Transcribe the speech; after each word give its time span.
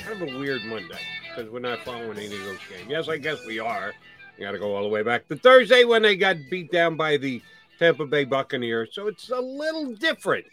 Kind 0.00 0.22
of 0.22 0.34
a 0.34 0.38
weird 0.38 0.64
Monday 0.64 0.98
because 1.28 1.50
we're 1.50 1.60
not 1.60 1.80
following 1.80 2.18
any 2.18 2.26
of 2.26 2.44
those 2.44 2.58
games. 2.68 2.88
Yes, 2.88 3.08
I 3.08 3.18
guess 3.18 3.44
we 3.46 3.58
are. 3.58 3.92
You 4.36 4.44
got 4.44 4.52
to 4.52 4.58
go 4.58 4.74
all 4.74 4.82
the 4.82 4.88
way 4.88 5.02
back 5.02 5.28
to 5.28 5.36
Thursday 5.36 5.84
when 5.84 6.02
they 6.02 6.16
got 6.16 6.36
beat 6.50 6.72
down 6.72 6.96
by 6.96 7.18
the 7.18 7.42
Tampa 7.78 8.06
Bay 8.06 8.24
Buccaneers. 8.24 8.90
So 8.92 9.06
it's 9.06 9.30
a 9.30 9.40
little 9.40 9.94
different. 9.94 10.46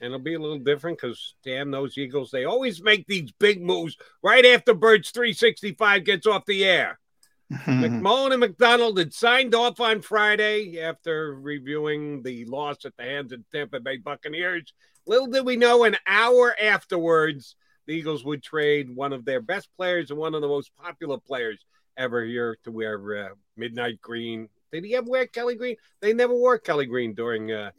And 0.00 0.06
it'll 0.06 0.18
be 0.18 0.34
a 0.34 0.38
little 0.38 0.58
different 0.58 0.98
because, 0.98 1.34
damn, 1.44 1.70
those 1.70 1.98
Eagles, 1.98 2.30
they 2.30 2.44
always 2.44 2.82
make 2.82 3.06
these 3.06 3.32
big 3.32 3.60
moves 3.60 3.96
right 4.22 4.46
after 4.46 4.72
Birds 4.72 5.10
365 5.10 6.04
gets 6.04 6.26
off 6.26 6.46
the 6.46 6.64
air. 6.64 6.98
McMullen 7.52 8.32
and 8.32 8.40
McDonald 8.40 8.98
had 8.98 9.12
signed 9.12 9.54
off 9.54 9.80
on 9.80 10.02
Friday 10.02 10.80
after 10.80 11.34
reviewing 11.34 12.22
the 12.22 12.44
loss 12.44 12.84
at 12.84 12.96
the 12.96 13.02
hands 13.02 13.32
of 13.32 13.40
the 13.40 13.58
Tampa 13.58 13.80
Bay 13.80 13.96
Buccaneers. 13.96 14.72
Little 15.06 15.26
did 15.26 15.46
we 15.46 15.56
know, 15.56 15.84
an 15.84 15.96
hour 16.06 16.54
afterwards, 16.60 17.56
the 17.88 17.94
Eagles 17.94 18.24
would 18.24 18.42
trade 18.42 18.94
one 18.94 19.14
of 19.14 19.24
their 19.24 19.40
best 19.40 19.70
players 19.76 20.10
and 20.10 20.18
one 20.18 20.34
of 20.34 20.42
the 20.42 20.46
most 20.46 20.70
popular 20.76 21.18
players 21.18 21.58
ever 21.96 22.22
here 22.22 22.56
to 22.62 22.70
wear 22.70 23.24
uh, 23.24 23.28
midnight 23.56 24.00
green. 24.02 24.48
Did 24.70 24.84
he 24.84 24.94
ever 24.94 25.08
wear 25.08 25.26
Kelly 25.26 25.56
Green? 25.56 25.76
They 26.00 26.12
never 26.12 26.34
wore 26.34 26.58
Kelly 26.58 26.84
Green 26.84 27.14
during 27.14 27.50
uh, 27.50 27.70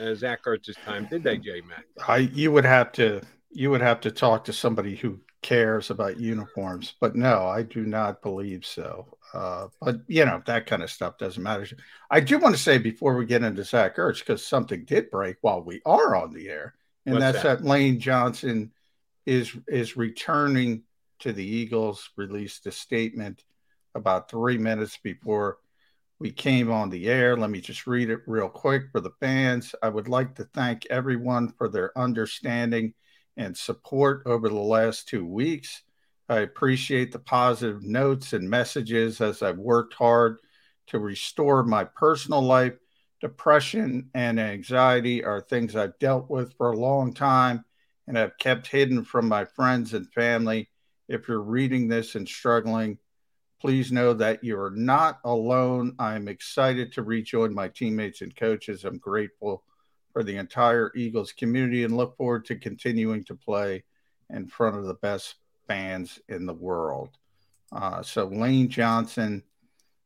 uh, 0.00 0.14
Zach 0.14 0.42
Ertz's 0.44 0.76
time, 0.86 1.06
did 1.10 1.22
they, 1.22 1.36
J 1.36 1.60
Mac? 1.60 1.84
I 2.08 2.16
you 2.16 2.50
would 2.50 2.64
have 2.64 2.90
to 2.92 3.20
you 3.50 3.70
would 3.70 3.82
have 3.82 4.00
to 4.00 4.10
talk 4.10 4.46
to 4.46 4.54
somebody 4.54 4.96
who 4.96 5.20
cares 5.42 5.90
about 5.90 6.18
uniforms, 6.18 6.94
but 6.98 7.14
no, 7.14 7.46
I 7.46 7.62
do 7.62 7.84
not 7.84 8.22
believe 8.22 8.64
so. 8.64 9.18
Uh, 9.34 9.68
but 9.82 10.00
you 10.06 10.24
know 10.24 10.42
that 10.46 10.64
kind 10.64 10.82
of 10.82 10.90
stuff 10.90 11.18
doesn't 11.18 11.42
matter. 11.42 11.66
I 12.10 12.20
do 12.20 12.38
want 12.38 12.54
to 12.56 12.60
say 12.60 12.78
before 12.78 13.14
we 13.14 13.26
get 13.26 13.42
into 13.42 13.62
Zach 13.64 13.96
Ertz 13.96 14.20
because 14.20 14.42
something 14.42 14.86
did 14.86 15.10
break 15.10 15.36
while 15.42 15.62
we 15.62 15.82
are 15.84 16.16
on 16.16 16.32
the 16.32 16.48
air, 16.48 16.74
and 17.04 17.16
What's 17.16 17.24
that's 17.24 17.42
that? 17.42 17.58
that? 17.58 17.68
Lane 17.68 18.00
Johnson 18.00 18.72
is 19.28 19.54
is 19.68 19.96
returning 19.96 20.82
to 21.20 21.32
the 21.32 21.44
Eagles. 21.44 22.10
Released 22.16 22.66
a 22.66 22.72
statement 22.72 23.44
about 23.94 24.30
three 24.30 24.56
minutes 24.56 24.98
before 25.02 25.58
we 26.18 26.32
came 26.32 26.70
on 26.70 26.88
the 26.88 27.08
air. 27.08 27.36
Let 27.36 27.50
me 27.50 27.60
just 27.60 27.86
read 27.86 28.08
it 28.08 28.20
real 28.26 28.48
quick 28.48 28.84
for 28.90 29.00
the 29.00 29.12
fans. 29.20 29.74
I 29.82 29.90
would 29.90 30.08
like 30.08 30.34
to 30.36 30.44
thank 30.54 30.86
everyone 30.86 31.52
for 31.58 31.68
their 31.68 31.96
understanding 31.96 32.94
and 33.36 33.56
support 33.56 34.22
over 34.24 34.48
the 34.48 34.54
last 34.54 35.08
two 35.08 35.26
weeks. 35.26 35.82
I 36.30 36.38
appreciate 36.38 37.12
the 37.12 37.18
positive 37.18 37.82
notes 37.82 38.32
and 38.32 38.48
messages 38.48 39.20
as 39.20 39.42
I've 39.42 39.58
worked 39.58 39.94
hard 39.94 40.38
to 40.88 40.98
restore 40.98 41.62
my 41.64 41.84
personal 41.84 42.42
life. 42.42 42.74
Depression 43.20 44.10
and 44.14 44.40
anxiety 44.40 45.22
are 45.22 45.40
things 45.40 45.76
I've 45.76 45.98
dealt 45.98 46.30
with 46.30 46.54
for 46.56 46.72
a 46.72 46.78
long 46.78 47.12
time 47.12 47.64
and 48.08 48.16
have 48.16 48.38
kept 48.38 48.66
hidden 48.66 49.04
from 49.04 49.28
my 49.28 49.44
friends 49.44 49.92
and 49.92 50.10
family. 50.12 50.70
If 51.08 51.28
you're 51.28 51.42
reading 51.42 51.86
this 51.86 52.14
and 52.14 52.26
struggling, 52.26 52.98
please 53.60 53.92
know 53.92 54.14
that 54.14 54.42
you're 54.42 54.70
not 54.70 55.20
alone. 55.24 55.94
I'm 55.98 56.26
excited 56.26 56.90
to 56.92 57.02
rejoin 57.02 57.54
my 57.54 57.68
teammates 57.68 58.22
and 58.22 58.34
coaches. 58.34 58.84
I'm 58.84 58.98
grateful 58.98 59.62
for 60.12 60.24
the 60.24 60.36
entire 60.36 60.90
Eagles 60.96 61.32
community 61.32 61.84
and 61.84 61.96
look 61.96 62.16
forward 62.16 62.46
to 62.46 62.56
continuing 62.56 63.24
to 63.24 63.34
play 63.34 63.84
in 64.30 64.46
front 64.46 64.76
of 64.76 64.84
the 64.84 64.94
best 64.94 65.34
fans 65.66 66.18
in 66.28 66.46
the 66.46 66.54
world. 66.54 67.10
Uh, 67.70 68.02
so 68.02 68.26
Lane 68.26 68.68
Johnson 68.68 69.42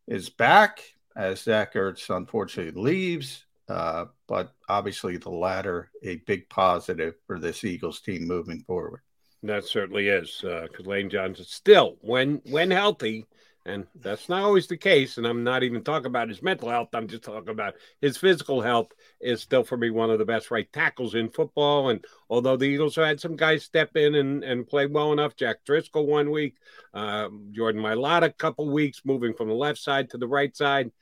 is 0.08 0.28
back 0.28 0.82
as 1.14 1.42
Zach 1.42 1.74
Ertz 1.74 2.14
unfortunately 2.14 2.80
leaves, 2.82 3.44
uh, 3.72 4.05
but 4.28 4.53
obviously 4.69 5.16
the 5.16 5.31
latter 5.31 5.91
a 6.03 6.16
big 6.27 6.49
positive 6.50 7.15
for 7.27 7.38
this 7.38 7.65
Eagles 7.65 8.00
team 8.00 8.27
moving 8.27 8.60
forward. 8.60 9.00
That 9.43 9.65
certainly 9.65 10.09
is, 10.09 10.38
because 10.43 10.87
Lane 10.87 11.10
Johnson 11.10 11.47
still, 11.47 11.97
when 12.00 12.43
when 12.44 12.71
healthy, 12.71 13.27
and 13.65 13.87
that's 13.94 14.28
not 14.28 14.43
always 14.43 14.66
the 14.66 14.77
case. 14.77 15.19
And 15.19 15.27
I'm 15.27 15.43
not 15.43 15.62
even 15.62 15.83
talking 15.83 16.06
about 16.06 16.28
his 16.28 16.43
mental 16.43 16.69
health. 16.69 16.88
I'm 16.93 17.09
just 17.09 17.25
talking 17.25 17.49
about 17.49 17.75
his 18.00 18.16
physical 18.16 18.60
health. 18.60 18.88
Is 19.21 19.41
still 19.41 19.65
for 19.65 19.77
me 19.77 19.91
one 19.91 20.10
of 20.10 20.19
the 20.19 20.25
best 20.25 20.50
right 20.50 20.71
tackles 20.72 21.15
in 21.15 21.31
football. 21.31 21.91
And 21.91 22.04
although 22.28 22.56
the 22.56 22.66
Eagles 22.66 22.97
had 22.97 23.21
some 23.21 23.37
guys 23.37 23.65
step 23.65 23.97
in 23.97 24.15
and, 24.16 24.44
and 24.44 24.66
play 24.66 24.87
well 24.87 25.12
enough, 25.12 25.37
Jack 25.37 25.65
Driscoll 25.65 26.06
one 26.06 26.31
week, 26.31 26.56
um, 26.93 27.49
Jordan 27.53 27.83
Mailata 27.83 28.25
a 28.25 28.33
couple 28.33 28.69
weeks, 28.71 29.03
moving 29.04 29.34
from 29.34 29.49
the 29.49 29.54
left 29.54 29.78
side 29.78 30.10
to 30.10 30.19
the 30.19 30.28
right 30.28 30.56
side. 30.56 30.93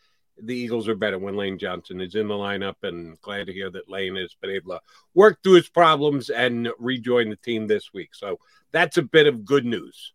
The 0.43 0.55
Eagles 0.55 0.89
are 0.89 0.95
better 0.95 1.19
when 1.19 1.37
Lane 1.37 1.59
Johnson 1.59 2.01
is 2.01 2.15
in 2.15 2.29
the 2.29 2.35
lineup, 2.35 2.77
and 2.83 3.21
glad 3.21 3.47
to 3.47 3.53
hear 3.53 3.71
that 3.71 3.91
Lane 3.91 4.17
has 4.17 4.35
been 4.41 4.51
able 4.51 4.73
to 4.73 4.81
work 5.15 5.43
through 5.43 5.55
his 5.55 5.69
problems 5.69 6.31
and 6.31 6.69
rejoin 6.79 7.31
the 7.31 7.37
team 7.37 7.67
this 7.67 7.93
week. 7.93 8.15
So 8.15 8.39
that's 8.73 8.97
a 8.97 9.03
bit 9.03 9.27
of 9.27 9.45
good 9.45 9.65
news. 9.65 10.13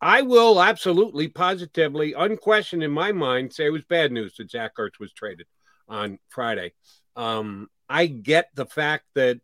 I 0.00 0.22
will 0.22 0.62
absolutely, 0.62 1.28
positively, 1.28 2.12
unquestioned 2.12 2.82
in 2.82 2.90
my 2.90 3.12
mind, 3.12 3.52
say 3.52 3.66
it 3.66 3.70
was 3.70 3.84
bad 3.84 4.12
news 4.12 4.36
that 4.36 4.50
Zach 4.50 4.72
Ertz 4.78 5.00
was 5.00 5.12
traded 5.12 5.46
on 5.88 6.18
Friday. 6.28 6.74
Um, 7.16 7.68
I 7.88 8.06
get 8.06 8.50
the 8.54 8.66
fact 8.66 9.04
that 9.14 9.40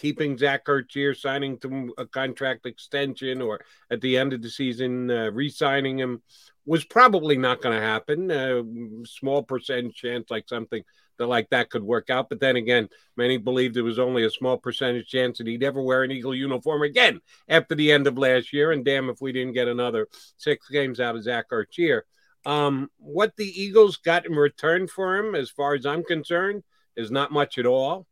keeping 0.00 0.38
Zach 0.38 0.64
Ertz 0.64 0.92
here, 0.94 1.14
signing 1.14 1.58
to 1.58 1.92
a 1.98 2.06
contract 2.06 2.64
extension, 2.64 3.42
or 3.42 3.60
at 3.90 4.00
the 4.00 4.16
end 4.16 4.32
of 4.32 4.40
the 4.40 4.48
season, 4.48 5.10
uh, 5.10 5.30
re-signing 5.30 5.98
him 5.98 6.22
was 6.64 6.84
probably 6.84 7.36
not 7.36 7.60
going 7.60 7.78
to 7.78 7.84
happen. 7.84 8.30
Uh, 8.30 8.62
small 9.04 9.42
percentage 9.42 9.94
chance, 9.94 10.30
like 10.30 10.48
something 10.48 10.82
that 11.18 11.26
like 11.26 11.50
that 11.50 11.68
could 11.68 11.82
work 11.82 12.08
out. 12.08 12.30
But 12.30 12.40
then 12.40 12.56
again, 12.56 12.88
many 13.16 13.36
believed 13.36 13.76
it 13.76 13.82
was 13.82 13.98
only 13.98 14.24
a 14.24 14.30
small 14.30 14.56
percentage 14.56 15.06
chance 15.08 15.38
that 15.38 15.46
he'd 15.46 15.62
ever 15.62 15.82
wear 15.82 16.02
an 16.02 16.10
Eagle 16.10 16.34
uniform 16.34 16.82
again 16.82 17.20
after 17.48 17.74
the 17.74 17.92
end 17.92 18.06
of 18.06 18.16
last 18.16 18.54
year. 18.54 18.72
And 18.72 18.84
damn, 18.84 19.10
if 19.10 19.20
we 19.20 19.32
didn't 19.32 19.52
get 19.52 19.68
another 19.68 20.08
six 20.38 20.68
games 20.70 20.98
out 20.98 21.16
of 21.16 21.24
Zach 21.24 21.46
here. 21.70 22.06
Um, 22.46 22.90
what 22.96 23.36
the 23.36 23.44
Eagles 23.44 23.98
got 23.98 24.24
in 24.24 24.32
return 24.32 24.88
for 24.88 25.16
him, 25.16 25.34
as 25.34 25.50
far 25.50 25.74
as 25.74 25.84
I'm 25.84 26.02
concerned, 26.02 26.62
is 26.96 27.10
not 27.10 27.32
much 27.32 27.58
at 27.58 27.66
all. 27.66 28.06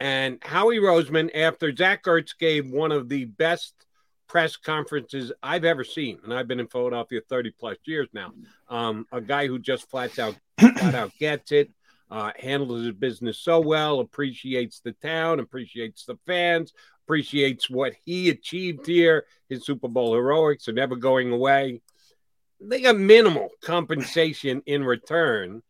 And 0.00 0.38
Howie 0.40 0.78
Roseman, 0.78 1.30
after 1.34 1.74
Zach 1.76 2.04
Ertz 2.04 2.36
gave 2.38 2.70
one 2.70 2.90
of 2.90 3.10
the 3.10 3.26
best 3.26 3.74
press 4.26 4.56
conferences 4.56 5.30
I've 5.42 5.66
ever 5.66 5.84
seen, 5.84 6.18
and 6.24 6.32
I've 6.32 6.48
been 6.48 6.60
in 6.60 6.68
Philadelphia 6.68 7.20
30 7.28 7.50
plus 7.58 7.76
years 7.84 8.08
now, 8.14 8.32
um, 8.68 9.06
a 9.12 9.20
guy 9.20 9.46
who 9.46 9.58
just 9.58 9.90
flat 9.90 10.18
out, 10.18 10.36
flat 10.58 10.94
out 10.94 11.12
gets 11.18 11.52
it, 11.52 11.70
uh, 12.10 12.30
handles 12.38 12.84
his 12.86 12.94
business 12.94 13.38
so 13.38 13.60
well, 13.60 14.00
appreciates 14.00 14.80
the 14.80 14.92
town, 14.92 15.38
appreciates 15.38 16.06
the 16.06 16.16
fans, 16.26 16.72
appreciates 17.04 17.68
what 17.68 17.92
he 18.04 18.30
achieved 18.30 18.86
here. 18.86 19.26
His 19.48 19.66
Super 19.66 19.88
Bowl 19.88 20.14
heroics 20.14 20.68
are 20.68 20.72
never 20.72 20.96
going 20.96 21.32
away. 21.32 21.82
They 22.60 22.80
got 22.80 22.96
minimal 22.96 23.48
compensation 23.62 24.62
in 24.64 24.84
return. 24.84 25.62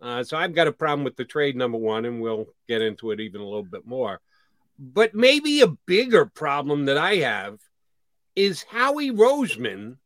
Uh, 0.00 0.22
so 0.22 0.36
I've 0.36 0.54
got 0.54 0.68
a 0.68 0.72
problem 0.72 1.04
with 1.04 1.16
the 1.16 1.24
trade, 1.24 1.56
number 1.56 1.78
one, 1.78 2.04
and 2.04 2.20
we'll 2.20 2.46
get 2.68 2.82
into 2.82 3.10
it 3.10 3.20
even 3.20 3.40
a 3.40 3.44
little 3.44 3.62
bit 3.62 3.86
more. 3.86 4.20
But 4.78 5.14
maybe 5.14 5.60
a 5.62 5.68
bigger 5.68 6.26
problem 6.26 6.84
that 6.86 6.98
I 6.98 7.16
have 7.16 7.60
is 8.34 8.62
Howie 8.62 9.10
Roseman 9.10 9.96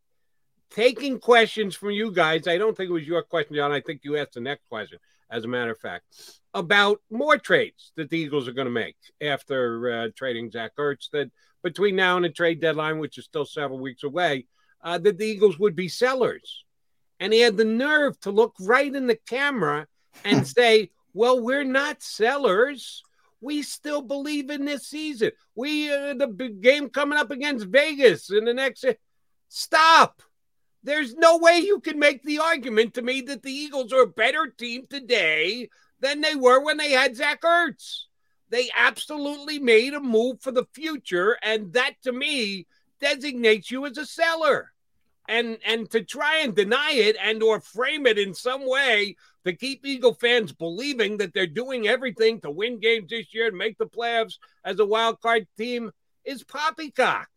taking 0.70 1.18
questions 1.18 1.74
from 1.74 1.90
you 1.90 2.12
guys. 2.12 2.46
I 2.46 2.58
don't 2.58 2.76
think 2.76 2.90
it 2.90 2.94
was 2.94 3.06
your 3.06 3.22
question, 3.22 3.56
John. 3.56 3.72
I 3.72 3.80
think 3.80 4.02
you 4.04 4.16
asked 4.16 4.34
the 4.34 4.40
next 4.40 4.68
question 4.68 5.00
as 5.30 5.44
a 5.44 5.48
matter 5.48 5.70
of 5.70 5.78
fact, 5.78 6.04
about 6.52 7.00
more 7.10 7.38
trades 7.38 7.92
that 7.96 8.10
the 8.10 8.18
Eagles 8.18 8.48
are 8.48 8.52
going 8.52 8.66
to 8.66 8.72
make 8.72 8.96
after 9.20 9.92
uh, 9.92 10.08
trading 10.16 10.50
Zach 10.50 10.72
Ertz. 10.76 11.10
That 11.12 11.30
between 11.62 11.96
now 11.96 12.16
and 12.16 12.24
the 12.24 12.30
trade 12.30 12.60
deadline, 12.60 12.98
which 12.98 13.18
is 13.18 13.24
still 13.24 13.44
several 13.44 13.78
weeks 13.78 14.02
away, 14.02 14.46
uh, 14.82 14.98
that 14.98 15.18
the 15.18 15.26
Eagles 15.26 15.58
would 15.58 15.76
be 15.76 15.88
sellers. 15.88 16.64
And 17.20 17.32
he 17.32 17.40
had 17.40 17.56
the 17.56 17.64
nerve 17.64 18.18
to 18.20 18.32
look 18.32 18.54
right 18.58 18.92
in 18.92 19.06
the 19.06 19.18
camera 19.28 19.86
and 20.24 20.46
say, 20.56 20.90
Well, 21.14 21.40
we're 21.40 21.64
not 21.64 22.02
sellers. 22.02 23.02
We 23.42 23.62
still 23.62 24.02
believe 24.02 24.50
in 24.50 24.64
this 24.64 24.88
season. 24.88 25.30
We, 25.54 25.90
uh, 25.90 26.14
the 26.14 26.56
game 26.60 26.90
coming 26.90 27.18
up 27.18 27.30
against 27.30 27.66
Vegas 27.66 28.30
in 28.30 28.44
the 28.44 28.52
next. 28.52 28.84
Stop. 29.48 30.22
There's 30.82 31.14
no 31.14 31.38
way 31.38 31.58
you 31.58 31.80
can 31.80 31.98
make 31.98 32.22
the 32.22 32.38
argument 32.38 32.94
to 32.94 33.02
me 33.02 33.20
that 33.22 33.42
the 33.42 33.52
Eagles 33.52 33.92
are 33.92 34.02
a 34.02 34.06
better 34.06 34.46
team 34.46 34.86
today 34.88 35.68
than 36.00 36.20
they 36.20 36.34
were 36.34 36.60
when 36.62 36.78
they 36.78 36.92
had 36.92 37.16
Zach 37.16 37.42
Ertz. 37.42 38.04
They 38.48 38.68
absolutely 38.76 39.58
made 39.58 39.94
a 39.94 40.00
move 40.00 40.40
for 40.40 40.50
the 40.50 40.66
future, 40.74 41.36
and 41.42 41.72
that 41.74 41.94
to 42.02 42.12
me 42.12 42.66
designates 43.00 43.70
you 43.70 43.86
as 43.86 43.96
a 43.96 44.06
seller. 44.06 44.72
And 45.30 45.58
and 45.64 45.88
to 45.92 46.02
try 46.02 46.40
and 46.40 46.54
deny 46.56 46.90
it 46.92 47.16
and 47.22 47.40
or 47.42 47.60
frame 47.60 48.06
it 48.06 48.18
in 48.18 48.34
some 48.34 48.68
way 48.68 49.14
to 49.44 49.52
keep 49.52 49.86
Eagle 49.86 50.14
fans 50.14 50.52
believing 50.52 51.18
that 51.18 51.32
they're 51.32 51.46
doing 51.46 51.86
everything 51.86 52.40
to 52.40 52.50
win 52.50 52.80
games 52.80 53.10
this 53.10 53.32
year 53.32 53.46
and 53.46 53.56
make 53.56 53.78
the 53.78 53.86
playoffs 53.86 54.38
as 54.64 54.80
a 54.80 54.84
wild 54.84 55.20
card 55.20 55.46
team 55.56 55.92
is 56.24 56.42
poppycock 56.42 57.28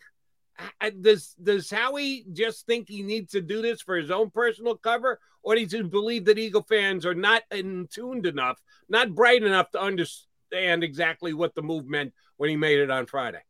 does 1.02 1.36
does 1.42 1.70
Howie 1.70 2.26
just 2.32 2.66
think 2.66 2.88
he 2.88 3.02
needs 3.02 3.32
to 3.32 3.42
do 3.42 3.62
this 3.62 3.82
for 3.82 3.96
his 3.96 4.12
own 4.12 4.30
personal 4.30 4.78
cover, 4.78 5.20
or 5.42 5.56
does 5.56 5.72
he 5.72 5.82
believe 5.82 6.26
that 6.26 6.38
Eagle 6.38 6.64
fans 6.64 7.06
are 7.06 7.16
not 7.16 7.44
in 7.52 7.88
tuned 7.92 8.26
enough, 8.26 8.62
not 8.90 9.16
bright 9.16 9.44
enough 9.44 9.72
to 9.72 9.82
understand 9.82 10.84
exactly 10.84 11.34
what 11.34 11.56
the 11.56 11.62
move 11.62 11.88
meant 11.88 12.14
when 12.38 12.50
he 12.50 12.56
made 12.56 12.80
it 12.80 12.92
on 12.92 13.06
Friday? 13.06 13.42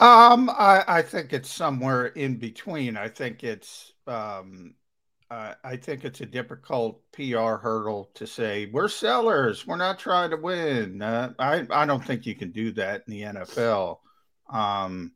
Um, 0.00 0.48
I, 0.50 0.84
I 0.86 1.02
think 1.02 1.32
it's 1.32 1.50
somewhere 1.50 2.06
in 2.06 2.36
between. 2.36 2.96
I 2.96 3.08
think 3.08 3.42
it's 3.42 3.92
um, 4.06 4.74
uh, 5.30 5.54
I 5.64 5.76
think 5.76 6.04
it's 6.04 6.20
a 6.20 6.26
difficult 6.26 7.02
PR 7.12 7.56
hurdle 7.56 8.10
to 8.14 8.26
say 8.26 8.66
we're 8.72 8.88
sellers, 8.88 9.66
we're 9.66 9.76
not 9.76 9.98
trying 9.98 10.30
to 10.30 10.36
win. 10.36 11.02
Uh, 11.02 11.32
I 11.38 11.66
I 11.70 11.84
don't 11.84 12.04
think 12.04 12.26
you 12.26 12.34
can 12.36 12.52
do 12.52 12.72
that 12.72 13.02
in 13.06 13.12
the 13.12 13.22
NFL. 13.22 13.98
Um, 14.48 15.12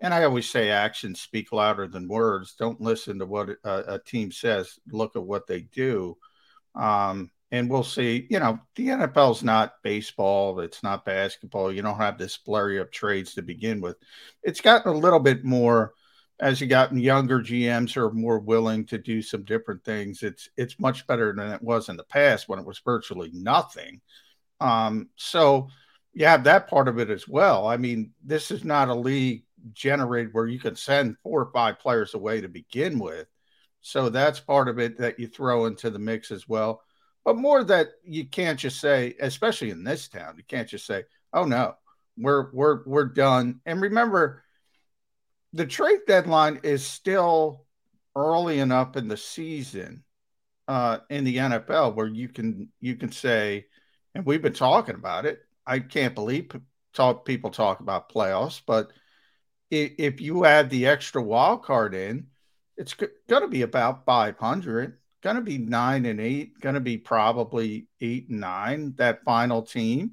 and 0.00 0.14
I 0.14 0.24
always 0.24 0.48
say 0.48 0.70
actions 0.70 1.20
speak 1.20 1.52
louder 1.52 1.86
than 1.88 2.08
words. 2.08 2.54
Don't 2.58 2.80
listen 2.80 3.18
to 3.18 3.26
what 3.26 3.50
a, 3.64 3.94
a 3.94 3.98
team 3.98 4.32
says. 4.32 4.78
Look 4.90 5.16
at 5.16 5.22
what 5.22 5.46
they 5.46 5.62
do. 5.62 6.16
Um, 6.74 7.30
and 7.52 7.68
we'll 7.68 7.84
see. 7.84 8.26
You 8.30 8.38
know, 8.38 8.58
the 8.76 8.88
NFL 8.88 9.32
is 9.32 9.42
not 9.42 9.74
baseball. 9.82 10.60
It's 10.60 10.82
not 10.82 11.04
basketball. 11.04 11.72
You 11.72 11.82
don't 11.82 11.96
have 11.96 12.18
this 12.18 12.36
flurry 12.36 12.78
of 12.78 12.90
trades 12.90 13.34
to 13.34 13.42
begin 13.42 13.80
with. 13.80 13.96
It's 14.42 14.60
gotten 14.60 14.92
a 14.92 14.96
little 14.96 15.20
bit 15.20 15.44
more 15.44 15.94
as 16.40 16.60
you 16.60 16.66
gotten 16.66 16.98
younger 16.98 17.40
GMs 17.40 17.96
are 17.96 18.10
more 18.12 18.38
willing 18.38 18.86
to 18.86 18.98
do 18.98 19.20
some 19.20 19.44
different 19.44 19.84
things. 19.84 20.22
It's 20.22 20.48
it's 20.56 20.80
much 20.80 21.06
better 21.06 21.34
than 21.36 21.52
it 21.52 21.62
was 21.62 21.88
in 21.88 21.96
the 21.96 22.04
past 22.04 22.48
when 22.48 22.58
it 22.58 22.64
was 22.64 22.80
virtually 22.84 23.30
nothing. 23.34 24.00
Um, 24.60 25.10
so 25.16 25.68
you 26.12 26.26
have 26.26 26.44
that 26.44 26.68
part 26.68 26.88
of 26.88 26.98
it 26.98 27.10
as 27.10 27.28
well. 27.28 27.66
I 27.66 27.76
mean, 27.76 28.12
this 28.24 28.50
is 28.50 28.64
not 28.64 28.88
a 28.88 28.94
league 28.94 29.44
generated 29.72 30.32
where 30.32 30.46
you 30.46 30.58
can 30.58 30.76
send 30.76 31.16
four 31.22 31.42
or 31.42 31.52
five 31.52 31.78
players 31.78 32.14
away 32.14 32.40
to 32.40 32.48
begin 32.48 32.98
with. 32.98 33.26
So 33.82 34.08
that's 34.08 34.40
part 34.40 34.68
of 34.68 34.78
it 34.78 34.98
that 34.98 35.18
you 35.18 35.26
throw 35.26 35.66
into 35.66 35.90
the 35.90 35.98
mix 35.98 36.30
as 36.30 36.48
well. 36.48 36.82
But 37.24 37.36
more 37.36 37.62
that 37.64 37.88
you 38.02 38.26
can't 38.26 38.58
just 38.58 38.80
say, 38.80 39.14
especially 39.20 39.70
in 39.70 39.84
this 39.84 40.08
town, 40.08 40.34
you 40.36 40.44
can't 40.46 40.68
just 40.68 40.86
say, 40.86 41.04
"Oh 41.32 41.44
no, 41.44 41.74
we're 42.16 42.50
we're 42.52 42.82
we're 42.84 43.04
done." 43.06 43.60
And 43.66 43.80
remember, 43.80 44.42
the 45.52 45.66
trade 45.66 46.00
deadline 46.06 46.60
is 46.62 46.84
still 46.86 47.66
early 48.16 48.58
enough 48.58 48.96
in 48.96 49.08
the 49.08 49.16
season 49.16 50.04
uh, 50.68 50.98
in 51.10 51.24
the 51.24 51.36
NFL 51.36 51.94
where 51.94 52.06
you 52.06 52.28
can 52.28 52.68
you 52.80 52.96
can 52.96 53.12
say, 53.12 53.66
and 54.14 54.24
we've 54.24 54.42
been 54.42 54.52
talking 54.52 54.94
about 54.94 55.26
it. 55.26 55.40
I 55.66 55.80
can't 55.80 56.14
believe 56.14 56.50
talk 56.94 57.24
people 57.24 57.50
talk 57.50 57.80
about 57.80 58.12
playoffs, 58.12 58.60
but 58.66 58.92
if 59.70 60.20
you 60.20 60.44
add 60.44 60.70
the 60.70 60.86
extra 60.86 61.22
wild 61.22 61.62
card 61.64 61.94
in, 61.94 62.26
it's 62.76 62.94
going 62.94 63.42
to 63.42 63.48
be 63.48 63.62
about 63.62 64.04
500. 64.04 64.98
Going 65.22 65.36
to 65.36 65.42
be 65.42 65.58
nine 65.58 66.06
and 66.06 66.20
eight. 66.20 66.58
Going 66.60 66.74
to 66.74 66.80
be 66.80 66.98
probably 66.98 67.88
eight 68.00 68.28
and 68.30 68.40
nine. 68.40 68.94
That 68.96 69.24
final 69.24 69.62
team. 69.62 70.12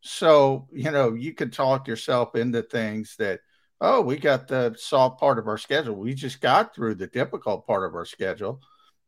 So 0.00 0.68
you 0.72 0.90
know 0.90 1.14
you 1.14 1.32
could 1.32 1.52
talk 1.52 1.88
yourself 1.88 2.36
into 2.36 2.62
things 2.62 3.16
that 3.18 3.40
oh 3.80 4.02
we 4.02 4.16
got 4.16 4.46
the 4.46 4.76
soft 4.78 5.18
part 5.18 5.38
of 5.38 5.48
our 5.48 5.58
schedule. 5.58 5.96
We 5.96 6.14
just 6.14 6.40
got 6.40 6.74
through 6.74 6.96
the 6.96 7.08
difficult 7.08 7.66
part 7.66 7.84
of 7.84 7.94
our 7.94 8.04
schedule. 8.04 8.60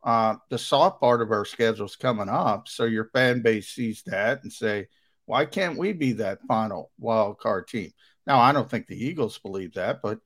Uh, 0.02 0.36
the 0.48 0.58
soft 0.58 1.00
part 1.00 1.20
of 1.20 1.30
our 1.30 1.44
schedule 1.44 1.86
is 1.86 1.96
coming 1.96 2.28
up. 2.28 2.68
So 2.68 2.84
your 2.84 3.10
fan 3.12 3.42
base 3.42 3.68
sees 3.68 4.02
that 4.06 4.42
and 4.42 4.52
say, 4.52 4.88
why 5.26 5.44
can't 5.44 5.76
we 5.76 5.92
be 5.92 6.12
that 6.14 6.38
final 6.46 6.90
wild 6.98 7.38
card 7.38 7.68
team? 7.68 7.90
Now, 8.26 8.38
I 8.38 8.52
don't 8.52 8.70
think 8.70 8.86
the 8.86 9.04
Eagles 9.04 9.38
believe 9.38 9.74
that, 9.74 10.00
but 10.02 10.18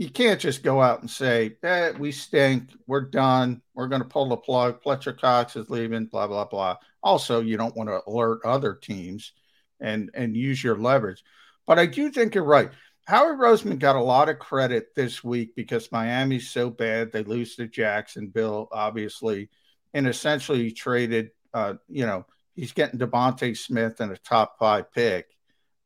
you 0.00 0.08
can't 0.08 0.40
just 0.40 0.62
go 0.62 0.80
out 0.80 1.02
and 1.02 1.10
say, 1.10 1.58
eh, 1.62 1.92
we 1.98 2.10
stink. 2.10 2.70
We're 2.86 3.02
done. 3.02 3.60
We're 3.74 3.86
going 3.86 4.00
to 4.00 4.08
pull 4.08 4.30
the 4.30 4.36
plug. 4.38 4.82
Fletcher 4.82 5.12
Cox 5.12 5.56
is 5.56 5.68
leaving, 5.68 6.06
blah, 6.06 6.26
blah, 6.26 6.46
blah. 6.46 6.78
Also, 7.02 7.42
you 7.42 7.58
don't 7.58 7.76
want 7.76 7.90
to 7.90 8.00
alert 8.06 8.40
other 8.42 8.72
teams 8.72 9.34
and, 9.78 10.10
and 10.14 10.34
use 10.34 10.64
your 10.64 10.78
leverage. 10.78 11.22
But 11.66 11.78
I 11.78 11.84
do 11.84 12.10
think 12.10 12.34
you're 12.34 12.44
right. 12.44 12.70
Howard 13.08 13.38
Roseman 13.38 13.78
got 13.78 13.94
a 13.94 14.02
lot 14.02 14.30
of 14.30 14.38
credit 14.38 14.94
this 14.96 15.22
week 15.22 15.54
because 15.54 15.92
Miami's 15.92 16.48
so 16.48 16.70
bad. 16.70 17.12
They 17.12 17.22
lose 17.22 17.56
to 17.56 17.68
Jacksonville, 17.68 18.68
obviously, 18.72 19.50
and 19.92 20.06
essentially 20.06 20.70
traded, 20.70 21.32
uh, 21.52 21.74
you 21.90 22.06
know, 22.06 22.24
he's 22.54 22.72
getting 22.72 22.98
DeVonta 22.98 23.54
Smith 23.54 24.00
and 24.00 24.12
a 24.12 24.16
top 24.16 24.58
five 24.58 24.90
pick 24.92 25.26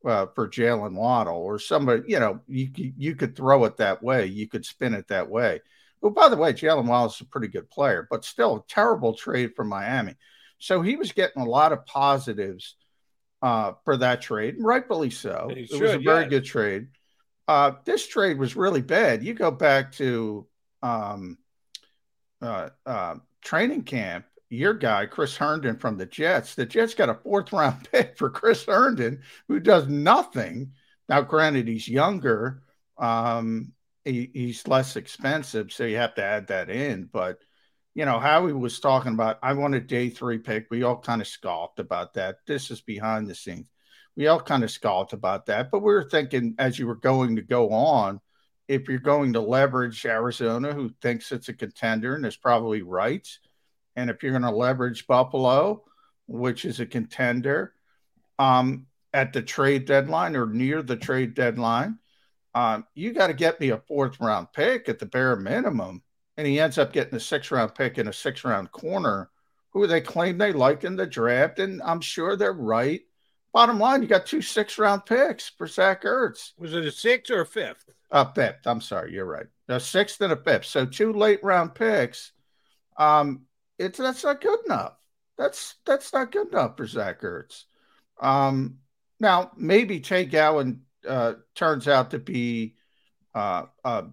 uh, 0.04 0.26
for 0.34 0.48
Jaylen 0.48 0.94
Waddle 0.94 1.36
or 1.36 1.58
somebody, 1.58 2.02
you 2.08 2.20
know, 2.20 2.40
you 2.46 2.70
you 2.74 3.14
could 3.14 3.36
throw 3.36 3.64
it 3.64 3.78
that 3.78 4.02
way, 4.02 4.26
you 4.26 4.48
could 4.48 4.64
spin 4.64 4.94
it 4.94 5.08
that 5.08 5.28
way. 5.28 5.60
Well, 6.00 6.12
by 6.12 6.28
the 6.28 6.36
way, 6.36 6.52
Jaylen 6.52 6.86
Waddle 6.86 7.10
is 7.10 7.20
a 7.20 7.24
pretty 7.24 7.48
good 7.48 7.70
player, 7.70 8.06
but 8.10 8.24
still 8.24 8.56
a 8.56 8.72
terrible 8.72 9.14
trade 9.14 9.52
for 9.56 9.64
Miami. 9.64 10.14
So 10.58 10.82
he 10.82 10.96
was 10.96 11.12
getting 11.12 11.42
a 11.42 11.48
lot 11.48 11.72
of 11.72 11.86
positives 11.86 12.76
uh, 13.42 13.72
for 13.84 13.96
that 13.96 14.20
trade, 14.20 14.56
rightfully 14.58 15.10
so. 15.10 15.50
It 15.50 15.68
should, 15.68 15.80
was 15.80 15.92
a 15.92 15.98
very 15.98 16.22
yeah. 16.22 16.28
good 16.28 16.44
trade. 16.44 16.88
Uh, 17.46 17.72
this 17.84 18.06
trade 18.06 18.38
was 18.38 18.56
really 18.56 18.82
bad. 18.82 19.22
You 19.22 19.34
go 19.34 19.50
back 19.50 19.92
to 19.92 20.46
um, 20.82 21.38
uh, 22.40 22.70
uh 22.84 23.16
training 23.42 23.82
camp 23.82 24.24
your 24.54 24.74
guy, 24.74 25.06
Chris 25.06 25.36
Herndon 25.36 25.78
from 25.78 25.96
the 25.96 26.06
Jets. 26.06 26.54
The 26.54 26.66
Jets 26.66 26.94
got 26.94 27.08
a 27.08 27.14
fourth 27.14 27.52
round 27.52 27.88
pick 27.92 28.16
for 28.16 28.30
Chris 28.30 28.64
Herndon, 28.64 29.22
who 29.48 29.60
does 29.60 29.86
nothing. 29.88 30.72
Now, 31.08 31.20
granted, 31.20 31.68
he's 31.68 31.88
younger, 31.88 32.62
um, 32.98 33.72
he, 34.04 34.30
he's 34.32 34.66
less 34.66 34.96
expensive, 34.96 35.72
so 35.72 35.84
you 35.84 35.96
have 35.96 36.14
to 36.14 36.24
add 36.24 36.48
that 36.48 36.70
in. 36.70 37.08
But 37.12 37.38
you 37.94 38.04
know, 38.04 38.18
Howie 38.18 38.52
was 38.52 38.80
talking 38.80 39.12
about, 39.12 39.38
I 39.42 39.52
want 39.52 39.76
a 39.76 39.80
day 39.80 40.10
three 40.10 40.38
pick. 40.38 40.66
We 40.70 40.82
all 40.82 40.98
kind 40.98 41.20
of 41.20 41.28
scoffed 41.28 41.78
about 41.78 42.14
that. 42.14 42.38
This 42.46 42.70
is 42.70 42.80
behind 42.80 43.28
the 43.28 43.34
scenes. 43.34 43.70
We 44.16 44.26
all 44.26 44.40
kind 44.40 44.64
of 44.64 44.70
scoffed 44.70 45.12
about 45.12 45.46
that. 45.46 45.70
But 45.70 45.80
we 45.80 45.92
were 45.92 46.08
thinking 46.08 46.56
as 46.58 46.78
you 46.78 46.88
were 46.88 46.96
going 46.96 47.36
to 47.36 47.42
go 47.42 47.70
on, 47.70 48.20
if 48.66 48.88
you're 48.88 48.98
going 48.98 49.34
to 49.34 49.40
leverage 49.40 50.04
Arizona, 50.06 50.72
who 50.72 50.90
thinks 51.00 51.30
it's 51.30 51.48
a 51.48 51.54
contender 51.54 52.16
and 52.16 52.26
is 52.26 52.36
probably 52.36 52.82
right, 52.82 53.28
and 53.96 54.10
if 54.10 54.22
you're 54.22 54.32
going 54.32 54.42
to 54.42 54.50
leverage 54.50 55.06
Buffalo, 55.06 55.84
which 56.26 56.64
is 56.64 56.80
a 56.80 56.86
contender, 56.86 57.74
um, 58.38 58.86
at 59.12 59.32
the 59.32 59.42
trade 59.42 59.84
deadline 59.84 60.34
or 60.34 60.46
near 60.46 60.82
the 60.82 60.96
trade 60.96 61.34
deadline, 61.34 61.98
um, 62.54 62.84
you 62.94 63.12
got 63.12 63.28
to 63.28 63.34
get 63.34 63.60
me 63.60 63.70
a 63.70 63.78
fourth 63.78 64.20
round 64.20 64.48
pick 64.52 64.88
at 64.88 64.98
the 64.98 65.06
bare 65.06 65.36
minimum. 65.36 66.02
And 66.36 66.46
he 66.46 66.58
ends 66.58 66.78
up 66.78 66.92
getting 66.92 67.14
a 67.14 67.20
six 67.20 67.50
round 67.50 67.74
pick 67.74 67.96
in 67.96 68.08
a 68.08 68.12
six 68.12 68.44
round 68.44 68.72
corner 68.72 69.30
who 69.70 69.86
they 69.86 70.00
claim 70.00 70.38
they 70.38 70.52
like 70.52 70.84
in 70.84 70.96
the 70.96 71.06
draft. 71.06 71.60
And 71.60 71.80
I'm 71.82 72.00
sure 72.00 72.36
they're 72.36 72.52
right. 72.52 73.02
Bottom 73.52 73.78
line, 73.78 74.02
you 74.02 74.08
got 74.08 74.26
two 74.26 74.42
six 74.42 74.78
round 74.78 75.06
picks 75.06 75.48
for 75.48 75.68
Zach 75.68 76.02
Ertz. 76.02 76.52
Was 76.58 76.74
it 76.74 76.84
a 76.84 76.90
sixth 76.90 77.30
or 77.30 77.42
a 77.42 77.46
fifth? 77.46 77.84
A 78.10 78.32
fifth. 78.32 78.66
I'm 78.66 78.80
sorry. 78.80 79.12
You're 79.12 79.26
right. 79.26 79.46
A 79.68 79.78
sixth 79.78 80.20
and 80.20 80.32
a 80.32 80.36
fifth. 80.36 80.64
So 80.64 80.86
two 80.86 81.12
late 81.12 81.42
round 81.44 81.74
picks. 81.74 82.32
Um, 82.96 83.42
it's 83.78 83.98
that's 83.98 84.24
not 84.24 84.40
good 84.40 84.58
enough. 84.66 84.94
That's 85.36 85.76
that's 85.84 86.12
not 86.12 86.32
good 86.32 86.48
enough 86.48 86.76
for 86.76 86.86
Zach 86.86 87.22
Ertz. 87.22 87.64
Um, 88.20 88.78
now 89.20 89.50
maybe 89.56 90.00
Tay 90.00 90.24
Gowan 90.24 90.82
uh, 91.08 91.34
turns 91.54 91.88
out 91.88 92.10
to 92.12 92.18
be 92.18 92.76
uh, 93.34 93.64
a, 93.84 94.04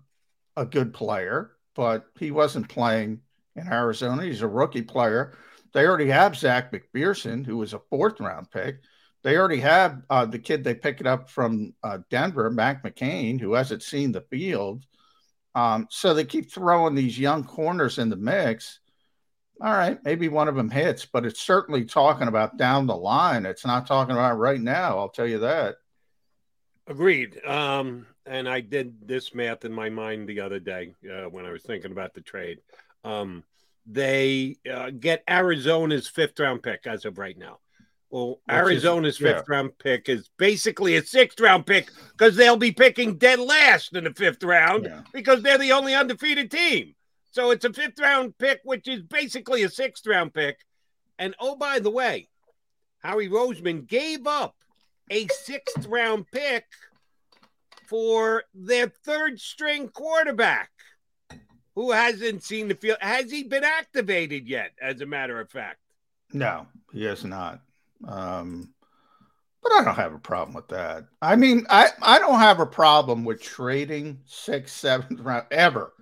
a 0.57 0.65
good 0.65 0.93
player, 0.93 1.51
but 1.75 2.05
he 2.19 2.31
wasn't 2.31 2.69
playing 2.69 3.21
in 3.55 3.67
Arizona. 3.67 4.23
He's 4.23 4.41
a 4.41 4.47
rookie 4.47 4.81
player. 4.81 5.37
They 5.73 5.85
already 5.85 6.07
have 6.07 6.37
Zech 6.37 6.71
McPhearson, 6.71 7.45
who 7.45 7.57
was 7.57 7.73
a 7.73 7.81
fourth 7.89 8.19
round 8.19 8.51
pick. 8.51 8.81
They 9.23 9.37
already 9.37 9.59
have 9.59 10.01
uh, 10.09 10.25
the 10.25 10.39
kid 10.39 10.63
they 10.63 10.73
picked 10.73 11.05
up 11.05 11.29
from 11.29 11.73
uh, 11.83 11.99
Denver, 12.09 12.49
Mac 12.49 12.83
McCain, 12.83 13.39
who 13.39 13.53
hasn't 13.53 13.83
seen 13.83 14.11
the 14.11 14.25
field. 14.29 14.83
Um, 15.53 15.87
so 15.89 16.13
they 16.13 16.25
keep 16.25 16.51
throwing 16.51 16.95
these 16.95 17.19
young 17.19 17.43
corners 17.43 17.99
in 17.99 18.09
the 18.09 18.15
mix. 18.15 18.79
All 19.63 19.73
right, 19.73 20.03
maybe 20.03 20.27
one 20.27 20.47
of 20.47 20.55
them 20.55 20.71
hits, 20.71 21.05
but 21.05 21.23
it's 21.23 21.39
certainly 21.39 21.85
talking 21.85 22.27
about 22.27 22.57
down 22.57 22.87
the 22.87 22.95
line. 22.95 23.45
It's 23.45 23.65
not 23.65 23.85
talking 23.85 24.15
about 24.15 24.39
right 24.39 24.59
now. 24.59 24.97
I'll 24.97 25.09
tell 25.09 25.27
you 25.27 25.37
that. 25.39 25.75
Agreed. 26.87 27.45
Um, 27.45 28.07
and 28.25 28.49
I 28.49 28.61
did 28.61 29.07
this 29.07 29.35
math 29.35 29.63
in 29.63 29.71
my 29.71 29.87
mind 29.89 30.27
the 30.27 30.39
other 30.39 30.59
day 30.59 30.95
uh, 31.07 31.29
when 31.29 31.45
I 31.45 31.51
was 31.51 31.61
thinking 31.61 31.91
about 31.91 32.15
the 32.15 32.21
trade. 32.21 32.57
Um, 33.03 33.43
they 33.85 34.57
uh, 34.71 34.89
get 34.89 35.23
Arizona's 35.29 36.07
fifth 36.07 36.39
round 36.39 36.63
pick 36.63 36.87
as 36.87 37.05
of 37.05 37.19
right 37.19 37.37
now. 37.37 37.59
Well, 38.09 38.29
Which 38.45 38.55
Arizona's 38.55 39.15
is, 39.15 39.19
fifth 39.19 39.45
yeah. 39.47 39.55
round 39.55 39.77
pick 39.77 40.09
is 40.09 40.29
basically 40.37 40.95
a 40.95 41.03
sixth 41.03 41.39
round 41.39 41.67
pick 41.67 41.89
because 42.17 42.35
they'll 42.35 42.57
be 42.57 42.71
picking 42.71 43.17
dead 43.17 43.39
last 43.39 43.95
in 43.95 44.05
the 44.05 44.13
fifth 44.13 44.43
round 44.43 44.85
yeah. 44.85 45.01
because 45.13 45.43
they're 45.43 45.59
the 45.59 45.71
only 45.71 45.93
undefeated 45.93 46.49
team. 46.49 46.95
So 47.31 47.51
it's 47.51 47.65
a 47.65 47.73
fifth 47.73 47.99
round 47.99 48.37
pick, 48.37 48.59
which 48.63 48.87
is 48.87 49.01
basically 49.01 49.63
a 49.63 49.69
sixth 49.69 50.05
round 50.05 50.33
pick. 50.33 50.59
And 51.17 51.35
oh, 51.39 51.55
by 51.55 51.79
the 51.79 51.89
way, 51.89 52.27
Howie 52.99 53.29
Roseman 53.29 53.87
gave 53.87 54.27
up 54.27 54.55
a 55.09 55.27
sixth 55.27 55.85
round 55.87 56.25
pick 56.31 56.65
for 57.87 58.43
their 58.53 58.87
third 58.87 59.39
string 59.39 59.89
quarterback 59.89 60.69
who 61.75 61.91
hasn't 61.91 62.43
seen 62.43 62.67
the 62.67 62.75
field. 62.75 62.97
Has 63.01 63.31
he 63.31 63.43
been 63.43 63.63
activated 63.63 64.47
yet, 64.47 64.71
as 64.81 65.01
a 65.01 65.05
matter 65.05 65.39
of 65.39 65.49
fact? 65.49 65.79
No, 66.33 66.67
he 66.91 67.03
has 67.05 67.23
not. 67.23 67.61
Um, 68.07 68.73
but 69.63 69.73
I 69.73 69.83
don't 69.83 69.95
have 69.95 70.13
a 70.13 70.19
problem 70.19 70.55
with 70.55 70.67
that. 70.69 71.05
I 71.21 71.35
mean, 71.35 71.65
I, 71.69 71.89
I 72.01 72.19
don't 72.19 72.39
have 72.39 72.59
a 72.59 72.65
problem 72.65 73.23
with 73.23 73.41
trading 73.41 74.19
six, 74.25 74.73
seventh 74.73 75.19
round 75.19 75.45
ever. 75.51 75.93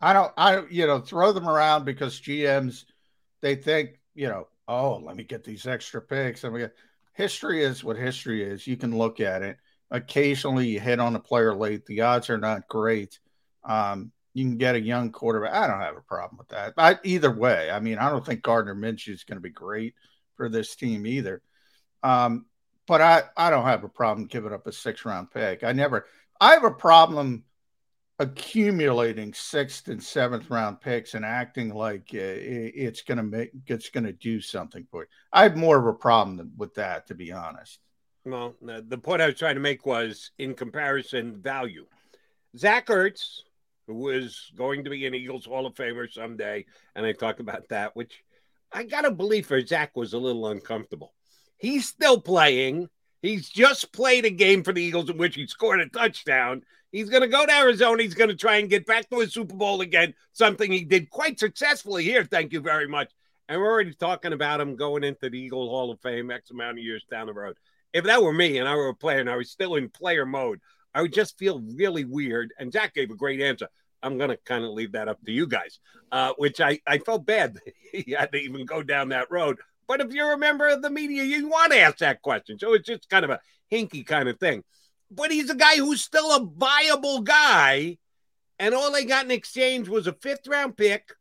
I 0.00 0.12
don't, 0.12 0.32
I, 0.36 0.62
you 0.70 0.86
know, 0.86 1.00
throw 1.00 1.32
them 1.32 1.48
around 1.48 1.84
because 1.84 2.20
GMs, 2.20 2.84
they 3.40 3.56
think, 3.56 3.98
you 4.14 4.28
know, 4.28 4.48
oh, 4.66 4.96
let 4.96 5.16
me 5.16 5.24
get 5.24 5.44
these 5.44 5.66
extra 5.66 6.00
picks. 6.00 6.44
I 6.44 6.50
mean, 6.50 6.70
history 7.14 7.64
is 7.64 7.82
what 7.82 7.96
history 7.96 8.42
is. 8.42 8.66
You 8.66 8.76
can 8.76 8.96
look 8.96 9.20
at 9.20 9.42
it. 9.42 9.56
Occasionally 9.90 10.68
you 10.68 10.80
hit 10.80 11.00
on 11.00 11.16
a 11.16 11.20
player 11.20 11.54
late. 11.54 11.86
The 11.86 12.02
odds 12.02 12.30
are 12.30 12.38
not 12.38 12.68
great. 12.68 13.18
Um, 13.64 14.12
you 14.34 14.44
can 14.44 14.58
get 14.58 14.76
a 14.76 14.80
young 14.80 15.10
quarterback. 15.10 15.52
I 15.52 15.66
don't 15.66 15.80
have 15.80 15.96
a 15.96 16.02
problem 16.02 16.38
with 16.38 16.48
that. 16.48 16.74
I, 16.76 16.98
either 17.02 17.30
way, 17.30 17.70
I 17.70 17.80
mean, 17.80 17.98
I 17.98 18.10
don't 18.10 18.24
think 18.24 18.42
Gardner 18.42 18.74
Minshew 18.74 19.14
is 19.14 19.24
going 19.24 19.36
to 19.36 19.42
be 19.42 19.50
great 19.50 19.94
for 20.36 20.48
this 20.48 20.76
team 20.76 21.06
either. 21.06 21.42
Um, 22.02 22.46
but 22.86 23.00
I, 23.00 23.22
I 23.36 23.50
don't 23.50 23.64
have 23.64 23.84
a 23.84 23.88
problem 23.88 24.28
giving 24.28 24.52
up 24.52 24.66
a 24.66 24.72
six 24.72 25.04
round 25.04 25.30
pick. 25.30 25.64
I 25.64 25.72
never, 25.72 26.06
I 26.40 26.52
have 26.52 26.64
a 26.64 26.70
problem 26.70 27.44
accumulating 28.18 29.32
sixth 29.32 29.88
and 29.88 30.02
seventh 30.02 30.50
round 30.50 30.80
picks 30.80 31.14
and 31.14 31.24
acting 31.24 31.72
like 31.72 32.08
uh, 32.12 32.18
it's 32.18 33.02
going 33.02 33.18
to 33.18 33.22
make, 33.22 33.52
it's 33.66 33.90
going 33.90 34.04
to 34.04 34.12
do 34.12 34.40
something 34.40 34.86
for 34.90 35.02
you. 35.02 35.08
I 35.32 35.44
have 35.44 35.56
more 35.56 35.78
of 35.78 35.86
a 35.86 35.92
problem 35.92 36.52
with 36.56 36.74
that, 36.74 37.06
to 37.08 37.14
be 37.14 37.32
honest. 37.32 37.78
Well, 38.24 38.54
the 38.60 38.98
point 38.98 39.22
I 39.22 39.26
was 39.26 39.38
trying 39.38 39.54
to 39.54 39.60
make 39.60 39.86
was 39.86 40.32
in 40.38 40.54
comparison 40.54 41.40
value. 41.40 41.86
Zach 42.56 42.86
Ertz, 42.86 43.40
who 43.86 44.10
is 44.10 44.52
going 44.56 44.84
to 44.84 44.90
be 44.90 45.06
an 45.06 45.14
Eagles 45.14 45.46
Hall 45.46 45.64
of 45.64 45.74
Famer 45.74 46.12
someday, 46.12 46.66
and 46.94 47.06
I 47.06 47.12
talked 47.12 47.40
about 47.40 47.68
that, 47.70 47.96
which 47.96 48.22
I 48.72 48.82
got 48.82 49.02
to 49.02 49.10
believe 49.10 49.46
for 49.46 49.64
Zach 49.64 49.96
was 49.96 50.12
a 50.12 50.18
little 50.18 50.48
uncomfortable. 50.48 51.14
He's 51.56 51.88
still 51.88 52.20
playing. 52.20 52.88
He's 53.22 53.48
just 53.48 53.92
played 53.92 54.24
a 54.24 54.30
game 54.30 54.62
for 54.62 54.72
the 54.72 54.82
Eagles 54.82 55.10
in 55.10 55.18
which 55.18 55.34
he 55.34 55.46
scored 55.46 55.80
a 55.80 55.88
touchdown. 55.88 56.62
He's 56.92 57.10
going 57.10 57.22
to 57.22 57.28
go 57.28 57.44
to 57.44 57.52
Arizona. 57.52 58.02
He's 58.02 58.14
going 58.14 58.30
to 58.30 58.36
try 58.36 58.56
and 58.56 58.70
get 58.70 58.86
back 58.86 59.10
to 59.10 59.20
a 59.20 59.26
Super 59.26 59.56
Bowl 59.56 59.80
again, 59.80 60.14
something 60.32 60.70
he 60.70 60.84
did 60.84 61.10
quite 61.10 61.38
successfully 61.38 62.04
here. 62.04 62.24
Thank 62.24 62.52
you 62.52 62.60
very 62.60 62.88
much. 62.88 63.10
And 63.48 63.60
we're 63.60 63.70
already 63.70 63.94
talking 63.94 64.32
about 64.32 64.60
him 64.60 64.76
going 64.76 65.04
into 65.04 65.30
the 65.30 65.38
Eagle 65.38 65.68
Hall 65.68 65.90
of 65.90 66.00
Fame 66.00 66.30
X 66.30 66.50
amount 66.50 66.78
of 66.78 66.84
years 66.84 67.04
down 67.10 67.26
the 67.26 67.32
road. 67.32 67.56
If 67.92 68.04
that 68.04 68.22
were 68.22 68.32
me 68.32 68.58
and 68.58 68.68
I 68.68 68.74
were 68.74 68.88
a 68.88 68.94
player 68.94 69.20
and 69.20 69.30
I 69.30 69.36
was 69.36 69.50
still 69.50 69.74
in 69.74 69.88
player 69.88 70.26
mode, 70.26 70.60
I 70.94 71.02
would 71.02 71.12
just 71.12 71.38
feel 71.38 71.60
really 71.74 72.04
weird. 72.04 72.52
And 72.58 72.72
Zach 72.72 72.94
gave 72.94 73.10
a 73.10 73.16
great 73.16 73.40
answer. 73.40 73.68
I'm 74.02 74.16
going 74.16 74.30
to 74.30 74.36
kind 74.36 74.64
of 74.64 74.70
leave 74.70 74.92
that 74.92 75.08
up 75.08 75.22
to 75.24 75.32
you 75.32 75.46
guys, 75.46 75.80
uh, 76.12 76.32
which 76.36 76.60
I, 76.60 76.80
I 76.86 76.98
felt 76.98 77.26
bad 77.26 77.54
that 77.64 77.74
he 77.92 78.12
had 78.12 78.32
to 78.32 78.38
even 78.38 78.64
go 78.64 78.82
down 78.82 79.08
that 79.10 79.30
road. 79.30 79.58
But 79.88 80.02
if 80.02 80.12
you're 80.12 80.34
a 80.34 80.38
member 80.38 80.68
of 80.68 80.82
the 80.82 80.90
media, 80.90 81.24
you 81.24 81.48
want 81.48 81.72
to 81.72 81.80
ask 81.80 81.98
that 81.98 82.22
question. 82.22 82.58
So 82.58 82.74
it's 82.74 82.86
just 82.86 83.08
kind 83.08 83.24
of 83.24 83.30
a 83.30 83.40
hinky 83.72 84.06
kind 84.06 84.28
of 84.28 84.38
thing. 84.38 84.62
But 85.10 85.32
he's 85.32 85.48
a 85.48 85.54
guy 85.54 85.76
who's 85.76 86.02
still 86.02 86.36
a 86.36 86.44
viable 86.44 87.22
guy. 87.22 87.96
And 88.58 88.74
all 88.74 88.92
they 88.92 89.06
got 89.06 89.24
in 89.24 89.30
exchange 89.30 89.88
was 89.88 90.06
a 90.06 90.12
fifth 90.12 90.46
round 90.46 90.76
pick 90.76 91.14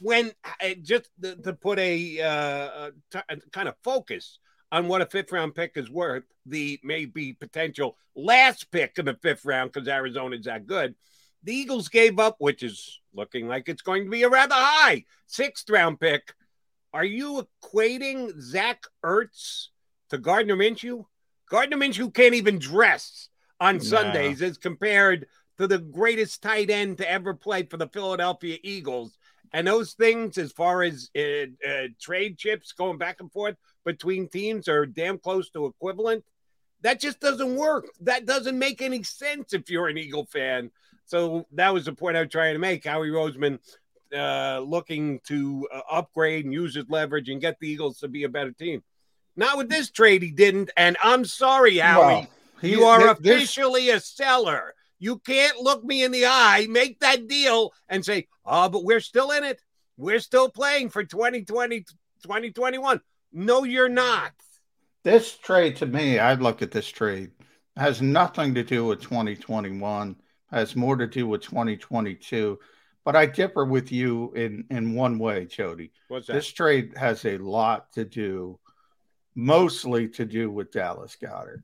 when 0.00 0.30
uh, 0.44 0.74
just 0.82 1.08
to, 1.22 1.36
to 1.36 1.52
put 1.52 1.78
a 1.78 2.20
uh, 2.20 2.90
t- 3.10 3.40
kind 3.50 3.68
of 3.68 3.74
focus 3.82 4.38
on 4.70 4.88
what 4.88 5.02
a 5.02 5.06
fifth 5.06 5.32
round 5.32 5.54
pick 5.54 5.72
is 5.76 5.90
worth, 5.90 6.24
the 6.46 6.78
maybe 6.84 7.32
potential 7.32 7.96
last 8.14 8.70
pick 8.70 8.98
in 8.98 9.06
the 9.06 9.18
fifth 9.22 9.44
round 9.44 9.72
because 9.72 9.88
Arizona's 9.88 10.44
that 10.44 10.66
good. 10.66 10.94
The 11.42 11.54
Eagles 11.54 11.88
gave 11.88 12.20
up, 12.20 12.36
which 12.38 12.62
is 12.62 13.00
looking 13.12 13.48
like 13.48 13.68
it's 13.68 13.82
going 13.82 14.04
to 14.04 14.10
be 14.10 14.22
a 14.22 14.28
rather 14.28 14.54
high 14.54 15.04
sixth 15.26 15.68
round 15.68 15.98
pick 15.98 16.34
are 16.92 17.04
you 17.04 17.46
equating 17.62 18.38
Zach 18.40 18.84
Ertz 19.04 19.68
to 20.10 20.18
Gardner 20.18 20.56
Minshew? 20.56 21.04
Gardner 21.48 21.76
Minshew 21.76 22.12
can't 22.12 22.34
even 22.34 22.58
dress 22.58 23.28
on 23.60 23.76
nah. 23.76 23.82
Sundays 23.82 24.42
as 24.42 24.58
compared 24.58 25.26
to 25.58 25.66
the 25.66 25.78
greatest 25.78 26.42
tight 26.42 26.70
end 26.70 26.98
to 26.98 27.10
ever 27.10 27.34
play 27.34 27.64
for 27.64 27.76
the 27.76 27.88
Philadelphia 27.88 28.58
Eagles. 28.62 29.16
And 29.52 29.66
those 29.66 29.92
things, 29.92 30.38
as 30.38 30.50
far 30.52 30.82
as 30.82 31.10
uh, 31.16 31.46
uh, 31.68 31.88
trade 32.00 32.38
chips 32.38 32.72
going 32.72 32.98
back 32.98 33.20
and 33.20 33.30
forth 33.30 33.56
between 33.84 34.28
teams, 34.28 34.66
are 34.66 34.86
damn 34.86 35.18
close 35.18 35.50
to 35.50 35.66
equivalent. 35.66 36.24
That 36.80 37.00
just 37.00 37.20
doesn't 37.20 37.56
work. 37.56 37.86
That 38.00 38.26
doesn't 38.26 38.58
make 38.58 38.82
any 38.82 39.02
sense 39.02 39.52
if 39.52 39.70
you're 39.70 39.88
an 39.88 39.98
Eagle 39.98 40.26
fan. 40.26 40.70
So 41.04 41.46
that 41.52 41.74
was 41.74 41.84
the 41.84 41.92
point 41.92 42.16
I 42.16 42.20
was 42.20 42.30
trying 42.30 42.54
to 42.54 42.58
make. 42.58 42.84
Howie 42.84 43.10
Roseman 43.10 43.58
uh, 44.14 44.60
looking 44.60 45.20
to 45.24 45.68
uh, 45.72 45.80
upgrade 45.90 46.44
and 46.44 46.54
use 46.54 46.74
his 46.74 46.88
leverage 46.88 47.28
and 47.28 47.40
get 47.40 47.58
the 47.60 47.68
Eagles 47.68 47.98
to 48.00 48.08
be 48.08 48.24
a 48.24 48.28
better 48.28 48.52
team. 48.52 48.82
Not 49.36 49.56
with 49.56 49.68
this 49.68 49.90
trade, 49.90 50.22
he 50.22 50.30
didn't. 50.30 50.70
And 50.76 50.96
I'm 51.02 51.24
sorry, 51.24 51.78
Howie. 51.78 52.02
Well, 52.02 52.28
you 52.62 52.84
are 52.84 53.08
officially 53.08 53.90
a 53.90 54.00
seller. 54.00 54.74
You 54.98 55.18
can't 55.18 55.58
look 55.58 55.82
me 55.82 56.04
in 56.04 56.12
the 56.12 56.26
eye, 56.26 56.66
make 56.70 57.00
that 57.00 57.26
deal, 57.26 57.72
and 57.88 58.04
say, 58.04 58.28
oh, 58.44 58.68
but 58.68 58.84
we're 58.84 59.00
still 59.00 59.32
in 59.32 59.42
it. 59.42 59.60
We're 59.96 60.20
still 60.20 60.48
playing 60.48 60.90
for 60.90 61.02
2020, 61.02 61.80
2021. 61.80 63.00
No, 63.32 63.64
you're 63.64 63.88
not. 63.88 64.32
This 65.02 65.36
trade, 65.36 65.76
to 65.76 65.86
me, 65.86 66.18
I 66.18 66.34
look 66.34 66.62
at 66.62 66.70
this 66.70 66.86
trade, 66.86 67.32
has 67.76 68.00
nothing 68.00 68.54
to 68.54 68.62
do 68.62 68.84
with 68.84 69.00
2021, 69.00 70.14
has 70.52 70.76
more 70.76 70.96
to 70.96 71.06
do 71.06 71.26
with 71.26 71.42
2022. 71.42 72.58
But 73.04 73.16
I 73.16 73.26
differ 73.26 73.64
with 73.64 73.90
you 73.90 74.32
in 74.34 74.64
in 74.70 74.94
one 74.94 75.18
way, 75.18 75.46
Jody. 75.46 75.92
What's 76.08 76.28
that? 76.28 76.34
This 76.34 76.48
trade 76.48 76.94
has 76.96 77.24
a 77.24 77.38
lot 77.38 77.92
to 77.94 78.04
do, 78.04 78.58
mostly 79.34 80.08
to 80.10 80.24
do 80.24 80.50
with 80.50 80.70
Dallas 80.70 81.16
Goedert, 81.20 81.62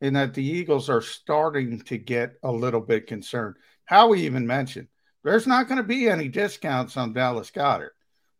in 0.00 0.14
that 0.14 0.34
the 0.34 0.44
Eagles 0.44 0.90
are 0.90 1.02
starting 1.02 1.80
to 1.82 1.96
get 1.96 2.34
a 2.42 2.50
little 2.50 2.80
bit 2.80 3.06
concerned. 3.06 3.56
Howie 3.84 4.22
even 4.22 4.46
mentioned 4.46 4.88
there's 5.22 5.46
not 5.46 5.68
going 5.68 5.78
to 5.78 5.84
be 5.84 6.08
any 6.08 6.28
discounts 6.28 6.96
on 6.96 7.12
Dallas 7.12 7.50
Goedert 7.50 7.90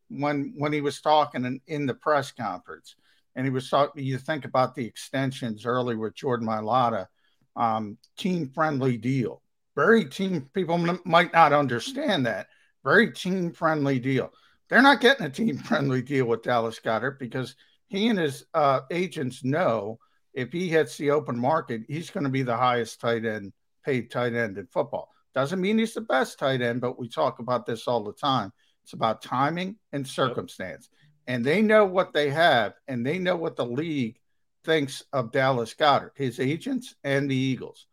when 0.09 0.55
when 0.57 0.73
he 0.73 0.81
was 0.81 1.01
talking 1.01 1.45
in, 1.45 1.61
in 1.69 1.87
the 1.87 1.95
press 1.95 2.33
conference, 2.33 2.97
and 3.37 3.47
he 3.47 3.51
was 3.51 3.71
talking. 3.71 4.03
You 4.03 4.19
think 4.19 4.45
about 4.45 4.75
the 4.75 4.87
extensions 4.87 5.67
early 5.67 5.95
with 5.95 6.17
Jordan 6.17 6.49
Mailata, 6.49 7.07
um, 7.55 7.97
team 8.17 8.49
friendly 8.49 8.97
deal 8.97 9.41
very 9.81 10.05
team 10.05 10.47
people 10.53 10.75
m- 10.75 11.01
might 11.07 11.33
not 11.33 11.55
understand 11.55 12.27
that. 12.27 12.49
Very 12.85 13.11
team 13.13 13.51
friendly 13.51 13.99
deal. 13.99 14.31
They're 14.69 14.83
not 14.83 15.01
getting 15.01 15.25
a 15.25 15.31
team 15.31 15.57
friendly 15.59 16.03
deal 16.03 16.27
with 16.27 16.43
Dallas 16.43 16.79
Goedert 16.79 17.19
because 17.19 17.57
he 17.89 18.09
and 18.09 18.19
his 18.19 18.45
uh, 18.53 18.81
agents 18.91 19.43
know 19.43 19.99
if 20.35 20.53
he 20.53 20.69
hits 20.69 20.99
the 20.99 21.11
open 21.11 21.39
market, 21.39 21.83
he's 21.89 22.11
going 22.11 22.25
to 22.25 22.31
be 22.31 22.43
the 22.43 22.57
highest 22.57 23.01
tight 23.01 23.25
end, 23.25 23.55
paid 23.83 24.11
tight 24.11 24.35
end 24.35 24.59
in 24.59 24.67
football. 24.67 25.09
Doesn't 25.35 25.61
mean 25.63 25.79
he's 25.79 25.95
the 25.95 26.03
best 26.03 26.39
tight 26.39 26.61
end, 26.61 26.83
but 26.83 26.99
we 26.99 27.09
talk 27.09 27.39
about 27.39 27.65
this 27.65 27.89
all 27.89 28.05
the 28.05 28.13
time. 28.13 28.53
It's 28.85 28.93
about 28.93 29.23
timing 29.23 29.77
and 29.93 30.07
circumstance. 30.07 30.91
And 31.27 31.43
they 31.43 31.63
know 31.63 31.87
what 31.87 32.13
they 32.13 32.29
have, 32.29 32.75
and 32.87 33.05
they 33.05 33.19
know 33.19 33.37
what 33.37 33.57
the 33.57 33.67
league 33.67 34.19
thinks 34.63 35.05
of 35.15 35.33
Dallas 35.33 35.73
Goedert, 35.75 36.13
his 36.17 36.39
agents 36.39 36.95
and 37.03 37.31
the 37.31 37.37
Eagles 37.37 37.87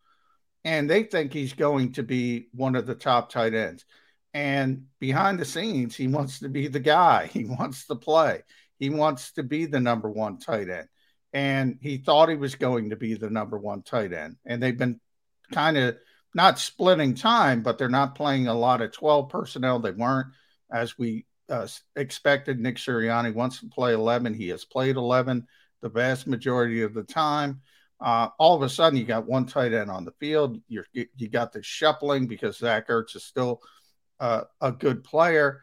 and 0.68 0.88
they 0.88 1.02
think 1.02 1.32
he's 1.32 1.54
going 1.54 1.92
to 1.92 2.02
be 2.02 2.48
one 2.52 2.76
of 2.76 2.86
the 2.86 2.94
top 2.94 3.30
tight 3.30 3.54
ends. 3.54 3.86
And 4.34 4.84
behind 5.00 5.38
the 5.38 5.46
scenes, 5.46 5.96
he 5.96 6.08
wants 6.08 6.40
to 6.40 6.50
be 6.50 6.68
the 6.68 6.78
guy. 6.78 7.26
He 7.32 7.46
wants 7.46 7.86
to 7.86 7.94
play. 7.94 8.42
He 8.78 8.90
wants 8.90 9.32
to 9.32 9.42
be 9.42 9.64
the 9.64 9.80
number 9.80 10.10
one 10.10 10.38
tight 10.38 10.68
end. 10.68 10.88
And 11.32 11.78
he 11.80 11.96
thought 11.96 12.28
he 12.28 12.36
was 12.36 12.54
going 12.54 12.90
to 12.90 12.96
be 12.96 13.14
the 13.14 13.30
number 13.30 13.56
one 13.56 13.80
tight 13.80 14.12
end. 14.12 14.36
And 14.44 14.62
they've 14.62 14.76
been 14.76 15.00
kind 15.52 15.78
of 15.78 15.96
not 16.34 16.58
splitting 16.58 17.14
time, 17.14 17.62
but 17.62 17.78
they're 17.78 17.88
not 17.88 18.14
playing 18.14 18.46
a 18.46 18.52
lot 18.54 18.82
of 18.82 18.92
12 18.92 19.30
personnel. 19.30 19.78
They 19.78 19.92
weren't, 19.92 20.28
as 20.70 20.98
we 20.98 21.24
uh, 21.48 21.66
expected. 21.96 22.60
Nick 22.60 22.76
Sirianni 22.76 23.32
wants 23.32 23.60
to 23.60 23.68
play 23.68 23.94
11. 23.94 24.34
He 24.34 24.48
has 24.48 24.66
played 24.66 24.96
11 24.96 25.46
the 25.80 25.88
vast 25.88 26.26
majority 26.26 26.82
of 26.82 26.92
the 26.92 27.04
time. 27.04 27.62
Uh, 28.00 28.28
all 28.38 28.54
of 28.54 28.62
a 28.62 28.68
sudden, 28.68 28.98
you 28.98 29.04
got 29.04 29.26
one 29.26 29.44
tight 29.46 29.72
end 29.72 29.90
on 29.90 30.04
the 30.04 30.12
field. 30.12 30.60
You're, 30.68 30.86
you 30.92 31.28
got 31.28 31.52
the 31.52 31.62
shuffling 31.62 32.26
because 32.26 32.58
Zach 32.58 32.88
Ertz 32.88 33.16
is 33.16 33.24
still 33.24 33.60
uh, 34.20 34.42
a 34.60 34.72
good 34.72 35.02
player. 35.02 35.62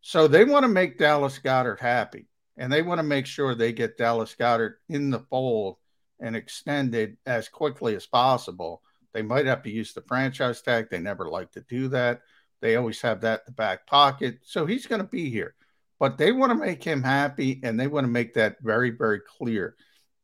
So 0.00 0.28
they 0.28 0.44
want 0.44 0.64
to 0.64 0.68
make 0.68 0.98
Dallas 0.98 1.38
Goedert 1.38 1.80
happy, 1.80 2.28
and 2.56 2.72
they 2.72 2.82
want 2.82 2.98
to 2.98 3.04
make 3.04 3.26
sure 3.26 3.54
they 3.54 3.72
get 3.72 3.98
Dallas 3.98 4.34
Goedert 4.38 4.74
in 4.88 5.10
the 5.10 5.20
fold 5.20 5.76
and 6.20 6.34
extended 6.34 7.16
as 7.26 7.48
quickly 7.48 7.94
as 7.96 8.06
possible. 8.06 8.82
They 9.12 9.22
might 9.22 9.46
have 9.46 9.62
to 9.62 9.70
use 9.70 9.92
the 9.92 10.02
franchise 10.02 10.62
tag. 10.62 10.88
They 10.90 10.98
never 10.98 11.28
like 11.28 11.52
to 11.52 11.60
do 11.62 11.88
that. 11.88 12.20
They 12.60 12.76
always 12.76 13.00
have 13.02 13.20
that 13.22 13.40
in 13.40 13.44
the 13.46 13.52
back 13.52 13.86
pocket. 13.86 14.38
So 14.42 14.66
he's 14.66 14.86
going 14.86 15.00
to 15.02 15.08
be 15.08 15.30
here. 15.30 15.54
But 15.98 16.18
they 16.18 16.32
want 16.32 16.50
to 16.50 16.56
make 16.56 16.84
him 16.84 17.02
happy, 17.02 17.60
and 17.62 17.78
they 17.78 17.86
want 17.86 18.04
to 18.04 18.10
make 18.12 18.34
that 18.34 18.56
very, 18.60 18.90
very 18.90 19.20
clear. 19.20 19.76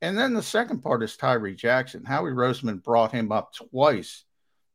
And 0.03 0.19
then 0.19 0.35
the 0.35 0.43
second 0.43 0.81
part 0.83 1.05
is 1.05 1.17
Tyree 1.17 1.55
Jackson. 1.55 2.05
Howie 2.05 2.33
Roseman 2.33 2.83
brought 2.83 3.13
him 3.13 3.31
up 3.31 3.55
twice, 3.55 4.25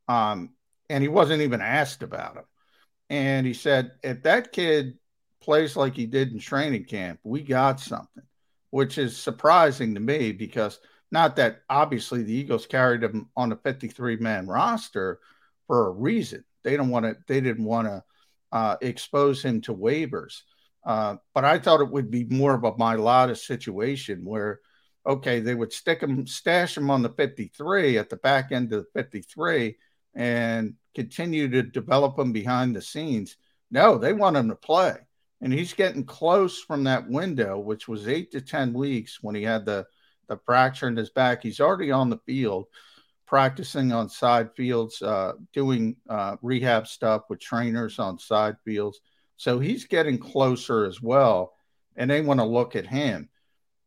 um, 0.07 0.51
and 0.89 1.03
he 1.03 1.09
wasn't 1.09 1.41
even 1.41 1.59
asked 1.59 2.01
about 2.01 2.37
him. 2.37 2.45
And 3.09 3.45
he 3.45 3.53
said, 3.53 3.91
if 4.03 4.23
that 4.23 4.53
kid 4.53 4.97
plays 5.41 5.75
like 5.75 5.95
he 5.95 6.05
did 6.05 6.31
in 6.31 6.39
training 6.39 6.85
camp, 6.85 7.19
we 7.23 7.41
got 7.41 7.81
something, 7.81 8.23
which 8.69 8.97
is 8.97 9.17
surprising 9.17 9.95
to 9.95 9.99
me 9.99 10.31
because 10.31 10.79
not 11.11 11.35
that 11.35 11.61
obviously 11.69 12.23
the 12.23 12.33
Eagles 12.33 12.65
carried 12.65 13.03
him 13.03 13.29
on 13.35 13.51
a 13.51 13.57
53 13.57 14.15
man 14.17 14.47
roster 14.47 15.19
for 15.67 15.87
a 15.87 15.91
reason. 15.91 16.45
They 16.63 16.77
don't 16.77 16.89
want 16.89 17.05
to, 17.05 17.17
they 17.27 17.41
didn't 17.41 17.65
want 17.65 17.87
to 17.87 18.03
uh, 18.53 18.77
expose 18.81 19.43
him 19.43 19.59
to 19.61 19.75
waivers. 19.75 20.41
Uh, 20.85 21.17
but 21.33 21.43
I 21.43 21.59
thought 21.59 21.81
it 21.81 21.91
would 21.91 22.09
be 22.09 22.23
more 22.23 22.53
of 22.53 22.63
a 22.63 22.71
Mailata 22.73 23.37
situation 23.37 24.23
where 24.23 24.61
okay, 25.07 25.39
they 25.39 25.55
would 25.55 25.71
stick 25.71 26.01
him, 26.01 26.27
stash 26.27 26.77
him 26.77 26.91
on 26.91 27.01
the 27.01 27.09
53 27.09 27.97
at 27.97 28.09
the 28.09 28.17
back 28.17 28.51
end 28.51 28.73
of 28.73 28.83
the 28.83 29.01
53 29.01 29.77
and 30.13 30.73
continue 30.93 31.47
to 31.47 31.63
develop 31.63 32.19
him 32.19 32.33
behind 32.33 32.75
the 32.75 32.81
scenes. 32.81 33.37
No, 33.71 33.97
they 33.97 34.11
want 34.13 34.35
him 34.35 34.49
to 34.49 34.55
play. 34.55 34.95
And 35.39 35.53
he's 35.53 35.73
getting 35.73 36.03
close 36.03 36.61
from 36.61 36.83
that 36.83 37.07
window, 37.07 37.57
which 37.57 37.87
was 37.87 38.07
eight 38.07 38.31
to 38.31 38.41
10 38.41 38.73
weeks 38.73 39.19
when 39.21 39.35
he 39.35 39.43
had 39.43 39.65
the, 39.65 39.85
the 40.27 40.37
fracture 40.45 40.87
in 40.87 40.95
his 40.95 41.11
back. 41.11 41.41
He's 41.41 41.61
already 41.61 41.91
on 41.91 42.09
the 42.09 42.19
field, 42.25 42.65
practicing 43.27 43.91
on 43.93 44.09
side 44.09 44.49
fields, 44.55 45.01
uh, 45.01 45.33
doing 45.53 45.95
uh, 46.09 46.37
rehab 46.41 46.87
stuff 46.87 47.23
with 47.29 47.39
trainers 47.39 47.99
on 47.99 48.19
side 48.19 48.55
fields. 48.65 48.99
So 49.37 49.59
he's 49.59 49.85
getting 49.85 50.17
closer 50.17 50.85
as 50.85 51.01
well. 51.01 51.53
And 51.95 52.09
they 52.09 52.21
want 52.21 52.39
to 52.39 52.45
look 52.45 52.75
at 52.75 52.87
him 52.87 53.29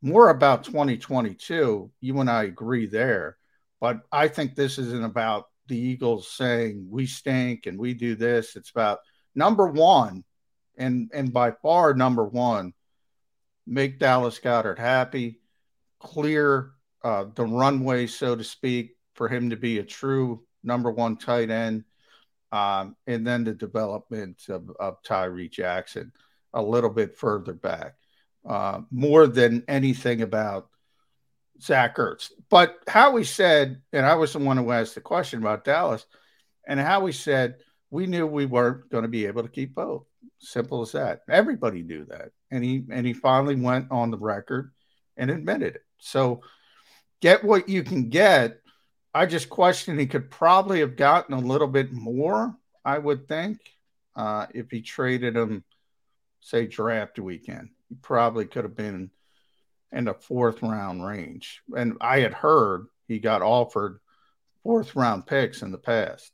more 0.03 0.31
about 0.31 0.65
2022. 0.65 1.91
You 2.01 2.21
and 2.21 2.31
I 2.31 2.45
agree 2.45 2.87
there, 2.87 3.37
but 3.81 4.01
I 4.11 4.29
think 4.29 4.55
this 4.55 4.79
isn't 4.79 5.05
about 5.05 5.47
the 5.67 5.79
Eagles 5.79 6.31
saying 6.31 6.87
we 6.91 7.07
stink 7.07 7.67
and 7.67 7.79
we 7.79 7.95
do 7.95 8.15
this. 8.15 8.57
It's 8.57 8.71
about 8.71 9.01
number 9.35 9.67
one, 9.67 10.25
and 10.77 11.11
and 11.13 11.33
by 11.33 11.53
far 11.63 11.95
number 11.95 12.25
one, 12.25 12.73
make 13.67 13.99
Dallas 13.99 14.39
Goedert 14.39 14.79
happy, 14.79 15.41
clear 16.01 16.73
uh, 17.05 17.27
the 17.35 17.45
runway, 17.45 18.07
so 18.07 18.35
to 18.37 18.45
speak, 18.45 18.97
for 19.15 19.29
him 19.29 19.51
to 19.51 19.57
be 19.57 19.79
a 19.79 19.85
true 19.85 20.45
number 20.63 20.91
one 20.91 21.17
tight 21.17 21.51
end, 21.51 21.85
um, 22.53 22.97
and 23.07 23.27
then 23.27 23.45
the 23.45 23.55
development 23.55 24.43
of, 24.49 24.71
of 24.79 25.03
Tyree 25.03 25.49
Jackson 25.49 26.13
a 26.53 26.63
little 26.63 26.91
bit 26.91 27.17
further 27.17 27.53
back 27.53 27.95
uh, 28.47 28.81
more 28.91 29.27
than 29.27 29.65
anything 29.69 30.23
about 30.23 30.69
Zach 31.61 31.97
Ertz. 31.97 32.31
But 32.49 32.79
Howie 32.89 33.25
said, 33.25 33.83
and 33.93 34.07
I 34.07 34.15
was 34.15 34.33
the 34.33 34.39
one 34.39 34.57
who 34.57 34.71
asked 34.71 34.95
the 34.95 35.01
question 35.01 35.41
about 35.41 35.65
Dallas, 35.65 36.07
and 36.67 36.81
Howie 36.81 37.13
said, 37.13 37.57
we 37.91 38.07
knew 38.07 38.27
we 38.27 38.47
weren't 38.47 38.89
going 38.91 39.03
to 39.03 39.09
be 39.09 39.27
able 39.27 39.43
to 39.43 39.49
keep 39.49 39.75
both. 39.75 40.05
Simple 40.39 40.83
as 40.83 40.93
that. 40.93 41.23
Everybody 41.29 41.83
knew 41.83 42.05
that. 42.07 42.31
And 42.51 42.65
he 42.65 42.85
and 42.91 43.07
he 43.07 43.13
finally 43.13 43.57
went 43.57 43.91
on 43.91 44.11
the 44.11 44.19
record 44.19 44.73
and 45.17 45.31
admitted 45.31 45.77
it. 45.77 45.85
So 45.99 46.43
get 47.21 47.45
what 47.45 47.69
you 47.69 47.83
can 47.83 48.09
get. 48.09 48.61
I 49.13 49.27
just 49.27 49.51
question 49.51 49.99
he 49.99 50.07
could 50.07 50.31
probably 50.31 50.81
have 50.81 50.97
gotten 50.97 51.35
a 51.35 51.41
little 51.41 51.67
bit 51.67 51.93
more, 51.93 52.55
I 52.85 52.97
would 52.97 53.29
think, 53.29 53.59
uh, 54.15 54.47
if 54.55 54.71
he 54.71 54.83
traded 54.83 55.37
him, 55.37 55.65
say, 56.41 56.67
draft 56.67 57.19
weekend 57.19 57.71
probably 58.03 58.47
could 58.47 58.65
have 58.65 58.77
been 58.77 59.11
in 59.93 60.05
the 60.05 60.15
fourth 60.15 60.63
round 60.63 61.05
range. 61.05 61.63
And 61.77 61.97
I 62.01 62.21
had 62.21 62.35
heard 62.35 62.87
he 63.09 63.19
got 63.19 63.43
offered 63.43 64.01
fourth 64.63 64.95
round 64.95 65.27
picks 65.27 65.63
in 65.63 65.73
the 65.73 65.79
past. 65.79 66.33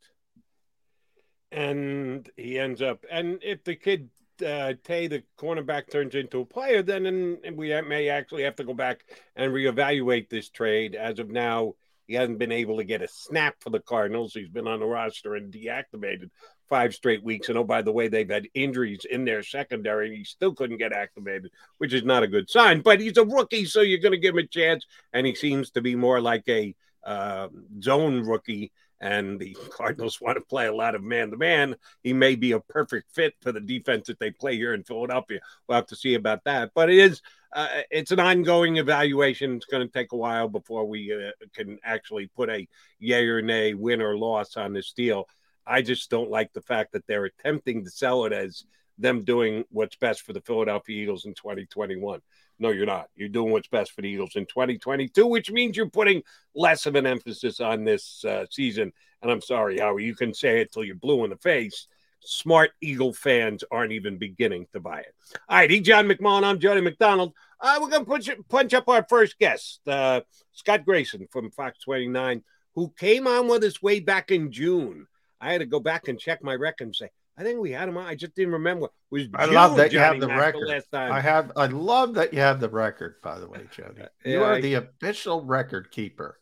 And 1.53 2.29
he 2.37 2.59
ends 2.59 2.83
up, 2.83 3.05
and 3.11 3.39
if 3.43 3.65
the 3.65 3.77
kid 3.77 4.11
uh, 4.45 4.75
Tay, 4.85 5.07
the 5.07 5.23
cornerback, 5.39 5.91
turns 5.91 6.15
into 6.15 6.41
a 6.41 6.45
player, 6.45 6.83
then 6.83 7.39
we 7.55 7.81
may 7.83 8.09
actually 8.09 8.43
have 8.43 8.57
to 8.57 8.65
go 8.65 8.75
back 8.75 9.05
and 9.35 9.53
reevaluate 9.53 10.29
this 10.29 10.51
trade. 10.51 10.95
As 10.95 11.19
of 11.19 11.31
now, 11.31 11.75
he 12.07 12.15
hasn't 12.15 12.39
been 12.39 12.53
able 12.53 12.77
to 12.77 12.85
get 12.85 13.03
a 13.03 13.09
snap 13.09 13.57
for 13.61 13.71
the 13.71 13.81
Cardinals. 13.81 14.35
He's 14.35 14.49
been 14.49 14.69
on 14.69 14.81
the 14.81 14.87
roster 14.87 15.35
and 15.35 15.53
deactivated 15.53 16.31
five 16.69 16.95
straight 16.95 17.23
weeks. 17.23 17.49
And 17.49 17.59
oh, 17.59 17.65
by 17.65 17.83
the 17.83 17.93
way, 17.93 18.09
they've 18.09 18.29
had 18.29 18.49
injuries 18.55 19.07
in 19.09 19.25
their 19.25 19.43
secondary, 19.43 20.17
he 20.17 20.25
still 20.25 20.55
couldn't 20.55 20.79
get 20.79 20.93
activated, 20.93 21.51
which 21.79 21.93
is 21.93 22.05
not 22.05 22.23
a 22.23 22.29
good 22.29 22.51
sign. 22.51 22.81
But 22.81 23.01
he's 23.01 23.17
a 23.17 23.25
rookie, 23.25 23.65
so 23.65 23.81
you're 23.81 24.01
going 24.01 24.13
to 24.13 24.19
give 24.19 24.35
him 24.35 24.45
a 24.45 24.47
chance. 24.47 24.87
And 25.13 25.27
he 25.27 25.35
seems 25.35 25.71
to 25.73 25.81
be 25.81 25.95
more 25.95 26.21
like 26.21 26.45
a 26.49 26.75
uh, 27.05 27.49
zone 27.83 28.27
rookie. 28.27 28.73
And 29.01 29.39
the 29.39 29.57
Cardinals 29.71 30.21
want 30.21 30.37
to 30.37 30.45
play 30.45 30.67
a 30.67 30.75
lot 30.75 30.95
of 30.95 31.03
man 31.03 31.31
to 31.31 31.37
man. 31.37 31.77
He 32.03 32.13
may 32.13 32.35
be 32.35 32.53
a 32.53 32.61
perfect 32.61 33.15
fit 33.15 33.35
for 33.41 33.53
the 33.53 33.61
defense 33.61 34.07
that 34.09 34.19
they 34.19 34.31
play 34.31 34.57
here 34.57 34.75
in 34.75 34.85
Philadelphia. 34.85 35.41
We'll 35.69 35.77
have 35.77 35.87
to 35.89 35.97
see 35.97 36.15
about 36.15 36.45
that. 36.45 36.73
But 36.75 36.91
it 36.91 36.99
is, 36.99 37.23
uh, 37.55 37.69
it's 37.91 38.11
an 38.11 38.21
ongoing 38.21 38.79
evaluation. 38.79 39.57
It's 39.57 39.67
going 39.67 39.87
to 39.87 39.93
take 39.93 40.13
a 40.13 40.17
while 40.17 40.49
before 40.49 40.87
we 40.87 41.13
uh, 41.13 41.31
can 41.55 41.79
actually 41.85 42.27
put 42.29 42.51
a 42.51 42.67
yay 42.99 43.27
or 43.27 43.43
nay, 43.43 43.75
win 43.75 44.01
or 44.01 44.17
loss 44.17 44.57
on 44.57 44.73
this 44.73 44.93
deal. 44.93 45.29
I 45.67 45.83
just 45.83 46.11
don't 46.11 46.31
like 46.31 46.53
the 46.53 46.63
fact 46.63 46.93
that 46.93 47.07
they're 47.07 47.25
attempting 47.25 47.85
to 47.85 47.91
sell 47.91 48.25
it 48.25 48.33
as 48.33 48.65
them 48.99 49.25
doing 49.25 49.65
what's 49.71 49.97
best 49.97 50.23
for 50.23 50.33
the 50.33 50.41
Philadelphia 50.41 51.03
Eagles 51.03 51.27
in 51.27 51.35
2021. 51.35 52.21
No, 52.59 52.71
you're 52.71 52.87
not. 52.87 53.09
You're 53.15 53.29
doing 53.29 53.53
what's 53.53 53.69
best 53.69 53.93
for 53.93 54.01
the 54.01 54.09
Eagles 54.09 54.37
in 54.37 54.47
2022, 54.47 55.27
which 55.27 55.51
means 55.51 55.77
you're 55.77 55.91
putting 55.91 56.23
less 56.55 56.87
of 56.87 56.95
an 56.95 57.07
emphasis 57.07 57.61
on 57.61 57.85
this 57.85 58.25
uh, 58.25 58.47
season. 58.51 58.93
And 59.21 59.31
I'm 59.31 59.43
sorry, 59.43 59.79
Howie, 59.79 60.05
you 60.05 60.15
can 60.15 60.33
say 60.33 60.61
it 60.61 60.73
till 60.73 60.85
you're 60.85 60.97
blue 60.97 61.25
in 61.25 61.31
the 61.31 61.37
face. 61.37 61.89
Smart 62.21 62.71
Eagle 62.81 63.13
fans 63.13 63.63
aren't 63.71 63.93
even 63.93 64.17
beginning 64.17 64.67
to 64.73 64.81
buy 64.81 65.01
it. 65.01 65.15
All 65.49 65.59
right, 65.59 65.71
he 65.71 65.81
John 65.81 66.09
McMahon. 66.09 66.45
I'm 66.45 66.59
Jody 66.59 66.81
McDonald. 66.81 67.35
Uh, 67.61 67.79
we're 67.81 67.91
going 67.91 68.05
to 68.05 68.11
punch, 68.11 68.31
punch 68.49 68.75
up 68.75 68.89
our 68.89 69.05
first 69.09 69.39
guest, 69.39 69.81
uh, 69.87 70.23
Scott 70.53 70.85
Grayson 70.85 71.29
from 71.31 71.51
Fox 71.51 71.79
29, 71.81 72.43
who 72.75 72.93
came 72.99 73.27
on 73.27 73.49
with 73.49 73.65
us 73.65 73.83
way 73.83 74.01
back 74.01 74.31
in 74.31 74.51
June 74.51 75.07
I 75.47 75.53
had 75.53 75.59
to 75.59 75.67
go 75.67 75.81
back 75.81 76.09
and 76.09 76.19
check 76.19 76.43
my 76.43 76.55
record 76.55 76.85
and 76.85 76.97
say, 76.97 77.09
I 77.39 77.43
think 77.43 77.61
we 77.61 77.71
had 77.71 77.89
him 77.89 77.97
on. 77.97 78.07
I 78.07 78.15
just 78.15 78.35
didn't 78.35 78.55
remember. 78.55 78.89
Was 79.11 79.29
I 79.35 79.45
love 79.45 79.77
that 79.77 79.91
Johnny 79.91 79.95
you 79.95 79.99
have 80.01 80.21
the 80.21 80.29
record. 80.29 80.83
Time. 80.91 81.13
I 81.13 81.21
have. 81.21 81.53
I 81.55 81.67
love 81.67 82.15
that 82.15 82.33
you 82.33 82.41
have 82.41 82.61
the 82.61 82.69
record. 82.69 83.17
By 83.23 83.39
the 83.39 83.47
way, 83.47 83.61
Jody, 83.71 84.03
uh, 84.03 84.07
you 84.25 84.43
are 84.43 84.55
I, 84.55 84.61
the 84.61 84.75
official 84.75 85.45
record 85.45 85.91
keeper. 85.91 86.39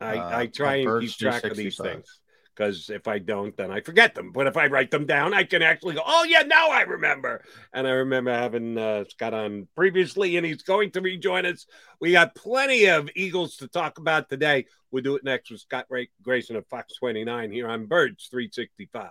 I, 0.00 0.16
uh, 0.16 0.38
I 0.38 0.46
try 0.46 0.76
and 0.76 1.00
keep 1.02 1.12
track 1.12 1.44
of 1.44 1.56
these 1.56 1.76
things 1.76 2.21
because 2.54 2.90
if 2.90 3.08
I 3.08 3.18
don't, 3.18 3.56
then 3.56 3.70
I 3.70 3.80
forget 3.80 4.14
them. 4.14 4.32
But 4.32 4.46
if 4.46 4.56
I 4.56 4.66
write 4.66 4.90
them 4.90 5.06
down, 5.06 5.34
I 5.34 5.44
can 5.44 5.62
actually 5.62 5.94
go, 5.94 6.02
"Oh 6.04 6.24
yeah, 6.24 6.42
now 6.42 6.70
I 6.70 6.82
remember." 6.82 7.42
And 7.72 7.86
I 7.86 7.90
remember 7.90 8.32
having 8.32 8.78
uh, 8.78 9.04
Scott 9.08 9.34
on 9.34 9.68
previously, 9.74 10.36
and 10.36 10.46
he's 10.46 10.62
going 10.62 10.90
to 10.92 11.00
rejoin 11.00 11.46
us. 11.46 11.66
We 12.00 12.12
got 12.12 12.34
plenty 12.34 12.86
of 12.86 13.08
Eagles 13.16 13.56
to 13.58 13.68
talk 13.68 13.98
about 13.98 14.28
today. 14.28 14.66
We'll 14.90 15.02
do 15.02 15.16
it 15.16 15.24
next 15.24 15.50
with 15.50 15.60
Scott 15.60 15.86
Ray- 15.88 16.10
Grayson 16.22 16.56
of 16.56 16.66
Fox 16.66 16.94
29 16.96 17.50
here 17.50 17.68
on 17.68 17.86
Birds 17.86 18.28
365. 18.30 19.10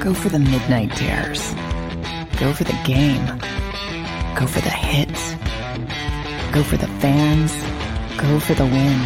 Go 0.00 0.14
for 0.14 0.30
the 0.30 0.38
midnight 0.38 0.96
dares. 0.96 1.52
Go 2.40 2.54
for 2.54 2.64
the 2.64 2.78
game. 2.86 3.26
Go 4.34 4.46
for 4.46 4.60
the 4.60 4.70
hits. 4.70 5.34
Go 6.52 6.62
for 6.62 6.78
the 6.78 6.88
fans. 7.00 7.52
Go 8.18 8.40
for 8.40 8.54
the 8.54 8.64
win. 8.64 8.98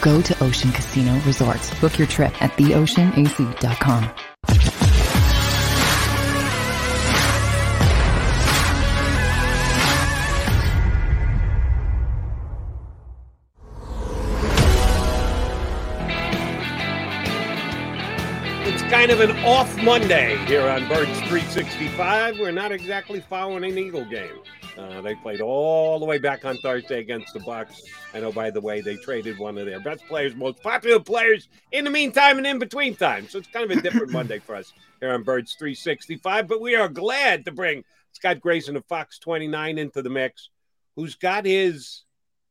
Go 0.00 0.22
to 0.22 0.42
Ocean 0.42 0.72
Casino 0.72 1.20
Resorts. 1.26 1.78
Book 1.80 1.98
your 1.98 2.08
trip 2.08 2.32
at 2.42 2.50
theoceanac.com. 2.52 4.31
kind 19.02 19.20
of 19.20 19.30
an 19.30 19.36
off 19.44 19.76
Monday 19.82 20.36
here 20.46 20.68
on 20.68 20.86
Birds 20.86 21.18
365. 21.22 22.38
We're 22.38 22.52
not 22.52 22.70
exactly 22.70 23.18
following 23.18 23.64
an 23.64 23.76
Eagle 23.76 24.04
game. 24.04 24.38
Uh, 24.78 25.00
they 25.00 25.16
played 25.16 25.40
all 25.40 25.98
the 25.98 26.04
way 26.04 26.18
back 26.18 26.44
on 26.44 26.56
Thursday 26.58 27.00
against 27.00 27.34
the 27.34 27.40
Bucks. 27.40 27.82
I 28.14 28.20
know, 28.20 28.30
by 28.30 28.50
the 28.50 28.60
way, 28.60 28.80
they 28.80 28.94
traded 28.94 29.40
one 29.40 29.58
of 29.58 29.66
their 29.66 29.80
best 29.80 30.06
players, 30.06 30.36
most 30.36 30.62
popular 30.62 31.00
players 31.00 31.48
in 31.72 31.82
the 31.82 31.90
meantime 31.90 32.38
and 32.38 32.46
in 32.46 32.60
between 32.60 32.94
time. 32.94 33.28
So 33.28 33.38
it's 33.38 33.48
kind 33.48 33.68
of 33.68 33.76
a 33.76 33.82
different 33.82 34.12
Monday 34.12 34.38
for 34.38 34.54
us 34.54 34.72
here 35.00 35.12
on 35.12 35.24
Birds 35.24 35.56
365. 35.58 36.46
But 36.46 36.60
we 36.60 36.76
are 36.76 36.88
glad 36.88 37.44
to 37.46 37.50
bring 37.50 37.82
Scott 38.12 38.38
Grayson 38.38 38.76
of 38.76 38.84
Fox 38.84 39.18
29 39.18 39.78
into 39.78 40.00
the 40.02 40.10
mix, 40.10 40.50
who's 40.94 41.16
got 41.16 41.44
his. 41.44 42.04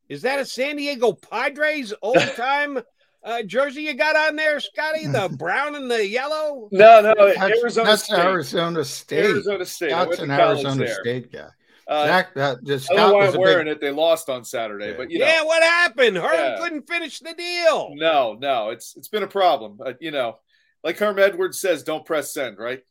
Is 0.10 0.24
that 0.24 0.42
a 0.42 0.46
San 0.46 0.76
Diego 0.76 1.14
Padres 1.14 1.94
old 2.02 2.18
time 2.36 2.82
uh, 3.24 3.44
jersey 3.44 3.84
you 3.84 3.94
got 3.94 4.16
on 4.16 4.36
there, 4.36 4.60
Scotty? 4.60 5.08
The 5.08 5.30
brown 5.38 5.76
and 5.76 5.90
the 5.90 6.08
yellow? 6.08 6.70
No, 6.72 7.02
no, 7.02 7.14
That's, 7.36 7.60
Arizona 7.62 7.90
that's 7.90 8.04
State. 8.04 8.20
Arizona 8.20 8.84
State. 8.86 9.26
Arizona 9.26 9.66
State. 9.66 9.92
I 9.94 10.04
Scott's 10.04 10.20
an 10.20 10.32
Arizona 10.32 10.86
there. 10.86 11.00
State 11.02 11.32
guy. 11.32 11.48
Uh, 11.88 12.06
Zach, 12.06 12.34
that, 12.36 12.64
just 12.64 12.90
I 12.92 12.96
don't 12.96 13.04
know 13.04 13.10
Scott 13.10 13.16
why 13.20 13.26
was 13.26 13.36
I'm 13.36 13.42
wearing 13.42 13.66
big, 13.66 13.78
it. 13.78 13.82
They 13.82 13.92
lost 13.92 14.30
on 14.30 14.46
Saturday, 14.46 14.94
but 14.96 15.12
you 15.12 15.20
know, 15.20 15.26
yeah, 15.26 15.44
what 15.44 15.62
happened? 15.62 16.16
Herm 16.16 16.32
Yeah. 16.34 16.58
couldn't 16.60 16.88
finish 16.88 17.20
the 17.20 17.34
deal. 17.34 17.90
no, 17.96 18.38
no, 18.40 18.70
it's 18.70 18.96
it's 18.96 19.10
been 19.10 19.24
a 19.24 19.28
problem. 19.28 19.80
Uh, 19.86 19.94
you 20.00 20.12
know, 20.12 20.38
like 20.84 20.98
Herm 20.98 21.20
Edwards 21.20 21.60
says, 21.60 21.84
don't 21.84 22.06
press 22.06 22.34
send, 22.34 22.58
right? 22.60 22.82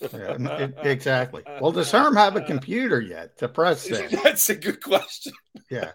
Yeah, 0.00 0.36
it- 0.38 0.74
exactly. 0.84 1.42
Well, 1.60 1.72
does 1.72 1.90
Herm 1.90 2.16
have 2.16 2.36
a 2.36 2.42
computer 2.42 3.00
yet 3.00 3.38
to 3.38 3.48
press 3.48 3.86
that? 3.88 4.10
That's 4.24 4.50
a 4.50 4.56
good 4.56 4.82
question. 4.82 5.32
Yeah. 5.70 5.92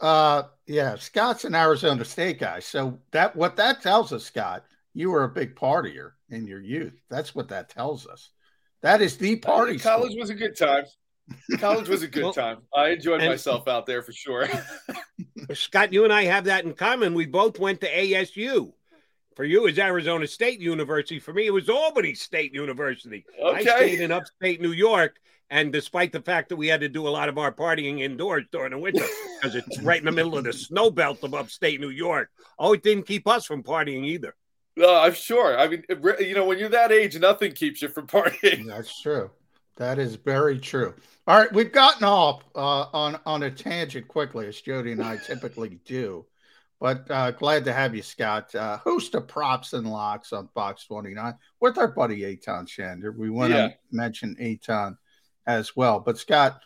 Uh, 0.00 0.44
yeah. 0.66 0.96
Scott's 0.96 1.44
an 1.44 1.54
Arizona 1.54 2.04
State 2.04 2.38
guy. 2.38 2.60
So 2.60 2.98
that 3.12 3.36
what 3.36 3.56
that 3.56 3.82
tells 3.82 4.12
us, 4.12 4.24
Scott, 4.24 4.64
you 4.94 5.10
were 5.10 5.24
a 5.24 5.28
big 5.28 5.54
partier 5.56 6.12
in 6.30 6.46
your 6.46 6.60
youth. 6.60 6.94
That's 7.10 7.34
what 7.34 7.48
that 7.48 7.68
tells 7.68 8.06
us. 8.06 8.30
That 8.82 9.02
is 9.02 9.16
the 9.18 9.36
party. 9.36 9.78
College 9.78 10.12
school. 10.12 10.20
was 10.20 10.30
a 10.30 10.34
good 10.34 10.56
time. 10.56 10.84
College 11.58 11.88
was 11.88 12.02
a 12.02 12.08
good 12.08 12.24
Well, 12.24 12.32
time. 12.32 12.58
I 12.74 12.88
enjoyed 12.88 13.20
and- 13.20 13.30
myself 13.30 13.68
out 13.68 13.86
there 13.86 14.02
for 14.02 14.12
sure. 14.12 14.48
Scott, 15.54 15.92
you 15.92 16.04
and 16.04 16.12
I 16.12 16.24
have 16.24 16.44
that 16.44 16.64
in 16.64 16.72
common. 16.74 17.14
We 17.14 17.26
both 17.26 17.58
went 17.58 17.80
to 17.82 17.90
ASU. 17.92 18.72
For 19.36 19.44
you, 19.44 19.66
it's 19.66 19.78
Arizona 19.78 20.26
State 20.26 20.60
University. 20.60 21.18
For 21.20 21.32
me, 21.32 21.46
it 21.46 21.52
was 21.52 21.68
Albany 21.68 22.14
State 22.14 22.52
University. 22.52 23.24
I 23.42 23.60
Okay. 23.60 23.62
stayed 23.62 24.00
in 24.00 24.10
upstate 24.12 24.60
New 24.60 24.72
York. 24.72 25.16
And 25.50 25.72
despite 25.72 26.12
the 26.12 26.20
fact 26.20 26.48
that 26.50 26.56
we 26.56 26.68
had 26.68 26.80
to 26.80 26.88
do 26.88 27.08
a 27.08 27.10
lot 27.10 27.28
of 27.28 27.36
our 27.36 27.50
partying 27.52 28.00
indoors 28.00 28.44
during 28.52 28.70
the 28.70 28.78
winter, 28.78 29.04
because 29.40 29.56
it's 29.56 29.80
right 29.82 29.98
in 29.98 30.04
the 30.04 30.12
middle 30.12 30.38
of 30.38 30.44
the 30.44 30.52
snow 30.52 30.90
belt 30.90 31.24
of 31.24 31.34
upstate 31.34 31.80
New 31.80 31.88
York, 31.90 32.30
oh, 32.58 32.72
it 32.74 32.82
didn't 32.84 33.06
keep 33.06 33.26
us 33.26 33.46
from 33.46 33.62
partying 33.64 34.04
either. 34.06 34.34
no, 34.76 34.94
I'm 34.94 35.14
sure. 35.14 35.58
I 35.58 35.66
mean, 35.68 35.82
it 35.88 36.20
you 36.26 36.34
know, 36.34 36.44
when 36.46 36.58
you're 36.58 36.68
that 36.68 36.92
age, 36.92 37.18
nothing 37.18 37.52
keeps 37.52 37.82
you 37.82 37.88
from 37.88 38.06
partying. 38.06 38.66
That's 38.66 39.00
true. 39.02 39.30
That 39.76 39.98
is 39.98 40.14
very 40.16 40.58
true. 40.60 40.94
All 41.26 41.38
right, 41.38 41.52
we've 41.52 41.72
gotten 41.72 42.04
off 42.04 42.42
uh, 42.54 42.86
on 42.92 43.18
on 43.26 43.42
a 43.42 43.50
tangent 43.50 44.06
quickly, 44.08 44.46
as 44.46 44.60
Jody 44.60 44.92
and 44.92 45.02
I 45.02 45.16
typically 45.16 45.80
do. 45.84 46.26
But 46.80 47.10
uh, 47.10 47.30
glad 47.32 47.64
to 47.66 47.72
have 47.72 47.94
you, 47.94 48.02
Scott. 48.02 48.54
Uh, 48.54 48.78
host 48.78 49.14
of 49.14 49.26
props 49.26 49.72
and 49.72 49.90
locks 49.90 50.32
on 50.32 50.48
Fox 50.54 50.86
29 50.86 51.34
with 51.60 51.76
our 51.76 51.88
buddy 51.88 52.24
Aton 52.24 52.66
Shander. 52.66 53.14
We 53.14 53.30
want 53.30 53.52
Yeah. 53.52 53.68
to 53.68 53.74
mention 53.90 54.36
Aton 54.40 54.96
as 55.46 55.76
well. 55.76 56.00
But 56.00 56.18
Scott, 56.18 56.60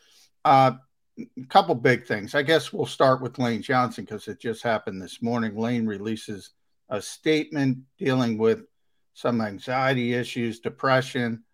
uh, 0.44 0.72
a 1.18 1.46
couple 1.48 1.74
big 1.74 2.06
things. 2.06 2.34
I 2.34 2.42
guess 2.42 2.72
we'll 2.72 2.86
start 2.86 3.22
with 3.22 3.38
Lane 3.38 3.62
Johnson 3.62 4.04
because 4.04 4.28
it 4.28 4.40
just 4.40 4.62
happened 4.62 5.00
this 5.00 5.22
morning. 5.22 5.56
Lane 5.56 5.86
releases 5.86 6.50
a 6.88 7.00
statement 7.00 7.78
dealing 7.98 8.36
with 8.38 8.64
some 9.14 9.40
anxiety 9.40 10.14
issues, 10.14 10.60
depression, 10.60 11.44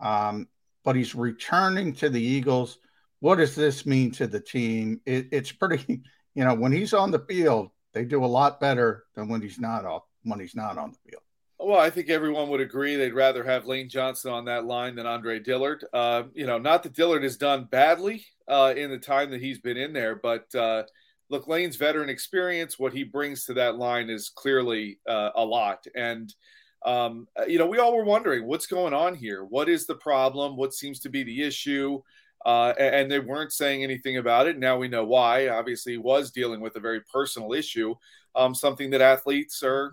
um, 0.00 0.48
but 0.84 0.96
he's 0.96 1.14
returning 1.14 1.92
to 1.94 2.08
the 2.08 2.22
Eagles. 2.22 2.78
What 3.20 3.36
does 3.36 3.54
this 3.54 3.84
mean 3.84 4.10
to 4.12 4.26
the 4.26 4.40
team? 4.40 5.00
It, 5.04 5.28
it's 5.32 5.52
pretty, 5.52 6.02
you 6.34 6.44
know, 6.44 6.54
when 6.54 6.72
he's 6.72 6.94
on 6.94 7.10
the 7.10 7.18
field, 7.18 7.70
they 7.92 8.04
do 8.04 8.24
a 8.24 8.26
lot 8.26 8.60
better 8.60 9.04
than 9.14 9.28
when 9.28 9.42
he's 9.42 9.58
not 9.58 9.84
off 9.84 10.02
when 10.22 10.40
he's 10.40 10.54
not 10.54 10.78
on 10.78 10.92
the 10.92 11.10
field. 11.10 11.22
Well, 11.62 11.78
I 11.78 11.90
think 11.90 12.08
everyone 12.08 12.48
would 12.48 12.62
agree 12.62 12.96
they'd 12.96 13.12
rather 13.12 13.44
have 13.44 13.66
Lane 13.66 13.90
Johnson 13.90 14.32
on 14.32 14.46
that 14.46 14.64
line 14.64 14.94
than 14.94 15.06
Andre 15.06 15.38
Dillard. 15.38 15.84
Uh, 15.92 16.22
you 16.32 16.46
know, 16.46 16.56
not 16.56 16.82
that 16.82 16.94
Dillard 16.94 17.22
has 17.22 17.36
done 17.36 17.68
badly 17.70 18.24
uh, 18.48 18.72
in 18.74 18.90
the 18.90 18.98
time 18.98 19.30
that 19.30 19.42
he's 19.42 19.58
been 19.58 19.76
in 19.76 19.92
there, 19.92 20.16
but 20.16 20.52
uh, 20.54 20.84
look, 21.28 21.48
Lane's 21.48 21.76
veteran 21.76 22.08
experience, 22.08 22.78
what 22.78 22.94
he 22.94 23.04
brings 23.04 23.44
to 23.44 23.54
that 23.54 23.76
line 23.76 24.08
is 24.08 24.30
clearly 24.30 25.00
uh, 25.06 25.30
a 25.34 25.44
lot. 25.44 25.86
And, 25.94 26.34
um, 26.86 27.28
you 27.46 27.58
know, 27.58 27.66
we 27.66 27.78
all 27.78 27.94
were 27.94 28.04
wondering 28.04 28.46
what's 28.46 28.66
going 28.66 28.94
on 28.94 29.14
here? 29.14 29.44
What 29.44 29.68
is 29.68 29.86
the 29.86 29.96
problem? 29.96 30.56
What 30.56 30.72
seems 30.72 30.98
to 31.00 31.10
be 31.10 31.24
the 31.24 31.42
issue? 31.42 32.00
Uh, 32.46 32.72
and 32.78 33.10
they 33.10 33.18
weren't 33.18 33.52
saying 33.52 33.82
anything 33.82 34.16
about 34.16 34.46
it. 34.46 34.58
Now 34.58 34.78
we 34.78 34.88
know 34.88 35.04
why. 35.04 35.48
Obviously, 35.48 35.92
he 35.92 35.98
was 35.98 36.30
dealing 36.30 36.62
with 36.62 36.76
a 36.76 36.80
very 36.80 37.02
personal 37.02 37.52
issue, 37.52 37.94
um, 38.34 38.54
something 38.54 38.88
that 38.90 39.02
athletes 39.02 39.62
are 39.62 39.92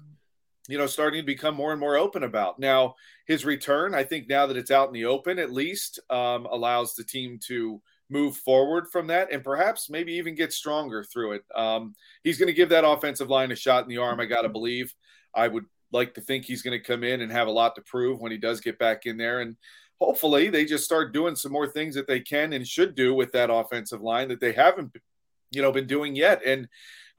you 0.68 0.78
know, 0.78 0.88
starting 0.88 1.22
to 1.22 1.26
become 1.26 1.56
more 1.56 1.72
and 1.72 1.80
more 1.80 1.98
open 1.98 2.24
about. 2.24 2.60
Now, 2.60 2.96
his 3.26 3.46
return, 3.46 3.96
I 3.96 4.04
think 4.04 4.28
now 4.28 4.46
that 4.46 4.58
it's 4.58 4.72
out 4.72 4.88
in 4.88 4.94
the 4.94 5.06
open, 5.06 5.40
at 5.40 5.52
least 5.52 6.00
um, 6.10 6.46
allows 6.46 6.94
the 6.94 7.04
team 7.04 7.40
to 7.48 7.82
move 8.10 8.38
forward 8.38 8.88
from 8.90 9.08
that 9.08 9.32
and 9.32 9.44
perhaps 9.44 9.90
maybe 9.90 10.14
even 10.14 10.36
get 10.36 10.54
stronger 10.54 11.04
through 11.04 11.34
it. 11.34 11.44
Um, 11.56 11.94
he's 12.24 12.38
going 12.38 12.48
to 12.48 12.54
give 12.54 12.70
that 12.70 12.88
offensive 12.88 13.30
line 13.30 13.52
a 13.52 13.56
shot 13.56 13.84
in 13.84 13.90
the 13.90 13.98
arm, 13.98 14.20
I 14.20 14.26
got 14.26 14.42
to 14.42 14.50
believe. 14.50 14.94
I 15.34 15.48
would 15.48 15.66
like 15.92 16.14
to 16.16 16.22
think 16.22 16.46
he's 16.46 16.62
going 16.62 16.78
to 16.78 16.86
come 16.86 17.04
in 17.04 17.22
and 17.22 17.32
have 17.32 17.48
a 17.48 17.52
lot 17.52 17.76
to 17.76 17.82
prove 17.82 18.20
when 18.20 18.32
he 18.32 18.38
does 18.38 18.62
get 18.62 18.80
back 18.80 19.06
in 19.06 19.18
there. 19.18 19.42
And 19.42 19.56
hopefully 20.00 20.50
they 20.50 20.66
just 20.66 20.86
start 20.86 21.14
doing 21.14 21.36
some 21.36 21.52
more 21.52 21.68
things 21.68 21.96
that 21.96 22.08
they 22.08 22.20
can 22.20 22.54
and 22.54 22.68
should 22.68 22.96
do 22.96 23.14
with 23.14 23.32
that 23.34 23.52
offensive 23.52 24.02
line 24.02 24.30
that 24.30 24.40
they 24.40 24.52
haven't, 24.52 24.96
you 25.52 25.62
know, 25.62 25.72
been 25.72 25.88
doing 25.88 26.16
yet. 26.16 26.42
And 26.46 26.68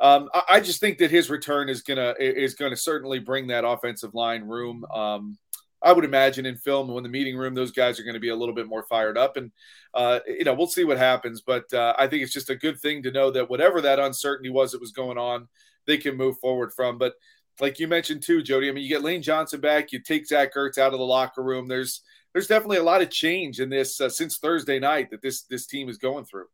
um, 0.00 0.28
I, 0.48 0.60
just 0.60 0.80
think 0.80 0.98
that 0.98 1.10
his 1.10 1.28
return 1.28 1.68
is 1.68 1.82
gonna 1.82 2.14
is 2.20 2.54
gonna 2.54 2.76
certainly 2.76 3.18
bring 3.18 3.48
that 3.48 3.64
offensive 3.64 4.14
line 4.14 4.42
room. 4.42 4.84
Um, 4.94 5.38
I 5.82 5.92
would 5.92 6.04
imagine 6.04 6.46
in 6.46 6.56
film 6.56 6.88
when 6.88 7.02
the 7.02 7.08
meeting 7.08 7.36
room, 7.36 7.54
those 7.54 7.70
guys 7.70 8.00
are 8.00 8.02
going 8.02 8.14
to 8.14 8.20
be 8.20 8.30
a 8.30 8.36
little 8.36 8.54
bit 8.54 8.66
more 8.66 8.82
fired 8.84 9.16
up, 9.16 9.36
and 9.36 9.52
uh, 9.94 10.20
you 10.26 10.44
know 10.44 10.54
we'll 10.54 10.66
see 10.66 10.84
what 10.84 10.98
happens. 10.98 11.40
But 11.40 11.72
uh, 11.72 11.94
I 11.98 12.06
think 12.06 12.22
it's 12.22 12.32
just 12.32 12.50
a 12.50 12.56
good 12.56 12.80
thing 12.80 13.02
to 13.04 13.12
know 13.12 13.30
that 13.30 13.48
whatever 13.48 13.80
that 13.80 13.98
uncertainty 13.98 14.50
was 14.50 14.72
that 14.72 14.80
was 14.80 14.92
going 14.92 15.18
on, 15.18 15.48
they 15.86 15.96
can 15.96 16.16
move 16.16 16.38
forward 16.38 16.72
from. 16.72 16.98
But 16.98 17.14
like 17.60 17.78
you 17.78 17.88
mentioned 17.88 18.22
too, 18.22 18.42
Jody, 18.42 18.68
I 18.68 18.72
mean, 18.72 18.84
you 18.84 18.88
get 18.88 19.02
Lane 19.02 19.22
Johnson 19.22 19.60
back, 19.60 19.92
you 19.92 20.00
take 20.00 20.26
Zach 20.26 20.54
Ertz 20.54 20.78
out 20.78 20.92
of 20.92 20.98
the 20.98 21.04
locker 21.04 21.42
room. 21.42 21.68
There's 21.68 22.02
there's 22.32 22.48
definitely 22.48 22.78
a 22.78 22.84
lot 22.84 23.02
of 23.02 23.10
change 23.10 23.60
in 23.60 23.68
this 23.68 24.00
uh, 24.00 24.08
since 24.08 24.38
Thursday 24.38 24.78
night 24.78 25.10
that 25.10 25.22
this 25.22 25.42
this 25.42 25.66
team 25.66 25.88
is 25.88 25.98
going 25.98 26.24
through. 26.24 26.46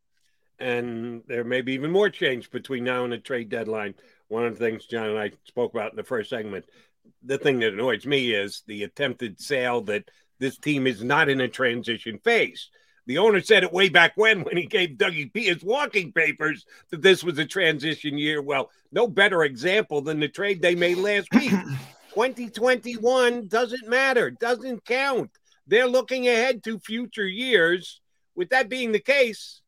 And 0.58 1.22
there 1.26 1.44
may 1.44 1.60
be 1.60 1.72
even 1.72 1.90
more 1.90 2.10
change 2.10 2.50
between 2.50 2.84
now 2.84 3.04
and 3.04 3.12
the 3.12 3.18
trade 3.18 3.48
deadline. 3.48 3.94
One 4.28 4.46
of 4.46 4.58
the 4.58 4.64
things 4.64 4.86
John 4.86 5.10
and 5.10 5.18
I 5.18 5.32
spoke 5.44 5.74
about 5.74 5.90
in 5.90 5.96
the 5.96 6.04
first 6.04 6.30
segment. 6.30 6.64
The 7.22 7.38
thing 7.38 7.58
that 7.60 7.72
annoys 7.72 8.06
me 8.06 8.32
is 8.32 8.62
the 8.66 8.84
attempted 8.84 9.40
sale 9.40 9.80
that 9.82 10.10
this 10.38 10.56
team 10.58 10.86
is 10.86 11.02
not 11.02 11.28
in 11.28 11.40
a 11.40 11.48
transition 11.48 12.18
phase. 12.18 12.70
The 13.06 13.18
owner 13.18 13.42
said 13.42 13.64
it 13.64 13.72
way 13.72 13.90
back 13.90 14.12
when, 14.16 14.42
when 14.42 14.56
he 14.56 14.66
gave 14.66 14.96
Dougie 14.96 15.32
P 15.32 15.46
his 15.46 15.62
walking 15.62 16.12
papers, 16.12 16.64
that 16.90 17.02
this 17.02 17.22
was 17.22 17.38
a 17.38 17.44
transition 17.44 18.16
year. 18.16 18.40
Well, 18.40 18.70
no 18.92 19.06
better 19.06 19.44
example 19.44 20.00
than 20.00 20.20
the 20.20 20.28
trade 20.28 20.62
they 20.62 20.74
made 20.74 20.98
last 20.98 21.28
week. 21.34 21.50
2021 22.14 23.48
doesn't 23.48 23.88
matter, 23.88 24.30
doesn't 24.30 24.84
count. 24.84 25.30
They're 25.66 25.88
looking 25.88 26.28
ahead 26.28 26.62
to 26.64 26.78
future 26.78 27.26
years. 27.26 28.00
With 28.36 28.50
that 28.50 28.68
being 28.68 28.92
the 28.92 29.00
case, 29.00 29.60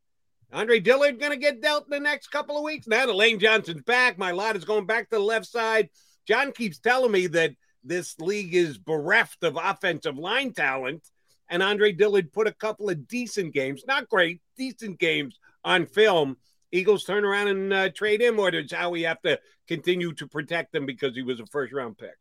Andre 0.53 0.81
Dillard 0.81 1.19
going 1.19 1.33
to 1.33 1.39
get 1.39 1.61
dealt 1.61 1.85
in 1.85 1.91
the 1.91 2.01
next 2.01 2.29
couple 2.29 2.57
of 2.57 2.65
weeks. 2.65 2.87
Now 2.87 3.07
that 3.07 3.15
Lane 3.15 3.39
Johnson's 3.39 3.83
back, 3.83 4.17
Mailata 4.17 4.57
is 4.57 4.65
going 4.65 4.87
back 4.87 5.11
to 5.11 5.17
the 5.17 5.23
left 5.23 5.47
side. 5.47 5.91
John 6.27 6.53
keeps 6.53 6.79
telling 6.79 7.13
me 7.13 7.27
that 7.29 7.53
this 7.85 8.19
league 8.19 8.55
is 8.55 8.79
bereft 8.79 9.43
of 9.45 9.59
offensive 9.61 10.19
line 10.19 10.53
talent 10.53 11.03
and 11.49 11.63
Andre 11.63 11.93
Dillard 11.93 12.33
put 12.33 12.47
a 12.47 12.53
couple 12.53 12.91
of 12.91 13.07
decent 13.07 13.55
games, 13.55 13.85
not 13.87 14.09
great, 14.09 14.41
decent 14.57 14.99
games 14.99 15.39
on 15.65 15.87
film. 15.87 16.37
Eagles 16.73 17.05
turn 17.05 17.25
around 17.25 17.49
and 17.49 17.73
uh, 17.73 17.89
trade 17.91 18.21
him, 18.21 18.39
or 18.39 18.51
does 18.51 18.73
Howie 18.73 19.05
have 19.05 19.23
to 19.23 19.39
continue 19.69 20.13
to 20.15 20.27
protect 20.27 20.75
him 20.75 20.87
because 20.87 21.15
he 21.15 21.23
was 21.23 21.41
a 21.41 21.47
first 21.47 21.73
round 21.73 21.97
pick? 21.97 22.17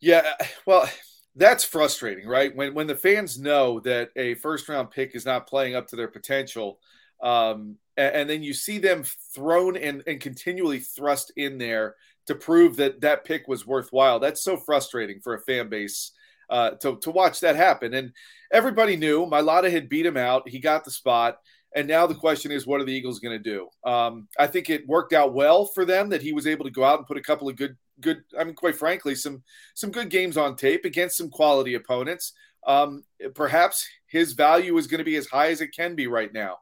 Yeah, 0.00 0.32
well, 0.66 0.88
that's 1.34 1.64
frustrating, 1.64 2.26
right? 2.26 2.54
When 2.54 2.74
when 2.74 2.86
the 2.86 2.96
fans 2.96 3.38
know 3.38 3.80
that 3.80 4.10
a 4.16 4.34
first 4.34 4.68
round 4.68 4.90
pick 4.90 5.14
is 5.14 5.26
not 5.26 5.48
playing 5.48 5.74
up 5.74 5.88
to 5.88 5.96
their 5.96 6.08
potential, 6.08 6.78
um, 7.22 7.76
and, 7.96 8.14
and, 8.14 8.30
then 8.30 8.42
you 8.42 8.52
see 8.52 8.78
them 8.78 9.04
thrown 9.34 9.76
and, 9.76 10.02
and 10.06 10.20
continually 10.20 10.80
thrust 10.80 11.32
in 11.36 11.58
there 11.58 11.94
to 12.26 12.34
prove 12.34 12.76
that 12.76 13.00
that 13.00 13.24
pick 13.24 13.46
was 13.48 13.66
worthwhile. 13.66 14.18
That's 14.18 14.42
so 14.42 14.56
frustrating 14.56 15.20
for 15.20 15.34
a 15.34 15.40
fan 15.40 15.68
base 15.68 16.12
uh, 16.50 16.70
to 16.82 16.98
to 16.98 17.10
watch 17.10 17.40
that 17.40 17.56
happen. 17.56 17.94
And 17.94 18.12
everybody 18.52 18.96
knew 18.96 19.26
Mailata 19.26 19.70
had 19.70 19.88
beat 19.88 20.06
him 20.06 20.16
out. 20.16 20.48
He 20.48 20.58
got 20.58 20.84
the 20.84 20.90
spot. 20.90 21.38
And 21.74 21.88
now 21.88 22.06
the 22.06 22.14
question 22.14 22.52
is, 22.52 22.66
what 22.66 22.80
are 22.82 22.84
the 22.84 22.92
Eagles 22.92 23.18
going 23.18 23.42
to 23.42 23.50
do? 23.50 23.68
Um, 23.90 24.28
I 24.38 24.46
think 24.46 24.68
it 24.68 24.86
worked 24.86 25.14
out 25.14 25.32
well 25.32 25.64
for 25.64 25.86
them 25.86 26.10
that 26.10 26.20
he 26.20 26.34
was 26.34 26.46
able 26.46 26.66
to 26.66 26.70
go 26.70 26.84
out 26.84 26.98
and 26.98 27.06
put 27.06 27.16
a 27.16 27.22
couple 27.22 27.48
of 27.48 27.56
good, 27.56 27.76
good. 28.00 28.22
I 28.38 28.44
mean, 28.44 28.54
quite 28.54 28.76
frankly, 28.76 29.14
some 29.14 29.42
some 29.74 29.90
good 29.90 30.10
games 30.10 30.36
on 30.36 30.56
tape 30.56 30.84
against 30.84 31.16
some 31.16 31.30
quality 31.30 31.74
opponents. 31.74 32.34
Um, 32.66 33.04
perhaps 33.34 33.86
his 34.06 34.34
value 34.34 34.76
is 34.76 34.86
going 34.86 34.98
to 34.98 35.04
be 35.04 35.16
as 35.16 35.26
high 35.26 35.48
as 35.48 35.62
it 35.62 35.74
can 35.74 35.94
be 35.94 36.06
right 36.06 36.32
now, 36.32 36.58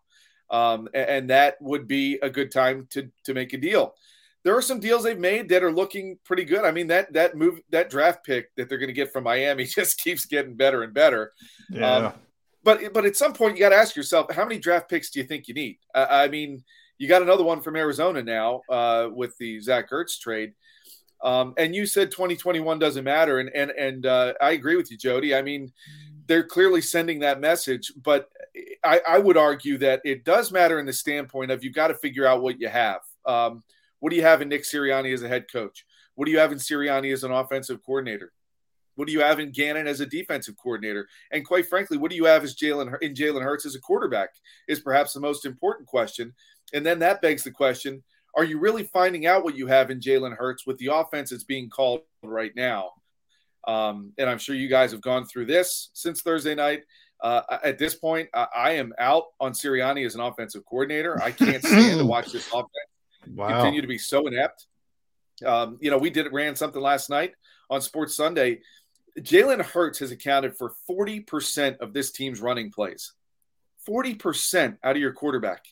um, 0.50 0.88
and, 0.94 1.08
and 1.08 1.30
that 1.30 1.60
would 1.60 1.86
be 1.86 2.18
a 2.22 2.30
good 2.30 2.50
time 2.50 2.86
to 2.90 3.10
to 3.24 3.34
make 3.34 3.52
a 3.52 3.58
deal 3.58 3.94
there 4.42 4.56
are 4.56 4.62
some 4.62 4.80
deals 4.80 5.02
they've 5.02 5.18
made 5.18 5.48
that 5.50 5.62
are 5.62 5.72
looking 5.72 6.18
pretty 6.24 6.44
good. 6.44 6.64
I 6.64 6.70
mean 6.70 6.86
that 6.88 7.12
that 7.12 7.36
move 7.36 7.60
that 7.70 7.90
draft 7.90 8.24
pick 8.24 8.54
that 8.56 8.68
they're 8.68 8.78
going 8.78 8.88
to 8.88 8.94
get 8.94 9.12
from 9.12 9.24
Miami 9.24 9.64
just 9.66 10.00
keeps 10.00 10.24
getting 10.26 10.54
better 10.54 10.82
and 10.82 10.94
better. 10.94 11.32
Yeah. 11.68 11.94
Um, 11.94 12.12
but 12.62 12.92
but 12.92 13.04
at 13.04 13.16
some 13.16 13.32
point 13.32 13.56
you 13.56 13.60
got 13.60 13.70
to 13.70 13.76
ask 13.76 13.96
yourself 13.96 14.32
how 14.32 14.44
many 14.44 14.58
draft 14.58 14.88
picks 14.88 15.10
do 15.10 15.20
you 15.20 15.26
think 15.26 15.48
you 15.48 15.54
need? 15.54 15.78
I 15.94 16.28
mean, 16.28 16.62
you 16.98 17.08
got 17.08 17.22
another 17.22 17.44
one 17.44 17.60
from 17.60 17.76
Arizona 17.76 18.22
now 18.22 18.62
uh, 18.68 19.08
with 19.10 19.36
the 19.38 19.60
Zach 19.60 19.90
Ertz 19.90 20.18
trade. 20.18 20.52
Um, 21.22 21.54
and 21.58 21.74
you 21.74 21.84
said 21.84 22.10
2021 22.10 22.78
doesn't 22.78 23.04
matter, 23.04 23.40
and 23.40 23.50
and 23.54 23.70
and 23.70 24.06
uh, 24.06 24.34
I 24.40 24.52
agree 24.52 24.76
with 24.76 24.90
you, 24.90 24.96
Jody. 24.96 25.34
I 25.34 25.42
mean, 25.42 25.70
they're 26.30 26.44
clearly 26.44 26.80
sending 26.80 27.18
that 27.18 27.40
message, 27.40 27.92
but 28.00 28.30
I, 28.84 29.00
I 29.06 29.18
would 29.18 29.36
argue 29.36 29.78
that 29.78 30.00
it 30.04 30.24
does 30.24 30.52
matter 30.52 30.78
in 30.78 30.86
the 30.86 30.92
standpoint 30.92 31.50
of 31.50 31.64
you've 31.64 31.74
got 31.74 31.88
to 31.88 31.94
figure 31.94 32.24
out 32.24 32.40
what 32.40 32.60
you 32.60 32.68
have. 32.68 33.00
Um, 33.26 33.64
what 33.98 34.10
do 34.10 34.16
you 34.16 34.22
have 34.22 34.40
in 34.40 34.48
Nick 34.48 34.62
Sirianni 34.62 35.12
as 35.12 35.24
a 35.24 35.28
head 35.28 35.46
coach? 35.52 35.84
What 36.14 36.26
do 36.26 36.30
you 36.30 36.38
have 36.38 36.52
in 36.52 36.58
Sirianni 36.58 37.12
as 37.12 37.24
an 37.24 37.32
offensive 37.32 37.84
coordinator? 37.84 38.32
What 38.94 39.08
do 39.08 39.12
you 39.12 39.22
have 39.22 39.40
in 39.40 39.50
Gannon 39.50 39.88
as 39.88 39.98
a 39.98 40.06
defensive 40.06 40.54
coordinator? 40.56 41.08
And 41.32 41.44
quite 41.44 41.66
frankly, 41.66 41.96
what 41.96 42.12
do 42.12 42.16
you 42.16 42.26
have 42.26 42.44
as 42.44 42.54
Jalen 42.54 42.96
in 43.02 43.12
Jalen 43.12 43.42
Hurts 43.42 43.66
as 43.66 43.74
a 43.74 43.80
quarterback? 43.80 44.28
Is 44.68 44.78
perhaps 44.78 45.12
the 45.12 45.20
most 45.20 45.44
important 45.44 45.88
question. 45.88 46.32
And 46.72 46.86
then 46.86 47.00
that 47.00 47.22
begs 47.22 47.42
the 47.42 47.50
question: 47.50 48.04
Are 48.36 48.44
you 48.44 48.60
really 48.60 48.84
finding 48.84 49.26
out 49.26 49.42
what 49.42 49.56
you 49.56 49.66
have 49.66 49.90
in 49.90 49.98
Jalen 49.98 50.36
Hurts 50.36 50.64
with 50.64 50.78
the 50.78 50.94
offense 50.94 51.30
that's 51.30 51.42
being 51.42 51.68
called 51.68 52.02
right 52.22 52.54
now? 52.54 52.90
Um, 53.66 54.12
and 54.18 54.28
I'm 54.28 54.38
sure 54.38 54.54
you 54.54 54.68
guys 54.68 54.92
have 54.92 55.00
gone 55.00 55.26
through 55.26 55.46
this 55.46 55.90
since 55.92 56.22
Thursday 56.22 56.54
night. 56.54 56.82
Uh, 57.22 57.42
at 57.62 57.78
this 57.78 57.94
point, 57.94 58.28
I, 58.32 58.46
I 58.54 58.70
am 58.72 58.94
out 58.98 59.24
on 59.40 59.52
Sirianni 59.52 60.06
as 60.06 60.14
an 60.14 60.22
offensive 60.22 60.64
coordinator. 60.64 61.22
I 61.22 61.30
can't 61.30 61.62
stand 61.62 61.98
to 61.98 62.06
watch 62.06 62.32
this 62.32 62.46
offense 62.48 62.70
wow. 63.34 63.48
continue 63.48 63.80
to 63.80 63.86
be 63.88 63.98
so 63.98 64.26
inept. 64.26 64.66
Um, 65.44 65.78
you 65.80 65.90
know, 65.90 65.98
we 65.98 66.10
did 66.10 66.26
it 66.26 66.32
ran 66.32 66.56
something 66.56 66.80
last 66.80 67.10
night 67.10 67.32
on 67.68 67.80
Sports 67.80 68.16
Sunday. 68.16 68.60
Jalen 69.18 69.62
Hurts 69.62 69.98
has 69.98 70.10
accounted 70.10 70.56
for 70.56 70.74
40% 70.88 71.78
of 71.78 71.92
this 71.92 72.12
team's 72.12 72.40
running 72.40 72.70
plays. 72.70 73.12
40% 73.88 74.78
out 74.84 74.96
of 74.96 75.02
your 75.02 75.12
quarterback. 75.12 75.64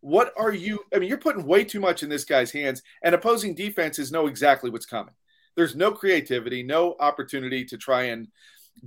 What 0.00 0.32
are 0.36 0.52
you? 0.52 0.80
I 0.94 0.98
mean, 0.98 1.08
you're 1.08 1.18
putting 1.18 1.46
way 1.46 1.64
too 1.64 1.80
much 1.80 2.02
in 2.02 2.08
this 2.08 2.24
guy's 2.24 2.52
hands, 2.52 2.82
and 3.02 3.14
opposing 3.14 3.54
defenses 3.54 4.12
know 4.12 4.26
exactly 4.26 4.70
what's 4.70 4.86
coming. 4.86 5.14
There's 5.56 5.74
no 5.74 5.90
creativity, 5.90 6.62
no 6.62 6.96
opportunity 7.00 7.64
to 7.64 7.76
try 7.76 8.04
and 8.04 8.28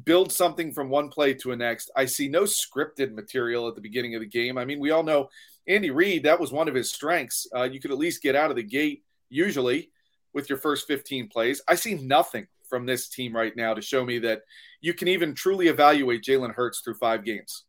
build 0.04 0.32
something 0.32 0.72
from 0.72 0.90
one 0.90 1.10
play 1.10 1.34
to 1.34 1.52
a 1.52 1.56
next. 1.56 1.92
I 1.96 2.06
see 2.06 2.28
no 2.28 2.44
scripted 2.44 3.14
material 3.14 3.68
at 3.68 3.76
the 3.76 3.82
beginning 3.82 4.16
of 4.16 4.22
the 4.22 4.28
game. 4.28 4.58
I 4.58 4.66
mean, 4.66 4.80
we 4.80 4.92
all 4.92 5.04
know 5.04 5.30
Andy 5.68 5.92
Reid, 5.92 6.24
that 6.24 6.40
was 6.40 6.52
one 6.52 6.68
of 6.68 6.76
his 6.76 6.92
strengths. 6.92 7.48
Uh, 7.56 7.64
you 7.64 7.80
could 7.80 7.92
at 7.92 7.98
least 7.98 8.24
get 8.24 8.36
out 8.36 8.50
of 8.50 8.56
the 8.56 8.64
gate 8.64 9.04
usually 9.30 9.92
with 10.34 10.50
your 10.50 10.58
first 10.58 10.88
15 10.88 11.28
plays. 11.28 11.62
I 11.68 11.76
see 11.76 11.96
nothing 11.96 12.48
from 12.68 12.86
this 12.86 13.08
team 13.08 13.36
right 13.36 13.56
now 13.56 13.74
to 13.74 13.82
show 13.82 14.06
me 14.06 14.20
that 14.20 14.42
you 14.82 14.94
can 14.94 15.08
even 15.08 15.34
truly 15.34 15.68
evaluate 15.68 16.24
Jalen 16.24 16.54
Hurts 16.54 16.82
through 16.82 16.96
five 16.96 17.24
games. 17.24 17.64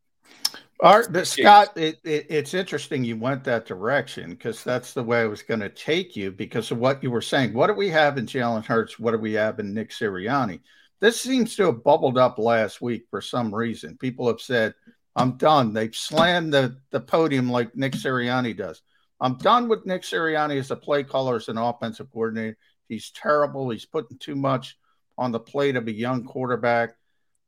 Art, 0.82 1.12
but 1.12 1.26
Scott, 1.26 1.76
it, 1.76 1.98
it, 2.04 2.26
it's 2.30 2.54
interesting 2.54 3.04
you 3.04 3.16
went 3.16 3.44
that 3.44 3.66
direction 3.66 4.30
because 4.30 4.64
that's 4.64 4.94
the 4.94 5.02
way 5.02 5.20
I 5.20 5.26
was 5.26 5.42
going 5.42 5.60
to 5.60 5.68
take 5.68 6.16
you 6.16 6.30
because 6.30 6.70
of 6.70 6.78
what 6.78 7.02
you 7.02 7.10
were 7.10 7.20
saying. 7.20 7.52
What 7.52 7.66
do 7.66 7.74
we 7.74 7.88
have 7.90 8.18
in 8.18 8.26
Jalen 8.26 8.64
Hurts? 8.64 8.98
What 8.98 9.12
do 9.12 9.18
we 9.18 9.34
have 9.34 9.58
in 9.58 9.74
Nick 9.74 9.90
Sirianni? 9.90 10.60
This 11.00 11.20
seems 11.20 11.56
to 11.56 11.66
have 11.66 11.84
bubbled 11.84 12.18
up 12.18 12.38
last 12.38 12.80
week 12.80 13.04
for 13.10 13.20
some 13.20 13.54
reason. 13.54 13.96
People 13.98 14.26
have 14.26 14.40
said 14.40 14.74
I'm 15.16 15.36
done. 15.36 15.72
They've 15.72 15.94
slammed 15.94 16.52
the, 16.52 16.76
the 16.90 17.00
podium 17.00 17.50
like 17.50 17.74
Nick 17.76 17.92
Sirianni 17.92 18.56
does. 18.56 18.82
I'm 19.20 19.36
done 19.36 19.68
with 19.68 19.86
Nick 19.86 20.02
Sirianni 20.02 20.58
as 20.58 20.70
a 20.70 20.76
play 20.76 21.04
caller, 21.04 21.36
as 21.36 21.48
an 21.48 21.58
offensive 21.58 22.10
coordinator. 22.10 22.56
He's 22.88 23.10
terrible. 23.10 23.70
He's 23.70 23.84
putting 23.84 24.18
too 24.18 24.36
much 24.36 24.78
on 25.18 25.32
the 25.32 25.40
plate 25.40 25.76
of 25.76 25.86
a 25.88 25.92
young 25.92 26.24
quarterback. 26.24 26.96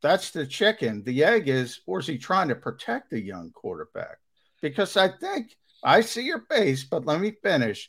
That's 0.03 0.31
the 0.31 0.47
chicken. 0.47 1.03
The 1.05 1.25
egg 1.25 1.49
is, 1.49 1.81
or 1.87 2.01
is 2.01 2.07
he 2.07 2.19
trying 2.19 2.49
to 2.49 2.57
protect 2.57 3.11
the 3.11 3.21
young 3.21 3.51
quarterback? 3.53 4.19
Because 4.61 4.97
I 4.97 5.09
think 5.09 5.57
I 5.83 6.01
see 6.01 6.23
your 6.23 6.45
face, 6.51 6.85
but 6.85 7.07
let 7.07 7.21
me 7.21 7.33
finish. 7.43 7.89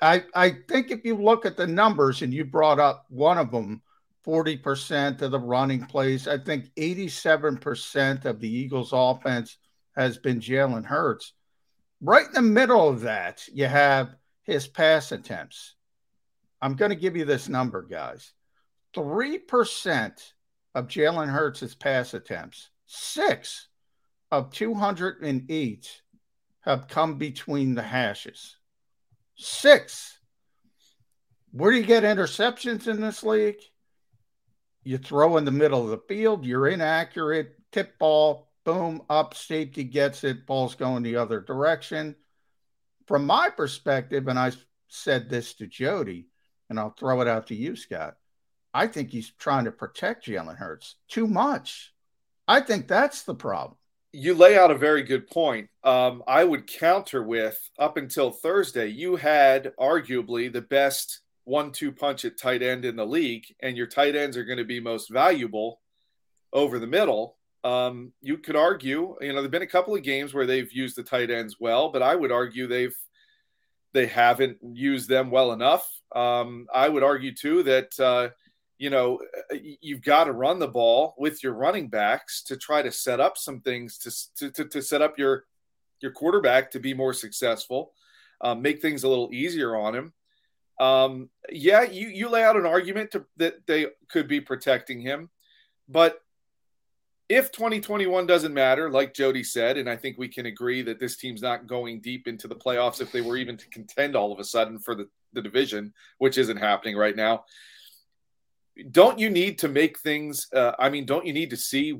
I, 0.00 0.24
I 0.34 0.58
think 0.68 0.90
if 0.90 1.04
you 1.04 1.16
look 1.16 1.46
at 1.46 1.56
the 1.56 1.66
numbers, 1.66 2.22
and 2.22 2.32
you 2.32 2.44
brought 2.44 2.78
up 2.78 3.06
one 3.08 3.38
of 3.38 3.50
them, 3.50 3.82
40% 4.28 5.22
of 5.22 5.30
the 5.30 5.38
running 5.40 5.86
plays. 5.86 6.28
I 6.28 6.36
think 6.36 6.66
87% 6.74 8.26
of 8.26 8.40
the 8.40 8.48
Eagles' 8.48 8.90
offense 8.92 9.56
has 9.96 10.18
been 10.18 10.38
Jalen 10.38 10.84
Hurts. 10.84 11.32
Right 12.02 12.26
in 12.26 12.32
the 12.34 12.42
middle 12.42 12.88
of 12.88 13.00
that, 13.00 13.42
you 13.52 13.66
have 13.66 14.14
his 14.42 14.68
pass 14.68 15.12
attempts. 15.12 15.74
I'm 16.60 16.74
going 16.74 16.90
to 16.90 16.96
give 16.96 17.16
you 17.16 17.24
this 17.24 17.48
number, 17.48 17.82
guys 17.82 18.32
3% 18.94 20.32
of 20.78 20.86
Jalen 20.86 21.28
Hurts' 21.28 21.74
pass 21.74 22.14
attempts, 22.14 22.70
six 22.86 23.66
of 24.30 24.52
208 24.52 26.02
have 26.60 26.86
come 26.86 27.18
between 27.18 27.74
the 27.74 27.82
hashes. 27.82 28.56
Six 29.34 30.20
Where 31.50 31.72
do 31.72 31.78
you 31.78 31.84
get 31.84 32.04
interceptions 32.04 32.86
in 32.86 33.00
this 33.00 33.24
league? 33.24 33.58
You 34.84 34.98
throw 34.98 35.36
in 35.36 35.44
the 35.44 35.50
middle 35.50 35.82
of 35.82 35.90
the 35.90 36.14
field, 36.14 36.44
you're 36.44 36.68
inaccurate, 36.68 37.56
tip 37.72 37.98
ball, 37.98 38.52
boom, 38.64 39.02
up, 39.10 39.34
safety 39.34 39.82
gets 39.82 40.22
it, 40.22 40.46
ball's 40.46 40.76
going 40.76 41.02
the 41.02 41.16
other 41.16 41.40
direction. 41.40 42.14
From 43.08 43.26
my 43.26 43.50
perspective, 43.50 44.28
and 44.28 44.38
I 44.38 44.52
said 44.86 45.28
this 45.28 45.54
to 45.54 45.66
Jody, 45.66 46.28
and 46.70 46.78
I'll 46.78 46.94
throw 46.96 47.20
it 47.20 47.26
out 47.26 47.48
to 47.48 47.56
you, 47.56 47.74
Scott. 47.74 48.17
I 48.78 48.86
think 48.86 49.10
he's 49.10 49.32
trying 49.40 49.64
to 49.64 49.72
protect 49.72 50.26
Jalen 50.26 50.56
Hurts 50.56 50.94
too 51.08 51.26
much. 51.26 51.92
I 52.46 52.60
think 52.60 52.86
that's 52.86 53.24
the 53.24 53.34
problem. 53.34 53.76
You 54.12 54.34
lay 54.34 54.56
out 54.56 54.70
a 54.70 54.78
very 54.78 55.02
good 55.02 55.26
point. 55.26 55.68
Um, 55.82 56.22
I 56.28 56.44
would 56.44 56.68
counter 56.68 57.24
with 57.24 57.58
up 57.76 57.96
until 57.96 58.30
Thursday, 58.30 58.86
you 58.86 59.16
had 59.16 59.72
arguably 59.80 60.52
the 60.52 60.62
best 60.62 61.22
one 61.42 61.72
two 61.72 61.90
punch 61.90 62.24
at 62.24 62.38
tight 62.38 62.62
end 62.62 62.84
in 62.84 62.94
the 62.94 63.04
league, 63.04 63.46
and 63.60 63.76
your 63.76 63.88
tight 63.88 64.14
ends 64.14 64.36
are 64.36 64.44
going 64.44 64.58
to 64.58 64.64
be 64.64 64.78
most 64.78 65.10
valuable 65.10 65.80
over 66.52 66.78
the 66.78 66.86
middle. 66.86 67.36
Um, 67.64 68.12
you 68.20 68.38
could 68.38 68.54
argue, 68.54 69.16
you 69.20 69.32
know, 69.32 69.40
there've 69.40 69.50
been 69.50 69.62
a 69.62 69.66
couple 69.66 69.96
of 69.96 70.04
games 70.04 70.32
where 70.32 70.46
they've 70.46 70.72
used 70.72 70.94
the 70.94 71.02
tight 71.02 71.32
ends 71.32 71.56
well, 71.58 71.88
but 71.88 72.00
I 72.00 72.14
would 72.14 72.30
argue 72.30 72.68
they've 72.68 72.96
they 73.92 74.06
haven't 74.06 74.58
used 74.62 75.08
them 75.08 75.32
well 75.32 75.50
enough. 75.50 75.84
Um, 76.14 76.68
I 76.72 76.88
would 76.88 77.02
argue 77.02 77.34
too 77.34 77.64
that 77.64 77.98
uh, 77.98 78.28
you 78.78 78.90
know 78.90 79.20
you've 79.80 80.02
got 80.02 80.24
to 80.24 80.32
run 80.32 80.58
the 80.58 80.68
ball 80.68 81.14
with 81.18 81.42
your 81.42 81.52
running 81.52 81.88
backs 81.88 82.42
to 82.44 82.56
try 82.56 82.80
to 82.80 82.92
set 82.92 83.20
up 83.20 83.36
some 83.36 83.60
things 83.60 83.98
to 84.34 84.52
to, 84.52 84.64
to 84.64 84.82
set 84.82 85.02
up 85.02 85.18
your 85.18 85.44
your 86.00 86.12
quarterback 86.12 86.70
to 86.70 86.80
be 86.80 86.94
more 86.94 87.12
successful, 87.12 87.92
um, 88.40 88.62
make 88.62 88.80
things 88.80 89.02
a 89.02 89.08
little 89.08 89.30
easier 89.32 89.76
on 89.76 89.94
him. 89.94 90.12
Um, 90.80 91.30
yeah, 91.50 91.82
you 91.82 92.08
you 92.08 92.28
lay 92.28 92.44
out 92.44 92.56
an 92.56 92.66
argument 92.66 93.10
to, 93.12 93.24
that 93.36 93.66
they 93.66 93.88
could 94.08 94.28
be 94.28 94.40
protecting 94.40 95.00
him, 95.00 95.28
but 95.88 96.22
if 97.28 97.52
2021 97.52 98.26
doesn't 98.26 98.54
matter, 98.54 98.90
like 98.90 99.12
Jody 99.12 99.44
said, 99.44 99.76
and 99.76 99.88
I 99.88 99.96
think 99.96 100.16
we 100.16 100.28
can 100.28 100.46
agree 100.46 100.80
that 100.82 100.98
this 100.98 101.16
team's 101.16 101.42
not 101.42 101.66
going 101.66 102.00
deep 102.00 102.26
into 102.26 102.48
the 102.48 102.56
playoffs 102.56 103.02
if 103.02 103.12
they 103.12 103.20
were 103.20 103.36
even 103.36 103.56
to 103.58 103.68
contend 103.68 104.16
all 104.16 104.32
of 104.32 104.38
a 104.38 104.44
sudden 104.44 104.78
for 104.78 104.94
the, 104.94 105.08
the 105.34 105.42
division, 105.42 105.92
which 106.16 106.38
isn't 106.38 106.56
happening 106.56 106.96
right 106.96 107.14
now. 107.14 107.44
Don't 108.90 109.18
you 109.18 109.28
need 109.28 109.58
to 109.58 109.68
make 109.68 109.98
things? 109.98 110.46
Uh, 110.54 110.72
I 110.78 110.88
mean, 110.88 111.04
don't 111.04 111.26
you 111.26 111.32
need 111.32 111.50
to 111.50 111.56
see? 111.56 111.98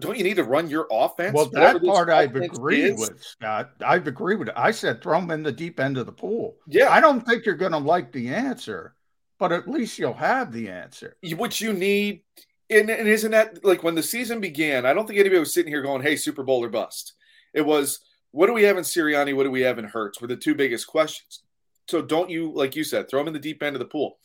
Don't 0.00 0.18
you 0.18 0.24
need 0.24 0.36
to 0.36 0.44
run 0.44 0.68
your 0.68 0.86
offense? 0.90 1.34
Well, 1.34 1.50
that 1.50 1.82
part 1.82 2.10
I've 2.10 2.34
agreed 2.34 2.94
is? 2.94 3.00
with, 3.00 3.22
Scott. 3.22 3.70
I've 3.84 4.06
agreed 4.06 4.36
with 4.36 4.48
it. 4.48 4.54
I 4.56 4.72
said 4.72 5.02
throw 5.02 5.20
them 5.20 5.30
in 5.30 5.42
the 5.42 5.52
deep 5.52 5.78
end 5.78 5.96
of 5.96 6.06
the 6.06 6.12
pool. 6.12 6.56
Yeah. 6.66 6.90
I 6.90 7.00
don't 7.00 7.24
think 7.24 7.46
you're 7.46 7.54
going 7.54 7.72
to 7.72 7.78
like 7.78 8.10
the 8.10 8.28
answer, 8.28 8.94
but 9.38 9.52
at 9.52 9.68
least 9.68 9.98
you'll 9.98 10.14
have 10.14 10.52
the 10.52 10.68
answer. 10.70 11.16
What 11.36 11.60
you 11.60 11.72
need 11.72 12.22
and, 12.70 12.90
and 12.90 13.08
isn't 13.08 13.30
that 13.30 13.64
like 13.64 13.82
when 13.82 13.94
the 13.94 14.02
season 14.02 14.40
began? 14.40 14.84
I 14.84 14.92
don't 14.92 15.06
think 15.06 15.18
anybody 15.18 15.38
was 15.38 15.54
sitting 15.54 15.72
here 15.72 15.82
going, 15.82 16.02
"Hey, 16.02 16.16
Super 16.16 16.42
Bowl 16.42 16.62
or 16.62 16.68
bust." 16.68 17.14
It 17.54 17.62
was, 17.62 18.00
"What 18.30 18.46
do 18.46 18.52
we 18.52 18.64
have 18.64 18.76
in 18.76 18.84
Sirianni? 18.84 19.34
What 19.34 19.44
do 19.44 19.50
we 19.50 19.62
have 19.62 19.78
in 19.78 19.86
Hurts?" 19.86 20.20
Were 20.20 20.28
the 20.28 20.36
two 20.36 20.54
biggest 20.54 20.86
questions. 20.86 21.42
So 21.88 22.02
don't 22.02 22.30
you, 22.30 22.52
like 22.52 22.76
you 22.76 22.84
said, 22.84 23.08
throw 23.08 23.20
him 23.20 23.28
in 23.28 23.32
the 23.32 23.38
deep 23.38 23.62
end 23.62 23.76
of 23.76 23.80
the 23.80 23.86
pool? 23.86 24.18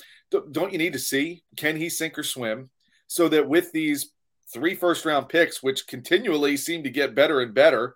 Don't 0.51 0.71
you 0.71 0.77
need 0.77 0.93
to 0.93 0.99
see 0.99 1.43
can 1.55 1.77
he 1.77 1.89
sink 1.89 2.17
or 2.17 2.23
swim? 2.23 2.69
So 3.07 3.29
that 3.29 3.47
with 3.47 3.71
these 3.71 4.11
three 4.51 4.75
first 4.75 5.05
round 5.05 5.29
picks, 5.29 5.61
which 5.61 5.87
continually 5.87 6.57
seem 6.57 6.83
to 6.83 6.89
get 6.89 7.15
better 7.15 7.41
and 7.41 7.53
better, 7.53 7.95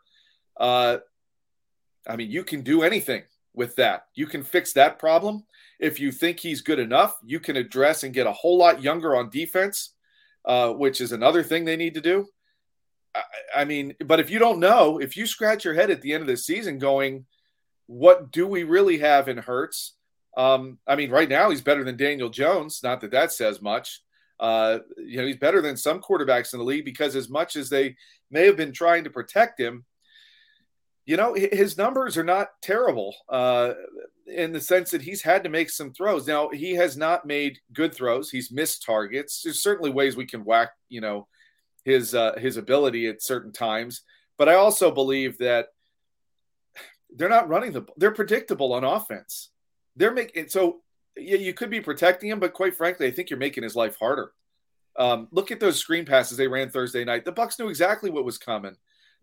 uh, 0.59 0.97
I 2.07 2.15
mean, 2.15 2.31
you 2.31 2.43
can 2.43 2.61
do 2.61 2.83
anything 2.83 3.23
with 3.53 3.75
that. 3.75 4.03
You 4.15 4.27
can 4.27 4.43
fix 4.43 4.73
that 4.73 4.99
problem. 4.99 5.43
If 5.79 5.99
you 5.99 6.11
think 6.11 6.39
he's 6.39 6.61
good 6.61 6.79
enough, 6.79 7.15
you 7.23 7.39
can 7.39 7.57
address 7.57 8.03
and 8.03 8.13
get 8.13 8.27
a 8.27 8.31
whole 8.31 8.57
lot 8.57 8.81
younger 8.81 9.15
on 9.15 9.29
defense 9.29 9.93
uh, 10.47 10.71
which 10.71 11.01
is 11.01 11.11
another 11.11 11.43
thing 11.43 11.65
they 11.65 11.75
need 11.75 11.93
to 11.93 12.01
do. 12.01 12.25
I, 13.13 13.21
I 13.57 13.65
mean, 13.65 13.93
but 14.05 14.21
if 14.21 14.29
you 14.29 14.39
don't 14.39 14.59
know, 14.59 14.97
if 14.99 15.17
you 15.17 15.27
scratch 15.27 15.65
your 15.65 15.73
head 15.73 15.91
at 15.91 16.01
the 16.01 16.13
end 16.13 16.21
of 16.21 16.27
the 16.27 16.37
season 16.37 16.79
going, 16.79 17.25
what 17.87 18.31
do 18.31 18.47
we 18.47 18.63
really 18.63 18.99
have 18.99 19.27
in 19.27 19.37
Hurts? 19.37 19.93
Um, 20.35 20.77
I 20.87 20.95
mean, 20.95 21.09
right 21.09 21.27
now 21.27 21.49
he's 21.49 21.61
better 21.61 21.83
than 21.83 21.97
Daniel 21.97 22.29
Jones. 22.29 22.81
Not 22.83 23.01
that 23.01 23.11
that 23.11 23.31
says 23.31 23.61
much. 23.61 24.01
Uh, 24.39 24.79
you 24.97 25.17
know, 25.17 25.25
he's 25.25 25.37
better 25.37 25.61
than 25.61 25.75
some 25.75 25.99
quarterbacks 25.99 26.53
in 26.53 26.59
the 26.59 26.65
league 26.65 26.85
because 26.85 27.15
as 27.15 27.27
much 27.27 27.55
as 27.55 27.69
they 27.69 27.95
may 28.29 28.45
have 28.45 28.55
been 28.57 28.71
trying 28.71 29.03
to 29.05 29.09
protect 29.09 29.59
him, 29.59 29.83
you 31.05 31.17
know, 31.17 31.33
his 31.33 31.77
numbers 31.77 32.17
are 32.17 32.23
not 32.23 32.49
terrible. 32.61 33.15
Uh, 33.29 33.73
in 34.27 34.51
the 34.51 34.59
sense 34.59 34.91
that 34.91 35.01
he's 35.01 35.21
had 35.21 35.43
to 35.43 35.49
make 35.49 35.69
some 35.69 35.93
throws. 35.93 36.27
Now 36.27 36.49
he 36.49 36.75
has 36.75 36.97
not 36.97 37.25
made 37.25 37.59
good 37.73 37.93
throws. 37.93 38.29
He's 38.29 38.51
missed 38.51 38.83
targets. 38.83 39.41
There's 39.41 39.63
certainly 39.63 39.89
ways 39.89 40.15
we 40.15 40.25
can 40.25 40.43
whack, 40.43 40.71
you 40.89 41.01
know, 41.01 41.27
his 41.85 42.13
uh, 42.13 42.35
his 42.37 42.57
ability 42.57 43.07
at 43.07 43.21
certain 43.21 43.53
times. 43.53 44.01
But 44.37 44.49
I 44.49 44.55
also 44.55 44.91
believe 44.91 45.37
that 45.39 45.67
they're 47.15 47.29
not 47.29 47.49
running 47.49 47.71
the. 47.71 47.85
They're 47.97 48.11
predictable 48.11 48.73
on 48.73 48.83
offense. 48.83 49.49
They're 49.95 50.13
making 50.13 50.49
so. 50.49 50.81
Yeah, 51.15 51.37
you 51.37 51.53
could 51.53 51.71
be 51.71 51.81
protecting 51.81 52.29
him, 52.29 52.39
but 52.39 52.53
quite 52.53 52.75
frankly, 52.75 53.07
I 53.07 53.11
think 53.11 53.29
you're 53.29 53.39
making 53.39 53.63
his 53.63 53.75
life 53.75 53.97
harder. 53.97 54.33
Um, 54.97 55.27
look 55.31 55.51
at 55.51 55.59
those 55.59 55.79
screen 55.79 56.05
passes 56.05 56.37
they 56.37 56.47
ran 56.47 56.69
Thursday 56.69 57.03
night. 57.03 57.25
The 57.25 57.31
Bucks 57.31 57.57
knew 57.57 57.69
exactly 57.69 58.09
what 58.09 58.25
was 58.25 58.37
coming. 58.37 58.75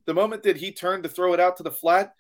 The 0.07 0.15
moment 0.15 0.43
that 0.43 0.57
he 0.57 0.73
turned 0.73 1.05
to 1.05 1.09
throw 1.09 1.35
it 1.35 1.41
out 1.41 1.57
to 1.59 1.63
the 1.63 1.71
flat, 1.71 2.15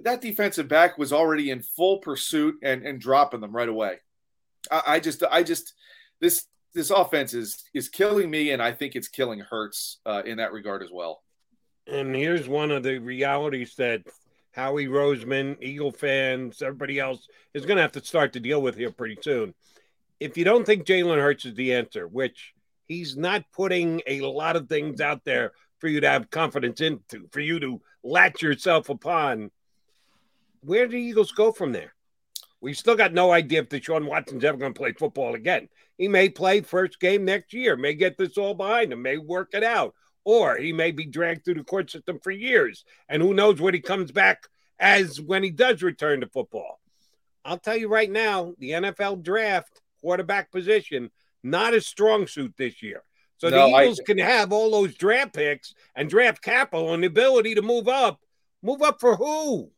that 0.00 0.20
defensive 0.20 0.68
back 0.68 0.98
was 0.98 1.12
already 1.12 1.50
in 1.50 1.62
full 1.62 1.98
pursuit 1.98 2.56
and, 2.62 2.82
and 2.82 3.00
dropping 3.00 3.40
them 3.40 3.54
right 3.54 3.68
away. 3.68 3.98
I, 4.70 4.82
I 4.86 5.00
just, 5.00 5.22
I 5.30 5.42
just, 5.42 5.74
this, 6.20 6.46
this 6.74 6.90
offense 6.90 7.34
is 7.34 7.64
is 7.72 7.88
killing 7.88 8.30
me, 8.30 8.50
and 8.50 8.60
I 8.60 8.72
think 8.72 8.96
it's 8.96 9.08
killing 9.08 9.40
Hurts 9.40 9.98
uh, 10.04 10.22
in 10.26 10.38
that 10.38 10.52
regard 10.52 10.82
as 10.82 10.90
well. 10.92 11.22
And 11.86 12.14
here's 12.14 12.48
one 12.48 12.70
of 12.70 12.82
the 12.82 12.98
realities 12.98 13.74
that 13.76 14.02
Howie 14.54 14.86
Roseman, 14.86 15.60
Eagle 15.60 15.90
fans, 15.90 16.62
everybody 16.62 17.00
else 17.00 17.28
is 17.54 17.66
going 17.66 17.76
to 17.76 17.82
have 17.82 17.92
to 17.92 18.04
start 18.04 18.32
to 18.34 18.40
deal 18.40 18.62
with 18.62 18.76
here 18.76 18.92
pretty 18.92 19.18
soon. 19.20 19.52
If 20.20 20.38
you 20.38 20.44
don't 20.44 20.64
think 20.64 20.86
Jalen 20.86 21.20
Hurts 21.20 21.44
is 21.44 21.54
the 21.54 21.74
answer, 21.74 22.06
which 22.06 22.54
he's 22.86 23.16
not 23.16 23.44
putting 23.52 24.00
a 24.06 24.20
lot 24.20 24.54
of 24.54 24.68
things 24.68 25.00
out 25.00 25.24
there 25.24 25.52
for 25.78 25.88
you 25.88 26.00
to 26.00 26.08
have 26.08 26.30
confidence 26.30 26.80
into, 26.80 27.28
for 27.32 27.40
you 27.40 27.58
to 27.58 27.80
latch 28.04 28.42
yourself 28.42 28.90
upon, 28.90 29.50
where 30.60 30.86
do 30.86 30.92
the 30.92 31.02
Eagles 31.02 31.32
go 31.32 31.50
from 31.50 31.72
there? 31.72 31.92
We've 32.60 32.76
still 32.76 32.96
got 32.96 33.12
no 33.12 33.32
idea 33.32 33.60
if 33.60 33.68
Deshaun 33.68 34.06
Watson's 34.06 34.44
ever 34.44 34.56
going 34.56 34.72
to 34.72 34.78
play 34.78 34.92
football 34.92 35.34
again. 35.34 35.68
He 35.98 36.06
may 36.06 36.28
play 36.28 36.60
first 36.60 37.00
game 37.00 37.24
next 37.24 37.52
year, 37.52 37.76
may 37.76 37.94
get 37.94 38.16
this 38.16 38.38
all 38.38 38.54
behind 38.54 38.92
him, 38.92 39.02
may 39.02 39.18
work 39.18 39.50
it 39.52 39.64
out, 39.64 39.94
or 40.24 40.56
he 40.56 40.72
may 40.72 40.90
be 40.90 41.06
dragged 41.06 41.44
through 41.44 41.54
the 41.54 41.64
court 41.64 41.90
system 41.90 42.18
for 42.22 42.30
years. 42.30 42.84
And 43.08 43.22
who 43.22 43.34
knows 43.34 43.60
what 43.60 43.74
he 43.74 43.80
comes 43.80 44.10
back 44.10 44.48
as 44.78 45.20
when 45.20 45.42
he 45.42 45.50
does 45.50 45.82
return 45.82 46.20
to 46.20 46.26
football. 46.26 46.80
I'll 47.44 47.58
tell 47.58 47.76
you 47.76 47.88
right 47.88 48.10
now, 48.10 48.54
the 48.58 48.70
NFL 48.70 49.22
draft 49.22 49.80
quarterback 50.00 50.50
position 50.50 51.10
not 51.42 51.74
a 51.74 51.80
strong 51.80 52.26
suit 52.26 52.54
this 52.56 52.82
year. 52.82 53.02
So 53.36 53.50
no, 53.50 53.68
the 53.68 53.82
Eagles 53.82 54.00
I... 54.00 54.04
can 54.04 54.18
have 54.18 54.52
all 54.52 54.70
those 54.70 54.94
draft 54.94 55.34
picks 55.34 55.74
and 55.94 56.08
draft 56.08 56.42
capital 56.42 56.94
and 56.94 57.02
the 57.02 57.08
ability 57.08 57.54
to 57.56 57.62
move 57.62 57.86
up. 57.86 58.20
Move 58.62 58.82
up 58.82 58.98
for 58.98 59.16
who? 59.16 59.70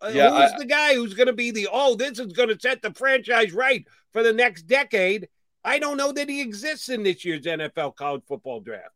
Uh, 0.00 0.10
yeah, 0.12 0.30
who's 0.30 0.52
I, 0.52 0.58
the 0.58 0.66
guy 0.66 0.94
who's 0.94 1.14
going 1.14 1.26
to 1.26 1.32
be 1.32 1.50
the 1.50 1.68
oh, 1.72 1.96
this 1.96 2.18
is 2.18 2.32
going 2.32 2.50
to 2.50 2.60
set 2.60 2.82
the 2.82 2.92
franchise 2.92 3.52
right 3.52 3.84
for 4.12 4.22
the 4.22 4.32
next 4.32 4.64
decade? 4.64 5.28
I 5.64 5.78
don't 5.78 5.96
know 5.96 6.12
that 6.12 6.28
he 6.28 6.40
exists 6.40 6.88
in 6.88 7.02
this 7.02 7.24
year's 7.24 7.42
NFL 7.42 7.96
college 7.96 8.22
football 8.28 8.60
draft. 8.60 8.94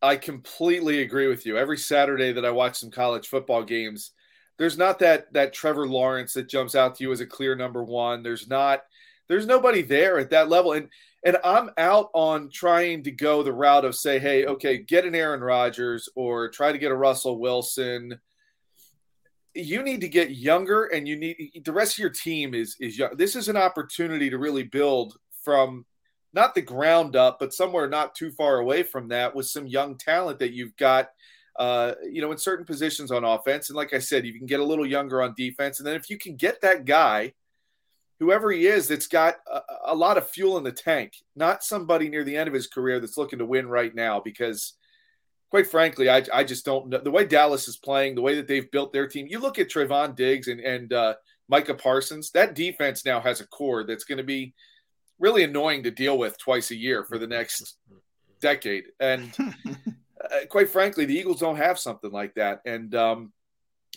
I 0.00 0.16
completely 0.16 1.02
agree 1.02 1.26
with 1.26 1.44
you. 1.44 1.58
Every 1.58 1.78
Saturday 1.78 2.32
that 2.32 2.44
I 2.44 2.50
watch 2.50 2.76
some 2.76 2.90
college 2.90 3.28
football 3.28 3.64
games, 3.64 4.12
there's 4.58 4.78
not 4.78 4.98
that 5.00 5.32
that 5.32 5.52
Trevor 5.52 5.86
Lawrence 5.86 6.34
that 6.34 6.48
jumps 6.48 6.74
out 6.74 6.96
to 6.96 7.04
you 7.04 7.12
as 7.12 7.20
a 7.20 7.26
clear 7.26 7.54
number 7.54 7.82
one. 7.82 8.22
There's 8.22 8.48
not 8.48 8.82
there's 9.28 9.46
nobody 9.46 9.82
there 9.82 10.18
at 10.18 10.30
that 10.30 10.48
level. 10.48 10.72
And 10.72 10.88
and 11.24 11.36
I'm 11.44 11.70
out 11.78 12.10
on 12.14 12.48
trying 12.50 13.02
to 13.04 13.10
go 13.10 13.42
the 13.42 13.52
route 13.52 13.84
of 13.84 13.96
say, 13.96 14.18
hey, 14.18 14.46
okay, 14.46 14.78
get 14.78 15.04
an 15.04 15.16
Aaron 15.16 15.40
Rodgers 15.40 16.08
or 16.14 16.48
try 16.48 16.70
to 16.70 16.78
get 16.78 16.92
a 16.92 16.96
Russell 16.96 17.40
Wilson 17.40 18.18
you 19.58 19.82
need 19.82 20.00
to 20.00 20.08
get 20.08 20.36
younger 20.36 20.84
and 20.86 21.08
you 21.08 21.16
need 21.16 21.62
the 21.64 21.72
rest 21.72 21.94
of 21.94 21.98
your 21.98 22.10
team 22.10 22.54
is 22.54 22.76
is 22.80 22.98
young. 22.98 23.16
This 23.16 23.34
is 23.36 23.48
an 23.48 23.56
opportunity 23.56 24.30
to 24.30 24.38
really 24.38 24.62
build 24.62 25.16
from 25.42 25.84
not 26.38 26.54
the 26.54 26.62
ground 26.62 27.16
up, 27.16 27.38
but 27.38 27.52
somewhere 27.52 27.88
not 27.88 28.14
too 28.14 28.30
far 28.30 28.58
away 28.58 28.82
from 28.82 29.08
that 29.08 29.34
with 29.34 29.46
some 29.46 29.66
young 29.66 29.96
talent 29.96 30.38
that 30.38 30.52
you've 30.52 30.76
got 30.76 31.08
uh, 31.58 31.94
you 32.08 32.22
know, 32.22 32.30
in 32.30 32.38
certain 32.38 32.64
positions 32.64 33.10
on 33.10 33.24
offense. 33.24 33.68
And 33.68 33.76
like 33.76 33.92
I 33.92 33.98
said, 33.98 34.24
you 34.24 34.38
can 34.38 34.46
get 34.46 34.60
a 34.60 34.64
little 34.64 34.86
younger 34.86 35.20
on 35.20 35.34
defense. 35.36 35.80
And 35.80 35.86
then 35.86 35.96
if 35.96 36.08
you 36.08 36.16
can 36.16 36.36
get 36.36 36.60
that 36.60 36.84
guy, 36.84 37.32
whoever 38.20 38.52
he 38.52 38.66
is, 38.66 38.86
that's 38.86 39.08
got 39.08 39.38
a, 39.52 39.60
a 39.86 39.94
lot 39.94 40.18
of 40.18 40.30
fuel 40.30 40.56
in 40.56 40.62
the 40.62 40.70
tank, 40.70 41.14
not 41.34 41.64
somebody 41.64 42.08
near 42.08 42.22
the 42.22 42.36
end 42.36 42.46
of 42.46 42.54
his 42.54 42.68
career 42.68 43.00
that's 43.00 43.18
looking 43.18 43.40
to 43.40 43.46
win 43.46 43.68
right 43.68 43.94
now 43.94 44.20
because– 44.20 44.74
quite 45.50 45.66
frankly, 45.66 46.10
I, 46.10 46.24
I 46.32 46.44
just 46.44 46.64
don't 46.64 46.88
know 46.88 46.98
the 46.98 47.10
way 47.10 47.24
Dallas 47.24 47.68
is 47.68 47.76
playing, 47.76 48.14
the 48.14 48.22
way 48.22 48.36
that 48.36 48.46
they've 48.46 48.70
built 48.70 48.92
their 48.92 49.08
team. 49.08 49.26
You 49.28 49.40
look 49.40 49.58
at 49.58 49.70
Trevon 49.70 50.14
Diggs 50.14 50.48
and 50.48 50.60
and 50.60 50.92
uh, 50.92 51.14
Micah 51.48 51.74
Parsons. 51.74 52.30
That 52.32 52.54
defense 52.54 53.04
now 53.04 53.20
has 53.20 53.40
a 53.40 53.46
core 53.46 53.84
that's 53.84 54.04
going 54.04 54.18
to 54.18 54.24
be 54.24 54.54
really 55.18 55.44
annoying 55.44 55.82
to 55.84 55.90
deal 55.90 56.18
with 56.18 56.38
twice 56.38 56.70
a 56.70 56.76
year 56.76 57.04
for 57.04 57.18
the 57.18 57.26
next 57.26 57.76
decade. 58.40 58.84
And 59.00 59.32
uh, 59.68 60.46
quite 60.48 60.70
frankly, 60.70 61.04
the 61.04 61.18
Eagles 61.18 61.40
don't 61.40 61.56
have 61.56 61.78
something 61.78 62.10
like 62.10 62.34
that. 62.34 62.60
And 62.64 62.94
um, 62.94 63.32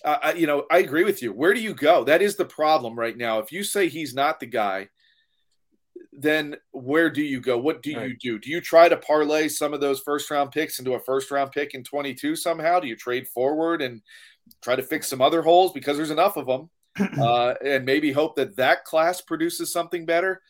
I, 0.03 0.33
you 0.33 0.47
know, 0.47 0.65
I 0.71 0.79
agree 0.79 1.03
with 1.03 1.21
you. 1.21 1.31
Where 1.31 1.53
do 1.53 1.61
you 1.61 1.73
go? 1.73 2.03
That 2.03 2.21
is 2.21 2.35
the 2.35 2.45
problem 2.45 2.97
right 2.97 3.15
now. 3.15 3.39
If 3.39 3.51
you 3.51 3.63
say 3.63 3.87
he's 3.87 4.13
not 4.13 4.39
the 4.39 4.47
guy, 4.47 4.89
then 6.11 6.55
where 6.71 7.09
do 7.09 7.21
you 7.21 7.39
go? 7.39 7.57
What 7.57 7.81
do 7.81 7.95
right. 7.95 8.09
you 8.09 8.17
do? 8.17 8.39
Do 8.39 8.49
you 8.49 8.61
try 8.61 8.89
to 8.89 8.97
parlay 8.97 9.47
some 9.47 9.73
of 9.73 9.79
those 9.79 10.01
first 10.01 10.29
round 10.29 10.51
picks 10.51 10.79
into 10.79 10.93
a 10.93 10.99
first 10.99 11.31
round 11.31 11.51
pick 11.51 11.73
in 11.73 11.83
22 11.83 12.35
somehow? 12.35 12.79
Do 12.79 12.87
you 12.87 12.95
trade 12.95 13.27
forward 13.27 13.81
and 13.81 14.01
try 14.61 14.75
to 14.75 14.83
fix 14.83 15.07
some 15.07 15.21
other 15.21 15.41
holes 15.41 15.71
because 15.71 15.97
there's 15.97 16.11
enough 16.11 16.35
of 16.35 16.47
them 16.47 16.69
uh, 17.19 17.53
and 17.63 17.85
maybe 17.85 18.11
hope 18.11 18.35
that 18.35 18.57
that 18.57 18.85
class 18.85 19.21
produces 19.21 19.71
something 19.71 20.05
better? 20.05 20.41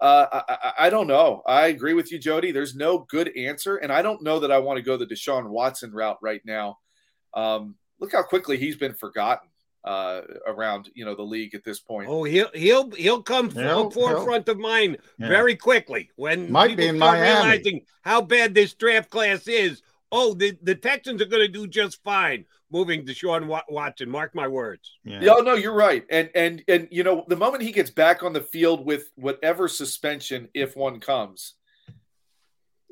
Uh, 0.00 0.42
I, 0.48 0.72
I, 0.80 0.90
don't 0.90 1.06
know. 1.06 1.42
I 1.46 1.66
agree 1.68 1.94
with 1.94 2.10
you, 2.10 2.18
Jody. 2.18 2.50
There's 2.50 2.74
no 2.74 2.98
good 2.98 3.34
answer. 3.36 3.76
And 3.76 3.92
I 3.92 4.02
don't 4.02 4.22
know 4.22 4.40
that 4.40 4.50
I 4.50 4.58
want 4.58 4.76
to 4.76 4.82
go 4.82 4.96
the 4.96 5.06
Deshaun 5.06 5.48
Watson 5.48 5.92
route 5.92 6.18
right 6.20 6.42
now. 6.44 6.78
Um, 7.32 7.76
look 8.00 8.12
how 8.12 8.22
quickly 8.22 8.58
he's 8.58 8.76
been 8.76 8.94
forgotten 8.94 9.48
uh, 9.84 10.22
around 10.46 10.88
you 10.94 11.04
know 11.04 11.14
the 11.14 11.22
league 11.22 11.54
at 11.54 11.64
this 11.64 11.78
point. 11.78 12.08
Oh, 12.08 12.24
he'll 12.24 12.50
he'll 12.54 12.90
he'll 12.92 13.22
come 13.22 13.50
he'll, 13.50 13.90
forefront 13.90 14.46
he'll, 14.46 14.54
of 14.54 14.60
mind 14.60 14.98
yeah. 15.18 15.28
very 15.28 15.56
quickly 15.56 16.10
when 16.16 16.50
might 16.50 16.76
be 16.76 16.88
in 16.88 16.98
Miami. 16.98 17.22
realizing 17.22 17.80
how 18.02 18.22
bad 18.22 18.54
this 18.54 18.74
draft 18.74 19.10
class 19.10 19.46
is. 19.46 19.82
Oh, 20.16 20.32
the, 20.32 20.56
the 20.62 20.76
Texans 20.76 21.20
are 21.20 21.26
going 21.26 21.42
to 21.42 21.48
do 21.48 21.66
just 21.66 22.02
fine 22.04 22.44
moving 22.74 23.06
to 23.06 23.14
Deshaun 23.14 23.46
Watson. 23.70 24.10
Mark 24.10 24.34
my 24.34 24.48
words. 24.48 24.98
Yeah. 25.04 25.20
yeah, 25.22 25.34
no, 25.42 25.54
you're 25.54 25.72
right. 25.72 26.04
And 26.10 26.28
and 26.34 26.62
and 26.68 26.88
you 26.90 27.04
know 27.04 27.24
the 27.28 27.36
moment 27.36 27.62
he 27.62 27.72
gets 27.72 27.90
back 27.90 28.22
on 28.22 28.32
the 28.32 28.42
field 28.42 28.84
with 28.84 29.10
whatever 29.14 29.68
suspension, 29.68 30.48
if 30.52 30.76
one 30.76 31.00
comes, 31.00 31.54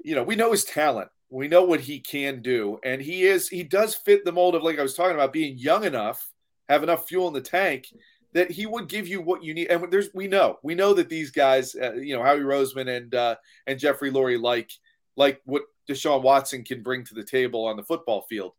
you 0.02 0.14
know 0.14 0.22
we 0.22 0.36
know 0.36 0.52
his 0.52 0.64
talent. 0.64 1.10
We 1.28 1.48
know 1.48 1.64
what 1.64 1.80
he 1.80 1.98
can 1.98 2.42
do, 2.42 2.78
and 2.84 3.00
he 3.00 3.24
is 3.24 3.48
he 3.48 3.62
does 3.62 3.94
fit 3.94 4.24
the 4.24 4.32
mold 4.32 4.54
of 4.54 4.62
like 4.62 4.78
I 4.78 4.82
was 4.82 4.94
talking 4.94 5.14
about 5.14 5.32
being 5.32 5.58
young 5.58 5.84
enough 5.84 6.32
have 6.68 6.82
enough 6.82 7.06
fuel 7.06 7.28
in 7.28 7.34
the 7.34 7.40
tank 7.40 7.86
that 8.32 8.50
he 8.50 8.66
would 8.66 8.88
give 8.88 9.06
you 9.06 9.20
what 9.20 9.44
you 9.44 9.54
need. 9.54 9.68
And 9.68 9.92
there's 9.92 10.08
we 10.14 10.26
know 10.26 10.58
we 10.62 10.74
know 10.74 10.94
that 10.94 11.08
these 11.08 11.30
guys, 11.30 11.74
uh, 11.74 11.94
you 11.94 12.16
know, 12.16 12.22
Howie 12.22 12.40
Roseman 12.40 12.88
and 12.96 13.14
uh, 13.14 13.36
and 13.66 13.78
Jeffrey 13.78 14.10
Lurie 14.10 14.40
like 14.40 14.70
like 15.16 15.40
what 15.44 15.62
Deshaun 15.88 16.22
Watson 16.22 16.64
can 16.64 16.82
bring 16.82 17.04
to 17.04 17.14
the 17.14 17.24
table 17.24 17.66
on 17.66 17.76
the 17.76 17.84
football 17.84 18.22
field. 18.28 18.52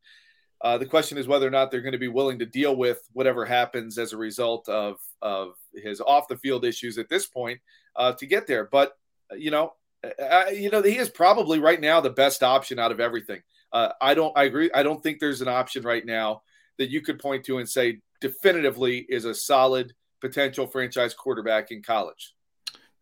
Uh, 0.63 0.77
the 0.77 0.85
question 0.85 1.17
is 1.17 1.27
whether 1.27 1.45
or 1.45 1.51
not 1.51 1.69
they're 1.69 1.81
going 1.81 1.91
to 1.91 1.97
be 1.97 2.07
willing 2.07 2.39
to 2.39 2.45
deal 2.45 2.75
with 2.75 3.01
whatever 3.11 3.45
happens 3.45 3.97
as 3.97 4.13
a 4.13 4.17
result 4.17 4.67
of 4.69 4.97
of 5.21 5.55
his 5.75 5.99
off 5.99 6.27
the 6.29 6.37
field 6.37 6.63
issues 6.63 6.97
at 6.97 7.09
this 7.09 7.27
point 7.27 7.59
uh, 7.97 8.13
to 8.13 8.25
get 8.25 8.47
there. 8.47 8.69
But 8.71 8.93
you 9.37 9.51
know, 9.51 9.73
uh, 10.03 10.45
you 10.53 10.69
know, 10.69 10.81
he 10.81 10.97
is 10.97 11.09
probably 11.09 11.59
right 11.59 11.79
now 11.79 11.99
the 11.99 12.09
best 12.09 12.43
option 12.43 12.79
out 12.79 12.91
of 12.91 13.01
everything. 13.01 13.41
Uh, 13.73 13.89
I 13.99 14.13
don't. 14.13 14.35
I 14.37 14.43
agree. 14.43 14.69
I 14.73 14.83
don't 14.83 15.03
think 15.03 15.19
there's 15.19 15.41
an 15.41 15.47
option 15.49 15.83
right 15.83 16.05
now 16.05 16.43
that 16.77 16.89
you 16.89 17.01
could 17.01 17.19
point 17.19 17.43
to 17.45 17.57
and 17.57 17.67
say 17.67 17.99
definitively 18.21 18.99
is 19.09 19.25
a 19.25 19.35
solid 19.35 19.93
potential 20.21 20.65
franchise 20.65 21.13
quarterback 21.13 21.71
in 21.71 21.83
college. 21.83 22.33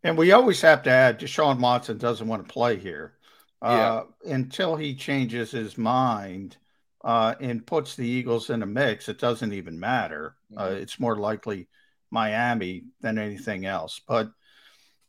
And 0.04 0.18
we 0.18 0.32
always 0.32 0.62
have 0.62 0.82
to 0.84 0.90
add 0.90 1.20
Deshaun 1.20 1.60
Watson 1.60 2.00
doesn't 2.00 2.28
want 2.28 2.48
to 2.48 2.52
play 2.52 2.78
here 2.78 3.14
uh, 3.62 4.02
yeah. 4.26 4.34
until 4.34 4.76
he 4.76 4.96
changes 4.96 5.52
his 5.52 5.78
mind 5.78 6.58
uh, 7.04 7.36
and 7.40 7.66
puts 7.66 7.96
the 7.96 8.08
Eagles 8.08 8.50
in 8.50 8.64
a 8.64 8.66
mix. 8.66 9.10
It 9.10 9.20
doesn't 9.20 9.54
even 9.54 9.80
matter. 9.80 10.36
Uh, 10.56 10.68
mm-hmm. 10.68 10.76
it's 10.78 11.00
more 11.00 11.18
likely 11.18 11.68
Miami 12.12 12.84
than 13.02 13.18
anything 13.18 13.66
else. 13.66 14.00
But 14.08 14.32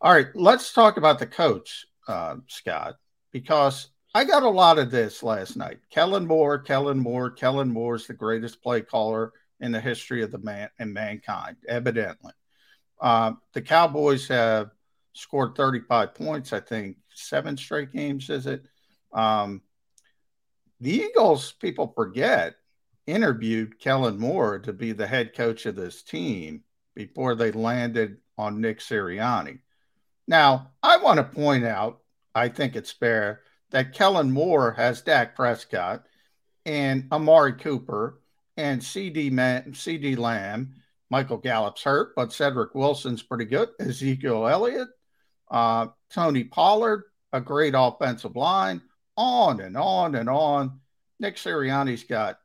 all 0.01 0.13
right, 0.13 0.29
let's 0.35 0.73
talk 0.73 0.97
about 0.97 1.19
the 1.19 1.27
coach, 1.27 1.87
uh, 2.09 2.37
Scott, 2.49 2.97
because 3.31 3.89
I 4.15 4.25
got 4.25 4.43
a 4.43 4.49
lot 4.49 4.79
of 4.79 4.91
this 4.91 5.23
last 5.23 5.57
night. 5.57 5.79
Kellen 5.91 6.27
Moore, 6.27 6.59
Kellen 6.59 6.99
Moore, 6.99 7.31
Kellen 7.31 7.71
Moore 7.71 7.95
is 7.95 8.07
the 8.07 8.15
greatest 8.15 8.63
play 8.63 8.81
caller 8.83 9.33
in 9.61 9.73
the 9.73 9.81
history 9.81 10.23
of 10.23 10.31
the 10.31 10.39
man 10.39 10.69
and 10.79 10.93
mankind, 10.93 11.57
evidently. 11.69 12.33
Uh, 13.01 13.33
the 13.53 13.63
Cowboys 13.63 14.29
have 14.29 14.71
scored 15.13 15.55
35 15.57 16.15
points, 16.15 16.53
I 16.53 16.61
think, 16.61 16.97
seven 17.15 17.57
straight 17.57 17.93
games, 17.93 18.29
is 18.29 18.47
it? 18.47 18.65
Um, 19.13 19.63
the 20.83 20.91
Eagles, 20.91 21.53
people 21.53 21.93
forget, 21.95 22.57
interviewed 23.07 23.79
Kellen 23.79 24.19
Moore 24.19 24.59
to 24.59 24.73
be 24.73 24.91
the 24.91 25.07
head 25.07 25.33
coach 25.33 25.65
of 25.65 25.77
this 25.77 26.03
team 26.03 26.65
before 26.97 27.37
they 27.37 27.53
landed 27.53 28.17
on 28.37 28.61
Nick 28.61 28.81
Sirianni. 28.81 29.61
Now, 30.27 30.73
I 30.83 30.97
want 30.97 31.19
to 31.19 31.25
point 31.25 31.65
out, 31.65 32.01
I 32.35 32.49
think 32.49 32.75
it's 32.75 32.91
fair 32.91 33.43
that 33.71 33.93
Kellen 33.93 34.33
Moore 34.33 34.73
has 34.73 35.03
Dak 35.03 35.37
Prescott 35.37 36.05
and 36.67 37.07
Amari 37.13 37.53
Cooper 37.53 38.21
and 38.57 38.81
CeeDee 38.81 39.33
CeeDee 39.71 40.19
Lamb. 40.19 40.75
Michael 41.11 41.39
Gallup's 41.39 41.85
hurt, 41.85 42.15
but 42.17 42.33
Cedric 42.33 42.75
Wilson's 42.75 43.23
pretty 43.23 43.45
good. 43.45 43.69
Ezekiel 43.79 44.49
Elliott, 44.49 44.89
uh, 45.49 45.87
Tony 46.11 46.43
Pollard, 46.43 47.05
a 47.33 47.41
great 47.41 47.75
offensive 47.77 48.35
line. 48.35 48.83
On 49.17 49.61
and 49.61 49.77
on 49.77 50.15
and 50.15 50.29
on. 50.29 50.81
Nick 51.21 51.37
Sirianni's 51.37 52.05
got 52.05 52.39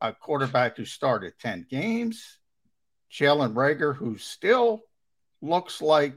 a 0.00 0.12
quarterback 0.12 0.76
who 0.76 0.84
started 0.84 1.32
10 1.40 1.66
games. 1.68 2.38
Jalen 3.10 3.54
Reagor, 3.54 3.96
who 3.96 4.18
still 4.18 4.82
looks 5.40 5.80
like 5.80 6.14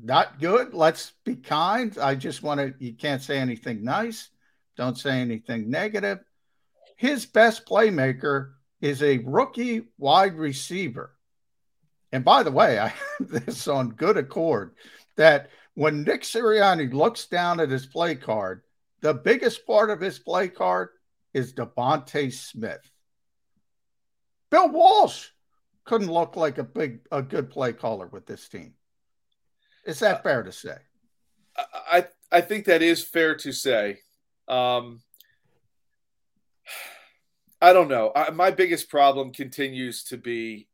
not 0.00 0.40
good. 0.40 0.74
Let's 0.74 1.12
be 1.24 1.36
kind. 1.36 1.96
I 1.98 2.14
just 2.14 2.42
want 2.42 2.60
to, 2.60 2.74
you 2.78 2.94
can't 2.94 3.22
say 3.22 3.38
anything 3.38 3.84
nice. 3.84 4.30
Don't 4.76 4.98
say 4.98 5.20
anything 5.20 5.70
negative. 5.70 6.18
His 6.96 7.26
best 7.26 7.66
playmaker 7.66 8.52
is 8.80 9.02
a 9.02 9.18
rookie 9.18 9.82
wide 9.98 10.34
receiver. 10.34 11.14
And 12.12 12.24
by 12.24 12.42
the 12.42 12.50
way, 12.50 12.78
I 12.80 12.88
have 12.88 13.28
this 13.28 13.68
on 13.68 13.90
good 13.90 14.16
accord 14.16 14.74
that 15.16 15.50
when 15.74 16.04
Nick 16.04 16.22
Sirianni 16.22 16.92
looks 16.92 17.26
down 17.26 17.60
at 17.60 17.70
his 17.70 17.86
play 17.86 18.14
card, 18.14 18.62
the 19.00 19.14
biggest 19.14 19.66
part 19.66 19.90
of 19.90 20.00
his 20.00 20.18
play 20.18 20.48
card 20.48 20.88
is 21.32 21.52
DeVonta 21.52 22.32
Smith. 22.32 22.90
Bill 24.50 24.70
Walsh 24.70 25.28
couldn't 25.84 26.10
look 26.10 26.36
like 26.36 26.58
a 26.58 26.64
big 26.64 27.00
a 27.10 27.20
good 27.20 27.50
play 27.50 27.72
caller 27.72 28.06
with 28.06 28.24
this 28.24 28.48
team. 28.48 28.74
Is 29.84 29.98
that 29.98 30.22
fair 30.22 30.42
to 30.42 30.52
say? 30.52 30.76
I 31.56 32.06
I 32.30 32.40
think 32.40 32.66
that 32.66 32.82
is 32.82 33.02
fair 33.02 33.34
to 33.36 33.52
say. 33.52 33.98
Um, 34.48 35.02
I 37.60 37.72
don't 37.72 37.88
know. 37.88 38.12
I, 38.14 38.30
my 38.30 38.50
biggest 38.50 38.88
problem 38.88 39.32
continues 39.32 40.04
to 40.04 40.16
be 40.16 40.68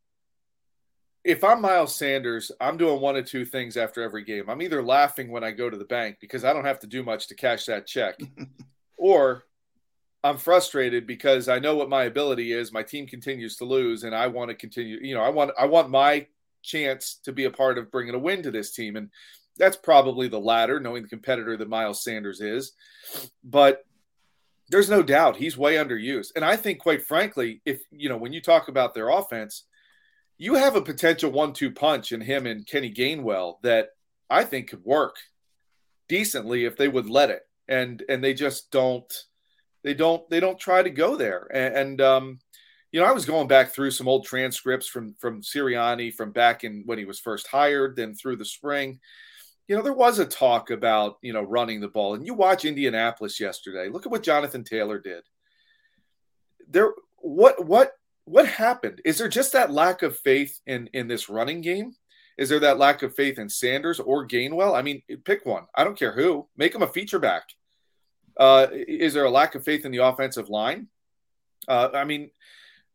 if 1.23 1.43
I'm 1.43 1.61
Miles 1.61 1.95
Sanders, 1.95 2.51
I'm 2.59 2.77
doing 2.77 2.99
one 2.99 3.15
of 3.15 3.25
two 3.25 3.45
things 3.45 3.77
after 3.77 4.01
every 4.01 4.23
game. 4.23 4.49
I'm 4.49 4.61
either 4.61 4.81
laughing 4.81 5.31
when 5.31 5.43
I 5.43 5.51
go 5.51 5.69
to 5.69 5.77
the 5.77 5.85
bank 5.85 6.17
because 6.19 6.43
I 6.43 6.53
don't 6.53 6.65
have 6.65 6.79
to 6.79 6.87
do 6.87 7.03
much 7.03 7.27
to 7.27 7.35
cash 7.35 7.65
that 7.65 7.85
check, 7.87 8.19
or 8.97 9.45
I'm 10.23 10.37
frustrated 10.37 11.05
because 11.05 11.47
I 11.47 11.59
know 11.59 11.75
what 11.75 11.89
my 11.89 12.03
ability 12.03 12.53
is. 12.53 12.71
My 12.71 12.83
team 12.83 13.07
continues 13.07 13.55
to 13.57 13.65
lose, 13.65 14.03
and 14.03 14.15
I 14.15 14.27
want 14.27 14.49
to 14.49 14.55
continue. 14.55 14.99
You 15.01 15.15
know, 15.15 15.21
I 15.21 15.29
want 15.29 15.51
I 15.59 15.65
want 15.65 15.89
my 15.89 16.27
chance 16.61 17.19
to 17.23 17.31
be 17.31 17.45
a 17.45 17.51
part 17.51 17.77
of 17.77 17.91
bringing 17.91 18.15
a 18.15 18.19
win 18.19 18.43
to 18.43 18.51
this 18.51 18.71
team. 18.71 18.95
And 18.95 19.09
that's 19.57 19.77
probably 19.77 20.27
the 20.27 20.39
latter, 20.39 20.79
knowing 20.79 21.03
the 21.03 21.09
competitor 21.09 21.57
that 21.57 21.69
Miles 21.69 22.03
Sanders 22.03 22.41
is. 22.41 22.73
But 23.43 23.85
there's 24.69 24.89
no 24.89 25.03
doubt 25.03 25.35
he's 25.35 25.57
way 25.57 25.75
underused. 25.75 26.31
And 26.35 26.45
I 26.45 26.55
think, 26.55 26.79
quite 26.79 27.05
frankly, 27.05 27.61
if 27.65 27.81
you 27.91 28.09
know, 28.09 28.17
when 28.17 28.33
you 28.33 28.41
talk 28.41 28.67
about 28.67 28.93
their 28.93 29.09
offense, 29.09 29.65
you 30.41 30.55
have 30.55 30.75
a 30.75 30.81
potential 30.81 31.31
one 31.31 31.53
two 31.53 31.69
punch 31.69 32.11
in 32.11 32.19
him 32.19 32.47
and 32.47 32.65
Kenny 32.65 32.91
Gainwell 32.91 33.61
that 33.61 33.89
I 34.27 34.43
think 34.43 34.69
could 34.71 34.83
work 34.83 35.17
decently 36.09 36.65
if 36.65 36.75
they 36.75 36.87
would 36.87 37.07
let 37.07 37.29
it. 37.29 37.43
And 37.67 38.03
and 38.09 38.23
they 38.23 38.33
just 38.33 38.71
don't 38.71 39.05
they 39.83 39.93
don't 39.93 40.27
they 40.31 40.39
don't 40.39 40.59
try 40.59 40.81
to 40.81 40.89
go 40.89 41.15
there. 41.15 41.47
And, 41.53 41.75
and 41.75 42.01
um 42.01 42.39
you 42.91 42.99
know, 42.99 43.05
I 43.05 43.11
was 43.11 43.23
going 43.23 43.47
back 43.47 43.69
through 43.69 43.91
some 43.91 44.07
old 44.07 44.25
transcripts 44.25 44.87
from 44.87 45.13
from 45.19 45.43
Sirianni 45.43 46.11
from 46.11 46.31
back 46.31 46.63
in 46.63 46.81
when 46.87 46.97
he 46.97 47.05
was 47.05 47.19
first 47.19 47.45
hired, 47.45 47.95
then 47.95 48.15
through 48.15 48.37
the 48.37 48.43
spring. 48.43 48.99
You 49.67 49.75
know, 49.75 49.83
there 49.83 49.93
was 49.93 50.17
a 50.17 50.25
talk 50.25 50.71
about 50.71 51.17
you 51.21 51.33
know 51.33 51.43
running 51.43 51.81
the 51.81 51.87
ball, 51.87 52.15
and 52.15 52.25
you 52.25 52.33
watch 52.33 52.65
Indianapolis 52.65 53.39
yesterday. 53.39 53.89
Look 53.89 54.07
at 54.07 54.11
what 54.11 54.23
Jonathan 54.23 54.63
Taylor 54.63 54.97
did. 54.97 55.21
There, 56.67 56.93
what 57.17 57.63
what 57.63 57.91
what 58.25 58.47
happened? 58.47 59.01
Is 59.05 59.17
there 59.17 59.27
just 59.27 59.53
that 59.53 59.71
lack 59.71 60.01
of 60.01 60.17
faith 60.17 60.59
in 60.65 60.89
in 60.93 61.07
this 61.07 61.29
running 61.29 61.61
game? 61.61 61.93
Is 62.37 62.49
there 62.49 62.59
that 62.61 62.79
lack 62.79 63.03
of 63.03 63.13
faith 63.15 63.37
in 63.37 63.49
Sanders 63.49 63.99
or 63.99 64.27
Gainwell? 64.27 64.75
I 64.75 64.81
mean, 64.81 65.01
pick 65.25 65.45
one. 65.45 65.65
I 65.75 65.83
don't 65.83 65.97
care 65.97 66.13
who. 66.13 66.47
Make 66.57 66.73
them 66.73 66.81
a 66.81 66.87
feature 66.87 67.19
back. 67.19 67.43
Uh, 68.37 68.67
is 68.71 69.13
there 69.13 69.25
a 69.25 69.29
lack 69.29 69.55
of 69.55 69.63
faith 69.63 69.85
in 69.85 69.91
the 69.91 69.99
offensive 69.99 70.49
line? 70.49 70.87
Uh, 71.67 71.89
I 71.93 72.05
mean, 72.05 72.31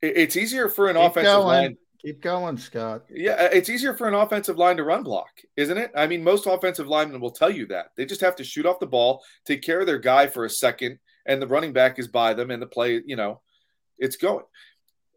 it's 0.02 0.36
easier 0.36 0.68
for 0.68 0.88
an 0.88 0.96
Keep 0.96 1.10
offensive 1.10 1.32
going. 1.32 1.46
line. 1.46 1.76
Keep 2.02 2.22
going, 2.22 2.56
Scott. 2.56 3.04
Yeah, 3.10 3.48
it's 3.52 3.68
easier 3.68 3.94
for 3.94 4.06
an 4.06 4.14
offensive 4.14 4.58
line 4.58 4.76
to 4.76 4.84
run 4.84 5.02
block, 5.02 5.30
isn't 5.56 5.78
it? 5.78 5.90
I 5.94 6.06
mean, 6.06 6.22
most 6.22 6.46
offensive 6.46 6.88
linemen 6.88 7.20
will 7.20 7.30
tell 7.30 7.50
you 7.50 7.66
that. 7.66 7.86
They 7.96 8.06
just 8.06 8.20
have 8.20 8.36
to 8.36 8.44
shoot 8.44 8.66
off 8.66 8.80
the 8.80 8.86
ball, 8.86 9.24
take 9.44 9.62
care 9.62 9.80
of 9.80 9.86
their 9.86 9.98
guy 9.98 10.26
for 10.26 10.44
a 10.44 10.50
second, 10.50 10.98
and 11.26 11.40
the 11.40 11.46
running 11.46 11.72
back 11.72 11.98
is 11.98 12.08
by 12.08 12.34
them, 12.34 12.50
and 12.50 12.60
the 12.60 12.66
play, 12.66 13.02
you 13.04 13.16
know, 13.16 13.40
it's 13.98 14.16
going. 14.16 14.44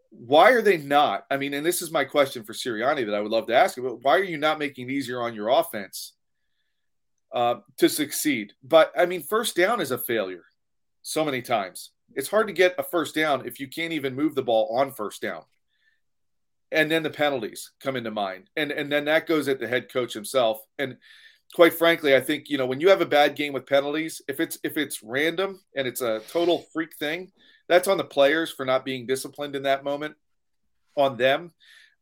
Why 0.10 0.52
are 0.52 0.62
they 0.62 0.78
not? 0.78 1.26
I 1.30 1.38
mean, 1.38 1.54
and 1.54 1.66
this 1.66 1.82
is 1.82 1.92
my 1.92 2.04
question 2.04 2.44
for 2.44 2.54
Sirianni 2.54 3.06
that 3.06 3.16
I 3.16 3.22
would 3.22 3.32
love 3.32 3.48
to 3.48 3.56
ask 3.56 3.78
you, 3.78 3.84
but 3.84 4.04
Why 4.04 4.18
are 4.18 4.24
you 4.24 4.38
not 4.38 4.60
making 4.60 4.90
it 4.90 4.94
easier 4.94 5.22
on 5.22 5.36
your 5.36 5.50
offense 5.50 6.14
uh, 7.34 7.56
to 7.78 7.90
succeed? 7.90 8.54
But 8.64 8.92
I 8.98 9.06
mean, 9.06 9.22
first 9.22 9.56
down 9.56 9.82
is 9.82 9.92
a 9.92 9.98
failure 9.98 10.46
so 11.02 11.24
many 11.24 11.42
times. 11.42 11.92
It's 12.16 12.30
hard 12.30 12.48
to 12.48 12.54
get 12.54 12.76
a 12.78 12.84
first 12.84 13.14
down 13.14 13.46
if 13.46 13.60
you 13.60 13.68
can't 13.68 13.94
even 13.94 14.16
move 14.16 14.34
the 14.34 14.42
ball 14.42 14.76
on 14.78 14.92
first 14.92 15.22
down 15.22 15.44
and 16.72 16.90
then 16.90 17.04
the 17.04 17.10
penalties 17.10 17.72
come 17.80 17.96
into 17.96 18.12
mind 18.12 18.50
and 18.56 18.72
and 18.72 18.92
then 18.92 19.06
that 19.06 19.28
goes 19.28 19.48
at 19.48 19.60
the 19.60 19.68
head 19.68 19.92
coach 19.92 20.14
himself 20.14 20.60
and 20.78 20.98
quite 21.54 21.74
frankly 21.74 22.16
i 22.16 22.22
think 22.22 22.50
you 22.50 22.58
know 22.58 22.66
when 22.66 22.80
you 22.80 22.90
have 22.90 23.02
a 23.02 23.06
bad 23.06 23.36
game 23.36 23.54
with 23.54 23.66
penalties 23.66 24.22
if 24.28 24.40
it's 24.40 24.58
if 24.64 24.78
it's 24.78 25.04
random 25.04 25.60
and 25.76 25.88
it's 25.88 26.02
a 26.02 26.22
total 26.32 26.66
freak 26.74 26.96
thing 26.98 27.32
that's 27.70 27.88
on 27.88 27.98
the 27.98 28.04
players 28.04 28.52
for 28.52 28.66
not 28.66 28.84
being 28.84 29.06
disciplined 29.06 29.56
in 29.56 29.64
that 29.64 29.86
moment 29.86 30.16
on 30.98 31.16
them. 31.16 31.54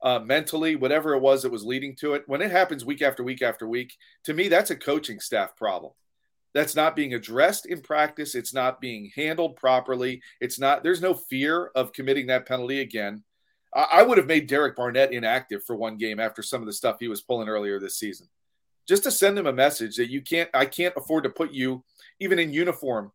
Uh, 0.02 0.20
mentally 0.20 0.76
whatever 0.76 1.16
it 1.16 1.22
was 1.22 1.42
that 1.42 1.52
was 1.52 1.66
leading 1.66 1.96
to 1.96 2.14
it 2.14 2.24
when 2.28 2.40
it 2.40 2.52
happens 2.52 2.86
week 2.86 3.02
after 3.02 3.24
week 3.24 3.42
after 3.42 3.68
week 3.68 3.98
to 4.24 4.32
me 4.32 4.48
that's 4.48 4.70
a 4.70 4.76
coaching 4.76 5.20
staff 5.20 5.56
problem. 5.56 5.92
That's 6.54 6.76
not 6.76 6.96
being 6.96 7.14
addressed 7.14 7.66
in 7.66 7.82
practice. 7.82 8.34
It's 8.34 8.54
not 8.54 8.82
being 8.82 9.12
handled 9.16 9.58
properly. 9.58 10.22
It's 10.40 10.60
not 10.60 10.84
there's 10.84 11.02
no 11.02 11.14
fear 11.14 11.72
of 11.76 11.94
committing 11.94 12.28
that 12.28 12.48
penalty 12.48 12.82
again. 12.82 13.24
I 13.76 14.02
would 14.02 14.18
have 14.18 14.28
made 14.28 14.48
Derek 14.48 14.76
Barnett 14.76 15.14
inactive 15.14 15.64
for 15.64 15.76
one 15.76 15.98
game 15.98 16.20
after 16.20 16.42
some 16.42 16.62
of 16.62 16.66
the 16.66 16.74
stuff 16.74 16.98
he 17.00 17.08
was 17.08 17.22
pulling 17.22 17.48
earlier 17.48 17.80
this 17.80 18.00
season, 18.00 18.28
just 18.88 19.04
to 19.04 19.12
send 19.12 19.38
him 19.38 19.46
a 19.46 19.54
message 19.54 19.98
that 19.98 20.10
you 20.10 20.22
can't. 20.22 20.50
I 20.52 20.66
can't 20.66 20.96
afford 20.98 21.26
to 21.26 21.30
put 21.30 21.52
you 21.52 21.84
even 22.20 22.40
in 22.40 22.52
uniform 22.52 23.12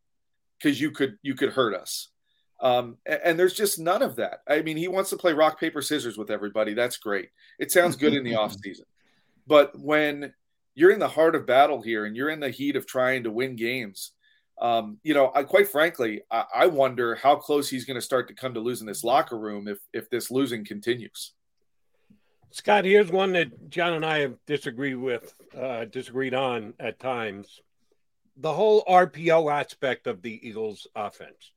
because 0.58 0.80
you 0.80 0.92
could 0.92 1.18
you 1.22 1.34
could 1.34 1.50
hurt 1.50 1.74
us. 1.74 2.11
Um, 2.62 2.96
and, 3.04 3.20
and, 3.24 3.38
there's 3.38 3.54
just 3.54 3.80
none 3.80 4.02
of 4.02 4.16
that. 4.16 4.42
I 4.48 4.62
mean, 4.62 4.76
he 4.76 4.86
wants 4.86 5.10
to 5.10 5.16
play 5.16 5.32
rock 5.32 5.58
paper 5.58 5.82
scissors 5.82 6.16
with 6.16 6.30
everybody. 6.30 6.74
That's 6.74 6.96
great. 6.96 7.30
It 7.58 7.72
sounds 7.72 7.96
good 7.96 8.14
in 8.14 8.22
the 8.22 8.34
off 8.36 8.54
season, 8.54 8.86
but 9.48 9.76
when 9.76 10.32
you're 10.76 10.92
in 10.92 11.00
the 11.00 11.08
heart 11.08 11.34
of 11.34 11.44
battle 11.44 11.82
here 11.82 12.04
and 12.04 12.16
you're 12.16 12.30
in 12.30 12.38
the 12.38 12.50
heat 12.50 12.76
of 12.76 12.86
trying 12.86 13.24
to 13.24 13.32
win 13.32 13.56
games 13.56 14.12
um, 14.62 14.98
you 15.02 15.12
know, 15.12 15.32
I, 15.34 15.42
quite 15.42 15.68
frankly, 15.68 16.22
I, 16.30 16.44
I 16.54 16.66
wonder 16.66 17.16
how 17.16 17.34
close 17.34 17.68
he's 17.68 17.84
going 17.84 17.96
to 17.96 18.00
start 18.00 18.28
to 18.28 18.34
come 18.34 18.54
to 18.54 18.60
losing 18.60 18.86
this 18.86 19.02
locker 19.02 19.36
room 19.36 19.66
if 19.66 19.78
if 19.92 20.08
this 20.08 20.30
losing 20.30 20.64
continues. 20.64 21.32
Scott, 22.52 22.84
here's 22.84 23.10
one 23.10 23.32
that 23.32 23.70
John 23.70 23.94
and 23.94 24.06
I 24.06 24.20
have 24.20 24.36
disagreed 24.46 24.96
with, 24.96 25.34
uh, 25.58 25.86
disagreed 25.86 26.34
on 26.34 26.74
at 26.78 27.00
times. 27.00 27.60
The 28.36 28.52
whole 28.52 28.84
RPO 28.84 29.52
aspect 29.52 30.06
of 30.06 30.22
the 30.22 30.46
Eagles' 30.46 30.86
offense. 30.94 31.50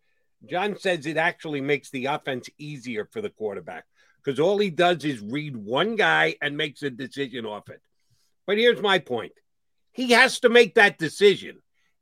John 0.50 0.78
says 0.78 1.06
it 1.06 1.18
actually 1.18 1.62
makes 1.62 1.90
the 1.90 2.06
offense 2.06 2.50
easier 2.58 3.08
for 3.12 3.22
the 3.22 3.30
quarterback 3.30 3.86
because 4.24 4.40
all 4.40 4.58
he 4.58 4.70
does 4.70 5.04
is 5.06 5.22
read 5.22 5.56
one 5.56 5.96
guy 5.96 6.36
and 6.42 6.58
makes 6.58 6.84
a 6.84 6.90
decision 6.90 7.46
off 7.46 7.70
it. 7.70 7.82
But 8.48 8.58
here's 8.58 8.82
my 8.82 9.00
point 9.00 9.34
he 9.92 10.12
has 10.12 10.40
to 10.42 10.50
make 10.50 10.76
that 10.76 10.98
decision 10.98 11.58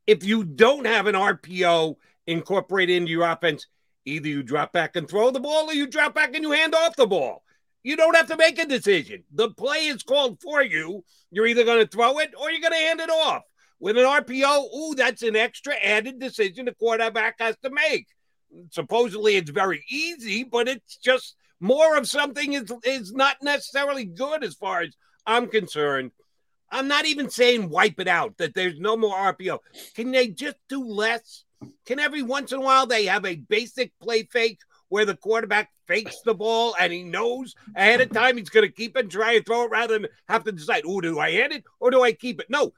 if 0.06 0.24
you 0.24 0.44
don't 0.44 0.86
have 0.86 1.06
an 1.06 1.14
RPO 1.14 1.96
incorporated 2.26 2.96
into 2.96 3.12
your 3.12 3.28
offense, 3.28 3.66
either 4.04 4.28
you 4.28 4.42
drop 4.42 4.72
back 4.72 4.96
and 4.96 5.08
throw 5.08 5.30
the 5.30 5.40
ball 5.40 5.70
or 5.70 5.72
you 5.72 5.86
drop 5.86 6.14
back 6.14 6.34
and 6.34 6.42
you 6.42 6.52
hand 6.52 6.74
off 6.74 6.96
the 6.96 7.06
ball. 7.06 7.42
You 7.82 7.96
don't 7.96 8.16
have 8.16 8.28
to 8.28 8.36
make 8.36 8.58
a 8.58 8.66
decision. 8.66 9.24
The 9.32 9.50
play 9.50 9.86
is 9.86 10.02
called 10.02 10.40
for 10.40 10.62
you. 10.62 11.04
You're 11.30 11.46
either 11.46 11.64
going 11.64 11.84
to 11.84 11.86
throw 11.86 12.18
it 12.18 12.32
or 12.38 12.50
you're 12.50 12.60
going 12.60 12.72
to 12.72 12.78
hand 12.78 13.00
it 13.00 13.10
off. 13.10 13.42
With 13.78 13.98
an 13.98 14.04
RPO, 14.04 14.74
ooh, 14.74 14.94
that's 14.94 15.22
an 15.22 15.36
extra 15.36 15.74
added 15.74 16.18
decision 16.18 16.64
the 16.64 16.74
quarterback 16.74 17.36
has 17.40 17.56
to 17.62 17.70
make. 17.70 18.06
Supposedly 18.70 19.36
it's 19.36 19.50
very 19.50 19.84
easy, 19.88 20.44
but 20.44 20.68
it's 20.68 20.96
just 20.96 21.36
more 21.60 21.96
of 21.96 22.08
something 22.08 22.52
is 22.52 22.70
is 22.84 23.12
not 23.12 23.36
necessarily 23.42 24.04
good 24.04 24.44
as 24.44 24.54
far 24.54 24.82
as 24.82 24.96
I'm 25.26 25.48
concerned. 25.48 26.10
I'm 26.70 26.88
not 26.88 27.06
even 27.06 27.30
saying 27.30 27.70
wipe 27.70 28.00
it 28.00 28.08
out, 28.08 28.36
that 28.38 28.54
there's 28.54 28.78
no 28.78 28.96
more 28.96 29.16
RPO. 29.16 29.58
Can 29.94 30.10
they 30.10 30.28
just 30.28 30.56
do 30.68 30.84
less? 30.84 31.44
Can 31.86 32.00
every 32.00 32.22
once 32.22 32.52
in 32.52 32.58
a 32.58 32.62
while 32.62 32.86
they 32.86 33.06
have 33.06 33.24
a 33.24 33.36
basic 33.36 33.92
play 34.00 34.24
fake 34.24 34.58
where 34.88 35.04
the 35.04 35.16
quarterback 35.16 35.70
fakes 35.86 36.20
the 36.24 36.34
ball 36.34 36.74
and 36.78 36.92
he 36.92 37.02
knows 37.02 37.54
ahead 37.74 38.00
of 38.00 38.10
time 38.10 38.36
he's 38.36 38.50
going 38.50 38.66
to 38.66 38.72
keep 38.72 38.96
it 38.96 39.00
and 39.00 39.10
try 39.10 39.32
and 39.34 39.46
throw 39.46 39.64
it 39.64 39.70
rather 39.70 39.98
than 39.98 40.08
have 40.28 40.44
to 40.44 40.52
decide, 40.52 40.82
oh, 40.86 41.00
do 41.00 41.18
I 41.18 41.30
hand 41.32 41.52
it 41.52 41.64
or 41.80 41.90
do 41.90 42.02
I 42.02 42.12
keep 42.12 42.40
it? 42.40 42.50
No, 42.50 42.72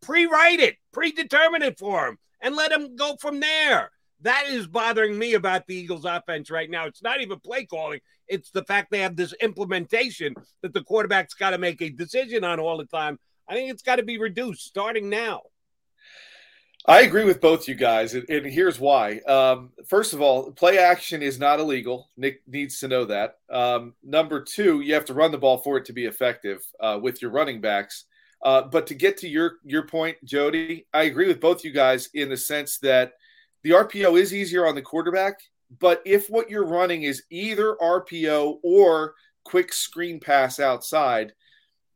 pre-write 0.00 0.60
it, 0.60 0.76
predetermine 0.92 1.62
it 1.62 1.78
for 1.78 2.06
him, 2.06 2.18
and 2.40 2.56
let 2.56 2.72
him 2.72 2.96
go 2.96 3.16
from 3.20 3.40
there. 3.40 3.90
That 4.22 4.46
is 4.48 4.66
bothering 4.66 5.18
me 5.18 5.34
about 5.34 5.66
the 5.66 5.74
Eagles 5.74 6.04
offense 6.04 6.50
right 6.50 6.70
now. 6.70 6.86
It's 6.86 7.02
not 7.02 7.20
even 7.20 7.38
play 7.38 7.66
calling. 7.66 8.00
It's 8.28 8.50
the 8.50 8.64
fact 8.64 8.90
they 8.90 9.00
have 9.00 9.16
this 9.16 9.34
implementation 9.40 10.34
that 10.62 10.72
the 10.72 10.82
quarterback's 10.82 11.34
got 11.34 11.50
to 11.50 11.58
make 11.58 11.82
a 11.82 11.90
decision 11.90 12.42
on 12.44 12.58
all 12.58 12.78
the 12.78 12.86
time 12.86 13.18
I 13.48 13.54
think 13.54 13.70
it's 13.70 13.82
got 13.82 13.96
to 13.96 14.02
be 14.02 14.18
reduced 14.18 14.64
starting 14.64 15.08
now. 15.08 15.42
I 16.88 17.00
agree 17.00 17.24
with 17.24 17.40
both 17.40 17.66
you 17.66 17.74
guys, 17.74 18.14
and, 18.14 18.28
here's 18.28 18.78
why. 18.78 19.18
Um, 19.20 19.72
first 19.88 20.12
of 20.12 20.20
all, 20.20 20.52
play 20.52 20.78
action 20.78 21.20
is 21.20 21.36
not 21.36 21.58
illegal. 21.58 22.10
Nick 22.16 22.42
needs 22.46 22.78
to 22.78 22.88
know 22.88 23.04
that. 23.06 23.38
Um, 23.50 23.94
number 24.04 24.40
two, 24.40 24.82
you 24.82 24.94
have 24.94 25.04
to 25.06 25.14
run 25.14 25.32
the 25.32 25.38
ball 25.38 25.58
for 25.58 25.78
it 25.78 25.84
to 25.86 25.92
be 25.92 26.04
effective 26.04 26.64
uh, 26.78 26.98
with 27.02 27.20
your 27.20 27.32
running 27.32 27.60
backs. 27.60 28.04
Uh, 28.44 28.62
but 28.62 28.86
to 28.86 28.94
get 28.94 29.16
to 29.18 29.28
your 29.28 29.54
your 29.64 29.86
point, 29.86 30.16
Jody, 30.22 30.86
I 30.94 31.04
agree 31.04 31.26
with 31.26 31.40
both 31.40 31.64
you 31.64 31.72
guys 31.72 32.08
in 32.14 32.28
the 32.28 32.36
sense 32.36 32.78
that 32.78 33.14
the 33.66 33.72
RPO 33.72 34.16
is 34.16 34.32
easier 34.32 34.64
on 34.64 34.76
the 34.76 34.80
quarterback. 34.80 35.40
But 35.80 36.00
if 36.06 36.30
what 36.30 36.48
you're 36.48 36.64
running 36.64 37.02
is 37.02 37.24
either 37.30 37.74
RPO 37.82 38.58
or 38.62 39.14
quick 39.44 39.72
screen 39.72 40.20
pass 40.20 40.60
outside, 40.60 41.32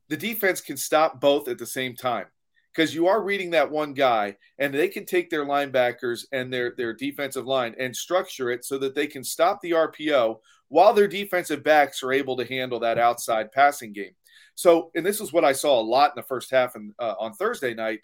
the 0.08 0.16
defense 0.16 0.60
can 0.60 0.76
stop 0.76 1.20
both 1.20 1.46
at 1.46 1.58
the 1.58 1.66
same 1.66 1.94
time 1.94 2.26
because 2.74 2.92
you 2.92 3.06
are 3.06 3.22
reading 3.22 3.50
that 3.50 3.70
one 3.70 3.94
guy 3.94 4.36
and 4.58 4.74
they 4.74 4.88
can 4.88 5.06
take 5.06 5.30
their 5.30 5.44
linebackers 5.44 6.24
and 6.32 6.52
their 6.52 6.74
their 6.76 6.92
defensive 6.92 7.46
line 7.46 7.76
and 7.78 7.94
structure 7.94 8.50
it 8.50 8.64
so 8.64 8.76
that 8.76 8.96
they 8.96 9.06
can 9.06 9.22
stop 9.22 9.60
the 9.60 9.70
RPO 9.70 10.40
while 10.70 10.92
their 10.92 11.06
defensive 11.06 11.62
backs 11.62 12.02
are 12.02 12.12
able 12.12 12.36
to 12.36 12.44
handle 12.46 12.80
that 12.80 12.98
outside 12.98 13.52
passing 13.52 13.92
game. 13.92 14.16
So, 14.56 14.90
and 14.96 15.06
this 15.06 15.20
is 15.20 15.32
what 15.32 15.44
I 15.44 15.52
saw 15.52 15.80
a 15.80 15.82
lot 15.82 16.10
in 16.10 16.20
the 16.20 16.26
first 16.26 16.50
half 16.50 16.74
and 16.74 16.92
uh, 16.98 17.14
on 17.20 17.32
Thursday 17.32 17.74
night. 17.74 18.00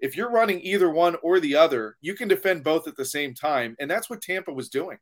If 0.00 0.16
you're 0.16 0.30
running 0.30 0.60
either 0.60 0.90
one 0.90 1.16
or 1.22 1.40
the 1.40 1.56
other, 1.56 1.96
you 2.00 2.14
can 2.14 2.28
defend 2.28 2.64
both 2.64 2.88
at 2.88 2.96
the 2.96 3.04
same 3.04 3.34
time, 3.34 3.76
and 3.78 3.90
that's 3.90 4.08
what 4.08 4.22
Tampa 4.22 4.52
was 4.52 4.68
doing. 4.68 4.98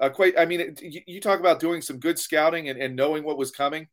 Uh, 0.00 0.08
quite, 0.08 0.38
I 0.38 0.46
mean, 0.46 0.60
it, 0.60 0.82
you, 0.82 1.00
you, 1.06 1.20
talk 1.20 1.38
about 1.38 1.60
doing 1.60 1.82
some 1.82 1.98
good 1.98 2.18
scouting 2.18 2.68
and, 2.68 2.80
and 2.80 2.96
knowing 2.96 3.24
what 3.24 3.36
was 3.36 3.50
coming 3.50 3.88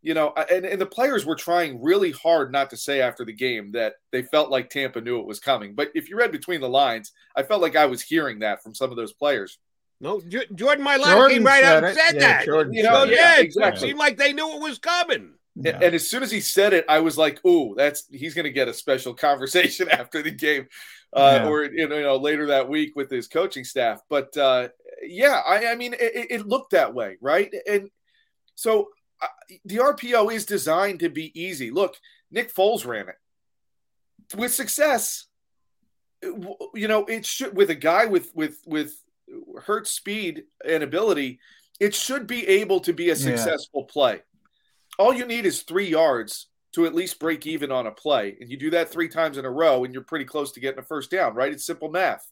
you 0.00 0.14
know, 0.14 0.32
and, 0.50 0.64
and 0.64 0.80
the 0.80 0.86
players 0.86 1.26
were 1.26 1.34
trying 1.34 1.82
really 1.82 2.12
hard 2.12 2.52
not 2.52 2.70
to 2.70 2.76
say 2.76 3.00
after 3.00 3.24
the 3.24 3.32
game 3.32 3.72
that 3.72 3.94
they 4.12 4.22
felt 4.22 4.50
like 4.50 4.70
Tampa 4.70 5.00
knew 5.00 5.18
it 5.18 5.26
was 5.26 5.40
coming. 5.40 5.74
But 5.74 5.90
if 5.94 6.08
you 6.08 6.16
read 6.16 6.30
between 6.30 6.60
the 6.60 6.68
lines, 6.68 7.12
I 7.34 7.42
felt 7.42 7.62
like 7.62 7.76
I 7.76 7.86
was 7.86 8.02
hearing 8.02 8.38
that 8.40 8.62
from 8.62 8.74
some 8.74 8.90
of 8.90 8.96
those 8.96 9.12
players. 9.12 9.58
No, 10.00 10.20
J- 10.20 10.46
Jordan 10.54 10.84
Mailata 10.84 11.28
came 11.28 11.42
right 11.42 11.64
out 11.64 11.82
and 11.82 11.96
said 11.96 12.14
yeah, 12.14 12.20
that. 12.20 12.44
Jordan 12.44 12.72
you 12.72 12.84
know, 12.84 13.02
yeah, 13.04 13.36
yeah, 13.36 13.40
exactly. 13.40 13.88
It 13.88 13.90
seemed 13.90 13.98
like 13.98 14.16
they 14.16 14.32
knew 14.32 14.54
it 14.54 14.62
was 14.62 14.78
coming. 14.78 15.34
Yeah. 15.60 15.74
And, 15.74 15.82
and, 15.84 15.94
as 15.94 16.08
soon 16.08 16.22
as 16.22 16.30
he 16.30 16.40
said 16.40 16.72
it, 16.72 16.84
I 16.88 17.00
was 17.00 17.18
like, 17.18 17.44
"Ooh, 17.44 17.74
that's 17.76 18.06
he's 18.10 18.34
going 18.34 18.44
to 18.44 18.52
get 18.52 18.68
a 18.68 18.74
special 18.74 19.14
conversation 19.28 19.88
after 19.90 20.22
the 20.22 20.30
game, 20.30 20.68
uh, 21.12 21.40
yeah. 21.42 21.48
or 21.48 21.64
you 21.64 21.88
know, 21.88 22.16
later 22.16 22.46
that 22.46 22.68
week 22.68 22.94
with 22.94 23.10
his 23.10 23.26
coaching 23.26 23.64
staff." 23.64 24.00
But 24.08 24.36
uh, 24.36 24.68
yeah, 25.02 25.42
I, 25.46 25.68
I 25.68 25.74
mean, 25.74 25.94
it, 25.94 26.26
it, 26.30 26.46
looked 26.46 26.72
that 26.72 26.94
way, 26.94 27.16
right? 27.20 27.52
And 27.68 27.90
so 28.54 28.88
the 29.64 29.76
RPO 29.76 30.32
is 30.32 30.46
designed 30.46 31.00
to 31.00 31.08
be 31.08 31.38
easy. 31.40 31.70
Look, 31.70 31.96
Nick 32.30 32.54
Foles 32.54 32.86
ran 32.86 33.08
it 33.08 33.16
with 34.36 34.54
success. 34.54 35.26
You 36.22 36.88
know, 36.88 37.04
it 37.06 37.26
should 37.26 37.56
with 37.56 37.70
a 37.70 37.74
guy 37.74 38.06
with 38.06 38.30
with 38.34 38.58
with 38.66 38.94
hurt 39.64 39.86
speed 39.86 40.44
and 40.64 40.82
ability, 40.82 41.40
it 41.80 41.94
should 41.94 42.26
be 42.26 42.46
able 42.46 42.80
to 42.80 42.92
be 42.92 43.10
a 43.10 43.16
successful 43.16 43.86
yeah. 43.88 43.92
play. 43.92 44.22
All 44.98 45.14
you 45.14 45.26
need 45.26 45.46
is 45.46 45.62
three 45.62 45.88
yards 45.88 46.48
to 46.72 46.86
at 46.86 46.94
least 46.94 47.20
break 47.20 47.46
even 47.46 47.72
on 47.72 47.86
a 47.86 47.92
play, 47.92 48.36
and 48.40 48.50
you 48.50 48.56
do 48.56 48.70
that 48.70 48.90
three 48.90 49.08
times 49.08 49.38
in 49.38 49.44
a 49.44 49.50
row, 49.50 49.84
and 49.84 49.94
you're 49.94 50.02
pretty 50.02 50.24
close 50.24 50.52
to 50.52 50.60
getting 50.60 50.80
a 50.80 50.82
first 50.82 51.10
down. 51.10 51.34
Right? 51.34 51.52
It's 51.52 51.64
simple 51.64 51.90
math. 51.90 52.30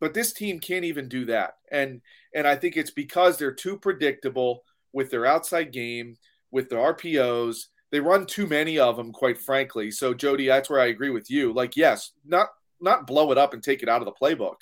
But 0.00 0.12
this 0.12 0.32
team 0.32 0.58
can't 0.58 0.84
even 0.84 1.08
do 1.08 1.24
that, 1.26 1.54
and 1.70 2.02
and 2.34 2.46
I 2.46 2.56
think 2.56 2.76
it's 2.76 2.90
because 2.90 3.36
they're 3.36 3.54
too 3.54 3.78
predictable 3.78 4.64
with 4.92 5.10
their 5.10 5.24
outside 5.26 5.72
game, 5.72 6.16
with 6.50 6.68
the 6.68 6.76
RPOs. 6.76 7.66
They 7.90 8.00
run 8.00 8.26
too 8.26 8.46
many 8.46 8.78
of 8.78 8.96
them, 8.96 9.12
quite 9.12 9.38
frankly. 9.38 9.90
So, 9.90 10.14
Jody, 10.14 10.48
that's 10.48 10.68
where 10.68 10.80
I 10.80 10.86
agree 10.86 11.10
with 11.10 11.30
you. 11.30 11.52
Like, 11.52 11.76
yes, 11.76 12.12
not 12.24 12.48
not 12.80 13.06
blow 13.06 13.32
it 13.32 13.38
up 13.38 13.54
and 13.54 13.62
take 13.62 13.82
it 13.82 13.88
out 13.88 14.02
of 14.02 14.06
the 14.06 14.12
playbook, 14.12 14.56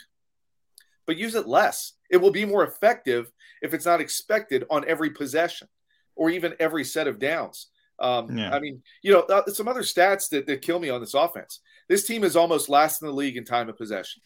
but 1.07 1.17
use 1.17 1.35
it 1.35 1.49
less. 1.49 1.95
It 2.11 2.19
will 2.19 2.31
be 2.31 2.45
more 2.45 2.65
effective 2.65 3.33
if 3.63 3.75
it's 3.75 3.87
not 3.87 4.01
expected 4.01 4.65
on 4.71 4.85
every 4.87 5.11
possession. 5.11 5.69
Or 6.17 6.31
even 6.31 6.55
every 6.61 6.85
set 6.85 7.09
of 7.09 7.19
downs. 7.19 7.69
Um, 7.99 8.37
Yeah. 8.37 8.55
I 8.55 8.61
mean, 8.61 8.83
you 9.03 9.13
know, 9.13 9.21
uh, 9.21 9.47
some 9.51 9.69
other 9.69 9.83
stats 9.83 10.29
that, 10.31 10.47
that 10.47 10.63
kill 10.63 10.81
me 10.81 10.91
on 10.91 11.01
this 11.01 11.15
offense. 11.15 11.61
This 11.89 12.07
team 12.07 12.25
is 12.25 12.37
almost 12.37 12.69
last 12.69 13.03
in 13.03 13.09
the 13.09 13.15
league 13.15 13.37
in 13.37 13.45
time 13.45 13.69
of 13.69 13.77
possession. 13.77 14.23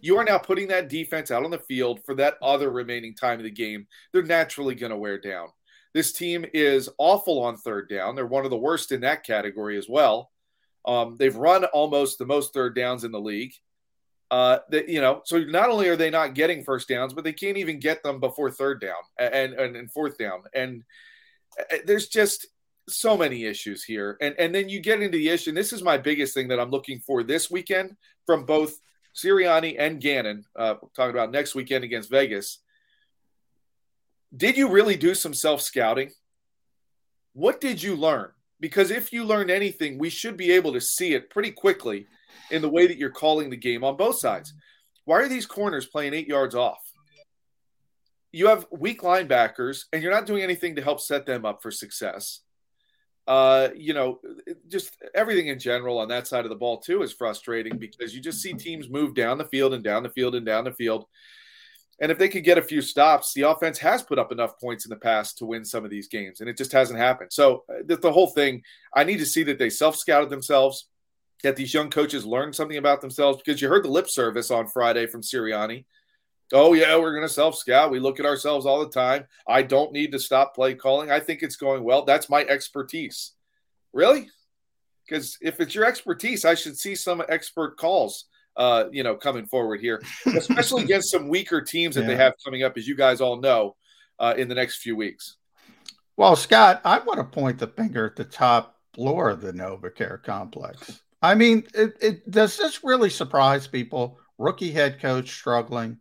You 0.00 0.16
are 0.18 0.24
now 0.24 0.38
putting 0.38 0.68
that 0.68 0.88
defense 0.88 1.30
out 1.30 1.44
on 1.44 1.50
the 1.50 1.58
field 1.58 2.00
for 2.04 2.14
that 2.16 2.34
other 2.42 2.70
remaining 2.70 3.14
time 3.14 3.38
of 3.38 3.44
the 3.44 3.50
game. 3.50 3.86
They're 4.12 4.22
naturally 4.22 4.74
going 4.74 4.90
to 4.90 4.96
wear 4.96 5.18
down. 5.18 5.48
This 5.94 6.12
team 6.12 6.44
is 6.54 6.88
awful 6.98 7.40
on 7.42 7.56
third 7.56 7.88
down. 7.88 8.14
They're 8.14 8.26
one 8.26 8.44
of 8.44 8.50
the 8.50 8.56
worst 8.56 8.92
in 8.92 9.02
that 9.02 9.24
category 9.24 9.76
as 9.76 9.88
well. 9.88 10.30
Um, 10.86 11.16
they've 11.18 11.36
run 11.36 11.64
almost 11.66 12.18
the 12.18 12.26
most 12.26 12.52
third 12.52 12.74
downs 12.74 13.04
in 13.04 13.12
the 13.12 13.20
league. 13.20 13.52
Uh, 14.32 14.60
that 14.70 14.88
you 14.88 14.98
know, 14.98 15.20
so 15.26 15.40
not 15.40 15.68
only 15.68 15.88
are 15.88 15.96
they 15.96 16.08
not 16.08 16.32
getting 16.32 16.64
first 16.64 16.88
downs, 16.88 17.12
but 17.12 17.22
they 17.22 17.34
can't 17.34 17.58
even 17.58 17.78
get 17.78 18.02
them 18.02 18.18
before 18.18 18.50
third 18.50 18.80
down 18.80 18.96
and 19.18 19.52
and, 19.52 19.76
and 19.76 19.92
fourth 19.92 20.16
down. 20.16 20.42
And 20.54 20.84
uh, 21.60 21.76
there's 21.84 22.08
just 22.08 22.46
so 22.88 23.14
many 23.14 23.44
issues 23.44 23.84
here. 23.84 24.16
And 24.22 24.34
and 24.38 24.54
then 24.54 24.70
you 24.70 24.80
get 24.80 25.02
into 25.02 25.18
the 25.18 25.28
issue. 25.28 25.50
And 25.50 25.56
this 25.56 25.74
is 25.74 25.82
my 25.82 25.98
biggest 25.98 26.32
thing 26.32 26.48
that 26.48 26.58
I'm 26.58 26.70
looking 26.70 27.00
for 27.00 27.22
this 27.22 27.50
weekend 27.50 27.94
from 28.24 28.46
both 28.46 28.72
Sirianni 29.14 29.76
and 29.78 30.00
Gannon. 30.00 30.46
Uh, 30.56 30.76
talking 30.96 31.14
about 31.14 31.30
next 31.30 31.54
weekend 31.54 31.84
against 31.84 32.08
Vegas. 32.08 32.60
Did 34.34 34.56
you 34.56 34.70
really 34.70 34.96
do 34.96 35.14
some 35.14 35.34
self 35.34 35.60
scouting? 35.60 36.10
What 37.34 37.60
did 37.60 37.82
you 37.82 37.96
learn? 37.96 38.30
Because 38.60 38.90
if 38.90 39.12
you 39.12 39.24
learned 39.24 39.50
anything, 39.50 39.98
we 39.98 40.08
should 40.08 40.38
be 40.38 40.52
able 40.52 40.72
to 40.72 40.80
see 40.80 41.12
it 41.12 41.28
pretty 41.28 41.50
quickly 41.50 42.06
in 42.50 42.62
the 42.62 42.68
way 42.68 42.86
that 42.86 42.98
you're 42.98 43.10
calling 43.10 43.50
the 43.50 43.56
game 43.56 43.84
on 43.84 43.96
both 43.96 44.18
sides. 44.18 44.54
Why 45.04 45.20
are 45.20 45.28
these 45.28 45.46
corners 45.46 45.86
playing 45.86 46.14
eight 46.14 46.28
yards 46.28 46.54
off? 46.54 46.80
You 48.30 48.48
have 48.48 48.66
weak 48.70 49.02
linebackers, 49.02 49.84
and 49.92 50.02
you're 50.02 50.12
not 50.12 50.26
doing 50.26 50.42
anything 50.42 50.76
to 50.76 50.82
help 50.82 51.00
set 51.00 51.26
them 51.26 51.44
up 51.44 51.62
for 51.62 51.70
success. 51.70 52.40
Uh, 53.26 53.68
you 53.76 53.94
know, 53.94 54.20
just 54.68 54.96
everything 55.14 55.46
in 55.48 55.58
general 55.58 55.98
on 55.98 56.08
that 56.08 56.26
side 56.26 56.44
of 56.44 56.48
the 56.48 56.56
ball 56.56 56.78
too 56.78 57.02
is 57.02 57.12
frustrating 57.12 57.78
because 57.78 58.14
you 58.14 58.20
just 58.20 58.40
see 58.40 58.52
teams 58.52 58.88
move 58.88 59.14
down 59.14 59.38
the 59.38 59.44
field 59.44 59.74
and 59.74 59.84
down 59.84 60.02
the 60.02 60.10
field 60.10 60.34
and 60.34 60.44
down 60.44 60.64
the 60.64 60.72
field. 60.72 61.04
And 62.00 62.10
if 62.10 62.18
they 62.18 62.28
could 62.28 62.42
get 62.42 62.58
a 62.58 62.62
few 62.62 62.82
stops, 62.82 63.32
the 63.32 63.42
offense 63.42 63.78
has 63.78 64.02
put 64.02 64.18
up 64.18 64.32
enough 64.32 64.58
points 64.58 64.84
in 64.84 64.90
the 64.90 64.96
past 64.96 65.38
to 65.38 65.46
win 65.46 65.64
some 65.64 65.84
of 65.84 65.90
these 65.90 66.08
games, 66.08 66.40
and 66.40 66.48
it 66.48 66.56
just 66.56 66.72
hasn't 66.72 66.98
happened. 66.98 67.32
So 67.32 67.64
uh, 67.68 67.82
the, 67.86 67.96
the 67.96 68.12
whole 68.12 68.26
thing, 68.26 68.62
I 68.92 69.04
need 69.04 69.18
to 69.18 69.26
see 69.26 69.44
that 69.44 69.58
they 69.58 69.70
self 69.70 69.96
scouted 69.96 70.28
themselves, 70.28 70.88
that 71.42 71.56
these 71.56 71.74
young 71.74 71.90
coaches 71.90 72.24
learned 72.24 72.54
something 72.54 72.76
about 72.76 73.00
themselves 73.00 73.40
because 73.44 73.60
you 73.60 73.68
heard 73.68 73.84
the 73.84 73.90
lip 73.90 74.08
service 74.08 74.50
on 74.50 74.68
Friday 74.68 75.06
from 75.06 75.22
Sirianni. 75.22 75.84
Oh 76.52 76.74
yeah, 76.74 76.96
we're 76.96 77.14
going 77.14 77.26
to 77.26 77.32
self 77.32 77.56
scout. 77.56 77.90
We 77.90 77.98
look 77.98 78.20
at 78.20 78.26
ourselves 78.26 78.66
all 78.66 78.80
the 78.80 78.90
time. 78.90 79.26
I 79.46 79.62
don't 79.62 79.92
need 79.92 80.12
to 80.12 80.18
stop 80.18 80.54
play 80.54 80.74
calling. 80.74 81.10
I 81.10 81.20
think 81.20 81.42
it's 81.42 81.56
going 81.56 81.82
well. 81.82 82.04
That's 82.04 82.28
my 82.28 82.42
expertise. 82.42 83.32
Really? 83.92 84.28
Because 85.06 85.38
if 85.40 85.60
it's 85.60 85.74
your 85.74 85.84
expertise, 85.84 86.44
I 86.44 86.54
should 86.54 86.78
see 86.78 86.94
some 86.94 87.22
expert 87.28 87.76
calls 87.76 88.26
uh, 88.56 88.84
you 88.92 89.02
know, 89.02 89.16
coming 89.16 89.46
forward 89.46 89.80
here, 89.80 90.02
especially 90.26 90.84
against 90.84 91.10
some 91.10 91.28
weaker 91.28 91.60
teams 91.60 91.94
that 91.94 92.06
they 92.06 92.16
have 92.16 92.34
coming 92.44 92.62
up, 92.62 92.76
as 92.76 92.86
you 92.86 92.96
guys 92.96 93.20
all 93.20 93.40
know, 93.40 93.76
uh, 94.18 94.34
in 94.36 94.48
the 94.48 94.54
next 94.54 94.78
few 94.78 94.96
weeks. 94.96 95.36
Well, 96.16 96.36
Scott, 96.36 96.80
I 96.84 96.98
want 96.98 97.18
to 97.18 97.24
point 97.24 97.58
the 97.58 97.66
finger 97.66 98.06
at 98.06 98.16
the 98.16 98.24
top 98.24 98.76
floor 98.94 99.30
of 99.30 99.40
the 99.40 99.52
NovaCare 99.52 100.22
complex. 100.22 101.01
I 101.22 101.36
mean, 101.36 101.64
it, 101.72 101.96
it, 102.00 102.30
does 102.30 102.56
this 102.56 102.82
really 102.82 103.10
surprise 103.10 103.68
people? 103.68 104.18
Rookie 104.38 104.72
head 104.72 105.00
coach 105.00 105.30
struggling, 105.30 105.98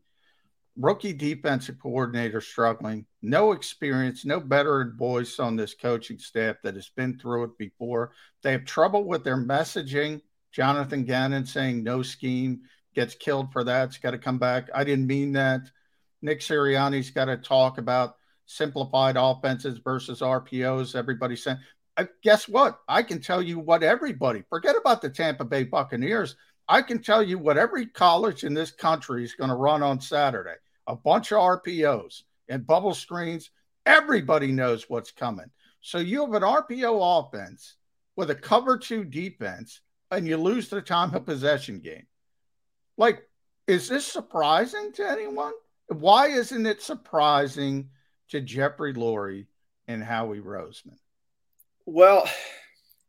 rookie 0.76 1.14
defensive 1.14 1.78
coordinator 1.80 2.42
struggling, 2.42 3.06
no 3.22 3.52
experience, 3.52 4.26
no 4.26 4.40
veteran 4.40 4.98
voice 4.98 5.40
on 5.40 5.56
this 5.56 5.76
coaching 5.76 6.18
staff 6.18 6.56
that 6.64 6.74
has 6.74 6.90
been 6.90 7.20
through 7.20 7.44
it 7.44 7.58
before. 7.60 8.14
They 8.42 8.52
have 8.54 8.66
trouble 8.66 9.04
with 9.04 9.24
their 9.24 9.38
messaging. 9.38 10.22
Jonathan 10.52 11.06
Gannon 11.06 11.46
saying 11.46 11.84
no 11.84 12.02
scheme 12.02 12.62
gets 12.96 13.14
killed 13.14 13.54
for 13.54 13.64
that. 13.64 13.90
It's 13.90 14.00
got 14.00 14.12
to 14.12 14.18
come 14.18 14.40
back. 14.40 14.70
I 14.74 14.84
didn't 14.84 15.08
mean 15.08 15.34
that. 15.34 15.62
Nick 16.24 16.40
Sirianni's 16.40 17.12
got 17.12 17.26
to 17.26 17.38
talk 17.38 17.78
about 17.78 18.16
simplified 18.46 19.18
offenses 19.18 19.80
versus 19.84 20.22
RPOs. 20.22 20.96
Everybody 20.96 21.36
saying, 21.36 21.60
guess 22.24 22.48
what? 22.48 22.80
I 22.88 23.04
can 23.04 23.22
tell 23.22 23.42
you 23.42 23.60
what 23.60 23.84
everybody, 23.84 24.44
forget 24.50 24.76
about 24.76 25.02
the 25.02 25.10
Tampa 25.10 25.46
Bay 25.46 25.64
Buccaneers. 25.64 26.36
I 26.68 26.82
can 26.82 27.02
tell 27.02 27.22
you 27.22 27.38
what 27.38 27.58
every 27.58 27.86
college 27.86 28.44
in 28.44 28.54
this 28.54 28.72
country 28.72 29.24
is 29.24 29.36
going 29.36 29.50
to 29.50 29.56
run 29.56 29.84
on 29.84 30.00
Saturday 30.00 30.56
a 30.88 30.96
bunch 30.96 31.32
of 31.32 31.40
RPOs 31.40 32.24
and 32.50 32.66
bubble 32.66 32.94
screens. 32.94 33.52
Everybody 33.86 34.52
knows 34.52 34.90
what's 34.90 35.12
coming. 35.12 35.50
So 35.82 35.98
you 35.98 36.22
have 36.22 36.34
an 36.34 36.44
RPO 36.44 37.26
offense 37.26 37.76
with 38.16 38.30
a 38.30 38.36
cover 38.36 38.78
two 38.78 39.04
defense, 39.04 39.82
and 40.12 40.28
you 40.28 40.38
lose 40.38 40.70
the 40.70 40.82
time 40.82 41.16
of 41.16 41.26
possession 41.26 41.80
game. 41.80 42.06
Like, 42.98 43.24
is 43.68 43.88
this 43.88 44.06
surprising 44.06 44.92
to 44.94 45.10
anyone? 45.10 45.54
Why 45.88 46.28
isn't 46.28 46.66
it 46.66 46.82
surprising 46.82 47.90
to 48.30 48.42
Jeffrey 48.42 48.94
Lurie 48.94 49.48
and 49.88 50.04
Howie 50.04 50.40
Roseman? 50.40 50.98
Well, 51.86 52.28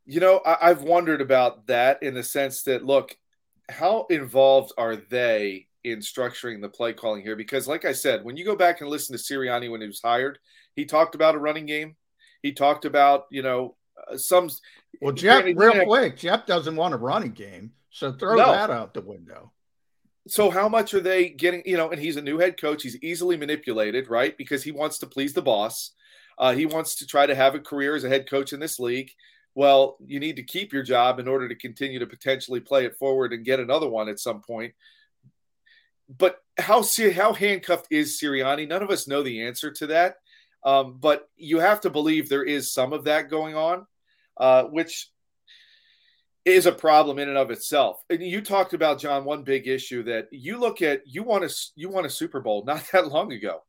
you 0.05 0.20
know, 0.20 0.41
I, 0.45 0.70
I've 0.70 0.83
wondered 0.83 1.20
about 1.20 1.66
that 1.66 2.03
in 2.03 2.14
the 2.14 2.23
sense 2.23 2.62
that, 2.64 2.85
look, 2.85 3.16
how 3.68 4.07
involved 4.11 4.73
are 4.77 4.97
they 4.97 5.68
in 5.85 6.01
structuring 6.01 6.61
the 6.61 6.68
play 6.68 6.93
calling 6.93 7.23
here? 7.23 7.37
Because, 7.37 7.68
like 7.68 7.85
I 7.85 7.93
said, 7.93 8.25
when 8.25 8.37
you 8.37 8.45
go 8.45 8.57
back 8.57 8.81
and 8.81 8.91
listen 8.91 9.16
to 9.16 9.23
Sirianni 9.23 9.70
when 9.70 9.81
he 9.81 9.87
was 9.87 10.01
hired, 10.03 10.39
he 10.75 10.85
talked 10.85 11.14
about 11.14 11.35
a 11.35 11.39
running 11.39 11.66
game. 11.66 11.97
He 12.43 12.53
talked 12.53 12.85
about, 12.85 13.27
you 13.31 13.43
know, 13.43 13.77
uh, 14.11 14.16
some. 14.16 14.51
Well, 15.01 15.12
Jeff, 15.12 15.45
real 15.45 15.85
quick, 15.85 16.16
Jeff 16.16 16.47
doesn't 16.47 16.77
want 16.77 16.95
a 16.95 16.97
running 16.99 17.33
game, 17.33 17.73
so 17.91 18.12
throw 18.12 18.37
No. 18.37 18.53
that 18.53 18.70
out 18.70 18.95
the 18.95 19.01
window. 19.01 19.53
So 20.29 20.51
how 20.51 20.68
much 20.68 20.95
are 20.95 21.01
they 21.01 21.29
getting? 21.31 21.62
You 21.66 21.77
know, 21.77 21.91
and 21.91 22.01
he's 22.01 22.16
a 22.16 22.23
new 22.23 22.39
head 22.39 22.61
coach. 22.61 22.83
He's 22.83 22.97
easily 23.03 23.37
manipulated, 23.37 24.09
right? 24.09 24.37
Because 24.37 24.62
he 24.62 24.73
wants 24.73 24.99
to 24.99 25.07
please 25.07 25.33
the 25.33 25.43
boss. 25.43 25.93
Uh, 26.43 26.53
he 26.53 26.66
wants 26.66 26.97
to 26.97 27.07
try 27.07 27.24
to 27.24 27.36
have 27.36 27.55
a 27.55 27.61
career 27.61 27.95
as 27.95 28.03
a 28.03 28.09
head 28.09 28.28
coach 28.28 28.53
in 28.53 28.59
this 28.59 28.80
league. 28.80 29.12
Well, 29.55 29.97
you 30.05 30.18
need 30.18 30.34
to 30.36 30.43
keep 30.43 30.72
your 30.72 30.82
job 30.82 31.20
in 31.20 31.28
order 31.28 31.49
to 31.49 31.55
continue 31.55 32.01
to 32.01 32.07
potentially 32.09 32.59
play 32.59 32.84
it 32.84 32.97
forward 32.97 33.32
and 33.32 33.45
get 33.45 33.61
another 33.61 33.88
one 33.88 34.09
at 34.09 34.18
some 34.18 34.40
point. 34.40 34.74
But 36.09 36.43
how 36.59 36.82
how 37.14 37.32
handcuffed 37.32 37.86
is 37.93 38.20
Sirianni? 38.20 38.66
None 38.66 38.82
of 38.82 38.90
us 38.90 39.07
know 39.07 39.22
the 39.22 39.47
answer 39.47 39.70
to 39.70 39.86
that. 39.86 40.16
Um, 40.64 40.99
but 40.99 41.28
you 41.36 41.61
have 41.61 41.82
to 41.82 41.90
believe 41.90 42.28
there 42.28 42.43
is 42.43 42.72
some 42.72 42.93
of 42.93 43.05
that 43.05 43.30
going 43.30 43.55
on, 43.55 43.86
uh, 44.36 44.64
which 44.64 45.12
is 46.45 46.66
a 46.66 46.72
problem 46.72 47.20
in 47.20 47.28
and 47.28 47.38
of 47.38 47.53
itself. 47.53 47.99
And 48.11 48.20
you 48.20 48.40
talked 48.40 48.74
about 48.74 48.99
John 48.99 49.24
one 49.24 49.45
big 49.45 49.68
issue 49.68 50.03
that 50.05 50.26
you 50.32 50.59
look 50.59 50.82
at 50.82 51.03
you 51.07 51.22
want 51.22 51.45
a 51.45 51.55
you 51.76 51.88
won 51.88 52.05
a 52.05 52.11
Super 52.11 52.40
Bowl 52.40 52.64
not 52.64 52.82
that 52.93 53.07
long 53.07 53.32
ago. 53.32 53.62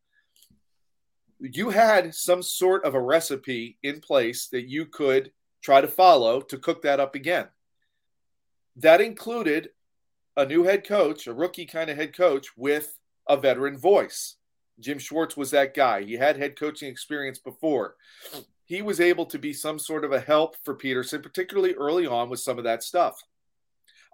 You 1.52 1.72
had 1.72 2.16
some 2.16 2.41
sort 2.41 2.86
of 2.86 2.96
a 2.96 3.02
recipe 3.02 3.78
in 3.84 4.00
place 4.00 4.48
that 4.48 4.70
you 4.70 4.86
could 4.86 5.32
try 5.62 5.82
to 5.82 5.88
follow 5.89 6.39
to 6.39 6.58
cook 6.58 6.84
that 6.84 7.02
up 7.02 7.16
again. 7.16 7.48
That 8.78 9.02
included 9.02 9.70
a 10.38 10.46
new 10.46 10.64
head 10.64 10.88
coach, 10.88 11.28
a 11.28 11.34
rookie 11.34 11.66
kind 11.66 11.89
of 11.89 11.98
head 11.98 12.16
coach 12.16 12.56
with 12.56 12.98
a 13.28 13.36
veteran 13.36 13.78
voice. 13.78 14.38
Jim 14.80 14.98
Schwartz 15.00 15.36
was 15.36 15.52
that 15.52 15.74
guy. 15.74 16.04
He 16.04 16.14
had 16.14 16.38
head 16.38 16.58
coaching 16.58 16.89
experience 16.89 17.39
before. 17.39 17.96
He 18.66 18.82
was 18.82 19.02
able 19.02 19.26
to 19.28 19.38
be 19.38 19.52
some 19.52 19.78
sort 19.78 20.06
of 20.06 20.14
a 20.14 20.22
help 20.22 20.56
for 20.64 20.76
Pederson, 20.76 21.22
particularly 21.22 21.74
early 21.74 22.08
on 22.08 22.30
with 22.30 22.39
some 22.39 22.58
of 22.58 22.64
that 22.64 22.84
stuff. 22.84 23.22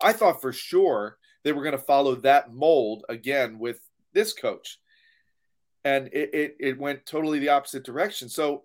I 0.02 0.14
thought 0.14 0.42
for 0.42 0.52
sure 0.52 1.18
they 1.44 1.52
were 1.52 1.64
going 1.64 1.78
to 1.78 1.84
follow 1.84 2.16
that 2.16 2.52
mold 2.52 3.06
again 3.08 3.60
with 3.60 3.80
this 4.14 4.34
coach. 4.34 4.80
And 5.86 6.08
it, 6.08 6.34
it, 6.34 6.58
it 6.60 6.80
went 6.80 7.06
totally 7.06 7.40
the 7.40 7.50
opposite 7.50 7.84
direction. 7.84 8.30
So, 8.30 8.64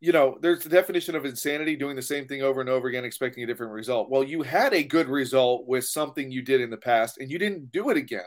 you 0.00 0.12
know, 0.12 0.38
there's 0.40 0.64
the 0.64 0.70
definition 0.70 1.14
of 1.14 1.24
insanity 1.24 1.76
doing 1.76 1.94
the 1.94 2.02
same 2.02 2.26
thing 2.26 2.42
over 2.42 2.60
and 2.60 2.70
over 2.70 2.88
again, 2.88 3.04
expecting 3.04 3.44
a 3.44 3.46
different 3.46 3.72
result. 3.72 4.10
Well, 4.10 4.24
you 4.24 4.42
had 4.42 4.72
a 4.72 4.82
good 4.82 5.08
result 5.08 5.66
with 5.66 5.84
something 5.84 6.30
you 6.30 6.42
did 6.42 6.60
in 6.60 6.70
the 6.70 6.76
past 6.76 7.18
and 7.18 7.30
you 7.30 7.38
didn't 7.38 7.70
do 7.70 7.90
it 7.90 7.96
again. 7.96 8.22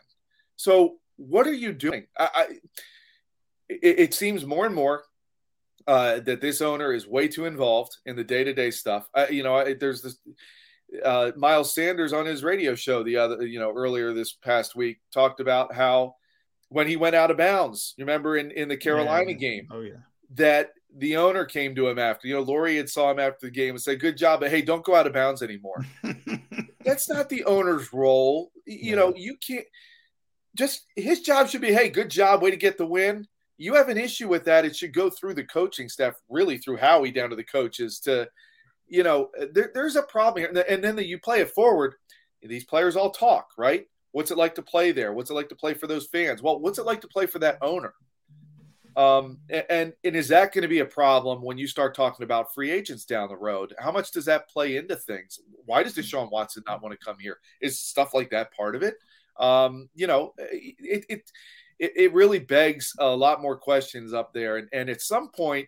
So, 0.55 0.97
what 1.17 1.47
are 1.47 1.53
you 1.53 1.73
doing? 1.73 2.07
I, 2.17 2.29
I 2.33 2.43
it, 3.69 3.99
it 3.99 4.13
seems 4.13 4.45
more 4.45 4.65
and 4.65 4.75
more 4.75 5.03
uh, 5.87 6.19
that 6.21 6.41
this 6.41 6.61
owner 6.61 6.93
is 6.93 7.07
way 7.07 7.27
too 7.27 7.45
involved 7.45 7.97
in 8.05 8.15
the 8.15 8.23
day 8.23 8.43
to 8.43 8.53
day 8.53 8.71
stuff. 8.71 9.07
I, 9.13 9.29
you 9.29 9.43
know, 9.43 9.55
I, 9.55 9.73
there's 9.73 10.01
this 10.01 10.17
uh, 11.03 11.31
Miles 11.35 11.73
Sanders 11.73 12.13
on 12.13 12.25
his 12.25 12.43
radio 12.43 12.75
show 12.75 13.03
the 13.03 13.17
other, 13.17 13.45
you 13.45 13.59
know, 13.59 13.73
earlier 13.75 14.13
this 14.13 14.33
past 14.33 14.75
week 14.75 14.99
talked 15.11 15.39
about 15.39 15.73
how 15.73 16.15
when 16.73 16.87
he 16.87 16.95
went 16.95 17.15
out 17.15 17.31
of 17.31 17.37
bounds, 17.37 17.93
you 17.97 18.03
remember 18.05 18.35
in, 18.37 18.49
in 18.51 18.67
the 18.67 18.77
Carolina 18.77 19.31
Yeah. 19.31 19.37
game, 19.37 19.67
Oh, 19.71 19.81
yeah. 19.81 19.93
that 20.35 20.71
the 20.95 21.17
owner 21.17 21.45
came 21.45 21.75
to 21.75 21.87
him 21.87 21.99
after, 21.99 22.27
you 22.27 22.33
know, 22.33 22.43
Lurie 22.45 22.77
had 22.77 22.89
saw 22.89 23.11
him 23.11 23.19
after 23.19 23.45
the 23.47 23.51
game 23.51 23.71
and 23.71 23.81
said, 23.81 23.99
good 23.99 24.17
job, 24.17 24.39
but 24.39 24.49
hey, 24.49 24.61
don't 24.61 24.83
go 24.83 24.95
out 24.95 25.07
of 25.07 25.13
bounds 25.13 25.41
anymore. 25.43 25.83
That's 26.83 27.09
not 27.09 27.29
the 27.29 27.45
owner's 27.45 27.93
role. 27.93 28.51
You 28.65 28.95
know, 28.95 29.13
you 29.15 29.37
can't 29.37 29.65
just 30.55 30.85
his 30.95 31.21
job 31.21 31.47
should 31.49 31.61
be, 31.61 31.73
hey, 31.73 31.89
good 31.89 32.09
job, 32.09 32.41
way 32.41 32.51
to 32.51 32.57
get 32.57 32.77
the 32.77 32.85
win. 32.85 33.27
you 33.57 33.73
have 33.75 33.89
an 33.89 33.97
issue 33.97 34.27
with 34.27 34.43
that, 34.45 34.65
it 34.65 34.75
should 34.75 34.93
go 34.93 35.09
through 35.09 35.33
the 35.35 35.43
coaching 35.45 35.89
staff, 35.89 36.13
really 36.29 36.57
through 36.57 36.77
Howie 36.77 37.11
down 37.11 37.29
to 37.29 37.35
the 37.35 37.43
coaches 37.43 37.99
to, 38.01 38.27
you 38.87 39.03
know, 39.03 39.29
there, 39.51 39.71
there's 39.73 39.95
a 39.95 40.03
problem 40.03 40.43
here. 40.43 40.63
And 40.69 40.83
then 40.83 40.95
the, 40.95 41.05
you 41.05 41.17
play 41.19 41.39
it 41.39 41.49
forward. 41.51 41.95
These 42.41 42.65
players 42.65 42.95
all 42.95 43.09
talk, 43.11 43.47
right? 43.57 43.87
What's 44.13 44.29
it 44.29 44.37
like 44.37 44.55
to 44.55 44.61
play 44.61 44.91
there? 44.91 45.11
What's 45.11 45.31
it 45.31 45.33
like 45.33 45.49
to 45.49 45.55
play 45.55 45.73
for 45.73 45.87
those 45.87 46.05
fans? 46.05 46.41
Well, 46.41 46.59
what's 46.59 46.77
it 46.77 46.85
like 46.85 47.01
to 47.01 47.07
play 47.07 47.25
for 47.25 47.39
that 47.39 47.57
owner? 47.61 47.93
Um, 48.95 49.39
and 49.49 49.91
and 50.03 50.15
is 50.15 50.27
that 50.27 50.53
going 50.53 50.61
to 50.61 50.67
be 50.67 50.79
a 50.79 50.85
problem 50.85 51.41
when 51.41 51.57
you 51.57 51.65
start 51.65 51.95
talking 51.95 52.23
about 52.23 52.53
free 52.53 52.69
agents 52.69 53.05
down 53.05 53.27
the 53.27 53.35
road? 53.35 53.73
How 53.79 53.91
much 53.91 54.11
does 54.11 54.25
that 54.25 54.47
play 54.47 54.77
into 54.77 54.95
things? 54.95 55.39
Why 55.65 55.81
does 55.81 55.95
Deshaun 55.95 56.29
Watson 56.29 56.63
not 56.67 56.83
want 56.83 56.97
to 56.97 57.03
come 57.03 57.17
here? 57.19 57.39
Is 57.59 57.79
stuff 57.79 58.13
like 58.13 58.29
that 58.29 58.53
part 58.53 58.75
of 58.75 58.83
it? 58.83 58.95
Um, 59.39 59.89
you 59.95 60.05
know, 60.05 60.35
it, 60.37 61.05
it 61.09 61.31
it 61.79 62.13
really 62.13 62.37
begs 62.37 62.93
a 62.99 63.15
lot 63.15 63.41
more 63.41 63.57
questions 63.57 64.13
up 64.13 64.31
there. 64.31 64.57
And, 64.57 64.69
and 64.71 64.91
at 64.91 65.01
some 65.01 65.29
point, 65.31 65.67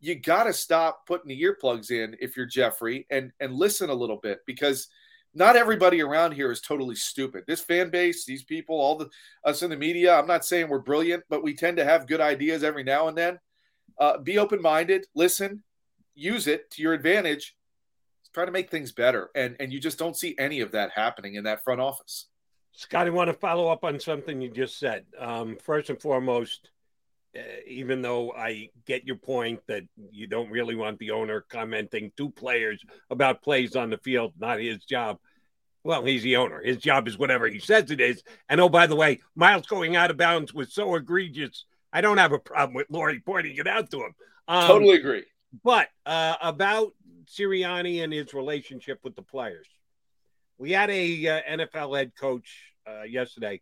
you 0.00 0.14
got 0.14 0.44
to 0.44 0.54
stop 0.54 1.06
putting 1.06 1.28
the 1.28 1.42
earplugs 1.42 1.90
in 1.90 2.16
if 2.20 2.38
you're 2.38 2.46
Jeffrey 2.46 3.06
and 3.10 3.32
and 3.38 3.52
listen 3.52 3.90
a 3.90 3.94
little 3.94 4.16
bit 4.16 4.40
because– 4.46 4.88
not 5.34 5.56
everybody 5.56 6.02
around 6.02 6.32
here 6.32 6.50
is 6.50 6.60
totally 6.60 6.94
stupid. 6.94 7.44
This 7.46 7.60
fan 7.60 7.90
base, 7.90 8.24
these 8.24 8.44
people, 8.44 8.80
all 8.80 8.96
the 8.96 9.08
us 9.44 9.62
in 9.62 9.70
the 9.70 9.76
media. 9.76 10.18
I'm 10.18 10.26
not 10.26 10.44
saying 10.44 10.68
we're 10.68 10.78
brilliant, 10.78 11.24
but 11.28 11.42
we 11.42 11.54
tend 11.54 11.78
to 11.78 11.84
have 11.84 12.06
good 12.06 12.20
ideas 12.20 12.62
every 12.62 12.84
now 12.84 13.08
and 13.08 13.16
then. 13.16 13.38
Uh, 13.98 14.18
be 14.18 14.38
open 14.38 14.60
minded, 14.60 15.06
listen, 15.14 15.62
use 16.14 16.46
it 16.46 16.70
to 16.72 16.82
your 16.82 16.92
advantage. 16.92 17.56
Try 18.34 18.46
to 18.46 18.50
make 18.50 18.70
things 18.70 18.92
better, 18.92 19.30
and 19.34 19.56
and 19.60 19.70
you 19.72 19.78
just 19.78 19.98
don't 19.98 20.16
see 20.16 20.34
any 20.38 20.60
of 20.60 20.72
that 20.72 20.90
happening 20.94 21.34
in 21.34 21.44
that 21.44 21.64
front 21.64 21.82
office. 21.82 22.28
Scott, 22.72 23.06
I 23.06 23.10
want 23.10 23.28
to 23.28 23.34
follow 23.34 23.68
up 23.68 23.84
on 23.84 24.00
something 24.00 24.40
you 24.40 24.50
just 24.50 24.78
said. 24.78 25.04
Um, 25.18 25.58
first 25.62 25.90
and 25.90 26.00
foremost, 26.00 26.70
even 27.66 28.02
though 28.02 28.32
I 28.32 28.68
get 28.86 29.06
your 29.06 29.16
point 29.16 29.60
that 29.66 29.84
you 30.10 30.26
don't 30.26 30.50
really 30.50 30.74
want 30.74 30.98
the 30.98 31.12
owner 31.12 31.44
commenting 31.48 32.12
to 32.16 32.30
players 32.30 32.84
about 33.10 33.42
plays 33.42 33.74
on 33.74 33.90
the 33.90 33.98
field, 33.98 34.34
not 34.38 34.60
his 34.60 34.84
job. 34.84 35.18
Well, 35.84 36.04
he's 36.04 36.22
the 36.22 36.36
owner. 36.36 36.60
His 36.62 36.76
job 36.76 37.08
is 37.08 37.18
whatever 37.18 37.48
he 37.48 37.58
says 37.58 37.90
it 37.90 38.00
is. 38.00 38.22
And 38.48 38.60
oh, 38.60 38.68
by 38.68 38.86
the 38.86 38.96
way, 38.96 39.20
Miles 39.34 39.66
going 39.66 39.96
out 39.96 40.10
of 40.10 40.16
bounds 40.16 40.54
was 40.54 40.72
so 40.72 40.94
egregious. 40.94 41.64
I 41.92 42.00
don't 42.00 42.18
have 42.18 42.32
a 42.32 42.38
problem 42.38 42.74
with 42.74 42.88
Lurie 42.88 43.24
pointing 43.24 43.56
it 43.56 43.66
out 43.66 43.90
to 43.90 43.98
him. 43.98 44.14
Um, 44.46 44.66
totally 44.66 44.96
agree. 44.96 45.24
But 45.64 45.88
uh, 46.06 46.36
about 46.40 46.92
Sirianni 47.26 48.04
and 48.04 48.12
his 48.12 48.32
relationship 48.32 49.00
with 49.02 49.16
the 49.16 49.22
players, 49.22 49.66
we 50.58 50.70
had 50.72 50.90
a 50.90 51.26
uh, 51.28 51.40
NFL 51.50 51.98
head 51.98 52.12
coach 52.14 52.74
uh, 52.86 53.02
yesterday 53.02 53.60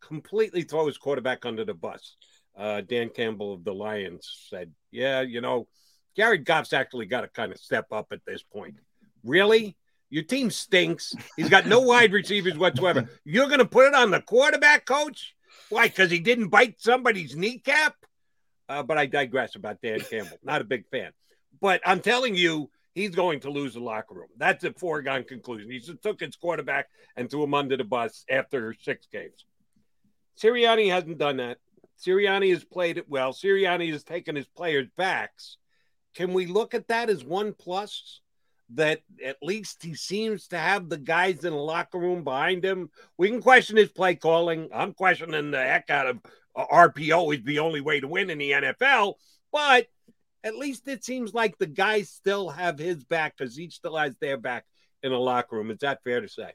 completely 0.00 0.62
throw 0.62 0.86
his 0.86 0.98
quarterback 0.98 1.44
under 1.44 1.64
the 1.64 1.74
bus 1.74 2.16
uh, 2.56 2.80
Dan 2.80 3.10
Campbell 3.10 3.52
of 3.52 3.64
the 3.64 3.74
Lions 3.74 4.46
said, 4.48 4.72
"Yeah, 4.90 5.20
you 5.20 5.40
know, 5.40 5.68
Jared 6.16 6.44
Goff's 6.44 6.72
actually 6.72 7.06
got 7.06 7.22
to 7.22 7.28
kind 7.28 7.52
of 7.52 7.58
step 7.58 7.86
up 7.92 8.08
at 8.12 8.24
this 8.26 8.42
point. 8.42 8.76
Really, 9.22 9.76
your 10.08 10.24
team 10.24 10.50
stinks. 10.50 11.14
He's 11.36 11.48
got 11.48 11.66
no 11.66 11.80
wide 11.80 12.12
receivers 12.12 12.56
whatsoever. 12.56 13.08
You're 13.24 13.48
going 13.48 13.58
to 13.58 13.66
put 13.66 13.88
it 13.88 13.94
on 13.94 14.10
the 14.10 14.22
quarterback 14.22 14.86
coach? 14.86 15.34
Why? 15.68 15.88
Because 15.88 16.10
he 16.10 16.18
didn't 16.18 16.48
bite 16.48 16.76
somebody's 16.78 17.36
kneecap? 17.36 17.94
Uh, 18.68 18.82
but 18.82 18.98
I 18.98 19.06
digress 19.06 19.56
about 19.56 19.82
Dan 19.82 20.00
Campbell. 20.00 20.38
Not 20.42 20.60
a 20.60 20.64
big 20.64 20.88
fan. 20.90 21.12
But 21.60 21.80
I'm 21.84 22.00
telling 22.00 22.34
you, 22.34 22.70
he's 22.94 23.14
going 23.14 23.40
to 23.40 23.50
lose 23.50 23.74
the 23.74 23.80
locker 23.80 24.14
room. 24.14 24.28
That's 24.36 24.64
a 24.64 24.72
foregone 24.72 25.24
conclusion. 25.24 25.70
He 25.70 25.78
just 25.80 26.02
took 26.02 26.20
his 26.20 26.36
quarterback 26.36 26.88
and 27.16 27.30
threw 27.30 27.44
him 27.44 27.54
under 27.54 27.76
the 27.76 27.84
bus 27.84 28.24
after 28.30 28.74
six 28.80 29.06
games. 29.12 29.44
Sirianni 30.40 30.90
hasn't 30.90 31.18
done 31.18 31.38
that. 31.38 31.58
Sirianni 32.04 32.50
has 32.52 32.64
played 32.64 32.98
it 32.98 33.08
well. 33.08 33.32
Sirianni 33.32 33.90
has 33.92 34.04
taken 34.04 34.36
his 34.36 34.46
players' 34.46 34.88
backs. 34.96 35.56
Can 36.14 36.32
we 36.32 36.46
look 36.46 36.74
at 36.74 36.88
that 36.88 37.10
as 37.10 37.24
one 37.24 37.52
plus? 37.52 38.20
That 38.70 39.02
at 39.24 39.36
least 39.42 39.84
he 39.84 39.94
seems 39.94 40.48
to 40.48 40.58
have 40.58 40.88
the 40.88 40.98
guys 40.98 41.44
in 41.44 41.52
the 41.52 41.58
locker 41.58 41.98
room 41.98 42.24
behind 42.24 42.64
him. 42.64 42.90
We 43.16 43.28
can 43.28 43.40
question 43.40 43.76
his 43.76 43.90
play 43.90 44.16
calling. 44.16 44.68
I'm 44.74 44.92
questioning 44.92 45.52
the 45.52 45.62
heck 45.62 45.88
out 45.88 46.08
of 46.08 46.18
uh, 46.56 46.66
RPO 46.66 47.32
is 47.36 47.44
the 47.44 47.60
only 47.60 47.80
way 47.80 48.00
to 48.00 48.08
win 48.08 48.28
in 48.28 48.38
the 48.38 48.50
NFL. 48.50 49.14
But 49.52 49.86
at 50.42 50.56
least 50.56 50.88
it 50.88 51.04
seems 51.04 51.32
like 51.32 51.58
the 51.58 51.66
guys 51.66 52.10
still 52.10 52.48
have 52.48 52.78
his 52.78 53.04
back 53.04 53.36
because 53.36 53.56
he 53.56 53.70
still 53.70 53.96
has 53.96 54.16
their 54.20 54.36
back 54.36 54.64
in 55.02 55.12
the 55.12 55.18
locker 55.18 55.56
room. 55.56 55.70
Is 55.70 55.78
that 55.78 56.02
fair 56.02 56.20
to 56.20 56.28
say? 56.28 56.52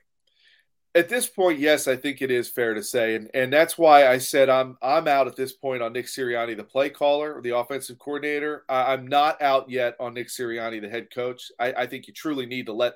At 0.93 1.07
this 1.07 1.25
point, 1.25 1.57
yes, 1.57 1.87
I 1.87 1.95
think 1.95 2.21
it 2.21 2.31
is 2.31 2.49
fair 2.49 2.73
to 2.73 2.83
say, 2.83 3.15
and 3.15 3.29
and 3.33 3.51
that's 3.51 3.77
why 3.77 4.07
I 4.07 4.17
said 4.17 4.49
I'm 4.49 4.77
I'm 4.81 5.07
out 5.07 5.27
at 5.27 5.37
this 5.37 5.53
point 5.53 5.81
on 5.81 5.93
Nick 5.93 6.07
Sirianni, 6.07 6.57
the 6.57 6.65
play 6.65 6.89
caller, 6.89 7.41
the 7.41 7.55
offensive 7.55 7.97
coordinator. 7.97 8.65
I, 8.67 8.93
am 8.93 9.07
not 9.07 9.41
out 9.41 9.69
yet 9.69 9.95
on 10.01 10.13
Nick 10.13 10.27
Sirianni, 10.27 10.81
the 10.81 10.89
head 10.89 11.07
coach. 11.09 11.49
I, 11.57 11.71
I 11.73 11.87
think 11.87 12.07
you 12.07 12.13
truly 12.13 12.45
need 12.45 12.65
to 12.65 12.73
let 12.73 12.95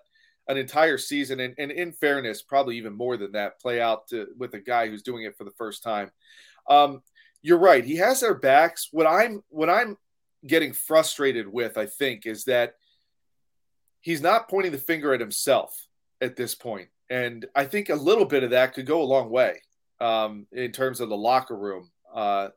an 0.50 0.58
entire 0.58 0.98
season, 0.98 1.40
and, 1.40 1.56
and 1.58 1.72
in 1.72 1.94
fairness, 1.94 2.42
probably 2.42 2.76
even 2.78 2.94
more 2.94 3.16
than 3.16 3.32
that, 3.32 3.62
play 3.62 3.82
out 3.82 4.10
to, 4.10 4.28
with 4.38 4.54
a 4.56 4.60
guy 4.60 4.90
who's 4.90 5.02
doing 5.02 5.24
it 5.24 5.38
for 5.38 5.46
the 5.46 5.52
first 5.52 5.82
time. 5.82 6.12
Um, 6.70 7.02
you're 7.42 7.58
right; 7.58 7.86
he 7.86 7.96
has 7.96 8.20
their 8.20 8.36
backs. 8.36 8.90
What 8.92 9.08
I'm 9.08 9.42
what 9.48 9.70
I'm 9.70 9.98
getting 10.46 10.74
frustrated 10.74 11.48
with, 11.48 11.78
I 11.78 11.86
think, 11.86 12.26
is 12.26 12.44
that 12.44 12.74
he's 14.02 14.22
not 14.22 14.50
pointing 14.50 14.74
the 14.74 14.80
finger 14.80 15.14
at 15.14 15.22
himself 15.22 15.88
at 16.20 16.36
this 16.36 16.56
point 16.56 16.90
and 17.10 17.46
I 17.56 17.66
think 17.66 17.90
a 17.90 17.96
little 17.96 18.26
bit 18.26 18.44
of 18.44 18.52
that 18.52 18.74
could 18.74 18.86
go 18.86 19.02
a 19.02 19.04
long 19.04 19.30
way 19.30 19.62
um, 20.00 20.48
in 20.52 20.72
terms 20.72 21.00
of 21.00 21.10
the 21.10 21.18
locker 21.18 21.56
room. 21.56 21.92
Uh, 22.14 22.50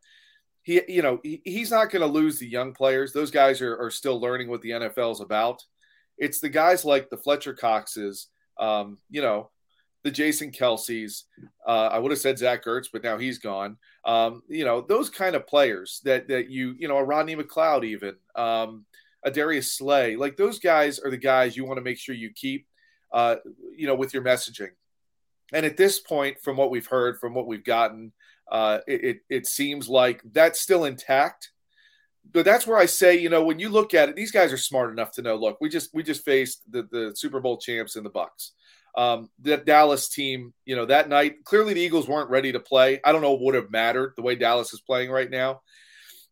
he, 0.62 0.82
you 0.88 1.03
know, 1.03 1.18
he, 1.22 1.40
he's 1.44 1.70
not 1.70 1.90
going 1.90 2.03
to 2.03 2.07
lose 2.07 2.38
the 2.38 2.49
young 2.49 2.74
players. 2.74 3.12
Those 3.12 3.30
guys 3.30 3.61
are, 3.61 3.76
are 3.76 3.90
still 3.90 4.20
learning 4.20 4.49
what 4.49 4.62
the 4.62 4.70
NFL 4.70 5.12
is 5.12 5.20
about. 5.20 5.62
It's 6.16 6.40
the 6.40 6.49
guys 6.49 6.84
like 6.84 7.11
the 7.11 7.16
Fletcher 7.16 7.55
Coxes, 7.55 8.28
um, 8.59 8.99
you 9.09 9.22
know, 9.22 9.51
the 10.05 10.11
Jason 10.11 10.51
Kelces. 10.51 11.24
Uh, 11.66 11.88
I 11.92 11.99
would 11.99 12.11
have 12.11 12.20
said 12.20 12.38
Zach 12.38 12.64
Ertz, 12.64 12.88
but 12.92 13.03
now 13.03 13.18
he's 13.18 13.38
gone. 13.38 13.76
Um, 14.05 14.42
you 14.49 14.64
know, 14.64 14.80
those 14.80 15.11
kind 15.11 15.36
of 15.36 15.46
players 15.46 16.01
that 16.05 16.28
that 16.28 16.51
you, 16.51 16.74
you 16.78 16.88
know, 16.88 16.96
a 16.96 17.05
Rodney 17.05 17.36
McLeod, 17.36 17.84
even 17.84 18.16
um, 18.34 18.84
a 19.22 19.30
Darius 19.30 19.74
Slay, 19.74 20.16
like 20.16 20.36
those 20.36 20.59
guys 20.59 20.99
are 20.99 21.11
the 21.11 21.16
guys 21.16 21.57
you 21.57 21.64
want 21.64 21.78
to 21.78 21.84
make 21.84 21.99
sure 21.99 22.14
you 22.14 22.30
keep 22.34 22.66
uh, 23.12 23.36
you 23.76 23.86
know, 23.86 23.94
with 23.94 24.14
your 24.14 24.22
messaging. 24.22 24.70
And 25.52 25.64
at 25.64 25.76
this 25.76 25.98
point, 25.98 26.40
from 26.40 26.56
what 26.56 26.70
we've 26.70 26.86
heard, 26.86 27.18
from 27.18 27.34
what 27.34 27.46
we've 27.46 27.64
gotten, 27.64 28.12
uh, 28.50 28.78
it, 28.86 29.04
it, 29.04 29.18
it 29.28 29.46
seems 29.46 29.88
like 29.88 30.22
that's 30.32 30.61
still 30.61 30.84
intact. 30.84 31.50
But 32.30 32.44
that's 32.44 32.66
where 32.66 32.76
I 32.76 32.86
say, 32.86 33.18
you 33.18 33.30
know, 33.30 33.42
when 33.42 33.59
you 33.59 33.70
look 33.70 33.94
at 33.94 34.11
it, 34.11 34.16
these 34.16 34.32
guys 34.32 34.52
are 34.52 34.59
smart 34.59 34.92
enough 34.92 35.12
to 35.12 35.22
know. 35.22 35.36
Look, 35.36 35.59
we 35.61 35.70
just 35.70 35.94
we 35.94 36.02
just 36.02 36.24
faced 36.24 36.70
the, 36.70 36.86
the 36.90 37.12
Super 37.16 37.40
Bowl 37.40 37.56
champs 37.56 37.96
in 37.96 38.04
the 38.04 38.11
Bucks. 38.11 38.52
Um, 38.96 39.30
that 39.40 39.64
Dallas 39.64 40.09
team, 40.09 40.52
you 40.66 40.76
know, 40.76 40.84
that 40.86 41.09
night 41.09 41.44
clearly 41.44 41.72
the 41.72 41.80
Eagles 41.80 42.09
weren't 42.09 42.30
ready 42.30 42.52
to 42.52 42.61
play. 42.61 43.00
I 43.04 43.12
don't 43.12 43.22
know 43.22 43.32
what 43.32 43.42
would 43.42 43.54
have 43.54 43.70
mattered 43.70 44.12
the 44.16 44.22
way 44.22 44.34
Dallas 44.34 44.74
is 44.74 44.80
playing 44.80 45.11
right 45.11 45.30
now. 45.30 45.61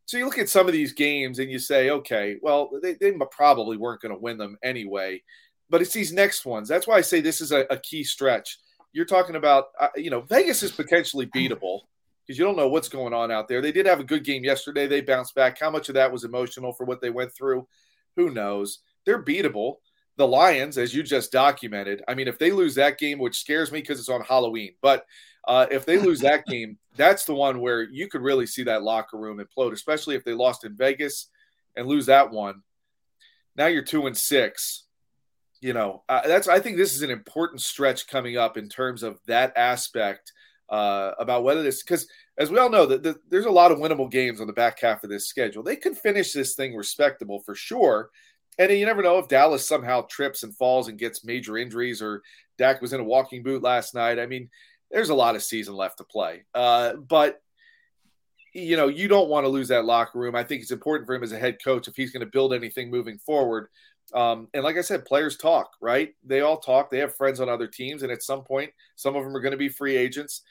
So 0.05 0.17
you 0.17 0.25
look 0.25 0.37
at 0.37 0.49
some 0.49 0.67
of 0.67 0.73
these 0.73 0.93
games 0.93 1.39
and 1.39 1.51
you 1.51 1.59
say, 1.59 1.89
okay, 1.89 2.37
well, 2.41 2.69
they, 2.81 2.93
they 2.93 3.13
probably 3.31 3.77
weren't 3.77 4.01
going 4.01 4.13
to 4.13 4.21
win 4.21 4.37
them 4.37 4.57
anyway 4.63 5.21
but 5.69 5.81
it's 5.81 5.93
these 5.93 6.13
next 6.13 6.45
ones. 6.45 6.67
That's 6.67 6.87
why 6.87 6.95
I 6.95 7.01
say 7.01 7.21
this 7.21 7.41
is 7.41 7.51
a, 7.51 7.65
a 7.69 7.77
key 7.77 8.03
stretch. 8.03 8.57
You're 8.93 9.05
talking 9.05 9.35
about, 9.35 9.65
uh, 9.79 9.89
you 9.95 10.09
know, 10.09 10.21
Vegas 10.21 10.63
is 10.63 10.71
potentially 10.71 11.27
beatable 11.27 11.81
because 12.25 12.39
you 12.39 12.45
don't 12.45 12.57
know 12.57 12.67
what's 12.67 12.89
going 12.89 13.13
on 13.13 13.31
out 13.31 13.47
there. 13.47 13.61
They 13.61 13.71
did 13.71 13.85
have 13.85 13.99
a 13.99 14.05
good 14.05 14.23
game 14.23 14.43
yesterday. 14.43 14.87
They 14.87 15.01
bounced 15.01 15.35
back. 15.35 15.59
How 15.59 15.69
much 15.69 15.89
of 15.89 15.95
that 15.95 16.11
was 16.11 16.23
emotional 16.23 16.73
for 16.73 16.85
what 16.85 17.01
they 17.01 17.09
went 17.09 17.33
through? 17.33 17.67
Who 18.15 18.31
knows? 18.31 18.79
They're 19.05 19.23
beatable. 19.23 19.75
The 20.17 20.27
Lions, 20.27 20.77
as 20.77 20.95
you 20.95 21.03
just 21.03 21.31
documented, 21.31 22.03
I 22.07 22.15
mean, 22.15 22.27
if 22.27 22.39
they 22.39 22.51
lose 22.51 22.73
that 22.75 22.97
game, 22.97 23.19
which 23.19 23.39
scares 23.39 23.71
me 23.71 23.81
because 23.81 23.99
it's 23.99 24.09
on 24.09 24.21
Halloween, 24.21 24.73
but 24.81 25.05
uh, 25.47 25.67
if 25.69 25.85
they 25.85 25.99
lose 25.99 26.19
that 26.21 26.45
game, 26.47 26.77
that's 26.95 27.23
the 27.23 27.35
one 27.35 27.61
where 27.61 27.83
you 27.83 28.09
could 28.09 28.21
really 28.21 28.47
see 28.47 28.63
that 28.63 28.81
locker 28.81 29.17
room 29.17 29.39
implode, 29.39 29.73
especially 29.73 30.15
if 30.15 30.23
they 30.23 30.33
lost 30.33 30.65
in 30.65 30.75
Vegas 30.75 31.27
and 31.75 31.87
lose 31.87 32.07
that 32.07 32.31
one. 32.31 32.63
Now 33.55 33.67
you're 33.67 33.83
two 33.83 34.07
and 34.07 34.17
six 34.17 34.86
you 35.61 35.73
know, 35.73 36.03
uh, 36.07 36.27
that's 36.27 36.47
I 36.47 36.59
think 36.59 36.77
this 36.77 36.95
is 36.95 37.01
an 37.01 37.09
important 37.09 37.61
stretch 37.61 38.07
coming 38.07 38.37
up 38.37 38.57
in 38.57 38.69
terms 38.69 39.03
of 39.03 39.19
that 39.27 39.53
aspect 39.55 40.31
uh, 40.69 41.11
about 41.19 41.43
whether 41.43 41.63
this 41.63 41.83
because 41.83 42.07
as 42.37 42.51
we 42.51 42.59
all 42.59 42.69
know 42.69 42.85
that 42.85 43.03
the, 43.03 43.15
there's 43.29 43.45
a 43.45 43.51
lot 43.51 43.71
of 43.71 43.79
winnable 43.79 44.11
games 44.11 44.39
on 44.39 44.47
the 44.47 44.53
back 44.53 44.79
half 44.81 45.03
of 45.03 45.09
this 45.09 45.27
schedule. 45.27 45.63
They 45.63 45.75
could 45.75 45.97
finish 45.97 46.33
this 46.33 46.55
thing 46.55 46.75
respectable 46.75 47.39
for 47.39 47.55
sure. 47.55 48.09
And 48.59 48.71
you 48.71 48.85
never 48.85 49.03
know 49.03 49.19
if 49.19 49.27
Dallas 49.27 49.67
somehow 49.67 50.01
trips 50.01 50.43
and 50.43 50.55
falls 50.55 50.87
and 50.87 50.97
gets 50.97 51.23
major 51.23 51.57
injuries, 51.57 52.01
or 52.01 52.23
Dak 52.57 52.81
was 52.81 52.91
in 52.91 52.99
a 52.99 53.03
walking 53.03 53.43
boot 53.43 53.61
last 53.61 53.93
night. 53.93 54.17
I 54.17 54.25
mean, 54.25 54.49
there's 54.89 55.09
a 55.09 55.15
lot 55.15 55.35
of 55.35 55.43
season 55.43 55.75
left 55.75 55.99
to 55.99 56.03
play. 56.03 56.43
Uh, 56.55 56.93
but 56.93 57.39
you 58.53 58.75
know, 58.75 58.87
you 58.87 59.07
don't 59.07 59.29
want 59.29 59.43
to 59.43 59.49
lose 59.49 59.67
that 59.67 59.85
locker 59.85 60.17
room. 60.17 60.35
I 60.35 60.43
think 60.43 60.63
it's 60.63 60.71
important 60.71 61.05
for 61.05 61.13
him 61.13 61.21
as 61.21 61.31
a 61.31 61.37
head 61.39 61.57
coach 61.63 61.87
if 61.87 61.95
he's 61.95 62.11
going 62.11 62.25
to 62.25 62.31
build 62.31 62.53
anything 62.53 62.89
moving 62.89 63.19
forward 63.19 63.67
um, 64.13 64.47
and 64.53 64.63
like 64.63 64.77
I 64.77 64.81
said, 64.81 65.05
players 65.05 65.37
talk, 65.37 65.71
right? 65.81 66.13
They 66.23 66.41
all 66.41 66.57
talk. 66.57 66.89
They 66.89 66.99
have 66.99 67.15
friends 67.15 67.39
on 67.39 67.49
other 67.49 67.67
teams, 67.67 68.03
and 68.03 68.11
at 68.11 68.23
some 68.23 68.43
point, 68.43 68.71
some 68.95 69.15
of 69.15 69.23
them 69.23 69.35
are 69.35 69.41
going 69.41 69.51
to 69.51 69.57
be 69.57 69.69
free 69.69 69.97
agents. 69.97 70.41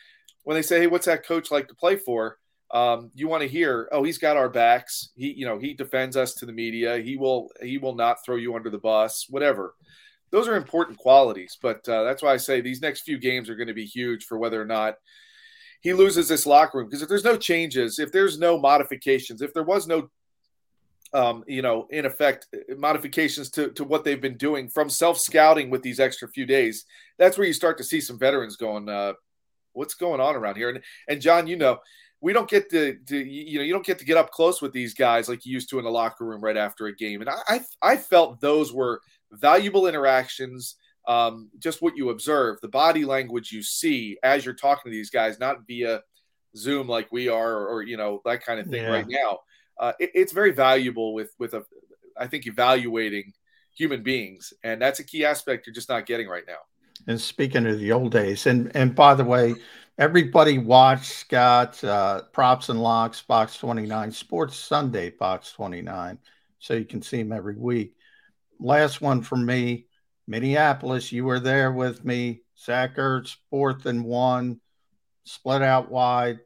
When 0.45 0.55
they 0.55 0.63
say, 0.63 0.81
"Hey, 0.81 0.87
what's 0.87 1.07
that 1.07 1.27
coach 1.27 1.51
like 1.51 1.69
to 1.69 1.75
play 1.75 1.97
for?" 1.97 2.39
um, 2.73 3.11
you 3.15 3.29
want 3.29 3.43
to 3.43 3.49
hear, 3.49 3.89
oh, 3.93 4.03
he's 4.03 4.19
got 4.19 4.37
our 4.37 4.49
backs. 4.49 5.11
He, 5.15 5.33
you 5.33 5.47
know, 5.47 5.59
he 5.59 5.75
defends 5.75 6.17
us 6.17 6.35
to 6.35 6.47
the 6.47 6.53
media. 6.53 6.99
He 6.99 7.17
will, 7.17 7.51
he 7.63 7.79
will 7.79 7.95
not 7.95 8.25
throw 8.25 8.37
you 8.37 8.57
under 8.57 8.71
the 8.71 8.79
bus. 8.79 9.27
Whatever. 9.31 9.75
Those 10.31 10.49
are 10.49 10.57
important 10.57 10.99
qualities, 10.99 11.57
but 11.63 11.89
uh, 11.89 12.03
that's 12.03 12.23
why 12.23 12.33
I 12.33 12.37
say 12.37 12.61
these 12.61 12.83
next 12.83 13.03
few 13.03 13.19
games 13.19 13.49
are 13.49 13.55
going 13.55 13.69
to 13.69 13.75
be 13.75 13.85
huge 13.85 14.25
for 14.25 14.39
whether 14.39 14.61
or 14.61 14.65
not 14.65 14.97
he 15.81 15.93
loses 15.93 16.27
this 16.27 16.47
locker 16.47 16.79
room. 16.79 16.89
Because 16.89 17.03
if 17.03 17.09
there's 17.09 17.25
no 17.25 17.37
changes, 17.37 18.01
if 18.01 18.11
there's 18.11 18.37
no 18.37 18.59
modifications, 18.59 19.41
if 19.41 19.55
there 19.55 19.63
was 19.63 19.87
no 19.87 20.11
um, 21.13 21.45
you 21.47 21.63
know, 21.63 21.87
in 21.91 22.05
effect, 22.07 22.49
modifications 22.77 23.51
to, 23.51 23.71
to 23.73 23.85
what 23.85 24.05
they've 24.05 24.21
been 24.21 24.37
doing 24.37 24.69
from 24.69 24.91
self 24.91 25.19
scouting 25.19 25.71
with 25.71 25.83
these 25.83 26.01
extra 26.01 26.29
few 26.29 26.47
days. 26.47 26.85
That's 27.19 27.39
where 27.39 27.47
you 27.47 27.53
start 27.53 27.79
to 27.79 27.85
see 27.85 28.01
some 28.01 28.19
veterans 28.19 28.57
going, 28.57 28.89
uh, 28.89 29.15
what's 29.73 29.95
going 29.95 30.21
on 30.21 30.37
around 30.37 30.57
here? 30.57 30.71
And, 30.71 30.83
and 31.09 31.21
John, 31.21 31.47
you 31.47 31.57
know, 31.57 31.79
we 32.21 32.33
don't 32.33 32.49
get 32.49 32.71
to, 32.71 32.97
to, 33.07 33.17
you 33.17 33.59
know, 33.59 33.65
you 33.65 33.73
don't 33.73 33.87
get 33.87 33.99
to 33.99 34.05
get 34.05 34.17
up 34.17 34.31
close 34.31 34.61
with 34.61 34.73
these 34.73 34.95
guys 34.95 35.29
like 35.29 35.45
you 35.45 35.53
used 35.53 35.71
to 35.71 35.79
in 35.79 35.85
the 35.85 35.91
locker 35.91 36.25
room 36.25 36.43
right 36.43 36.57
after 36.57 36.87
a 36.87 36.95
game. 36.95 37.21
And 37.21 37.31
I, 37.31 37.39
I, 37.49 37.61
I 37.83 37.97
felt 37.97 38.41
those 38.41 38.73
were 38.73 39.01
valuable 39.31 39.87
interactions. 39.87 40.77
Um, 41.07 41.51
just 41.61 41.83
what 41.83 41.97
you 41.97 42.11
observe, 42.11 42.59
the 42.63 42.69
body 42.69 43.05
language 43.05 43.53
you 43.53 43.63
see 43.63 44.19
as 44.25 44.45
you're 44.45 44.55
talking 44.55 44.91
to 44.91 44.97
these 44.97 45.11
guys, 45.11 45.39
not 45.39 45.67
via 45.67 46.01
Zoom 46.57 46.89
like 46.89 47.13
we 47.13 47.29
are, 47.29 47.53
or, 47.53 47.69
or 47.69 47.83
you 47.83 47.97
know, 47.97 48.23
that 48.25 48.45
kind 48.45 48.59
of 48.59 48.67
thing 48.67 48.83
yeah. 48.83 48.91
right 48.91 49.07
now 49.07 49.39
uh, 49.79 49.93
it, 49.99 50.11
it's 50.15 50.33
very 50.33 50.53
valuable 50.53 51.15
with 51.15 51.33
with 51.39 51.55
a 51.55 51.65
I 52.19 52.27
think 52.27 52.47
evaluating 52.47 53.33
human 53.75 54.03
beings, 54.03 54.53
and 54.65 54.81
that's 54.81 55.01
a 55.01 55.05
key 55.05 55.25
aspect 55.25 55.67
you're 55.67 55.75
just 55.75 55.89
not 55.89 56.07
getting 56.07 56.29
right 56.29 56.45
now. 56.47 56.59
And 57.07 57.21
speaking 57.21 57.67
of 57.67 57.79
the 57.79 57.93
old 57.93 58.13
days, 58.13 58.47
and 58.47 58.75
and 58.75 58.95
by 58.95 59.15
the 59.15 59.25
way, 59.25 59.55
everybody 59.99 60.59
watch 60.59 61.07
Scott 61.09 61.83
uh, 61.85 62.23
props 62.33 62.69
and 62.69 62.83
locks 62.83 63.21
Fox 63.21 63.59
29 63.59 64.13
Sports 64.13 64.57
Sunday 64.57 65.11
Fox 65.11 65.53
29, 65.53 66.19
so 66.59 66.75
you 66.75 66.85
can 66.85 67.03
see 67.03 67.21
him 67.21 67.33
every 67.33 67.57
week. 67.57 67.95
Last 68.59 69.01
one 69.01 69.23
for 69.23 69.37
me, 69.37 69.87
Minneapolis. 70.27 71.13
You 71.13 71.25
were 71.25 71.41
there 71.41 71.73
with 71.73 72.05
me. 72.05 72.43
Zach 72.59 72.97
Ertz, 72.97 73.37
fourth 73.51 73.85
and 73.85 74.03
one, 74.03 74.61
split 75.25 75.61
out 75.61 75.91
wide, 75.91 76.39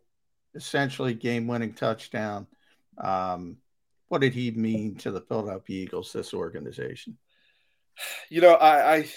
essentially 0.55 1.15
game 1.15 1.47
winning 1.47 1.73
touchdown. 1.73 2.49
Um, 3.03 3.57
what 4.09 4.21
did 4.21 4.35
he 4.35 4.51
mean 4.51 4.97
to 4.97 5.11
the 5.11 5.21
Philadelphia 5.21 5.85
Eagles, 5.85 6.13
this 6.13 6.35
organization? 6.35 7.17
You 8.29 8.41
know, 8.41 8.55
I, 8.55 8.95
I 8.95 9.09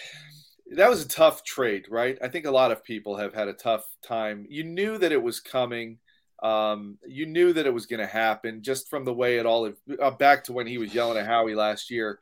that 0.76 0.90
was 0.90 1.04
a 1.04 1.08
tough 1.08 1.44
trade, 1.44 1.86
right? 1.90 2.18
I 2.22 2.28
think 2.28 2.46
a 2.46 2.52
lot 2.52 2.72
of 2.72 2.84
people 2.84 3.18
have 3.18 3.34
had 3.34 3.48
a 3.48 3.54
tough 3.54 3.86
time. 4.06 4.46
You 4.50 4.64
knew 4.64 4.98
that 4.98 5.12
it 5.12 5.22
was 5.22 5.40
coming. 5.40 6.00
Um, 6.42 6.98
you 7.08 7.26
knew 7.26 7.54
that 7.54 7.66
it 7.66 7.74
was 7.74 7.86
going 7.86 8.00
to 8.00 8.08
happen 8.08 8.62
just 8.62 8.90
from 8.90 9.06
the 9.06 9.14
way 9.14 9.38
it 9.38 9.46
all 9.46 9.72
uh, 10.02 10.12
back 10.12 10.44
to 10.46 10.54
when 10.54 10.68
he 10.68 10.78
was 10.78 10.94
yelling 10.94 11.18
at 11.18 11.26
Howie 11.26 11.56
last 11.56 11.90
year. 11.90 12.20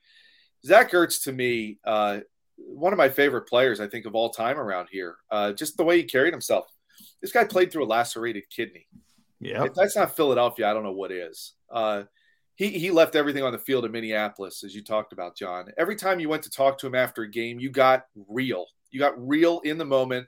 Zach 0.66 0.92
Ertz 0.92 1.24
to 1.24 1.32
me, 1.32 1.80
uh, 1.86 2.20
one 2.58 2.94
of 2.94 2.98
my 2.98 3.10
favorite 3.10 3.48
players, 3.48 3.80
I 3.80 3.88
think, 3.88 4.06
of 4.06 4.14
all 4.14 4.30
time 4.30 4.60
around 4.60 4.90
here. 4.92 5.16
Uh, 5.30 5.54
just 5.54 5.76
the 5.78 5.84
way 5.84 5.98
he 5.98 6.04
carried 6.04 6.34
himself. 6.34 6.68
This 7.22 7.32
guy 7.32 7.46
played 7.46 7.72
through 7.72 7.86
a 7.86 7.88
lacerated 7.88 8.44
kidney. 8.50 8.88
Yeah. 9.42 9.64
If 9.64 9.74
that's 9.74 9.96
not 9.96 10.16
Philadelphia, 10.16 10.70
I 10.70 10.74
don't 10.74 10.84
know 10.84 10.92
what 10.92 11.12
is. 11.12 11.54
Uh, 11.70 12.04
he, 12.56 12.70
he 12.70 12.92
left 12.92 13.16
everything 13.16 13.44
on 13.44 13.52
the 13.52 13.58
field 13.58 13.86
in 13.86 13.92
Minneapolis, 13.92 14.64
as 14.64 14.76
you 14.76 14.84
talked 14.84 15.14
about, 15.14 15.36
John. 15.36 15.70
Every 15.78 15.96
time 15.96 16.20
you 16.20 16.30
went 16.30 16.44
to 16.44 16.52
talk 16.52 16.78
to 16.78 16.88
him 16.88 16.94
after 16.94 17.24
a 17.24 17.30
game, 17.30 17.60
you 17.60 17.72
got 17.72 18.06
real. 18.30 18.68
You 18.92 19.00
got 19.00 19.28
real 19.28 19.60
in 19.62 19.80
the 19.80 19.86
moment, 19.86 20.28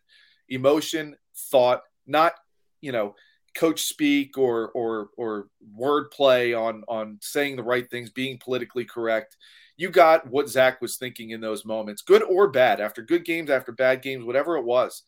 emotion, 0.49 1.15
thought, 1.51 1.81
not, 2.07 2.33
you 2.81 2.91
know, 2.91 3.15
coach 3.55 3.81
speak 3.83 4.35
or 4.35 4.69
or 4.69 5.09
or 5.15 5.47
wordplay 5.79 6.59
on 6.59 6.83
on 6.87 7.19
saying 7.21 7.55
the 7.55 7.63
right 7.63 7.87
things, 7.87 8.09
being 8.09 8.39
politically 8.39 8.85
correct. 8.85 9.37
You 9.77 9.89
got 9.89 10.27
what 10.27 10.49
Zach 10.49 10.81
was 10.81 10.97
thinking 10.97 11.31
in 11.31 11.41
those 11.41 11.65
moments, 11.65 12.01
good 12.01 12.23
or 12.23 12.49
bad, 12.49 12.79
after 12.79 13.03
good 13.03 13.25
games, 13.25 13.51
after 13.51 13.71
bad 13.71 14.01
games, 14.01 14.25
whatever 14.25 14.57
it 14.57 14.65
was. 14.65 15.03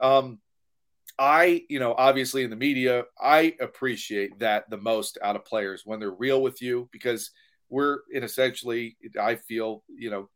Um, 0.00 0.38
I, 1.18 1.64
you 1.68 1.78
know, 1.78 1.94
obviously 1.96 2.42
in 2.42 2.50
the 2.50 2.56
media, 2.56 3.04
I 3.20 3.54
appreciate 3.60 4.38
that 4.40 4.68
the 4.68 4.76
most 4.76 5.18
out 5.22 5.36
of 5.36 5.44
players 5.44 5.82
when 5.84 6.00
they're 6.00 6.10
real 6.10 6.42
with 6.42 6.60
you 6.60 6.88
because 6.92 7.30
we're 7.68 7.98
in 8.12 8.24
essentially, 8.24 8.96
I 9.20 9.36
feel, 9.36 9.84
you 9.88 10.10
know, 10.10 10.28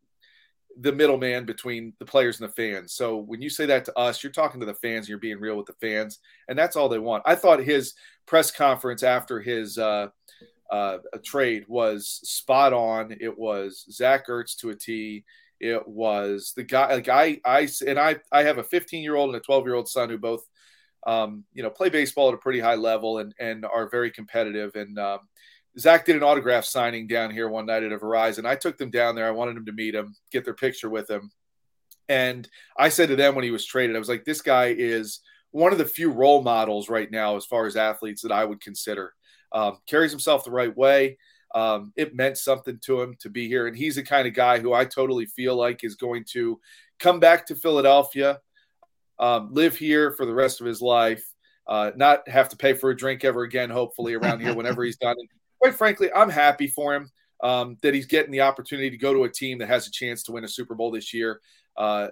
the 0.81 0.93
middleman 0.93 1.45
between 1.45 1.93
the 1.99 2.05
players 2.05 2.41
and 2.41 2.49
the 2.49 2.53
fans. 2.55 2.93
So 2.93 3.17
when 3.17 3.43
you 3.43 3.51
say 3.51 3.67
that 3.67 3.85
to 3.87 3.99
us, 3.99 4.23
you're 4.23 4.33
talking 4.33 4.61
to 4.61 4.67
the 4.67 4.75
fans, 4.75 5.01
and 5.05 5.09
you're 5.09 5.19
being 5.19 5.41
real 5.41 5.57
with 5.57 5.67
the 5.67 5.73
fans, 5.81 6.21
and 6.49 6.57
that's 6.57 6.77
all 6.77 6.89
they 6.89 7.01
want. 7.01 7.25
I 7.27 7.35
thought 7.35 7.61
his 7.61 7.95
press 8.27 8.51
conference 8.51 9.03
after 9.03 9.41
his 9.41 9.77
uh, 9.79 10.09
uh, 10.71 10.99
trade 11.25 11.65
was 11.67 12.21
spot 12.23 12.73
on. 12.73 13.17
It 13.21 13.37
was 13.37 13.85
Zach 13.91 14.29
Ertz 14.29 14.57
to 14.59 14.71
a 14.71 14.77
T. 14.77 15.25
It 15.61 15.87
was 15.87 16.53
the 16.57 16.65
guy 16.65 16.95
like 16.95 17.09
I 17.09 17.41
I 17.45 17.69
and 17.87 17.99
I 17.99 18.17
I 18.31 18.45
have 18.45 18.59
a 18.59 18.65
15 18.65 19.03
year 19.03 19.17
old 19.17 19.31
and 19.31 19.37
a 19.37 19.41
12 19.41 19.67
year 19.67 19.75
old 19.75 19.89
son 19.89 20.09
who 20.09 20.19
both 20.19 20.45
um, 21.07 21.45
you 21.55 21.63
know, 21.63 21.71
play 21.71 21.89
baseball 21.89 22.29
at 22.29 22.35
a 22.35 22.39
pretty 22.39 22.61
high 22.61 22.75
level 22.75 23.19
and 23.19 23.35
and 23.39 23.65
are 23.65 23.89
very 23.89 24.11
competitive. 24.11 24.75
And 24.75 24.99
um, 24.99 25.21
Zach 25.79 26.05
did 26.05 26.17
an 26.17 26.23
autograph 26.23 26.65
signing 26.65 27.07
down 27.07 27.31
here 27.31 27.49
one 27.49 27.67
night 27.67 27.83
at 27.83 27.93
a 27.93 27.99
Verizon. 27.99 28.47
I 28.47 28.57
took 28.57 28.79
them 28.79 28.91
down 28.91 29.15
there. 29.15 29.27
I 29.27 29.33
wanted 29.33 29.57
them 29.57 29.67
to 29.67 29.73
meet 29.73 29.95
him, 29.95 30.15
get 30.33 30.45
their 30.45 30.55
picture 30.55 30.91
with 30.91 31.09
him. 31.09 31.31
And 32.09 32.49
I 32.77 32.89
said 32.89 33.09
to 33.09 33.17
them 33.17 33.35
when 33.35 33.45
he 33.45 33.51
was 33.51 33.67
traded, 33.67 33.95
I 33.95 33.99
was 33.99 34.09
like, 34.09 34.25
this 34.25 34.43
guy 34.43 34.75
is 34.77 35.21
one 35.51 35.73
of 35.73 35.79
the 35.79 35.85
few 35.85 36.11
role 36.11 36.43
models 36.43 36.89
right 36.89 37.11
now 37.11 37.37
as 37.37 37.47
far 37.47 37.67
as 37.67 37.77
athletes 37.77 38.23
that 38.23 38.33
I 38.33 38.45
would 38.45 38.61
consider. 38.61 39.15
Um, 39.53 39.79
carries 39.87 40.11
himself 40.11 40.45
the 40.45 40.51
right 40.51 40.75
way. 40.77 41.17
Um, 41.55 41.93
it 41.97 42.15
meant 42.15 42.39
something 42.39 42.79
to 42.83 43.01
him 43.01 43.17
to 43.21 43.31
be 43.31 43.49
here. 43.49 43.67
And 43.67 43.77
he's 43.77 43.95
the 43.95 44.03
kind 44.03 44.29
of 44.29 44.35
guy 44.35 44.59
who 44.59 44.73
I 44.73 44.85
totally 44.85 45.27
feel 45.27 45.57
like 45.57 45.83
is 45.83 45.95
going 45.95 46.25
to 46.33 46.61
come 46.99 47.21
back 47.21 47.47
to 47.47 47.57
Philadelphia 47.57 48.41
um, 49.19 49.53
live 49.53 49.77
here 49.77 50.13
for 50.13 50.27
the 50.27 50.35
rest 50.35 50.61
of 50.61 50.67
his 50.67 50.81
life, 50.81 51.25
uh, 51.67 51.91
not 51.97 52.29
have 52.29 52.49
to 52.51 52.57
pay 52.57 52.73
for 52.75 52.91
a 52.91 52.97
drink 52.97 53.25
ever 53.25 53.43
again, 53.43 53.71
hopefully, 53.71 54.15
around 54.15 54.41
here 54.41 54.55
whenever 54.55 54.85
he's 54.85 54.97
done. 54.97 55.17
And 55.19 55.29
quite 55.61 55.75
frankly, 55.75 56.13
I'm 56.15 56.31
happy 56.31 56.69
for 56.69 56.95
him 56.95 57.11
um, 57.43 57.77
that 57.83 57.95
he's 57.95 58.07
getting 58.07 58.33
the 58.33 58.43
opportunity 58.43 58.91
to 58.91 58.97
go 58.97 59.13
to 59.13 59.25
a 59.25 59.29
team 59.29 59.59
that 59.59 59.69
has 59.69 59.87
a 59.87 59.91
chance 59.91 60.23
to 60.25 60.33
win 60.33 60.45
a 60.45 60.49
Super 60.49 60.75
Bowl 60.75 60.91
this 60.91 61.13
year. 61.13 61.41
Uh, 61.77 62.09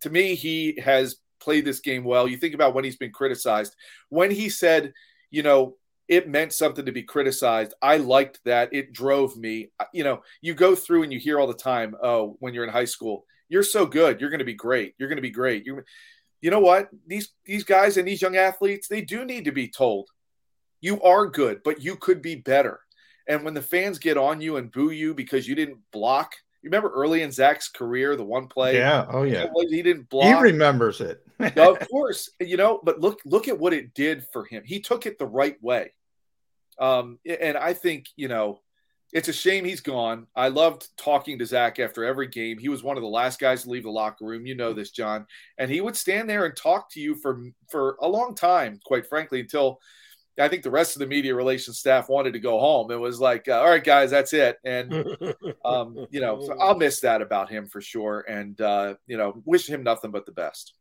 to 0.00 0.10
me, 0.10 0.34
he 0.34 0.78
has 0.82 1.16
played 1.40 1.64
this 1.64 1.80
game 1.80 2.04
well. 2.04 2.28
You 2.28 2.36
think 2.36 2.54
about 2.54 2.74
when 2.74 2.84
he's 2.84 2.96
been 2.96 3.12
criticized. 3.12 3.74
When 4.08 4.30
he 4.30 4.48
said, 4.48 4.92
you 5.30 5.42
know, 5.42 5.76
it 6.08 6.28
meant 6.28 6.52
something 6.52 6.84
to 6.84 6.92
be 6.92 7.02
criticized. 7.02 7.74
I 7.80 7.96
liked 7.96 8.40
that. 8.44 8.72
It 8.72 8.92
drove 8.92 9.36
me. 9.36 9.70
You 9.92 10.04
know, 10.04 10.22
you 10.40 10.54
go 10.54 10.74
through 10.74 11.02
and 11.02 11.12
you 11.12 11.18
hear 11.18 11.40
all 11.40 11.46
the 11.46 11.54
time, 11.54 11.94
oh, 12.02 12.36
when 12.40 12.54
you're 12.54 12.64
in 12.64 12.70
high 12.70 12.84
school, 12.84 13.24
you're 13.48 13.62
so 13.62 13.86
good. 13.86 14.20
You're 14.20 14.30
going 14.30 14.40
to 14.40 14.44
be 14.44 14.54
great. 14.54 14.94
You're 14.98 15.08
going 15.08 15.16
to 15.16 15.22
be 15.22 15.30
great. 15.30 15.66
You, 15.66 15.82
you 16.40 16.50
know 16.50 16.60
what? 16.60 16.90
These 17.06 17.30
these 17.46 17.64
guys 17.64 17.96
and 17.96 18.06
these 18.06 18.20
young 18.20 18.36
athletes, 18.36 18.86
they 18.88 19.00
do 19.00 19.24
need 19.24 19.46
to 19.46 19.52
be 19.52 19.68
told, 19.68 20.10
you 20.80 21.00
are 21.00 21.26
good, 21.26 21.62
but 21.64 21.82
you 21.82 21.96
could 21.96 22.20
be 22.20 22.34
better. 22.34 22.80
And 23.26 23.42
when 23.42 23.54
the 23.54 23.62
fans 23.62 23.98
get 23.98 24.18
on 24.18 24.42
you 24.42 24.58
and 24.58 24.70
boo 24.70 24.90
you 24.90 25.14
because 25.14 25.48
you 25.48 25.54
didn't 25.54 25.78
block, 25.90 26.34
you 26.62 26.68
remember 26.68 26.90
early 26.90 27.22
in 27.22 27.32
Zach's 27.32 27.68
career, 27.68 28.16
the 28.16 28.24
one 28.24 28.48
play. 28.48 28.76
Yeah. 28.76 29.06
Oh 29.08 29.22
yeah. 29.22 29.46
He 29.70 29.80
didn't 29.80 30.10
block. 30.10 30.26
He 30.26 30.34
remembers 30.34 31.00
it. 31.00 31.23
of 31.56 31.88
course, 31.88 32.30
you 32.40 32.56
know. 32.56 32.80
But 32.82 33.00
look, 33.00 33.20
look 33.24 33.48
at 33.48 33.58
what 33.58 33.72
it 33.72 33.94
did 33.94 34.24
for 34.32 34.44
him. 34.44 34.62
He 34.64 34.80
took 34.80 35.06
it 35.06 35.18
the 35.18 35.26
right 35.26 35.60
way. 35.62 35.92
Um, 36.78 37.18
and 37.24 37.56
I 37.56 37.72
think 37.72 38.06
you 38.16 38.28
know 38.28 38.60
it's 39.14 39.28
a 39.28 39.32
shame 39.32 39.64
he's 39.64 39.80
gone. 39.80 40.26
I 40.34 40.48
loved 40.48 40.88
talking 40.96 41.38
to 41.38 41.46
Zach 41.46 41.78
after 41.78 42.04
every 42.04 42.26
game. 42.26 42.58
He 42.58 42.68
was 42.68 42.82
one 42.82 42.96
of 42.96 43.02
the 43.02 43.08
last 43.08 43.38
guys 43.38 43.62
to 43.62 43.70
leave 43.70 43.84
the 43.84 43.90
locker 43.90 44.24
room. 44.24 44.44
You 44.44 44.56
know 44.56 44.72
this, 44.72 44.90
John. 44.90 45.26
And 45.56 45.70
he 45.70 45.80
would 45.80 45.96
stand 45.96 46.28
there 46.28 46.46
and 46.46 46.56
talk 46.56 46.90
to 46.92 47.00
you 47.00 47.14
for 47.14 47.40
for 47.70 47.96
a 48.00 48.08
long 48.08 48.34
time, 48.34 48.80
quite 48.84 49.06
frankly, 49.06 49.40
until 49.40 49.78
I 50.38 50.48
think 50.48 50.64
the 50.64 50.70
rest 50.70 50.96
of 50.96 51.00
the 51.00 51.06
media 51.06 51.32
relations 51.32 51.78
staff 51.78 52.08
wanted 52.08 52.32
to 52.32 52.40
go 52.40 52.58
home. 52.58 52.90
It 52.90 52.98
was 52.98 53.20
like, 53.20 53.48
uh, 53.48 53.60
all 53.60 53.68
right, 53.68 53.84
guys, 53.84 54.10
that's 54.10 54.32
it. 54.32 54.58
And 54.64 54.92
um, 55.64 56.06
you 56.10 56.20
know, 56.20 56.40
so 56.44 56.58
I'll 56.58 56.76
miss 56.76 57.00
that 57.00 57.22
about 57.22 57.48
him 57.48 57.68
for 57.68 57.80
sure. 57.80 58.24
And 58.28 58.60
uh, 58.60 58.94
you 59.06 59.16
know, 59.16 59.40
wish 59.44 59.68
him 59.68 59.84
nothing 59.84 60.10
but 60.10 60.26
the 60.26 60.32
best. 60.32 60.74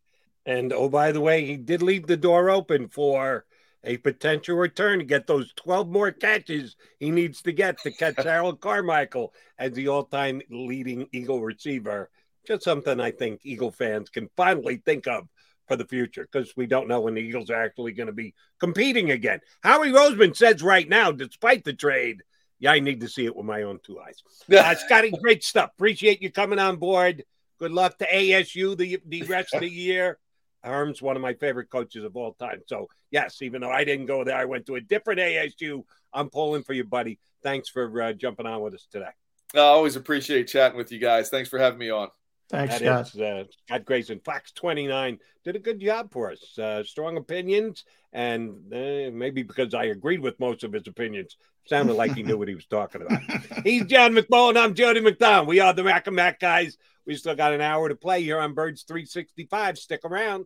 And 0.45 0.73
oh, 0.73 0.89
by 0.89 1.11
the 1.11 1.21
way, 1.21 1.45
he 1.45 1.57
did 1.57 1.81
leave 1.81 2.07
the 2.07 2.17
door 2.17 2.49
open 2.49 2.89
for 2.89 3.45
a 3.83 3.97
potential 3.97 4.55
return 4.55 4.99
to 4.99 5.05
get 5.05 5.27
those 5.27 5.51
12 5.57 5.89
more 5.89 6.11
catches 6.11 6.75
he 6.99 7.11
needs 7.11 7.41
to 7.41 7.51
get 7.51 7.77
to 7.79 7.91
catch 7.91 8.15
Harold 8.23 8.61
Carmichael 8.61 9.33
as 9.57 9.73
the 9.73 9.87
all 9.87 10.05
time 10.05 10.41
leading 10.49 11.07
Eagle 11.11 11.41
receiver. 11.41 12.09
Just 12.47 12.63
something 12.63 12.99
I 12.99 13.11
think 13.11 13.41
Eagle 13.43 13.71
fans 13.71 14.09
can 14.09 14.29
finally 14.35 14.81
think 14.85 15.07
of 15.07 15.27
for 15.67 15.77
the 15.77 15.85
future 15.85 16.27
because 16.29 16.53
we 16.57 16.65
don't 16.65 16.89
know 16.89 16.99
when 16.99 17.13
the 17.13 17.21
Eagles 17.21 17.49
are 17.49 17.63
actually 17.63 17.93
going 17.93 18.07
to 18.07 18.13
be 18.13 18.33
competing 18.59 19.11
again. 19.11 19.39
Howie 19.61 19.91
Roseman 19.91 20.35
says 20.35 20.61
right 20.61 20.87
now, 20.87 21.11
despite 21.11 21.63
the 21.63 21.73
trade, 21.73 22.21
yeah, 22.59 22.71
I 22.71 22.79
need 22.79 23.01
to 23.01 23.07
see 23.07 23.25
it 23.25 23.35
with 23.35 23.45
my 23.45 23.63
own 23.63 23.79
two 23.83 23.99
eyes. 23.99 24.21
Uh, 24.53 24.75
Scotty, 24.75 25.11
great 25.11 25.43
stuff. 25.43 25.71
Appreciate 25.75 26.21
you 26.21 26.31
coming 26.31 26.59
on 26.59 26.77
board. 26.77 27.23
Good 27.59 27.71
luck 27.71 27.97
to 27.99 28.07
ASU 28.07 28.77
the, 28.77 28.99
the 29.05 29.23
rest 29.23 29.53
of 29.53 29.61
the 29.61 29.69
year. 29.69 30.19
Herm's 30.63 31.01
one 31.01 31.15
of 31.15 31.21
my 31.21 31.33
favorite 31.33 31.69
coaches 31.69 32.03
of 32.03 32.15
all 32.15 32.33
time. 32.33 32.61
So, 32.67 32.87
yes, 33.11 33.41
even 33.41 33.61
though 33.61 33.71
I 33.71 33.83
didn't 33.83 34.05
go 34.05 34.23
there, 34.23 34.37
I 34.37 34.45
went 34.45 34.65
to 34.67 34.75
a 34.75 34.81
different 34.81 35.19
ASU. 35.19 35.83
I'm 36.13 36.29
pulling 36.29 36.63
for 36.63 36.73
you, 36.73 36.83
buddy. 36.83 37.19
Thanks 37.41 37.69
for 37.69 38.01
uh, 38.01 38.13
jumping 38.13 38.45
on 38.45 38.61
with 38.61 38.73
us 38.73 38.87
today. 38.91 39.11
I 39.55 39.59
always 39.59 39.95
appreciate 39.95 40.47
chatting 40.47 40.77
with 40.77 40.91
you 40.91 40.99
guys. 40.99 41.29
Thanks 41.29 41.49
for 41.49 41.59
having 41.59 41.79
me 41.79 41.89
on. 41.89 42.09
Thanks, 42.49 42.75
Scott. 42.77 43.07
Is, 43.07 43.19
uh, 43.19 43.43
Scott 43.65 43.85
Grayson, 43.85 44.19
Fox 44.23 44.51
29, 44.51 45.19
did 45.43 45.55
a 45.55 45.59
good 45.59 45.79
job 45.79 46.11
for 46.11 46.31
us. 46.31 46.57
Uh, 46.57 46.83
strong 46.83 47.17
opinions, 47.17 47.83
and 48.11 48.51
uh, 48.71 49.11
maybe 49.11 49.43
because 49.43 49.73
I 49.73 49.85
agreed 49.85 50.19
with 50.19 50.39
most 50.39 50.63
of 50.63 50.73
his 50.73 50.87
opinions, 50.87 51.37
sounded 51.65 51.93
like 51.93 52.13
he 52.13 52.23
knew 52.23 52.37
what 52.37 52.47
he 52.47 52.55
was 52.55 52.65
talking 52.65 53.01
about. 53.01 53.21
He's 53.63 53.85
John 53.85 54.13
McMullen. 54.13 54.57
I'm 54.57 54.75
Jody 54.75 55.01
McDonald. 55.01 55.47
We 55.47 55.59
are 55.59 55.73
the 55.73 55.83
Mac 55.83 56.07
and 56.07 56.15
Mac 56.15 56.39
guys. 56.39 56.77
We 57.05 57.15
still 57.15 57.35
got 57.35 57.53
an 57.53 57.61
hour 57.61 57.89
to 57.89 57.95
play 57.95 58.23
here 58.23 58.39
on 58.39 58.53
Birds 58.53 58.83
365. 58.83 59.77
Stick 59.77 60.01
around. 60.05 60.45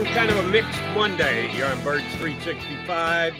on 0.00 0.06
kind 0.14 0.30
of 0.30 0.36
a 0.38 0.48
mixed 0.48 0.80
Monday 0.94 1.48
here 1.48 1.66
on 1.66 1.78
Birds 1.84 2.06
365. 2.16 3.34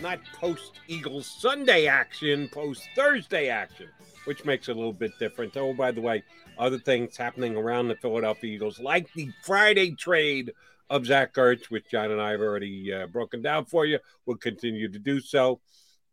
Not 0.00 0.18
post 0.32 0.80
Eagles 0.88 1.26
Sunday 1.26 1.88
action, 1.88 2.48
post 2.48 2.88
Thursday 2.96 3.50
action, 3.50 3.88
which 4.24 4.46
makes 4.46 4.70
it 4.70 4.72
a 4.72 4.74
little 4.74 4.94
bit 4.94 5.10
different. 5.18 5.54
Oh, 5.58 5.74
by 5.74 5.90
the 5.90 6.00
way, 6.00 6.22
other 6.58 6.78
things 6.78 7.18
happening 7.18 7.54
around 7.54 7.88
the 7.88 7.96
Philadelphia 7.96 8.50
Eagles, 8.50 8.80
like 8.80 9.12
the 9.12 9.30
Friday 9.44 9.94
trade 9.94 10.54
of 10.88 11.04
Zach 11.04 11.34
Ertz, 11.34 11.66
which 11.66 11.90
John 11.90 12.10
and 12.10 12.20
I 12.20 12.30
have 12.30 12.40
already 12.40 12.94
uh, 12.94 13.06
broken 13.06 13.42
down 13.42 13.66
for 13.66 13.84
you. 13.84 13.98
We'll 14.24 14.38
continue 14.38 14.90
to 14.90 14.98
do 14.98 15.20
so. 15.20 15.60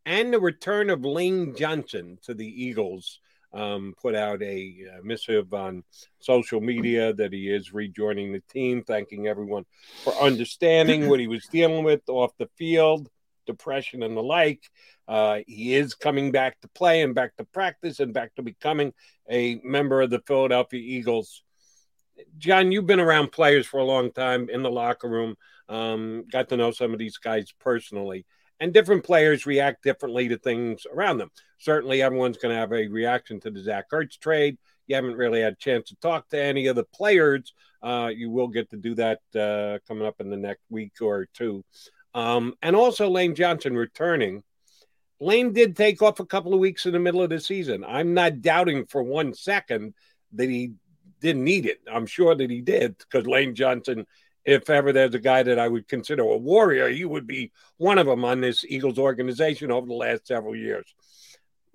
And 0.05 0.33
the 0.33 0.39
return 0.41 0.89
of 0.89 1.05
Lane 1.05 1.55
Johnson 1.55 2.17
to 2.23 2.33
the 2.33 2.45
Eagles 2.45 3.19
um, 3.53 3.93
put 4.01 4.15
out 4.15 4.41
a 4.41 4.75
uh, 4.91 5.01
missive 5.03 5.53
on 5.53 5.83
social 6.19 6.61
media 6.61 7.13
that 7.13 7.33
he 7.33 7.49
is 7.49 7.73
rejoining 7.73 8.33
the 8.33 8.43
team, 8.51 8.83
thanking 8.83 9.27
everyone 9.27 9.65
for 10.03 10.13
understanding 10.15 11.09
what 11.09 11.19
he 11.19 11.27
was 11.27 11.45
dealing 11.47 11.83
with 11.83 12.01
off 12.07 12.31
the 12.37 12.49
field, 12.57 13.09
depression 13.45 14.03
and 14.03 14.15
the 14.15 14.23
like. 14.23 14.61
Uh, 15.07 15.39
he 15.47 15.73
is 15.73 15.93
coming 15.93 16.31
back 16.31 16.59
to 16.61 16.67
play 16.69 17.01
and 17.01 17.15
back 17.15 17.35
to 17.37 17.45
practice 17.45 17.99
and 17.99 18.13
back 18.13 18.35
to 18.35 18.41
becoming 18.41 18.93
a 19.29 19.59
member 19.63 20.01
of 20.01 20.09
the 20.09 20.21
Philadelphia 20.27 20.81
Eagles. 20.81 21.43
John, 22.37 22.71
you've 22.71 22.87
been 22.87 22.99
around 22.99 23.31
players 23.31 23.65
for 23.65 23.79
a 23.79 23.85
long 23.85 24.11
time 24.11 24.49
in 24.49 24.63
the 24.63 24.71
locker 24.71 25.07
room, 25.07 25.35
um, 25.69 26.25
got 26.31 26.49
to 26.49 26.57
know 26.57 26.71
some 26.71 26.93
of 26.93 26.99
these 26.99 27.17
guys 27.17 27.53
personally 27.59 28.25
and 28.59 28.73
different 28.73 29.03
players 29.03 29.45
react 29.45 29.83
differently 29.83 30.27
to 30.29 30.37
things 30.37 30.85
around 30.91 31.17
them. 31.17 31.31
Certainly, 31.59 32.01
everyone's 32.01 32.37
going 32.37 32.53
to 32.53 32.59
have 32.59 32.71
a 32.71 32.87
reaction 32.87 33.39
to 33.41 33.51
the 33.51 33.61
Zach 33.61 33.85
Ertz 33.91 34.19
trade. 34.19 34.57
You 34.87 34.95
haven't 34.95 35.15
really 35.15 35.41
had 35.41 35.53
a 35.53 35.57
chance 35.57 35.89
to 35.89 35.95
talk 35.97 36.29
to 36.29 36.41
any 36.41 36.67
of 36.67 36.75
the 36.75 36.85
players. 36.85 37.53
Uh, 37.83 38.09
you 38.13 38.29
will 38.29 38.47
get 38.47 38.69
to 38.71 38.77
do 38.77 38.95
that 38.95 39.19
uh, 39.35 39.79
coming 39.87 40.07
up 40.07 40.19
in 40.19 40.29
the 40.29 40.37
next 40.37 40.63
week 40.69 40.93
or 41.01 41.27
two. 41.33 41.63
Um, 42.13 42.53
and 42.61 42.75
also, 42.75 43.09
Lane 43.09 43.35
Johnson 43.35 43.75
returning. 43.75 44.43
Lane 45.19 45.53
did 45.53 45.75
take 45.75 46.01
off 46.01 46.19
a 46.19 46.25
couple 46.25 46.53
of 46.53 46.59
weeks 46.59 46.85
in 46.85 46.93
the 46.93 46.99
middle 46.99 47.21
of 47.21 47.29
the 47.29 47.39
season. 47.39 47.83
I'm 47.83 48.13
not 48.13 48.41
doubting 48.41 48.85
for 48.85 49.01
one 49.01 49.33
second 49.33 49.93
that 50.33 50.49
he 50.49 50.73
didn't 51.21 51.43
need 51.43 51.65
it. 51.65 51.79
I'm 51.91 52.05
sure 52.05 52.35
that 52.35 52.49
he 52.49 52.61
did 52.61 52.97
because 52.97 53.25
Lane 53.25 53.55
Johnson 53.55 54.05
if 54.47 54.69
ever 54.69 54.93
there's 54.93 55.13
a 55.13 55.19
guy 55.19 55.43
that 55.43 55.59
I 55.59 55.67
would 55.67 55.89
consider 55.89 56.23
a 56.23 56.37
warrior, 56.37 56.87
he 56.87 57.03
would 57.03 57.27
be 57.27 57.51
one 57.75 57.97
of 57.97 58.07
them 58.07 58.23
on 58.23 58.39
this 58.39 58.63
Eagles 58.63 58.97
organization 58.97 59.71
over 59.71 59.85
the 59.85 59.93
last 59.93 60.25
several 60.25 60.55
years. 60.55 60.95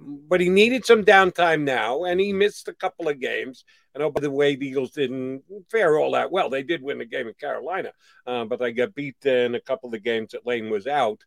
But 0.00 0.40
he 0.40 0.48
needed 0.48 0.86
some 0.86 1.04
downtime 1.04 1.62
now, 1.62 2.04
and 2.04 2.18
he 2.18 2.32
missed 2.32 2.68
a 2.68 2.72
couple 2.72 3.10
of 3.10 3.20
games. 3.20 3.64
And 3.94 4.02
oh, 4.02 4.10
by 4.10 4.22
the 4.22 4.30
way, 4.30 4.56
the 4.56 4.66
Eagles 4.66 4.92
didn't 4.92 5.42
fare 5.70 5.98
all 5.98 6.12
that 6.12 6.32
well. 6.32 6.48
They 6.48 6.62
did 6.62 6.82
win 6.82 6.96
the 6.96 7.04
game 7.04 7.28
in 7.28 7.34
Carolina, 7.34 7.92
uh, 8.26 8.46
but 8.46 8.58
they 8.58 8.72
got 8.72 8.94
beat 8.94 9.24
in 9.26 9.54
a 9.54 9.60
couple 9.60 9.88
of 9.88 9.92
the 9.92 10.00
games 10.00 10.32
that 10.32 10.46
Lane 10.46 10.70
was 10.70 10.86
out. 10.86 11.22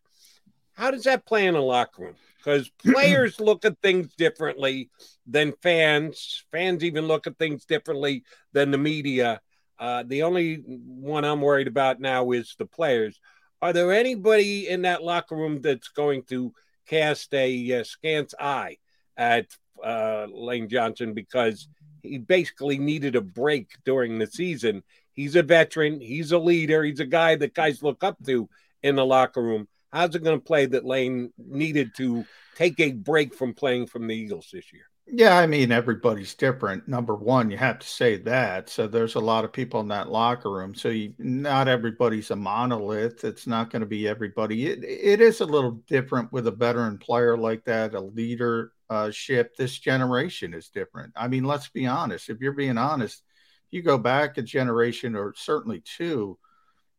How 0.74 0.90
does 0.90 1.04
that 1.04 1.24
play 1.26 1.46
in 1.46 1.54
a 1.54 1.60
locker 1.60 2.02
room? 2.02 2.16
Because 2.38 2.68
players 2.78 3.38
look 3.38 3.64
at 3.64 3.80
things 3.80 4.12
differently 4.16 4.90
than 5.28 5.54
fans. 5.62 6.44
Fans 6.50 6.82
even 6.82 7.06
look 7.06 7.28
at 7.28 7.38
things 7.38 7.64
differently 7.64 8.24
than 8.52 8.72
the 8.72 8.78
media. 8.78 9.40
Uh, 9.78 10.04
the 10.06 10.22
only 10.22 10.56
one 10.56 11.24
I'm 11.24 11.40
worried 11.40 11.68
about 11.68 12.00
now 12.00 12.30
is 12.32 12.54
the 12.58 12.66
players. 12.66 13.20
Are 13.60 13.72
there 13.72 13.92
anybody 13.92 14.68
in 14.68 14.82
that 14.82 15.02
locker 15.02 15.36
room 15.36 15.60
that's 15.60 15.88
going 15.88 16.22
to 16.24 16.52
cast 16.86 17.32
a 17.34 17.80
uh, 17.80 17.84
scant 17.84 18.34
eye 18.38 18.76
at 19.16 19.46
uh, 19.84 20.26
Lane 20.30 20.68
Johnson 20.68 21.14
because 21.14 21.68
he 22.02 22.18
basically 22.18 22.78
needed 22.78 23.16
a 23.16 23.20
break 23.20 23.70
during 23.84 24.18
the 24.18 24.26
season. 24.26 24.82
He's 25.12 25.36
a 25.36 25.42
veteran, 25.42 26.00
he's 26.00 26.32
a 26.32 26.38
leader, 26.38 26.84
he's 26.84 27.00
a 27.00 27.06
guy 27.06 27.36
that 27.36 27.54
guys 27.54 27.82
look 27.82 28.04
up 28.04 28.16
to 28.26 28.48
in 28.82 28.96
the 28.96 29.04
locker 29.04 29.42
room. 29.42 29.68
How's 29.92 30.14
it 30.14 30.22
going 30.22 30.38
to 30.38 30.44
play 30.44 30.66
that 30.66 30.84
Lane 30.84 31.32
needed 31.38 31.92
to 31.96 32.24
take 32.54 32.78
a 32.80 32.92
break 32.92 33.34
from 33.34 33.54
playing 33.54 33.86
from 33.86 34.06
the 34.06 34.14
Eagles 34.14 34.48
this 34.52 34.72
year? 34.72 34.84
Yeah, 35.08 35.36
I 35.38 35.46
mean, 35.46 35.70
everybody's 35.70 36.34
different. 36.34 36.88
Number 36.88 37.14
one, 37.14 37.48
you 37.48 37.56
have 37.58 37.78
to 37.78 37.86
say 37.86 38.16
that. 38.22 38.68
So 38.68 38.88
there's 38.88 39.14
a 39.14 39.20
lot 39.20 39.44
of 39.44 39.52
people 39.52 39.78
in 39.78 39.86
that 39.88 40.10
locker 40.10 40.50
room. 40.50 40.74
So 40.74 40.88
you, 40.88 41.14
not 41.18 41.68
everybody's 41.68 42.32
a 42.32 42.36
monolith. 42.36 43.22
It's 43.22 43.46
not 43.46 43.70
going 43.70 43.80
to 43.80 43.86
be 43.86 44.08
everybody. 44.08 44.66
It, 44.66 44.82
it 44.82 45.20
is 45.20 45.40
a 45.40 45.46
little 45.46 45.80
different 45.86 46.32
with 46.32 46.48
a 46.48 46.50
veteran 46.50 46.98
player 46.98 47.38
like 47.38 47.64
that, 47.66 47.94
a 47.94 48.00
leadership. 48.00 49.56
This 49.56 49.78
generation 49.78 50.52
is 50.52 50.70
different. 50.70 51.12
I 51.14 51.28
mean, 51.28 51.44
let's 51.44 51.68
be 51.68 51.86
honest. 51.86 52.28
If 52.28 52.40
you're 52.40 52.52
being 52.52 52.76
honest, 52.76 53.22
you 53.70 53.82
go 53.82 53.98
back 53.98 54.38
a 54.38 54.42
generation 54.42 55.14
or 55.14 55.34
certainly 55.36 55.84
two, 55.84 56.36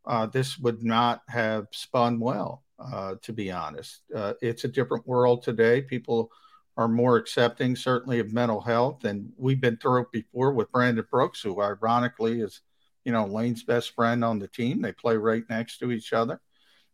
uh, 0.05 0.28
this 0.28 0.58
would 0.60 0.82
not 0.82 1.24
have 1.28 1.68
spun 1.72 2.22
well, 2.22 2.64
uh, 2.80 3.16
to 3.24 3.34
be 3.34 3.51
honest. 3.51 3.99
Uh, 4.16 4.34
it's 4.41 4.64
a 4.64 4.70
different 4.70 5.05
world 5.05 5.43
today. 5.43 5.82
People– 5.82 6.32
are 6.78 6.88
more 6.88 7.18
accepting, 7.18 7.76
certainly, 7.76 8.20
of 8.20 8.32
mental 8.32 8.62
health. 8.62 9.04
And 9.04 9.34
we've 9.36 9.60
been 9.60 9.78
through 9.78 10.04
it 10.04 10.12
before 10.12 10.52
with 10.52 10.72
Brandon 10.72 11.06
Brooks, 11.10 11.42
who 11.42 11.60
ironically 11.60 12.40
is, 12.42 12.62
you 13.04 13.12
know, 13.12 13.26
Lane's 13.26 13.64
best 13.64 13.96
friend 13.96 14.24
on 14.24 14.38
the 14.38 14.48
team. 14.48 14.82
They 14.82 14.94
play 14.94 15.18
right 15.18 15.44
next 15.50 15.80
to 15.80 15.92
each 15.92 16.14
other. 16.14 16.40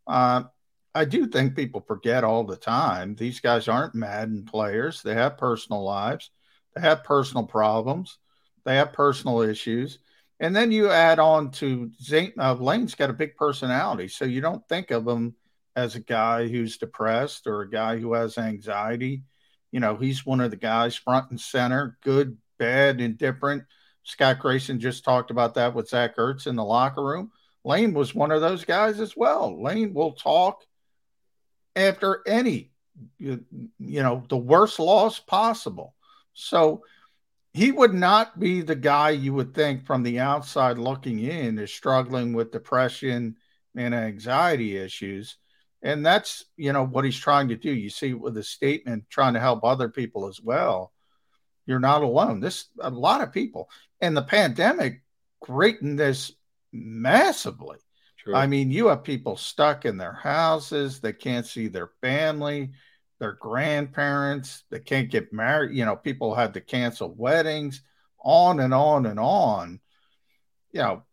Uh, 0.07 0.43
I 0.95 1.05
do 1.05 1.27
think 1.27 1.55
people 1.55 1.81
forget 1.81 2.23
all 2.23 2.45
the 2.45 2.55
time. 2.55 3.15
These 3.15 3.41
guys 3.41 3.67
aren't 3.67 3.95
Madden 3.95 4.45
players. 4.45 5.01
They 5.01 5.15
have 5.15 5.37
personal 5.37 5.83
lives, 5.83 6.31
they 6.75 6.81
have 6.81 7.03
personal 7.03 7.45
problems, 7.45 8.19
they 8.63 8.75
have 8.75 8.93
personal 8.93 9.41
issues. 9.41 9.99
And 10.39 10.55
then 10.55 10.71
you 10.71 10.89
add 10.89 11.19
on 11.19 11.51
to 11.51 11.91
Zane, 12.01 12.33
uh, 12.37 12.53
Lane's 12.53 12.95
got 12.95 13.09
a 13.09 13.13
big 13.13 13.35
personality. 13.35 14.07
So 14.07 14.25
you 14.25 14.41
don't 14.41 14.67
think 14.67 14.91
of 14.91 15.07
him 15.07 15.35
as 15.75 15.95
a 15.95 15.99
guy 15.99 16.47
who's 16.47 16.77
depressed 16.77 17.47
or 17.47 17.61
a 17.61 17.69
guy 17.69 17.97
who 17.97 18.13
has 18.13 18.37
anxiety 18.37 19.23
you 19.73 19.79
know, 19.79 19.95
he's 19.95 20.23
one 20.23 20.39
of 20.39 20.51
the 20.51 20.55
guys 20.55 20.95
front 20.95 21.31
and 21.31 21.41
center, 21.41 21.97
good, 22.03 22.37
bad, 22.59 23.01
indifferent. 23.01 23.63
Scott 24.03 24.37
Grayson 24.37 24.79
just 24.79 25.03
talked 25.03 25.31
about 25.31 25.55
that 25.55 25.73
with 25.73 25.89
Zach 25.89 26.15
Ertz 26.17 26.45
in 26.45 26.55
the 26.55 26.63
locker 26.63 27.03
room. 27.03 27.31
Lane 27.65 27.95
was 27.95 28.13
one 28.13 28.29
of 28.29 28.39
those 28.39 28.65
guys 28.65 28.99
as 28.99 29.17
well. 29.17 29.59
Lane 29.59 29.95
will 29.95 30.11
talk 30.11 30.61
after 31.75 32.21
any, 32.27 32.71
you, 33.17 33.43
know, 33.79 34.23
the 34.29 34.37
worst 34.37 34.77
loss 34.77 35.17
possible. 35.19 35.95
So 36.33 36.83
he 37.53 37.71
would 37.71 37.95
not 37.95 38.39
be 38.39 38.61
the 38.61 38.75
guy 38.75 39.09
you 39.09 39.33
would 39.33 39.55
think 39.55 39.87
from 39.87 40.03
the 40.03 40.19
outside 40.19 40.77
looking 40.77 41.17
in 41.17 41.57
is 41.57 41.73
struggling 41.73 42.33
with 42.33 42.51
depression 42.51 43.37
and 43.75 43.95
anxiety 43.95 44.77
issues 44.77 45.37
and 45.83 46.03
that's 46.03 46.45
you 46.57 46.73
know 46.73 46.85
what 46.85 47.05
he's 47.05 47.19
trying 47.19 47.49
to 47.49 47.55
do. 47.55 47.71
You 47.71 47.91
see 47.91 48.13
with 48.13 48.33
the 48.33 48.43
statement 48.43 49.05
trying 49.09 49.35
to 49.35 49.39
help 49.39 49.63
other 49.63 49.89
people 49.89 50.27
as 50.27 50.41
well 50.41 50.93
you're 51.65 51.79
not 51.79 52.01
alone. 52.01 52.39
This 52.39 52.65
a 52.79 52.89
lot 52.89 53.21
of 53.21 53.31
people 53.31 53.69
and 54.01 54.15
the 54.15 54.23
pandemic 54.23 55.01
greatened 55.41 55.99
this 55.99 56.31
massively. 56.71 57.77
True. 58.17 58.35
i 58.35 58.47
mean 58.47 58.71
you 58.71 58.87
have 58.87 59.03
people 59.03 59.35
stuck 59.35 59.85
in 59.85 59.97
their 59.97 60.13
houses. 60.13 60.99
They 60.99 61.13
can't 61.13 61.45
see 61.45 61.67
their 61.67 61.89
family 62.01 62.71
their 63.19 63.33
grandparents. 63.33 64.63
They 64.69 64.79
can't 64.79 65.09
get 65.09 65.31
married. 65.31 65.77
You 65.77 65.85
know 65.85 65.95
people 65.95 66.35
had 66.35 66.53
to 66.55 66.61
cancel 66.61 67.13
weddings 67.13 67.81
on 68.19 68.59
and 68.59 68.73
on 68.73 69.05
and 69.05 69.19
on. 69.19 69.79
You 70.71 70.81
know 70.81 71.03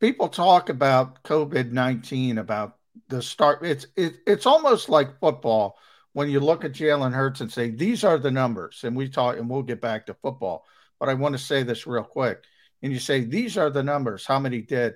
people 0.00 0.28
talk 0.28 0.68
about 0.68 1.22
covid-19 1.22 2.38
about 2.38 2.77
the 3.08 3.22
start. 3.22 3.64
It's 3.64 3.86
it, 3.96 4.16
it's 4.26 4.46
almost 4.46 4.88
like 4.88 5.20
football 5.20 5.78
when 6.12 6.30
you 6.30 6.40
look 6.40 6.64
at 6.64 6.72
Jalen 6.72 7.12
Hurts 7.12 7.40
and 7.40 7.52
say 7.52 7.70
these 7.70 8.04
are 8.04 8.18
the 8.18 8.30
numbers, 8.30 8.82
and 8.84 8.96
we 8.96 9.08
talk, 9.08 9.36
and 9.36 9.48
we'll 9.48 9.62
get 9.62 9.80
back 9.80 10.06
to 10.06 10.14
football. 10.14 10.64
But 11.00 11.08
I 11.08 11.14
want 11.14 11.34
to 11.34 11.38
say 11.38 11.62
this 11.62 11.86
real 11.86 12.04
quick, 12.04 12.42
and 12.82 12.92
you 12.92 12.98
say 12.98 13.20
these 13.24 13.56
are 13.56 13.70
the 13.70 13.82
numbers. 13.82 14.26
How 14.26 14.38
many 14.38 14.62
did? 14.62 14.94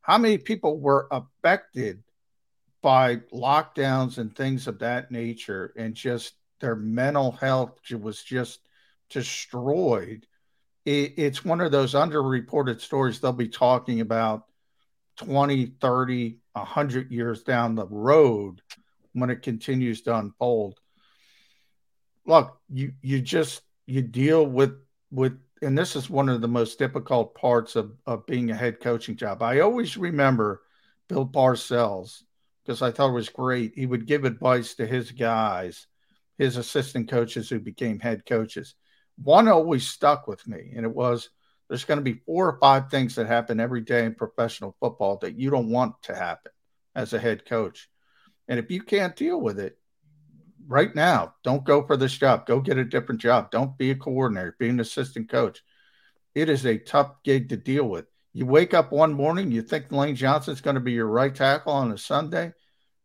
How 0.00 0.18
many 0.18 0.38
people 0.38 0.78
were 0.78 1.08
affected 1.10 2.02
by 2.82 3.16
lockdowns 3.32 4.18
and 4.18 4.34
things 4.34 4.66
of 4.66 4.80
that 4.80 5.10
nature, 5.10 5.72
and 5.76 5.94
just 5.94 6.34
their 6.60 6.76
mental 6.76 7.32
health 7.32 7.78
was 7.92 8.22
just 8.22 8.60
destroyed? 9.10 10.26
It, 10.84 11.14
it's 11.16 11.44
one 11.44 11.62
of 11.62 11.72
those 11.72 11.94
underreported 11.94 12.80
stories 12.82 13.20
they'll 13.20 13.32
be 13.32 13.48
talking 13.48 14.00
about 14.02 14.44
20, 15.16 15.66
30, 15.80 16.38
100 16.54 17.10
years 17.10 17.42
down 17.42 17.74
the 17.74 17.86
road 17.86 18.62
when 19.12 19.30
it 19.30 19.42
continues 19.42 20.02
to 20.02 20.16
unfold. 20.16 20.78
Look, 22.26 22.58
you 22.68 22.92
you 23.02 23.20
just 23.20 23.62
you 23.86 24.02
deal 24.02 24.46
with 24.46 24.78
with 25.10 25.38
and 25.62 25.76
this 25.76 25.96
is 25.96 26.10
one 26.10 26.28
of 26.28 26.40
the 26.40 26.48
most 26.48 26.78
difficult 26.78 27.34
parts 27.34 27.76
of, 27.76 27.92
of 28.06 28.26
being 28.26 28.50
a 28.50 28.56
head 28.56 28.80
coaching 28.80 29.16
job. 29.16 29.42
I 29.42 29.60
always 29.60 29.96
remember 29.96 30.62
Bill 31.08 31.26
Parcells 31.26 32.22
because 32.64 32.82
I 32.82 32.90
thought 32.90 33.10
it 33.10 33.14
was 33.14 33.28
great. 33.28 33.72
He 33.74 33.86
would 33.86 34.06
give 34.06 34.24
advice 34.24 34.74
to 34.74 34.86
his 34.86 35.10
guys, 35.10 35.86
his 36.38 36.56
assistant 36.56 37.08
coaches 37.08 37.48
who 37.48 37.60
became 37.60 38.00
head 38.00 38.26
coaches. 38.26 38.74
One 39.22 39.48
always 39.48 39.86
stuck 39.86 40.26
with 40.26 40.46
me, 40.46 40.72
and 40.74 40.84
it 40.84 40.94
was– 40.94 41.30
there's 41.68 41.84
going 41.84 41.98
to 41.98 42.04
be 42.04 42.20
four 42.26 42.48
or 42.48 42.58
five 42.58 42.90
things 42.90 43.14
that 43.14 43.26
happen 43.26 43.60
every 43.60 43.80
day 43.80 44.04
in 44.04 44.14
professional 44.14 44.76
football 44.80 45.18
that 45.18 45.38
you 45.38 45.50
don't 45.50 45.70
want 45.70 45.94
to 46.02 46.14
happen 46.14 46.52
as 46.94 47.12
a 47.12 47.18
head 47.18 47.46
coach. 47.46 47.88
And 48.48 48.58
if 48.58 48.70
you 48.70 48.82
can't 48.82 49.16
deal 49.16 49.40
with 49.40 49.58
it 49.58 49.78
right 50.66 50.94
now, 50.94 51.34
don't 51.42 51.64
go 51.64 51.86
for 51.86 51.96
this 51.96 52.16
job. 52.16 52.46
Go 52.46 52.60
get 52.60 52.78
a 52.78 52.84
different 52.84 53.20
job. 53.20 53.50
Don't 53.50 53.76
be 53.78 53.90
a 53.90 53.94
coordinator, 53.94 54.54
be 54.58 54.68
an 54.68 54.80
assistant 54.80 55.30
coach. 55.30 55.62
It 56.34 56.48
is 56.48 56.66
a 56.66 56.78
tough 56.78 57.22
gig 57.24 57.48
to 57.48 57.56
deal 57.56 57.84
with. 57.84 58.06
You 58.32 58.46
wake 58.46 58.74
up 58.74 58.92
one 58.92 59.14
morning, 59.14 59.52
you 59.52 59.62
think 59.62 59.90
Lane 59.92 60.16
Johnson's 60.16 60.60
going 60.60 60.74
to 60.74 60.80
be 60.80 60.92
your 60.92 61.06
right 61.06 61.34
tackle 61.34 61.72
on 61.72 61.92
a 61.92 61.98
Sunday, 61.98 62.52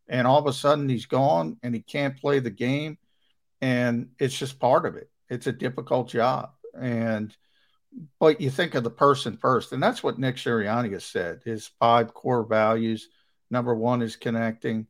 and 0.08 0.26
all 0.26 0.40
of 0.40 0.46
a 0.46 0.52
sudden 0.52 0.88
he's 0.88 1.06
gone 1.06 1.56
and 1.62 1.72
he 1.74 1.80
can't 1.80 2.20
play 2.20 2.40
the 2.40 2.50
game. 2.50 2.98
And 3.60 4.10
it's 4.18 4.36
just 4.36 4.58
part 4.58 4.86
of 4.86 4.96
it. 4.96 5.08
It's 5.28 5.46
a 5.46 5.52
difficult 5.52 6.08
job. 6.10 6.50
And– 6.78 7.34
but 8.18 8.40
you 8.40 8.50
think 8.50 8.74
of 8.74 8.84
the 8.84 8.90
person 8.90 9.36
first, 9.36 9.72
and 9.72 9.82
that's 9.82 10.02
what 10.02 10.18
Nick 10.18 10.36
Sirianni 10.36 10.92
has 10.92 11.04
said. 11.04 11.40
His 11.44 11.70
five 11.78 12.14
core 12.14 12.44
values. 12.44 13.08
Number 13.50 13.74
one 13.74 14.00
is 14.00 14.14
connecting, 14.14 14.86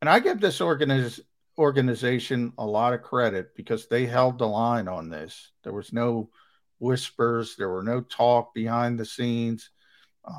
and 0.00 0.08
I 0.08 0.18
give 0.20 0.40
this 0.40 0.60
organiz- 0.60 1.20
organization 1.58 2.54
a 2.56 2.64
lot 2.64 2.94
of 2.94 3.02
credit 3.02 3.54
because 3.54 3.86
they 3.86 4.06
held 4.06 4.38
the 4.38 4.48
line 4.48 4.88
on 4.88 5.10
this. 5.10 5.52
There 5.62 5.74
was 5.74 5.92
no 5.92 6.30
whispers, 6.78 7.56
there 7.56 7.68
were 7.68 7.82
no 7.82 8.00
talk 8.00 8.54
behind 8.54 8.98
the 8.98 9.04
scenes. 9.04 9.70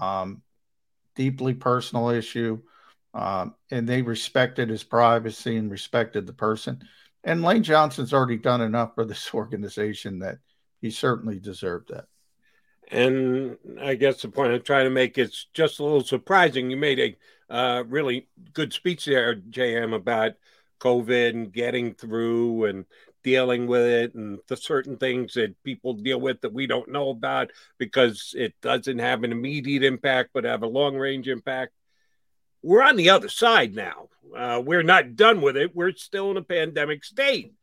Um, 0.01 0.41
deeply 1.17 1.55
personal 1.55 2.09
issue, 2.09 2.61
um, 3.13 3.55
and 3.71 3.89
they 3.89 4.01
respected 4.03 4.69
his 4.69 4.83
privacy 4.83 5.57
and 5.57 5.69
respected 5.69 6.25
the 6.25 6.33
person. 6.33 6.81
And 7.23 7.41
Lane 7.41 7.63
Johnson's 7.63 8.13
already 8.13 8.37
done 8.37 8.61
enough 8.61 8.95
for 8.95 9.03
this 9.03 9.29
organization 9.33 10.19
that 10.19 10.37
he 10.81 10.91
certainly 10.91 11.39
deserved 11.39 11.89
that. 11.89 12.05
And 12.89 13.57
I 13.81 13.95
guess 13.95 14.21
the 14.21 14.29
point 14.29 14.53
I'm 14.53 14.61
trying 14.61 14.85
to 14.85 14.89
make 14.89 15.17
is 15.17 15.47
just 15.53 15.79
a 15.79 15.83
little 15.83 16.03
surprising. 16.03 16.69
You 16.69 16.77
made 16.77 16.99
a 16.99 17.53
uh, 17.53 17.83
really 17.83 18.27
good 18.53 18.73
speech 18.73 19.05
there, 19.05 19.35
JM, 19.35 19.93
about 19.93 20.33
COVID 20.79 21.31
and 21.31 21.51
getting 21.51 21.93
through 21.93 22.65
and 22.65 22.85
dealing 23.23 23.67
with 23.67 23.81
it 23.81 24.15
and 24.15 24.39
the 24.47 24.55
certain 24.55 24.95
things 24.95 25.33
that 25.33 25.61
people 25.63 25.93
deal 25.93 26.19
with 26.19 26.39
that 26.41 26.53
we 26.53 26.65
don't 26.65 26.89
know 26.89 27.09
about 27.09 27.51
because 27.77 28.33
it 28.37 28.53
doesn't 28.61 28.99
have 28.99 29.23
an 29.23 29.33
immediate 29.33 29.83
impact 29.83 30.29
but 30.33 30.45
have 30.45 30.63
a 30.63 30.67
long 30.67 30.95
range 30.95 31.27
impact. 31.27 31.73
We're 32.63 32.83
on 32.83 32.95
the 32.95 33.09
other 33.09 33.29
side 33.29 33.75
now. 33.75 34.07
Uh, 34.35 34.61
we're 34.63 34.83
not 34.83 35.15
done 35.15 35.41
with 35.41 35.57
it. 35.57 35.75
We're 35.75 35.93
still 35.93 36.31
in 36.31 36.37
a 36.37 36.41
pandemic 36.41 37.03
state, 37.03 37.53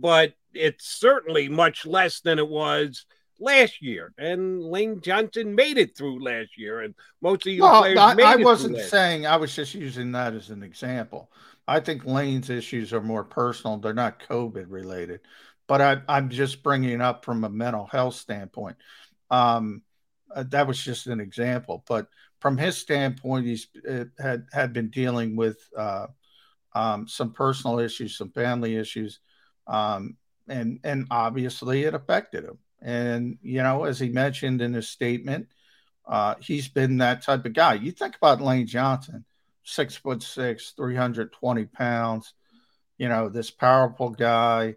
but 0.00 0.34
it's 0.52 0.86
certainly 0.86 1.48
much 1.48 1.86
less 1.86 2.20
than 2.20 2.38
it 2.38 2.48
was 2.48 3.06
last 3.40 3.82
year. 3.82 4.12
And 4.18 4.62
Lane 4.62 5.00
Johnson 5.00 5.54
made 5.54 5.78
it 5.78 5.96
through 5.96 6.22
last 6.22 6.56
year, 6.56 6.80
and 6.80 6.94
most 7.20 7.46
of 7.46 7.52
you 7.52 7.62
well, 7.62 7.82
players 7.82 7.98
I, 7.98 8.14
I 8.20 8.36
wasn't 8.36 8.78
saying 8.78 9.26
I 9.26 9.36
was 9.36 9.54
just 9.54 9.74
using 9.74 10.12
that 10.12 10.34
as 10.34 10.50
an 10.50 10.62
example. 10.62 11.30
I 11.66 11.80
think 11.80 12.04
Lane's 12.04 12.50
issues 12.50 12.92
are 12.92 13.00
more 13.00 13.24
personal; 13.24 13.78
they're 13.78 13.94
not 13.94 14.22
COVID 14.28 14.66
related. 14.68 15.20
But 15.66 15.80
I, 15.80 16.02
I'm 16.08 16.28
just 16.28 16.62
bringing 16.62 16.90
it 16.90 17.00
up 17.00 17.24
from 17.24 17.42
a 17.44 17.48
mental 17.48 17.86
health 17.86 18.16
standpoint. 18.16 18.76
Um, 19.30 19.82
uh, 20.34 20.44
that 20.48 20.66
was 20.66 20.82
just 20.82 21.06
an 21.06 21.20
example, 21.20 21.84
but 21.88 22.08
from 22.40 22.58
his 22.58 22.76
standpoint, 22.76 23.46
he's 23.46 23.68
uh, 23.88 24.04
had 24.18 24.46
had 24.52 24.72
been 24.74 24.90
dealing 24.90 25.36
with 25.36 25.58
uh, 25.76 26.08
um, 26.74 27.08
some 27.08 27.32
personal 27.32 27.78
issues, 27.78 28.18
some 28.18 28.30
family 28.30 28.76
issues, 28.76 29.20
um, 29.66 30.16
and 30.48 30.80
and 30.84 31.06
obviously 31.10 31.84
it 31.84 31.94
affected 31.94 32.44
him. 32.44 32.58
And 32.80 33.38
you 33.42 33.62
know, 33.62 33.84
as 33.84 33.98
he 33.98 34.08
mentioned 34.08 34.60
in 34.60 34.74
his 34.74 34.88
statement, 34.88 35.48
uh, 36.06 36.34
he's 36.40 36.68
been 36.68 36.98
that 36.98 37.22
type 37.22 37.44
of 37.46 37.54
guy. 37.54 37.74
You 37.74 37.92
think 37.92 38.16
about 38.16 38.40
Lane 38.40 38.66
Johnson, 38.66 39.24
six 39.62 39.96
foot 39.96 40.22
six, 40.22 40.72
three 40.76 40.96
hundred 40.96 41.32
twenty 41.32 41.64
pounds. 41.64 42.34
You 42.98 43.08
know, 43.08 43.28
this 43.28 43.50
powerful 43.50 44.10
guy. 44.10 44.76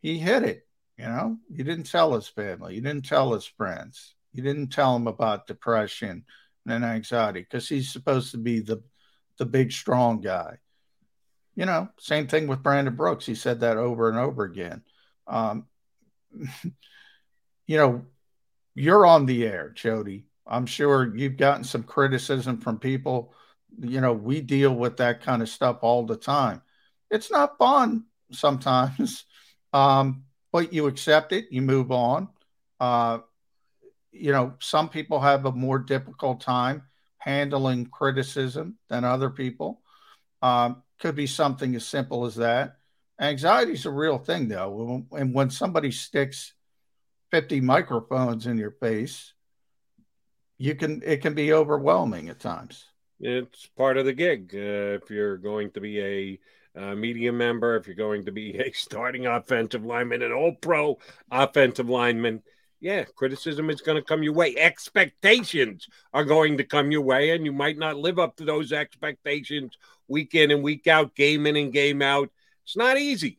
He 0.00 0.18
hit 0.18 0.44
it. 0.44 0.66
You 0.96 1.06
know, 1.06 1.38
he 1.54 1.62
didn't 1.62 1.90
tell 1.90 2.14
his 2.14 2.28
family. 2.28 2.74
He 2.74 2.80
didn't 2.80 3.06
tell 3.06 3.32
his 3.32 3.46
friends. 3.46 4.14
He 4.34 4.42
didn't 4.42 4.68
tell 4.68 4.94
him 4.94 5.06
about 5.06 5.46
depression 5.46 6.24
and 6.66 6.84
anxiety 6.84 7.40
because 7.40 7.68
he's 7.68 7.92
supposed 7.92 8.30
to 8.32 8.38
be 8.38 8.60
the 8.60 8.82
the 9.38 9.46
big 9.46 9.72
strong 9.72 10.20
guy. 10.20 10.58
You 11.54 11.66
know, 11.66 11.88
same 11.98 12.26
thing 12.26 12.46
with 12.46 12.62
Brandon 12.62 12.94
Brooks. 12.94 13.26
He 13.26 13.34
said 13.34 13.60
that 13.60 13.76
over 13.76 14.08
and 14.08 14.18
over 14.18 14.44
again. 14.44 14.82
Um, 15.26 15.66
you 17.66 17.76
know, 17.76 18.06
you're 18.74 19.06
on 19.06 19.26
the 19.26 19.46
air, 19.46 19.70
Jody. 19.70 20.26
I'm 20.46 20.66
sure 20.66 21.14
you've 21.14 21.36
gotten 21.36 21.64
some 21.64 21.82
criticism 21.82 22.58
from 22.58 22.78
people. 22.78 23.34
You 23.78 24.00
know, 24.00 24.12
we 24.12 24.40
deal 24.40 24.74
with 24.74 24.96
that 24.98 25.22
kind 25.22 25.42
of 25.42 25.48
stuff 25.48 25.78
all 25.82 26.06
the 26.06 26.16
time. 26.16 26.62
It's 27.10 27.30
not 27.30 27.58
fun 27.58 28.04
sometimes, 28.32 29.24
um, 29.72 30.24
but 30.52 30.72
you 30.72 30.86
accept 30.86 31.32
it, 31.32 31.46
you 31.50 31.62
move 31.62 31.92
on. 31.92 32.28
Uh, 32.78 33.18
you 34.12 34.32
know, 34.32 34.54
some 34.60 34.88
people 34.88 35.20
have 35.20 35.44
a 35.46 35.52
more 35.52 35.78
difficult 35.78 36.40
time 36.40 36.82
handling 37.18 37.86
criticism 37.86 38.76
than 38.88 39.04
other 39.04 39.30
people. 39.30 39.80
Um, 40.42 40.82
could 41.00 41.16
be 41.16 41.26
something 41.26 41.74
as 41.74 41.86
simple 41.86 42.24
as 42.26 42.36
that. 42.36 42.76
Anxiety 43.20 43.72
is 43.72 43.86
a 43.86 43.90
real 43.90 44.18
thing, 44.18 44.48
though. 44.48 45.04
And 45.12 45.34
when 45.34 45.50
somebody 45.50 45.90
sticks 45.90 46.52
50 47.30 47.60
microphones 47.60 48.46
in 48.46 48.58
your 48.58 48.72
face, 48.72 49.32
you 50.58 50.74
can 50.74 51.02
it 51.04 51.22
can 51.22 51.34
be 51.34 51.52
overwhelming 51.52 52.28
at 52.28 52.38
times. 52.38 52.84
It's 53.18 53.66
part 53.76 53.96
of 53.96 54.06
the 54.06 54.12
gig. 54.12 54.50
Uh, 54.54 55.00
if 55.02 55.10
you're 55.10 55.38
going 55.38 55.70
to 55.72 55.80
be 55.80 56.00
a 56.00 56.40
uh, 56.78 56.94
media 56.94 57.32
member, 57.32 57.76
if 57.76 57.86
you're 57.86 57.96
going 57.96 58.24
to 58.26 58.32
be 58.32 58.58
a 58.58 58.72
starting 58.72 59.26
offensive 59.26 59.84
lineman, 59.84 60.22
an 60.22 60.32
all 60.32 60.54
pro 60.54 60.98
offensive 61.30 61.88
lineman, 61.88 62.42
yeah, 62.80 63.04
criticism 63.16 63.68
is 63.68 63.82
going 63.82 63.96
to 63.96 64.02
come 64.02 64.22
your 64.22 64.32
way. 64.32 64.56
Expectations 64.56 65.86
are 66.14 66.24
going 66.24 66.56
to 66.56 66.64
come 66.64 66.90
your 66.90 67.02
way, 67.02 67.30
and 67.30 67.44
you 67.44 67.52
might 67.52 67.78
not 67.78 67.96
live 67.96 68.18
up 68.18 68.36
to 68.36 68.44
those 68.44 68.72
expectations 68.72 69.76
week 70.10 70.34
in 70.34 70.50
and 70.50 70.62
week 70.62 70.86
out, 70.86 71.14
game 71.14 71.46
in 71.46 71.56
and 71.56 71.72
game 71.72 72.02
out. 72.02 72.28
It's 72.64 72.76
not 72.76 72.98
easy. 72.98 73.38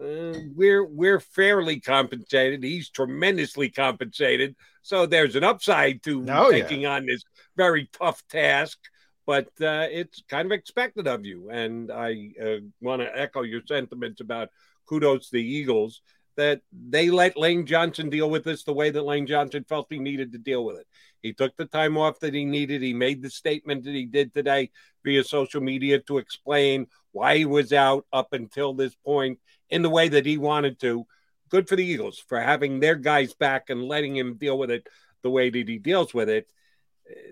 Uh, 0.00 0.38
we're 0.54 0.84
we're 0.84 1.20
fairly 1.20 1.80
compensated. 1.80 2.62
He's 2.62 2.90
tremendously 2.90 3.70
compensated, 3.70 4.56
so 4.82 5.06
there's 5.06 5.36
an 5.36 5.44
upside 5.44 6.02
to 6.02 6.24
oh, 6.28 6.50
taking 6.50 6.82
yeah. 6.82 6.96
on 6.96 7.06
this 7.06 7.22
very 7.56 7.88
tough 7.92 8.22
task. 8.28 8.78
But 9.26 9.46
uh, 9.60 9.86
it's 9.90 10.22
kind 10.28 10.46
of 10.46 10.52
expected 10.52 11.06
of 11.06 11.24
you, 11.24 11.48
and 11.50 11.90
I 11.90 12.32
uh, 12.42 12.56
want 12.80 13.02
to 13.02 13.18
echo 13.18 13.42
your 13.42 13.62
sentiments 13.66 14.20
about 14.20 14.50
kudos 14.86 15.30
to 15.30 15.36
the 15.36 15.42
Eagles 15.42 16.02
that 16.36 16.60
they 16.72 17.10
let 17.10 17.36
Lane 17.36 17.66
Johnson 17.66 18.10
deal 18.10 18.28
with 18.30 18.44
this 18.44 18.64
the 18.64 18.72
way 18.72 18.90
that 18.90 19.04
Lane 19.04 19.26
Johnson 19.26 19.64
felt 19.64 19.86
he 19.90 19.98
needed 19.98 20.32
to 20.32 20.38
deal 20.38 20.64
with 20.64 20.78
it. 20.78 20.86
He 21.22 21.32
took 21.32 21.56
the 21.56 21.64
time 21.64 21.96
off 21.96 22.20
that 22.20 22.34
he 22.34 22.44
needed. 22.44 22.82
He 22.82 22.92
made 22.92 23.22
the 23.22 23.30
statement 23.30 23.84
that 23.84 23.94
he 23.94 24.04
did 24.04 24.34
today 24.34 24.70
via 25.04 25.24
social 25.24 25.60
media 25.60 25.98
to 26.00 26.18
explain 26.18 26.86
why 27.12 27.38
he 27.38 27.44
was 27.44 27.72
out 27.72 28.06
up 28.12 28.32
until 28.32 28.74
this 28.74 28.94
point 28.94 29.38
in 29.70 29.82
the 29.82 29.90
way 29.90 30.08
that 30.08 30.26
he 30.26 30.36
wanted 30.36 30.78
to. 30.80 31.06
Good 31.48 31.68
for 31.68 31.76
the 31.76 31.84
Eagles 31.84 32.18
for 32.18 32.40
having 32.40 32.80
their 32.80 32.96
guys 32.96 33.32
back 33.34 33.70
and 33.70 33.84
letting 33.84 34.16
him 34.16 34.34
deal 34.34 34.58
with 34.58 34.70
it 34.70 34.86
the 35.22 35.30
way 35.30 35.50
that 35.50 35.68
he 35.68 35.78
deals 35.78 36.12
with 36.12 36.28
it. 36.28 36.46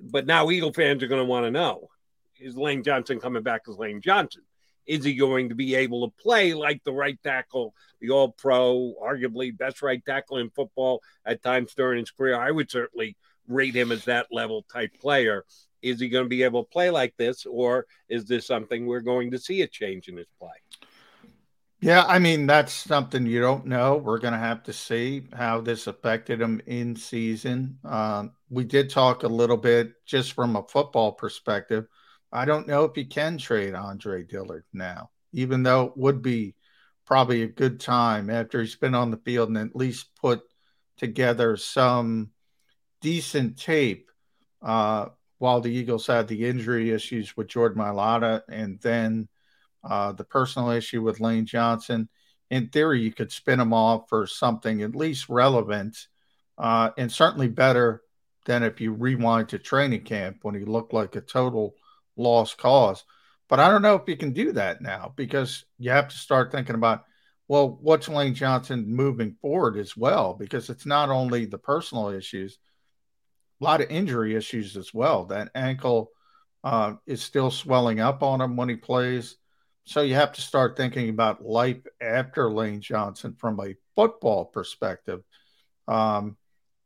But 0.03 0.27
now 0.27 0.51
Eagle 0.51 0.73
fans 0.73 1.03
are 1.03 1.09
going 1.09 1.23
to 1.23 1.29
want 1.29 1.47
to 1.47 1.51
know 1.51 1.89
is 2.41 2.57
Lane 2.57 2.83
Johnson 2.83 3.21
coming 3.21 3.43
back 3.43 3.63
as 3.69 3.77
Lane 3.77 4.01
Johnson? 4.01 4.43
Is 4.87 5.05
he 5.05 5.15
going 5.15 5.49
to 5.49 5.55
be 5.55 5.75
able 5.75 6.09
to 6.09 6.23
play 6.23 6.55
like 6.55 6.83
the 6.85 6.93
right 6.93 7.19
tackle, 7.23 7.75
the 8.01 8.11
all 8.11 8.33
pro, 8.33 8.95
arguably 9.03 9.57
best 9.57 9.83
right 9.83 10.05
tackle 10.05 10.39
in 10.39 10.51
football 10.51 11.03
at 11.25 11.43
times 11.43 11.75
during 11.75 12.01
his 12.01 12.11
career? 12.11 12.39
I 12.39 12.51
would 12.51 12.71
certainly 12.71 13.17
rate 13.47 13.75
him 13.75 13.93
as 13.93 14.05
that 14.07 14.27
level 14.33 14.65
type 14.73 14.91
player. 15.01 15.45
Is 15.83 16.01
he 16.01 16.09
going 16.09 16.25
to 16.25 16.29
be 16.29 16.45
able 16.45 16.65
to 16.65 16.71
play 16.71 16.91
like 16.91 17.17
this, 17.17 17.45
or 17.45 17.87
is 18.09 18.25
this 18.25 18.47
something 18.47 18.87
we're 18.87 19.01
going 19.01 19.33
to 19.33 19.39
see 19.39 19.63
a 19.63 19.67
change 19.67 20.09
in 20.09 20.17
his 20.17 20.29
play? 20.39 20.51
Yeah, 21.81 22.05
I 22.07 22.21
mean, 22.21 22.47
that's 22.47 22.73
something 22.73 23.27
you 23.27 23.41
don't 23.41 23.67
know. 23.67 23.97
We're 23.97 24.21
going 24.21 24.35
to 24.35 24.39
have 24.39 24.63
to 24.65 24.73
see 24.73 25.25
how 25.33 25.61
this 25.61 25.89
affected 25.89 26.41
him 26.41 26.63
in 26.67 26.95
season. 26.95 27.79
Um, 27.85 28.35
we 28.51 28.63
did 28.63 28.89
talk 28.89 29.25
a 29.25 29.29
little 29.29 29.57
bit 29.57 29.95
just 30.07 30.33
from 30.35 30.55
a 30.55 30.63
football 30.63 31.11
perspective 31.11 31.89
I 32.33 32.45
don't 32.45 32.67
know 32.67 32.85
if 32.85 32.95
he 32.95 33.05
can 33.05 33.39
trade 33.39 33.75
Andre 33.75 34.25
Dillard 34.25 34.65
now, 34.73 35.11
even 35.33 35.63
though 35.63 35.87
it 35.87 35.97
would 35.97 36.23
be 36.23 36.55
probably 37.05 37.43
a 37.43 37.49
good 37.49 37.79
time 37.79 38.31
after 38.31 38.61
he's 38.61 38.77
been 38.77 38.95
on 38.95 39.11
the 39.11 39.19
field 39.19 39.51
and 39.51 39.59
at 39.59 39.77
least 39.77 40.15
put 40.21 40.41
together 40.97 41.57
some 41.57 42.31
decent 43.01 43.59
tape 43.59 44.11
uh, 44.63 45.07
while 45.39 45.61
the 45.61 45.71
Eagles 45.71 46.07
had 46.07 46.29
the 46.29 46.47
injury 46.47 46.91
issues 46.91 47.37
with 47.37 47.49
Jordan 47.49 47.83
Mailata 47.83 48.43
and 48.49 48.81
then 48.81 49.29
uh, 49.85 50.13
the 50.13 50.25
personal 50.25 50.71
issue 50.71 51.03
with 51.03 51.21
Lane 51.21 51.45
Johnson. 51.45 52.09
In 52.51 52.69
theory, 52.69 53.03
you 53.03 53.13
could 53.13 53.33
spin 53.33 53.61
him 53.61 53.73
off 53.73 54.09
for 54.09 54.27
something 54.27 54.83
at 54.83 54.95
least 54.95 55.29
relevant 55.29 56.07
uh, 56.57 56.91
and 56.97 57.11
certainly 57.11 57.49
better 57.49 58.03
than 58.47 58.63
if 58.63 58.81
you 58.81 58.93
rewind 58.93 59.49
to 59.49 59.59
training 59.59 60.05
camp 60.05 60.39
when 60.43 60.55
he 60.55 60.65
looked 60.65 60.93
like 60.93 61.17
a 61.17 61.21
total 61.21 61.75
lost 62.17 62.59
cause. 62.59 63.05
But 63.49 63.61
I 63.61 63.71
don't 63.71 63.83
know 63.83 63.97
if 63.97 64.09
you 64.09 64.17
can 64.17 64.33
do 64.33 64.53
that 64.53 64.81
now 64.81 65.13
because 65.17 65.65
you 65.79 65.91
have 65.91 66.09
to 66.09 66.17
start 66.17 66.53
thinking 66.53 66.75
about, 66.75 67.05
well, 67.49 67.79
what's 67.83 68.09
Lane 68.09 68.35
Johnson 68.35 68.95
moving 68.95 69.37
forward 69.43 69.77
as 69.77 69.97
well? 69.97 70.35
Because 70.35 70.71
it's 70.71 70.87
not 70.87 71.11
only 71.11 71.45
the 71.45 71.59
personal 71.59 72.09
issues, 72.09 72.59
a 73.61 73.65
lot 73.65 73.81
of 73.81 73.91
injury 73.91 74.35
issues 74.35 74.77
as 74.77 74.95
well. 74.95 75.27
That 75.27 75.51
ankle 75.55 76.11
uh, 76.65 76.95
is 77.07 77.23
still 77.23 77.51
swelling 77.51 78.01
up 78.01 78.23
on 78.23 78.41
him 78.41 78.57
when 78.57 78.69
he 78.69 78.77
plays. 78.77 79.37
So 79.85 80.01
you 80.01 80.15
have 80.15 80.33
to 80.33 80.41
start 80.41 80.77
thinking 80.77 81.09
about 81.09 81.45
life 81.45 81.85
after 82.01 82.51
Lane 82.51 82.81
Johnson 82.81 83.35
from 83.39 83.61
a 83.61 83.75
football 83.97 84.47
perspective. 84.47 85.23
Um, 85.89 86.37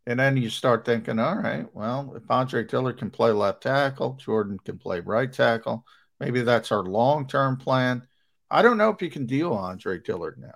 and 0.07 0.19
then 0.19 0.37
you 0.37 0.51
start 0.51 0.85
thinking, 0.85 1.19
all 1.19 1.37
right, 1.37 1.67
well, 1.75 2.15
if 2.17 2.31
Andre 2.31 2.65
Dillard 2.65 2.99
can 2.99 3.11
play 3.11 3.33
left 3.33 3.63
tackle, 3.63 4.15
Jordan 4.15 4.59
can 4.65 4.79
play 4.79 5.01
right 5.01 5.33
tackle. 5.33 5.85
Maybe 6.21 6.43
that's 6.43 6.71
our 6.71 6.85
long 6.85 7.27
term 7.27 7.57
plan. 7.57 8.07
I 8.51 8.63
don't 8.63 8.79
know 8.79 8.91
if 8.91 9.03
you 9.03 9.11
can 9.11 9.27
deal 9.27 9.53
Andre 9.53 9.99
Dillard 9.99 10.39
now. 10.39 10.55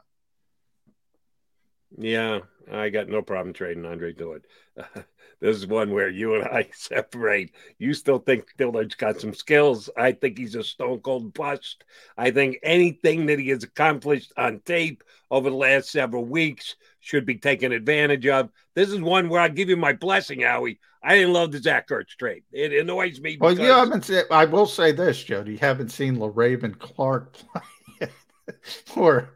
Yeah, 1.98 2.40
I 2.70 2.90
got 2.90 3.08
no 3.08 3.22
problem 3.22 3.52
trading 3.52 3.84
Andre 3.84 4.12
Dillard. 4.12 4.46
this 5.40 5.56
is 5.56 5.66
one 5.66 5.92
where 5.92 6.08
you 6.08 6.34
and 6.34 6.44
I 6.44 6.68
separate. 6.74 7.52
You 7.78 7.94
still 7.94 8.18
think 8.18 8.54
Dillard's 8.56 8.94
got 8.94 9.20
some 9.20 9.34
skills. 9.34 9.88
I 9.96 10.12
think 10.12 10.38
he's 10.38 10.54
a 10.54 10.62
stone 10.62 11.00
cold 11.00 11.32
bust. 11.34 11.84
I 12.16 12.30
think 12.30 12.58
anything 12.62 13.26
that 13.26 13.38
he 13.38 13.48
has 13.48 13.64
accomplished 13.64 14.32
on 14.36 14.60
tape 14.64 15.02
over 15.30 15.48
the 15.50 15.56
last 15.56 15.90
several 15.90 16.24
weeks 16.24 16.76
should 17.00 17.24
be 17.24 17.36
taken 17.36 17.72
advantage 17.72 18.26
of. 18.26 18.50
This 18.74 18.90
is 18.90 19.00
one 19.00 19.28
where 19.28 19.40
I 19.40 19.48
give 19.48 19.68
you 19.68 19.76
my 19.76 19.94
blessing, 19.94 20.40
Howie. 20.40 20.78
I 21.02 21.16
didn't 21.16 21.32
love 21.32 21.52
the 21.52 21.58
Zach 21.58 21.88
Ertz 21.88 22.16
trade. 22.18 22.44
It 22.52 22.72
annoys 22.72 23.20
me. 23.20 23.38
Well, 23.40 23.58
you 23.58 23.70
haven't 23.70 24.04
seen, 24.04 24.24
I 24.30 24.44
will 24.44 24.66
say 24.66 24.92
this, 24.92 25.22
Jody. 25.22 25.52
You 25.52 25.58
haven't 25.58 25.88
seen 25.88 26.18
Le'Raven 26.18 26.78
Clark 26.78 27.32
play 27.32 28.08
or 28.96 29.30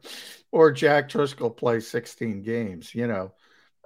or 0.53 0.71
Jack 0.71 1.09
Driscoll 1.09 1.51
play 1.51 1.81
16 1.81 2.43
games. 2.43 2.95
You 2.95 3.07
know, 3.07 3.33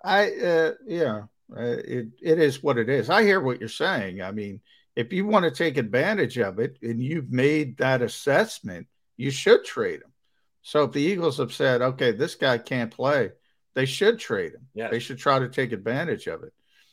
I 0.03 0.33
uh, 0.33 0.73
yeah, 0.87 1.23
uh, 1.57 1.63
it 1.63 2.09
it 2.23 2.39
is 2.39 2.63
what 2.63 2.79
it 2.79 2.89
is. 2.89 3.11
I 3.11 3.23
hear 3.23 3.41
what 3.41 3.61
you're 3.61 3.69
saying. 3.69 4.23
I 4.23 4.33
mean, 4.33 4.61
if 4.97 5.13
you 5.13 5.27
want 5.27 5.45
to 5.45 5.51
take 5.51 5.77
advantage 5.77 6.39
of 6.39 6.59
it 6.59 6.79
and 6.83 7.03
you've 7.03 7.31
made 7.31 7.79
that 7.79 8.03
assessment, 8.03 8.87
you 9.17 9.31
should 9.31 9.65
trade 9.65 10.01
him. 10.01 10.13
So 10.63 10.85
if 10.85 10.93
the 10.93 11.01
Eagles 11.01 11.39
have 11.39 11.53
said, 11.53 11.81
okay, 11.81 12.13
this 12.13 12.35
guy 12.35 12.59
can't 12.59 12.91
play, 12.91 13.31
they 13.75 13.87
should 13.87 14.19
trade 14.19 14.55
him. 14.55 14.67
Yeah. 14.75 14.89
They 14.89 14.99
should 14.99 15.19
try 15.19 15.39
to 15.39 15.49
take 15.49 15.73
advantage 15.73 16.27
of 16.27 16.43
it. 16.43 16.53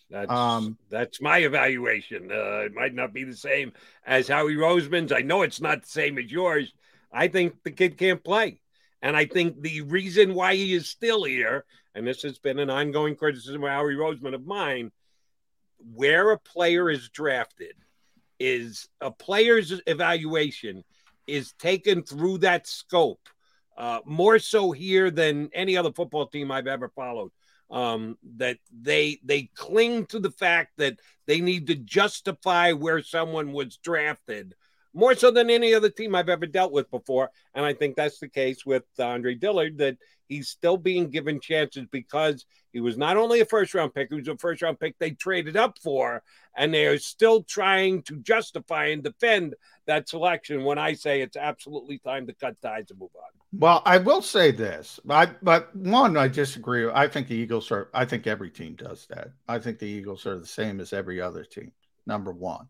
That's 0.10 0.32
um, 0.32 0.78
that's 0.90 1.20
my 1.20 1.40
evaluation. 1.40 2.32
Uh, 2.32 2.66
it 2.66 2.74
might 2.74 2.94
not 2.94 3.12
be 3.12 3.24
the 3.24 3.36
same 3.36 3.74
as 4.06 4.28
Howie 4.28 4.56
Roseman's. 4.56 5.12
I 5.12 5.22
know 5.22 5.42
it's 5.42 5.62
not 5.62 5.82
the 5.82 5.90
same 5.90 6.18
as 6.20 6.32
yours. 6.32 6.72
I 7.12 7.28
think 7.28 7.64
the 7.64 7.72
kid 7.72 7.98
can't 7.98 8.24
play. 8.24 8.60
And 9.06 9.16
I 9.16 9.26
think 9.26 9.62
the 9.62 9.82
reason 9.82 10.34
why 10.34 10.56
he 10.56 10.74
is 10.74 10.90
still 10.90 11.26
here, 11.26 11.64
and 11.94 12.08
this 12.08 12.24
has 12.24 12.40
been 12.40 12.58
an 12.58 12.72
ongoing 12.72 13.16
criticism 13.16 13.64
of 13.64 13.70
Howie 13.70 13.94
Roseman 13.94 14.34
of 14.34 14.48
mine, 14.48 14.92
where 15.94 16.32
a 16.32 16.40
player 16.40 16.90
is 16.90 17.08
drafted 17.10 17.76
is 18.40 18.90
a 19.02 19.12
player's 19.12 19.80
evaluation 19.86 20.84
is 21.28 21.54
taken 21.54 22.02
through 22.02 22.40
that 22.40 22.66
scope, 22.66 23.30
uh, 23.78 24.00
more 24.06 24.40
so 24.40 24.72
here 24.72 25.12
than 25.12 25.52
any 25.54 25.78
other 25.78 25.94
football 25.94 26.26
team 26.26 26.50
I've 26.50 26.66
ever 26.66 26.90
followed. 26.90 27.32
Um, 27.70 28.18
that 28.38 28.58
they 28.72 29.20
they 29.24 29.52
cling 29.54 30.08
to 30.08 30.20
the 30.20 30.32
fact 30.32 30.78
that 30.78 30.98
they 31.28 31.42
need 31.42 31.68
to 31.68 31.76
justify 31.76 32.72
where 32.72 33.04
someone 33.04 33.54
was 33.54 33.78
drafted 33.78 34.56
more 34.96 35.14
so 35.14 35.30
than 35.30 35.50
any 35.50 35.74
other 35.74 35.90
team 35.90 36.16
I've 36.16 36.30
ever 36.30 36.48
dealt 36.48 36.72
with 36.72 36.90
before. 36.90 37.30
And 37.54 37.66
I 37.66 37.74
think 37.74 37.96
that's 37.96 38.20
the 38.20 38.30
case 38.30 38.66
with 38.66 38.84
Andre 38.98 39.36
Dillard, 39.36 39.78
that 39.80 39.98
he's 40.28 40.48
still 40.48 40.78
being 40.78 41.10
given 41.10 41.40
chances 41.40 41.86
because 41.92 42.46
he 42.72 42.80
was 42.80 42.98
not 42.98 43.18
only 43.18 43.42
a 43.42 43.46
first 43.46 43.74
round 43.74 43.94
pick, 43.94 44.08
he 44.10 44.16
was 44.16 44.28
a 44.28 44.38
first 44.38 44.62
round 44.62 44.80
pick 44.80 44.98
they 44.98 45.12
traded 45.12 45.58
up 45.58 45.78
for, 45.84 46.24
and 46.58 46.74
they 46.74 46.88
are 46.88 46.98
still 46.98 47.44
trying 47.44 48.02
to 48.04 48.18
justify 48.18 48.86
and 48.88 49.04
defend 49.04 49.54
that 49.86 50.10
selection 50.10 50.64
when 50.64 50.78
I 50.78 50.94
say 50.94 51.22
it's 51.22 51.38
absolutely 51.38 52.00
time 52.00 52.26
to 52.28 52.34
cut 52.34 52.60
ties 52.62 52.90
and 52.90 53.00
move 53.00 53.12
on. 53.16 53.30
Well, 53.58 53.82
I 53.86 53.98
will 54.00 54.22
say 54.22 54.52
this, 54.52 55.00
I, 55.10 55.28
but 55.42 55.74
one, 55.76 56.18
I 56.18 56.28
disagree. 56.28 56.90
I 56.90 57.08
think 57.08 57.28
the 57.28 57.36
Eagles 57.36 57.72
are, 57.72 57.90
I 57.94 58.06
think 58.06 58.28
every 58.28 58.50
team 58.50 58.76
does 58.76 59.06
that. 59.10 59.30
I 59.48 59.60
think 59.60 59.80
the 59.80 59.88
Eagles 59.88 60.26
are 60.26 60.40
the 60.40 60.46
same 60.46 60.80
as 60.80 60.92
every 60.92 61.22
other 61.22 61.44
team, 61.44 61.72
number 62.06 62.32
one. 62.32 62.68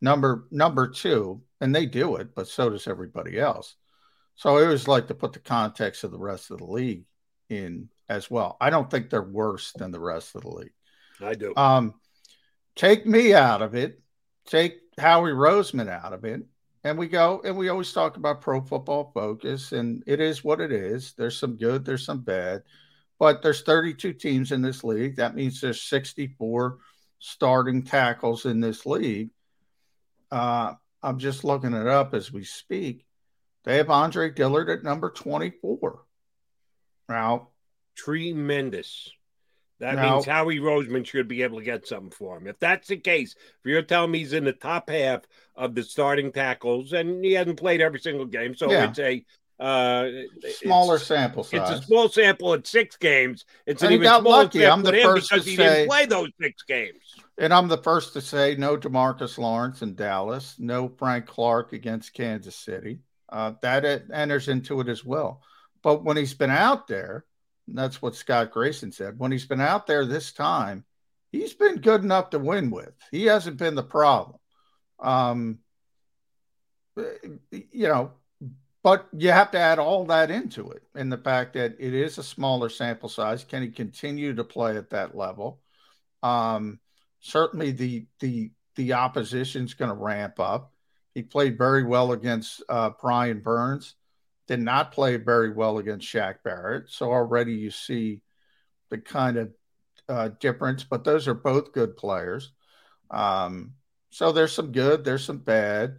Number 0.00 0.46
number 0.50 0.88
two, 0.88 1.40
and 1.60 1.74
they 1.74 1.86
do 1.86 2.16
it, 2.16 2.34
but 2.34 2.48
so 2.48 2.70
does 2.70 2.86
everybody 2.86 3.38
else. 3.38 3.76
So 4.34 4.56
I 4.56 4.64
always 4.64 4.86
like 4.86 5.08
to 5.08 5.14
put 5.14 5.32
the 5.32 5.38
context 5.38 6.04
of 6.04 6.10
the 6.10 6.18
rest 6.18 6.50
of 6.50 6.58
the 6.58 6.66
league 6.66 7.04
in 7.48 7.88
as 8.08 8.30
well. 8.30 8.56
I 8.60 8.70
don't 8.70 8.90
think 8.90 9.08
they're 9.08 9.22
worse 9.22 9.72
than 9.72 9.90
the 9.90 10.00
rest 10.00 10.34
of 10.34 10.42
the 10.42 10.50
league. 10.50 10.72
I 11.20 11.34
do. 11.34 11.54
Um, 11.56 11.94
take 12.74 13.06
me 13.06 13.34
out 13.34 13.62
of 13.62 13.74
it. 13.74 14.00
Take 14.46 14.78
Howie 14.98 15.30
Roseman 15.30 15.88
out 15.88 16.12
of 16.12 16.24
it. 16.24 16.42
And 16.84 16.98
we 16.98 17.08
go 17.08 17.40
and 17.44 17.56
we 17.56 17.68
always 17.68 17.92
talk 17.92 18.16
about 18.16 18.42
pro 18.42 18.60
football 18.60 19.10
focus, 19.12 19.72
and 19.72 20.04
it 20.06 20.20
is 20.20 20.44
what 20.44 20.60
it 20.60 20.70
is. 20.70 21.14
There's 21.14 21.36
some 21.36 21.56
good, 21.56 21.84
there's 21.84 22.04
some 22.04 22.20
bad, 22.20 22.62
but 23.18 23.42
there's 23.42 23.62
32 23.62 24.12
teams 24.12 24.52
in 24.52 24.62
this 24.62 24.84
league. 24.84 25.16
That 25.16 25.34
means 25.34 25.60
there's 25.60 25.82
64 25.82 26.78
starting 27.18 27.82
tackles 27.82 28.46
in 28.46 28.60
this 28.60 28.86
league. 28.86 29.30
Uh, 30.30 30.74
I'm 31.02 31.18
just 31.18 31.44
looking 31.44 31.74
it 31.74 31.86
up 31.86 32.14
as 32.14 32.32
we 32.32 32.44
speak. 32.44 33.06
They 33.64 33.78
have 33.78 33.90
Andre 33.90 34.30
Dillard 34.30 34.70
at 34.70 34.84
number 34.84 35.10
24. 35.10 36.02
Now, 37.08 37.48
tremendous. 37.96 39.10
That 39.78 39.96
now, 39.96 40.14
means 40.14 40.26
Howie 40.26 40.58
Roseman 40.58 41.04
should 41.04 41.28
be 41.28 41.42
able 41.42 41.58
to 41.58 41.64
get 41.64 41.86
something 41.86 42.10
for 42.10 42.38
him. 42.38 42.46
If 42.46 42.58
that's 42.58 42.88
the 42.88 42.96
case, 42.96 43.34
if 43.38 43.66
you're 43.66 43.82
telling 43.82 44.10
me 44.10 44.20
he's 44.20 44.32
in 44.32 44.44
the 44.44 44.52
top 44.52 44.88
half 44.88 45.22
of 45.54 45.74
the 45.74 45.82
starting 45.82 46.32
tackles, 46.32 46.92
and 46.92 47.22
he 47.24 47.32
hasn't 47.32 47.58
played 47.58 47.82
every 47.82 48.00
single 48.00 48.24
game, 48.24 48.54
so 48.54 48.70
yeah. 48.70 48.88
it's 48.88 48.98
a 48.98 49.24
uh, 49.58 50.08
smaller 50.62 50.98
sample 50.98 51.44
size. 51.44 51.70
It's 51.70 51.80
a 51.80 51.86
small 51.86 52.08
sample 52.08 52.54
at 52.54 52.66
six 52.66 52.96
games. 52.96 53.44
It's 53.66 53.82
an 53.82 53.92
even 53.92 54.06
smaller 54.06 54.44
lucky. 54.44 54.60
sample 54.60 54.88
I'm 54.88 54.94
the 54.94 55.02
first 55.02 55.30
because 55.30 55.44
to 55.44 55.50
he 55.50 55.56
say, 55.56 55.68
didn't 55.68 55.88
play 55.88 56.06
those 56.06 56.30
six 56.40 56.62
games. 56.62 57.16
And 57.38 57.52
I'm 57.52 57.68
the 57.68 57.78
first 57.78 58.14
to 58.14 58.20
say 58.20 58.54
no 58.56 58.76
Demarcus 58.76 59.36
Lawrence 59.36 59.82
in 59.82 59.94
Dallas, 59.94 60.56
no 60.58 60.88
Frank 60.88 61.26
Clark 61.26 61.72
against 61.72 62.14
Kansas 62.14 62.56
City. 62.56 63.00
Uh, 63.28 63.52
that 63.60 64.04
enters 64.12 64.48
into 64.48 64.80
it 64.80 64.88
as 64.88 65.04
well. 65.04 65.42
But 65.82 66.04
when 66.04 66.16
he's 66.16 66.34
been 66.34 66.50
out 66.50 66.88
there, 66.88 67.24
that's 67.68 68.00
what 68.00 68.14
Scott 68.14 68.52
Grayson 68.52 68.92
said. 68.92 69.18
When 69.18 69.32
he's 69.32 69.46
been 69.46 69.60
out 69.60 69.86
there 69.86 70.06
this 70.06 70.32
time, 70.32 70.84
he's 71.32 71.52
been 71.52 71.76
good 71.76 72.02
enough 72.02 72.30
to 72.30 72.38
win 72.38 72.70
with. 72.70 72.94
He 73.10 73.24
hasn't 73.26 73.58
been 73.58 73.74
the 73.74 73.82
problem. 73.82 74.38
Um, 74.98 75.58
you 77.50 77.88
know, 77.88 78.12
but 78.82 79.08
you 79.12 79.30
have 79.32 79.50
to 79.50 79.58
add 79.58 79.78
all 79.78 80.06
that 80.06 80.30
into 80.30 80.70
it 80.70 80.82
and 80.94 81.12
the 81.12 81.18
fact 81.18 81.54
that 81.54 81.74
it 81.78 81.92
is 81.92 82.18
a 82.18 82.22
smaller 82.22 82.68
sample 82.68 83.08
size. 83.08 83.44
Can 83.44 83.62
he 83.62 83.68
continue 83.68 84.34
to 84.34 84.44
play 84.44 84.76
at 84.76 84.90
that 84.90 85.16
level? 85.16 85.60
Um, 86.22 86.78
certainly 87.26 87.72
the 87.72 88.06
the 88.20 88.50
the 88.76 88.92
opposition's 88.92 89.74
going 89.74 89.90
to 89.90 89.96
ramp 89.96 90.38
up. 90.38 90.72
He 91.14 91.22
played 91.22 91.58
very 91.58 91.82
well 91.82 92.12
against 92.12 92.62
uh, 92.68 92.90
Brian 93.00 93.40
Burns, 93.40 93.94
did 94.46 94.60
not 94.60 94.92
play 94.92 95.16
very 95.16 95.50
well 95.50 95.78
against 95.78 96.06
Shaq 96.06 96.36
Barrett. 96.44 96.90
So 96.90 97.10
already 97.10 97.54
you 97.54 97.70
see 97.70 98.20
the 98.90 98.98
kind 98.98 99.38
of 99.38 99.50
uh, 100.08 100.28
difference, 100.40 100.84
but 100.84 101.04
those 101.04 101.26
are 101.26 101.34
both 101.34 101.72
good 101.72 101.96
players. 101.96 102.52
Um, 103.10 103.72
so 104.10 104.32
there's 104.32 104.52
some 104.52 104.72
good, 104.72 105.04
there's 105.04 105.24
some 105.24 105.38
bad. 105.38 105.96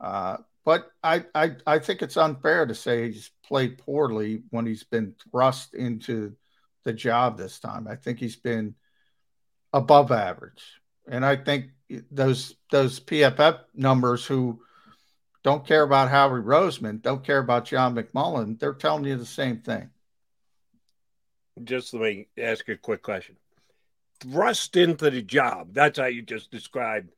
Uh, 0.00 0.38
but 0.64 0.90
I, 1.02 1.24
I, 1.34 1.56
I 1.66 1.78
think 1.78 2.00
it's 2.00 2.16
unfair 2.16 2.64
to 2.64 2.74
say 2.74 3.10
he's 3.10 3.30
played 3.44 3.78
poorly 3.78 4.44
when 4.50 4.66
he's 4.66 4.84
been 4.84 5.14
thrust 5.30 5.74
into 5.74 6.36
the 6.84 6.92
job 6.92 7.36
this 7.36 7.58
time. 7.58 7.86
I 7.88 7.96
think 7.96 8.18
he's 8.18 8.36
been 8.36 8.74
above 9.74 10.12
average. 10.12 10.62
And 11.06 11.26
I 11.26 11.36
think 11.36 11.66
those 12.10 12.54
those 12.70 13.00
PFF 13.00 13.58
numbers 13.74 14.24
who 14.24 14.60
don't 15.42 15.66
care 15.66 15.82
about 15.82 16.08
Howie 16.08 16.40
Roseman, 16.40 17.02
don't 17.02 17.22
care 17.22 17.40
about 17.40 17.66
John 17.66 17.94
McMullen, 17.94 18.58
they're 18.58 18.72
telling 18.72 19.04
you 19.04 19.16
the 19.16 19.26
same 19.26 19.58
thing. 19.58 19.90
Just 21.62 21.92
let 21.92 22.02
me 22.02 22.28
ask 22.38 22.66
you 22.66 22.74
a 22.74 22.78
quick 22.78 23.02
question. 23.02 23.36
Thrust 24.20 24.76
into 24.76 25.10
the 25.10 25.20
job. 25.20 25.74
That's 25.74 25.98
how 25.98 26.06
you 26.06 26.22
just 26.22 26.50
described 26.50 27.10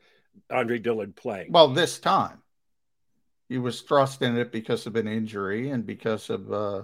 Andre 0.51 0.78
Dillard 0.78 1.15
playing. 1.15 1.53
Well, 1.53 1.69
this 1.69 2.01
time 2.01 2.43
he 3.49 3.59
was 3.59 3.83
thrust 3.83 4.23
in 4.23 4.37
it 4.37 4.51
because 4.51 4.87
of 4.87 4.97
an 4.97 5.07
injury 5.07 5.70
and 5.70 5.87
because 5.87 6.31
of 6.31 6.53
uh, 6.53 6.83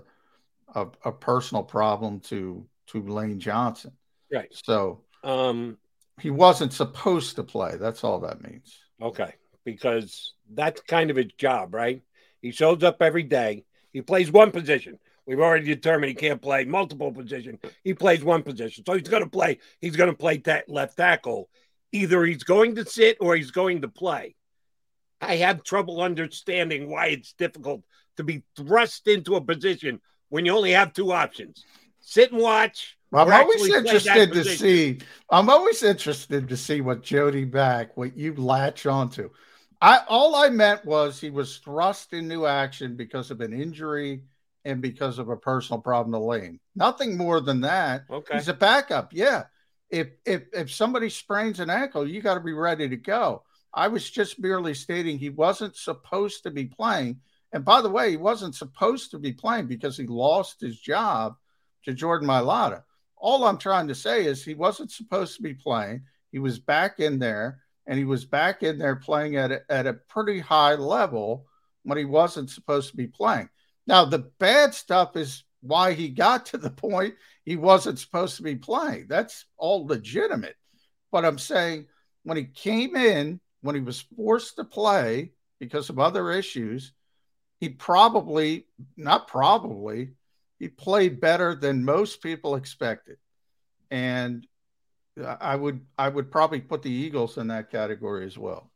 a, 0.75 0.87
a 1.07 1.13
personal 1.13 1.65
problem 1.65 2.21
to 2.21 2.67
to 2.89 3.03
Lane 3.03 3.41
Johnson. 3.41 3.93
Right. 4.31 4.49
So 4.53 5.03
um, 5.23 5.79
he 6.21 6.31
wasn't 6.31 6.73
supposed 6.73 7.37
to 7.37 7.43
play. 7.43 7.77
That's 7.77 8.05
all 8.05 8.21
that 8.21 8.43
means. 8.43 8.79
Okay, 9.01 9.35
because 9.65 10.35
that's 10.53 10.81
kind 10.83 11.11
of 11.11 11.17
his 11.17 11.33
job, 11.39 11.75
right? 11.75 12.03
He 12.41 12.51
shows 12.51 12.83
up 12.83 13.01
every 13.01 13.23
day. 13.23 13.65
He 13.93 14.03
plays 14.03 14.31
one 14.31 14.51
position. 14.51 14.99
We've 15.27 15.41
already 15.41 15.67
determined 15.67 16.09
he 16.09 16.15
can't 16.15 16.43
play 16.43 16.65
multiple 16.65 17.13
positions. 17.13 17.61
He 17.85 17.95
plays 17.95 18.25
one 18.25 18.43
position, 18.43 18.85
so 18.85 18.95
he's 18.95 19.09
going 19.09 19.23
to 19.23 19.31
play. 19.31 19.59
He's 19.81 19.97
going 19.97 20.11
to 20.11 20.17
play 20.17 20.39
that 20.39 20.69
left 20.69 20.97
tackle. 20.97 21.49
Either 21.93 22.25
he's 22.25 22.43
going 22.43 22.75
to 22.77 22.85
sit 22.85 23.19
or 23.21 23.37
he's 23.37 23.53
going 23.53 23.83
to 23.83 23.89
play. 23.89 24.35
I 25.21 25.37
have 25.37 25.63
trouble 25.63 26.01
understanding 26.01 26.91
why 26.91 27.07
it's 27.09 27.35
difficult 27.35 27.83
to 28.17 28.25
be 28.25 28.43
thrust 28.57 29.07
into 29.07 29.37
a 29.37 29.41
position 29.41 30.01
when 30.29 30.45
you 30.45 30.57
only 30.57 30.73
have 30.73 30.93
two 30.93 31.13
options: 31.13 31.65
sit 32.03 32.33
and 32.33 32.41
watch 32.41 32.97
I'm 33.15 33.31
always 33.31 33.69
interested 33.69 34.33
to 34.33 34.45
see. 34.45 34.99
I'm 35.29 35.51
always 35.51 35.83
interested 35.83 36.49
to 36.49 36.57
see 36.57 36.81
what 36.81 37.03
Jody 37.03 37.45
back, 37.45 37.97
what 37.97 38.17
you 38.17 38.35
latch 38.35 38.87
onto. 38.87 39.31
I 39.81 40.01
all 40.09 40.35
I 40.35 40.49
meant 40.49 40.85
was 40.85 41.21
he 41.21 41.31
was 41.31 41.59
thrust 41.59 42.13
into 42.13 42.47
action 42.47 42.97
because 42.97 43.31
of 43.31 43.41
an 43.41 43.53
injury 43.53 44.23
and 44.65 44.81
because 44.81 45.19
of 45.19 45.29
a 45.29 45.37
personal 45.37 45.83
problem 45.83 46.13
to 46.13 46.25
Lane. 46.25 46.61
Nothing 46.75 47.17
more 47.17 47.41
than 47.41 47.63
that. 47.63 48.05
Okay. 48.11 48.37
He's 48.37 48.49
a 48.49 48.55
backup. 48.55 49.13
Yeah. 49.13 49.45
If 49.91 50.09
if 50.25 50.45
if 50.55 50.73
somebody 50.73 51.11
sprains 51.11 51.61
an 51.61 51.69
ankle, 51.69 52.09
you 52.09 52.23
got 52.23 52.35
to 52.35 52.41
be 52.41 52.55
ready 52.55 52.89
to 52.89 52.97
go. 52.97 53.43
I 53.75 53.89
was 53.89 54.09
just 54.09 54.39
merely 54.39 54.73
stating 54.73 55.19
he 55.19 55.31
wasn't 55.31 55.77
supposed 55.77 56.45
to 56.45 56.51
be 56.51 56.67
playing. 56.67 57.21
And 57.53 57.65
by 57.65 57.83
the 57.83 57.91
way, 57.91 58.11
he 58.11 58.17
wasn't 58.17 58.55
supposed 58.55 59.11
to 59.11 59.19
be 59.19 59.33
playing 59.33 59.67
because 59.67 59.99
he 59.99 60.07
lost 60.07 60.63
his 60.63 60.81
job 60.81 61.35
to 61.85 61.93
Jordan 61.93 62.29
Mailata 62.29 62.83
all 63.23 63.45
I'm 63.45 63.57
trying 63.57 63.87
to 63.89 63.95
say 63.95 64.27
is 64.27 64.45
he 64.45 64.55
wasn't 64.55 64.91
supposed 64.91 65.37
to 65.37 65.43
be 65.43 65.55
playing. 65.55 66.03
He 66.33 66.41
was 66.41 66.59
back 66.59 66.99
in 66.99 67.21
there, 67.21 67.61
and 67.87 67.97
he 67.97 68.05
was 68.05 68.25
back 68.25 68.65
in 68.65 68.79
there 68.79 68.97
playing 68.97 69.37
at 69.37 69.53
a, 69.53 69.63
at 69.71 69.87
a 69.87 69.95
pretty 69.95 70.41
high 70.41 70.75
level 70.75 71.47
when 71.85 71.97
he 71.97 72.05
wasn't 72.05 72.51
supposed 72.51 72.91
to 72.91 72.97
be 72.97 73.07
playing. 73.07 73.49
Now, 73.87 74.05
the 74.05 74.31
bad 74.41 74.75
stuff 74.75 75.17
is 75.17 75.45
why 75.61 75.93
he 75.93 76.09
got 76.09 76.47
to 76.47 76.59
the 76.59 76.71
point 76.71 77.15
he 77.45 77.57
wasn't 77.57 78.01
supposed 78.01 78.37
to 78.37 78.43
be 78.43 78.57
playing. 78.57 79.07
That's 79.09 79.47
all 79.57 79.87
legitimate. 79.87 80.57
But 81.13 81.25
I'm 81.25 81.39
saying 81.39 81.87
when 82.25 82.37
he 82.37 82.45
came 82.45 82.97
in, 82.97 83.41
when 83.61 83.77
he 83.77 83.81
was 83.81 84.05
forced 84.17 84.57
to 84.57 84.65
play 84.65 85.31
because 85.61 85.91
of 85.91 86.01
other 86.01 86.33
issues, 86.33 86.93
he 87.61 87.69
probably, 87.69 88.67
not 88.97 89.29
probably, 89.29 90.15
he 90.63 90.69
played 90.69 91.21
better 91.21 91.57
than 91.57 91.85
most 91.85 92.23
people 92.23 92.55
expected. 92.55 93.17
And 93.91 94.47
I 95.41 95.57
would 95.57 95.85
I 95.99 96.09
would 96.09 96.31
probably 96.31 96.61
put 96.61 96.83
the 96.83 96.91
Eagles 96.91 97.37
in 97.37 97.49
that 97.49 97.69
category 97.69 98.25
as 98.25 98.39
well. 98.39 98.71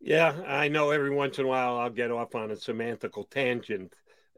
Yeah, 0.00 0.32
I 0.46 0.68
know 0.68 0.88
every 0.88 1.10
once 1.10 1.38
in 1.38 1.44
a 1.44 1.48
while 1.48 1.76
I'll 1.76 1.90
get 1.90 2.10
off 2.10 2.34
on 2.34 2.52
a 2.52 2.54
semantical 2.54 3.28
tangent. 3.28 3.92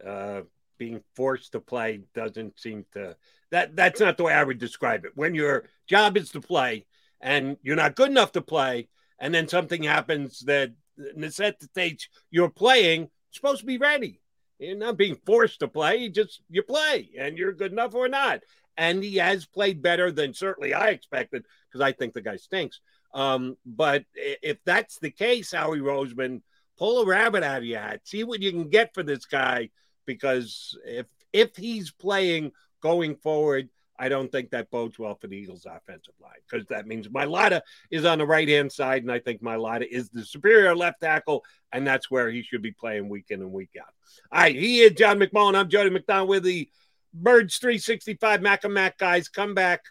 Uh, 0.04 0.40
being 0.76 1.02
forced 1.14 1.52
to 1.52 1.60
play 1.60 2.00
doesn't 2.16 2.58
seem 2.58 2.84
to 2.94 3.16
that 3.52 3.76
that's 3.76 4.00
not 4.00 4.16
the 4.16 4.24
way 4.24 4.32
I 4.32 4.42
would 4.42 4.58
describe 4.58 5.04
it. 5.04 5.12
When 5.14 5.36
your 5.36 5.66
job 5.86 6.16
is 6.16 6.30
to 6.30 6.40
play 6.40 6.84
and 7.20 7.58
you're 7.62 7.76
not 7.76 7.94
good 7.94 8.10
enough 8.10 8.32
to 8.32 8.42
play, 8.42 8.88
and 9.20 9.32
then 9.32 9.46
something 9.46 9.84
happens 9.84 10.40
that 10.46 10.72
necessitates 11.14 12.08
you're 12.28 12.50
playing, 12.50 13.08
supposed 13.30 13.60
to 13.60 13.66
be 13.66 13.78
ready. 13.78 14.19
You're 14.60 14.76
not 14.76 14.98
being 14.98 15.16
forced 15.26 15.60
to 15.60 15.68
play. 15.68 15.96
You 15.96 16.10
just 16.10 16.42
you 16.50 16.62
play, 16.62 17.10
and 17.18 17.38
you're 17.38 17.52
good 17.52 17.72
enough 17.72 17.94
or 17.94 18.08
not. 18.08 18.40
And 18.76 19.02
he 19.02 19.16
has 19.16 19.46
played 19.46 19.82
better 19.82 20.12
than 20.12 20.34
certainly 20.34 20.74
I 20.74 20.88
expected 20.88 21.44
because 21.68 21.80
I 21.80 21.92
think 21.92 22.12
the 22.12 22.20
guy 22.20 22.36
stinks. 22.36 22.80
Um, 23.12 23.56
but 23.64 24.04
if 24.14 24.58
that's 24.64 24.98
the 24.98 25.10
case, 25.10 25.52
Howie 25.52 25.80
Roseman, 25.80 26.42
pull 26.78 27.02
a 27.02 27.06
rabbit 27.06 27.42
out 27.42 27.58
of 27.58 27.64
your 27.64 27.80
hat, 27.80 28.02
see 28.04 28.22
what 28.22 28.42
you 28.42 28.52
can 28.52 28.68
get 28.68 28.94
for 28.94 29.02
this 29.02 29.24
guy. 29.24 29.70
Because 30.06 30.78
if 30.84 31.06
if 31.32 31.56
he's 31.56 31.90
playing 31.90 32.52
going 32.82 33.16
forward, 33.16 33.70
I 34.00 34.08
don't 34.08 34.32
think 34.32 34.50
that 34.50 34.70
bodes 34.70 34.98
well 34.98 35.14
for 35.14 35.26
the 35.26 35.36
Eagles' 35.36 35.66
offensive 35.66 36.14
line 36.22 36.32
because 36.50 36.66
that 36.68 36.86
means 36.86 37.06
Mailata 37.08 37.60
is 37.90 38.06
on 38.06 38.16
the 38.16 38.26
right 38.26 38.48
hand 38.48 38.72
side, 38.72 39.02
and 39.02 39.12
I 39.12 39.18
think 39.18 39.42
Mailata 39.42 39.86
is 39.86 40.08
the 40.08 40.24
superior 40.24 40.74
left 40.74 41.02
tackle, 41.02 41.44
and 41.70 41.86
that's 41.86 42.10
where 42.10 42.30
he 42.30 42.42
should 42.42 42.62
be 42.62 42.72
playing 42.72 43.10
week 43.10 43.26
in 43.28 43.42
and 43.42 43.52
week 43.52 43.76
out. 43.78 43.92
All 44.32 44.40
right, 44.40 44.56
he 44.56 44.80
is 44.80 44.92
John 44.92 45.18
McMullen. 45.18 45.54
I'm 45.54 45.68
Jody 45.68 45.90
McDonald 45.90 46.30
with 46.30 46.44
the 46.44 46.70
Birds 47.12 47.58
365 47.58 48.40
Mac 48.40 48.64
and 48.64 48.72
Mac 48.72 48.96
guys. 48.96 49.28
Come 49.28 49.54
back. 49.54 49.82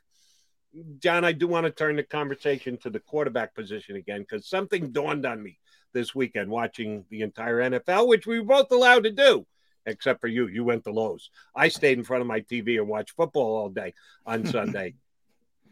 John, 0.98 1.24
I 1.24 1.32
do 1.32 1.48
want 1.48 1.68
to 1.68 1.72
turn 1.72 1.96
the 1.96 2.04
conversation 2.04 2.78
to 2.78 2.90
the 2.90 3.00
quarterback 3.00 3.54
position 3.54 3.96
again 3.96 4.22
because 4.22 4.50
something 4.50 4.92
dawned 4.92 5.28
on 5.28 5.42
me 5.42 5.60
this 5.94 6.16
weekend 6.16 6.50
watching 6.50 7.06
the 7.12 7.22
entire 7.22 7.58
NFL, 7.58 8.08
which 8.08 8.26
we 8.26 8.40
were 8.40 8.46
both 8.46 8.72
allowed 8.72 9.04
to 9.04 9.12
do 9.12 9.46
except 9.86 10.22
for 10.22 10.28
you. 10.28 10.48
You 10.48 10.64
went 10.64 10.84
to 10.86 10.92
Lowe's. 10.92 11.30
I 11.56 11.68
stayed 11.70 11.98
in 11.98 12.04
front 12.04 12.22
of 12.22 12.28
my 12.28 12.42
TV 12.42 12.78
and 12.78 12.88
watched 12.88 13.12
football 13.16 13.58
all 13.58 13.70
day 13.70 13.94
on 14.26 14.46
Sunday. 14.56 14.96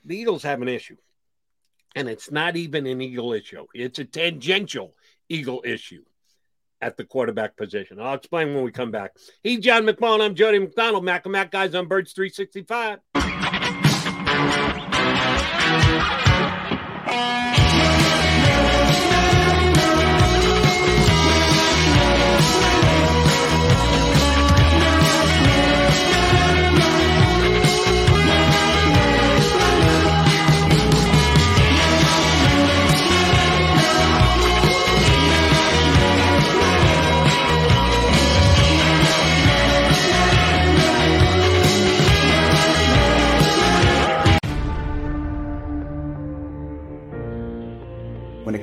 the 0.05 0.17
Eagles 0.17 0.43
have 0.43 0.61
an 0.61 0.67
issue, 0.67 0.97
and 1.95 2.07
it's 2.09 2.31
not 2.31 2.55
even 2.55 2.85
an 2.87 3.01
Eagle 3.01 3.33
issue, 3.33 3.65
it's 3.73 3.99
a 3.99 4.05
tangential 4.05 4.95
Eagle 5.29 5.61
issue 5.65 6.03
at 6.79 6.95
the 6.95 7.03
quarterback 7.03 7.57
position. 7.57 7.99
I'll 7.99 8.13
explain 8.15 8.53
when 8.53 8.63
we 8.63 8.71
come 8.71 8.91
back. 8.91 9.15
He's 9.41 9.59
John 9.59 9.83
McMullen. 9.83 10.21
I'm 10.21 10.35
Jody 10.35 10.59
McDonald. 10.59 11.03
Mac 11.03 11.25
and 11.25 11.31
Mac 11.31 11.49
guys 11.51 11.73
on 11.73 11.87
Birds 11.87 12.13
365. 12.13 12.99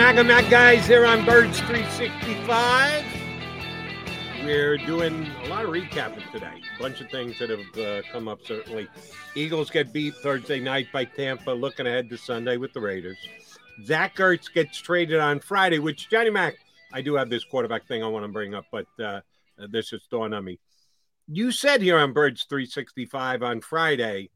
Mac 0.00 0.16
and 0.16 0.28
Mac 0.28 0.48
guys 0.48 0.86
here 0.86 1.04
on 1.04 1.26
Birds 1.26 1.60
365. 1.60 3.04
We're 4.42 4.78
doing 4.78 5.26
a 5.44 5.48
lot 5.48 5.66
of 5.66 5.72
recapping 5.72 6.32
today. 6.32 6.54
A 6.78 6.82
bunch 6.82 7.02
of 7.02 7.10
things 7.10 7.38
that 7.38 7.50
have 7.50 7.78
uh, 7.78 8.00
come 8.10 8.26
up, 8.26 8.38
certainly. 8.42 8.88
Eagles 9.34 9.68
get 9.68 9.92
beat 9.92 10.14
Thursday 10.14 10.58
night 10.58 10.86
by 10.90 11.04
Tampa, 11.04 11.50
looking 11.50 11.86
ahead 11.86 12.08
to 12.08 12.16
Sunday 12.16 12.56
with 12.56 12.72
the 12.72 12.80
Raiders. 12.80 13.18
Zach 13.84 14.16
Ertz 14.16 14.50
gets 14.50 14.78
traded 14.78 15.20
on 15.20 15.38
Friday, 15.38 15.80
which, 15.80 16.08
Johnny 16.08 16.30
Mac, 16.30 16.54
I 16.94 17.02
do 17.02 17.14
have 17.16 17.28
this 17.28 17.44
quarterback 17.44 17.86
thing 17.86 18.02
I 18.02 18.06
want 18.06 18.24
to 18.24 18.32
bring 18.32 18.54
up, 18.54 18.64
but 18.72 18.86
uh, 18.98 19.20
this 19.68 19.92
is 19.92 20.00
dawned 20.10 20.34
on 20.34 20.46
me. 20.46 20.58
You 21.28 21.52
said 21.52 21.82
here 21.82 21.98
on 21.98 22.14
Birds 22.14 22.46
365 22.48 23.42
on 23.42 23.60
Friday 23.60 24.30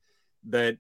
that 0.51 0.77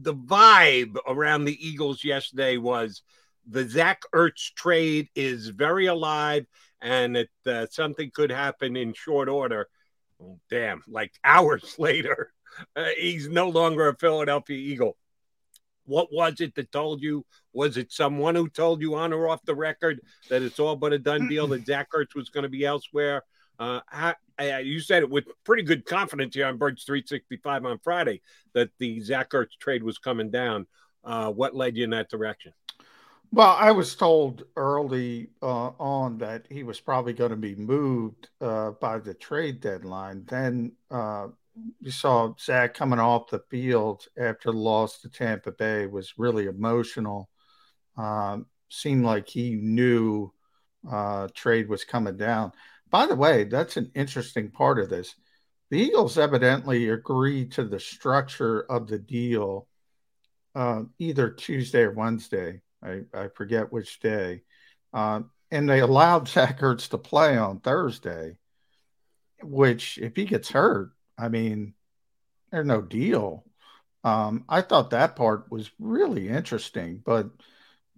the 0.00 0.14
vibe 0.14 0.96
around 1.06 1.44
the 1.44 1.68
Eagles 1.68 2.04
yesterday 2.04 2.56
was 2.56 3.02
the 3.48 3.68
Zach 3.68 4.02
Ertz 4.14 4.52
trade 4.54 5.08
is 5.14 5.48
very 5.48 5.86
alive 5.86 6.46
and 6.80 7.16
that 7.16 7.28
uh, 7.46 7.66
something 7.70 8.10
could 8.12 8.30
happen 8.30 8.76
in 8.76 8.92
short 8.92 9.28
order. 9.28 9.68
Oh, 10.22 10.38
damn, 10.50 10.82
like 10.88 11.12
hours 11.24 11.76
later, 11.78 12.32
uh, 12.74 12.88
he's 12.98 13.28
no 13.28 13.48
longer 13.48 13.88
a 13.88 13.96
Philadelphia 13.96 14.56
Eagle. 14.56 14.96
What 15.84 16.12
was 16.12 16.40
it 16.40 16.54
that 16.56 16.72
told 16.72 17.00
you? 17.00 17.24
Was 17.52 17.76
it 17.76 17.92
someone 17.92 18.34
who 18.34 18.48
told 18.48 18.80
you 18.80 18.96
on 18.96 19.12
or 19.12 19.28
off 19.28 19.44
the 19.44 19.54
record 19.54 20.00
that 20.28 20.42
it's 20.42 20.58
all 20.58 20.74
but 20.74 20.92
a 20.92 20.98
done 20.98 21.28
deal 21.28 21.46
that 21.48 21.66
Zach 21.66 21.88
Ertz 21.94 22.14
was 22.14 22.28
going 22.28 22.42
to 22.42 22.48
be 22.48 22.64
elsewhere? 22.64 23.22
Uh, 23.58 23.80
I, 23.90 24.14
I, 24.38 24.58
you 24.58 24.80
said 24.80 25.02
it 25.02 25.10
with 25.10 25.26
pretty 25.44 25.62
good 25.62 25.86
confidence 25.86 26.34
here 26.34 26.46
on 26.46 26.58
Birds 26.58 26.84
365 26.84 27.64
on 27.64 27.78
Friday 27.78 28.20
that 28.52 28.70
the 28.78 29.00
Zach 29.00 29.30
Ertz 29.30 29.56
trade 29.60 29.82
was 29.82 29.98
coming 29.98 30.30
down. 30.30 30.66
Uh, 31.04 31.30
what 31.30 31.54
led 31.54 31.76
you 31.76 31.84
in 31.84 31.90
that 31.90 32.10
direction? 32.10 32.52
Well, 33.32 33.56
I 33.58 33.70
was 33.72 33.94
told 33.96 34.44
early 34.56 35.30
uh, 35.42 35.70
on 35.78 36.18
that 36.18 36.46
he 36.50 36.62
was 36.62 36.80
probably 36.80 37.12
going 37.12 37.30
to 37.30 37.36
be 37.36 37.54
moved 37.54 38.28
uh, 38.40 38.70
by 38.72 38.98
the 38.98 39.14
trade 39.14 39.60
deadline. 39.60 40.24
Then 40.26 40.72
uh, 40.90 41.28
you 41.80 41.90
saw 41.90 42.34
Zach 42.40 42.74
coming 42.74 42.98
off 42.98 43.28
the 43.30 43.42
field 43.50 44.06
after 44.18 44.52
the 44.52 44.58
loss 44.58 45.00
to 45.00 45.08
Tampa 45.10 45.52
Bay 45.52 45.86
was 45.86 46.18
really 46.18 46.46
emotional. 46.46 47.28
uh, 47.98 48.38
seemed 48.70 49.04
like 49.04 49.28
he 49.28 49.56
knew 49.56 50.32
uh, 50.90 51.28
trade 51.34 51.68
was 51.68 51.84
coming 51.84 52.16
down. 52.16 52.52
By 52.90 53.06
the 53.06 53.16
way, 53.16 53.44
that's 53.44 53.76
an 53.76 53.90
interesting 53.94 54.50
part 54.50 54.78
of 54.78 54.90
this. 54.90 55.14
The 55.70 55.78
Eagles 55.80 56.18
evidently 56.18 56.90
agreed 56.90 57.52
to 57.52 57.64
the 57.64 57.80
structure 57.80 58.62
of 58.70 58.88
the 58.88 58.98
deal 58.98 59.68
uh, 60.54 60.84
either 60.98 61.30
Tuesday 61.30 61.82
or 61.82 61.92
Wednesday. 61.92 62.62
I, 62.86 63.02
I 63.12 63.28
forget 63.28 63.72
which 63.72 64.00
day. 64.00 64.42
Uh, 64.92 65.22
and 65.50 65.68
they 65.68 65.80
allowed 65.80 66.28
Zach 66.28 66.60
Ertz 66.60 66.88
to 66.90 66.98
play 66.98 67.36
on 67.36 67.60
Thursday, 67.60 68.36
which, 69.42 69.98
if 69.98 70.16
he 70.16 70.24
gets 70.24 70.50
hurt, 70.50 70.92
I 71.18 71.28
mean, 71.28 71.74
there's 72.50 72.66
no 72.66 72.80
deal. 72.80 73.44
Um, 74.04 74.44
I 74.48 74.62
thought 74.62 74.90
that 74.90 75.16
part 75.16 75.50
was 75.50 75.70
really 75.78 76.28
interesting, 76.28 77.02
but 77.04 77.28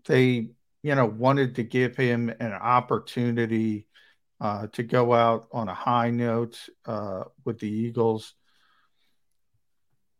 they, 0.06 0.51
you 0.82 0.94
know, 0.94 1.06
wanted 1.06 1.56
to 1.56 1.65
give 1.65 1.97
him 1.97 2.31
an 2.40 2.52
opportunity 2.52 3.86
uh, 4.40 4.69
to 4.69 4.82
go 4.82 5.12
out 5.12 5.48
on 5.52 5.69
a 5.69 5.74
high 5.74 6.10
note 6.10 6.59
uh, 6.86 7.24
with 7.44 7.59
the 7.59 7.69
Eagles. 7.69 8.35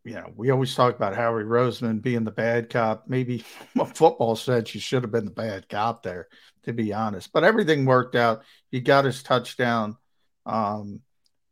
You 0.09 0.15
know, 0.15 0.33
we 0.37 0.49
always 0.49 0.75
talk 0.75 0.97
about 0.97 1.15
Howie 1.15 1.45
Roseman 1.45 2.01
being 2.01 2.25
the 2.25 2.31
bad 2.31 2.71
cop. 2.71 3.05
Maybe 3.09 3.39
football 3.95 4.37
said 4.37 4.67
she 4.67 4.79
should 4.79 5.03
have 5.03 5.13
been 5.13 5.27
the 5.27 5.31
bad 5.31 5.69
cop 5.69 6.03
there, 6.03 6.29
to 6.63 6.73
be 6.73 6.95
honest. 6.95 7.31
But 7.31 7.45
everything 7.45 7.85
worked 7.85 8.17
out. 8.17 8.43
He 8.71 8.81
got 8.81 9.05
his 9.05 9.23
touchdown. 9.23 9.99
Um, 10.47 11.01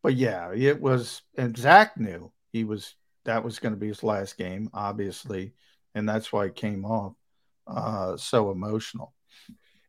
but 0.02 0.14
yeah, 0.14 0.54
it 0.54 0.80
was, 0.80 1.20
and 1.36 1.54
Zach 1.54 1.98
knew 1.98 2.32
he 2.50 2.64
was 2.64 2.94
that 3.24 3.44
was 3.44 3.58
going 3.58 3.74
to 3.74 3.80
be 3.80 3.88
his 3.88 4.02
last 4.02 4.38
game, 4.38 4.70
obviously, 4.72 5.52
and 5.94 6.08
that's 6.08 6.32
why 6.32 6.46
it 6.46 6.54
came 6.54 6.86
off 6.86 7.12
uh, 7.66 8.16
so 8.16 8.50
emotional. 8.50 9.12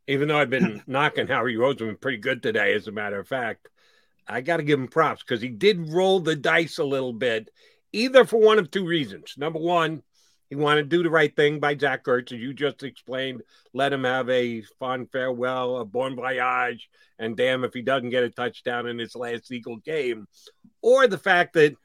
Even 0.08 0.28
though 0.28 0.40
I've 0.40 0.50
been 0.50 0.84
knocking 0.88 1.28
Howie 1.28 1.56
Roseman 1.56 2.02
pretty 2.02 2.18
good 2.18 2.44
today, 2.44 2.74
as 2.74 2.88
a 2.88 2.92
matter 2.92 3.20
of 3.20 3.30
fact, 3.30 3.70
I 4.28 4.42
got 4.42 4.58
to 4.58 4.64
give 4.64 4.80
him 4.80 4.90
props 4.90 5.24
because 5.24 5.42
he 5.42 5.50
did 5.50 5.90
roll 5.90 6.20
the 6.20 6.36
dice 6.36 6.80
a 6.80 6.84
little 6.84 7.14
bit, 7.14 7.50
either 7.94 8.26
for 8.26 8.38
one 8.40 8.60
of 8.60 8.72
two 8.72 8.86
reasons. 8.86 9.36
Number 9.38 9.60
one, 9.60 10.04
he 10.50 10.56
wanted 10.56 10.84
to 10.84 10.98
do 10.98 11.04
the 11.04 11.10
right 11.10 11.36
thing 11.36 11.60
by 11.60 11.76
Zach 11.78 12.06
Ertz, 12.06 12.32
as 12.32 12.40
you 12.40 12.54
just 12.54 12.84
explained. 12.84 13.42
Let 13.74 13.92
him 13.92 14.06
have 14.06 14.30
a 14.30 14.62
fond 14.80 15.12
farewell, 15.12 15.78
a 15.78 15.86
bon 15.86 16.16
voyage, 16.16 16.90
and 17.20 17.36
damn 17.36 17.64
if 17.64 17.74
he 17.74 17.82
doesn't 17.82 18.12
get 18.12 18.24
a 18.24 18.30
touchdown 18.30 18.88
in 18.88 18.98
his 18.98 19.16
last 19.16 19.52
Eagle 19.52 19.78
game. 19.78 20.28
Or 20.82 21.08
the 21.08 21.18
fact 21.18 21.54
that, 21.54 21.76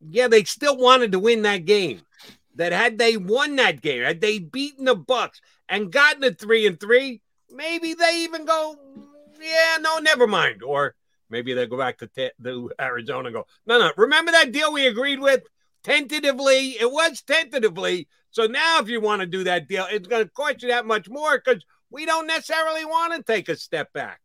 yeah, 0.00 0.28
they 0.28 0.44
still 0.44 0.76
wanted 0.76 1.12
to 1.12 1.18
win 1.18 1.42
that 1.42 1.64
game. 1.64 2.02
That 2.54 2.72
had 2.72 2.96
they 2.96 3.16
won 3.18 3.56
that 3.56 3.82
game, 3.82 4.02
had 4.02 4.20
they 4.20 4.38
beaten 4.38 4.86
the 4.86 4.94
Bucks 4.94 5.40
and 5.68 5.92
gotten 5.92 6.24
a 6.24 6.30
three 6.32 6.66
and 6.66 6.80
three, 6.80 7.20
maybe 7.50 7.92
they 7.92 8.22
even 8.22 8.46
go, 8.46 8.76
yeah, 9.42 9.76
no, 9.80 9.98
never 9.98 10.26
mind. 10.26 10.62
Or 10.62 10.94
maybe 11.30 11.54
they 11.54 11.66
go 11.66 11.78
back 11.78 11.98
to, 11.98 12.06
t- 12.06 12.30
to 12.42 12.70
Arizona 12.80 13.28
and 13.28 13.34
go, 13.34 13.46
no, 13.66 13.78
no, 13.78 13.92
remember 13.96 14.32
that 14.32 14.52
deal 14.52 14.72
we 14.72 14.86
agreed 14.86 15.20
with? 15.20 15.42
Tentatively, 15.82 16.70
it 16.80 16.90
was 16.90 17.22
tentatively. 17.22 18.08
So 18.30 18.46
now, 18.46 18.80
if 18.80 18.88
you 18.88 19.00
want 19.00 19.20
to 19.20 19.26
do 19.26 19.44
that 19.44 19.68
deal, 19.68 19.86
it's 19.90 20.08
going 20.08 20.24
to 20.24 20.30
cost 20.30 20.62
you 20.62 20.68
that 20.68 20.86
much 20.86 21.08
more 21.08 21.40
because 21.42 21.64
we 21.90 22.06
don't 22.06 22.26
necessarily 22.26 22.84
want 22.84 23.14
to 23.14 23.22
take 23.22 23.48
a 23.48 23.56
step 23.56 23.92
back. 23.92 24.20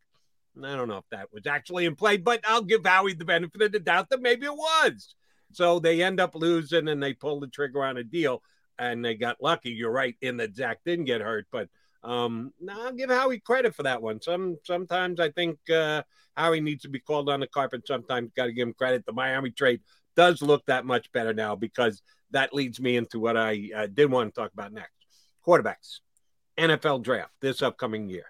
And 0.55 0.65
I 0.65 0.75
don't 0.75 0.87
know 0.87 0.97
if 0.97 1.09
that 1.11 1.31
was 1.31 1.47
actually 1.47 1.85
in 1.85 1.95
play, 1.95 2.17
but 2.17 2.41
I'll 2.45 2.63
give 2.63 2.85
Howie 2.85 3.13
the 3.13 3.25
benefit 3.25 3.61
of 3.61 3.71
the 3.71 3.79
doubt 3.79 4.09
that 4.09 4.21
maybe 4.21 4.45
it 4.45 4.55
was. 4.55 5.15
So 5.53 5.79
they 5.79 6.01
end 6.01 6.19
up 6.19 6.35
losing 6.35 6.87
and 6.87 7.01
they 7.01 7.13
pull 7.13 7.39
the 7.39 7.47
trigger 7.47 7.83
on 7.83 7.97
a 7.97 8.03
deal 8.03 8.41
and 8.77 9.03
they 9.03 9.15
got 9.15 9.41
lucky. 9.41 9.69
You're 9.69 9.91
right 9.91 10.15
in 10.21 10.37
that 10.37 10.55
Zach 10.55 10.79
didn't 10.85 11.05
get 11.05 11.21
hurt, 11.21 11.47
but 11.51 11.69
um, 12.03 12.53
no, 12.59 12.73
I'll 12.85 12.93
give 12.93 13.09
Howie 13.09 13.39
credit 13.39 13.75
for 13.75 13.83
that 13.83 14.01
one. 14.01 14.21
Some 14.21 14.57
sometimes 14.63 15.19
I 15.19 15.29
think 15.29 15.57
uh, 15.69 16.03
Howie 16.35 16.61
needs 16.61 16.83
to 16.83 16.89
be 16.89 16.99
called 16.99 17.29
on 17.29 17.39
the 17.39 17.47
carpet. 17.47 17.85
Sometimes 17.85 18.31
got 18.35 18.45
to 18.45 18.53
give 18.53 18.67
him 18.67 18.73
credit. 18.73 19.05
The 19.05 19.13
Miami 19.13 19.51
trade 19.51 19.81
does 20.15 20.41
look 20.41 20.65
that 20.65 20.85
much 20.85 21.11
better 21.11 21.33
now 21.33 21.55
because 21.55 22.01
that 22.31 22.53
leads 22.53 22.79
me 22.79 22.97
into 22.97 23.19
what 23.19 23.37
I 23.37 23.69
uh, 23.75 23.87
did 23.87 24.11
want 24.11 24.33
to 24.33 24.41
talk 24.41 24.51
about 24.53 24.73
next: 24.73 24.93
quarterbacks, 25.45 25.99
NFL 26.57 27.03
draft 27.03 27.33
this 27.39 27.61
upcoming 27.61 28.09
year. 28.09 28.25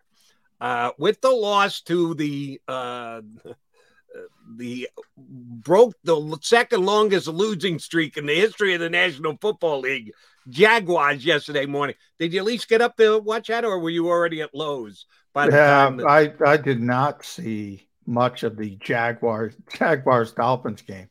Uh, 0.60 0.92
with 1.00 1.22
the 1.22 1.30
loss 1.30 1.82
to 1.82 2.14
the 2.16 2.60
uh, 2.68 3.22
the 4.58 4.90
broke 5.18 5.96
the 6.04 6.38
second 6.42 6.86
longest 6.86 7.28
losing 7.28 7.80
streak 7.80 8.18
in 8.18 8.26
the 8.26 8.36
history 8.36 8.74
of 8.74 8.82
the 8.82 8.90
National 8.90 9.38
Football 9.40 9.80
League 9.80 10.12
Jaguars 10.50 11.26
yesterday 11.26 11.66
morning. 11.66 11.96
Did 12.20 12.34
you 12.34 12.40
at 12.40 12.46
least 12.46 12.70
get 12.70 12.82
up 12.82 12.98
to 12.98 13.20
watch 13.20 13.48
that, 13.48 13.66
or 13.66 13.80
were 13.80 13.90
you 13.90 14.08
already 14.08 14.42
at 14.42 14.54
Lowe's 14.54 15.06
by 15.34 15.48
the 15.48 15.54
yeah, 15.54 15.68
time? 15.68 15.98
That- 15.98 16.08
I 16.08 16.34
I 16.46 16.58
did 16.58 16.82
not 16.82 17.24
see 17.26 17.88
much 18.06 18.44
of 18.44 18.58
the 18.58 18.76
Jaguars 18.78 19.56
Jaguars 19.78 20.34
Dolphins 20.34 20.82
game. 20.82 21.10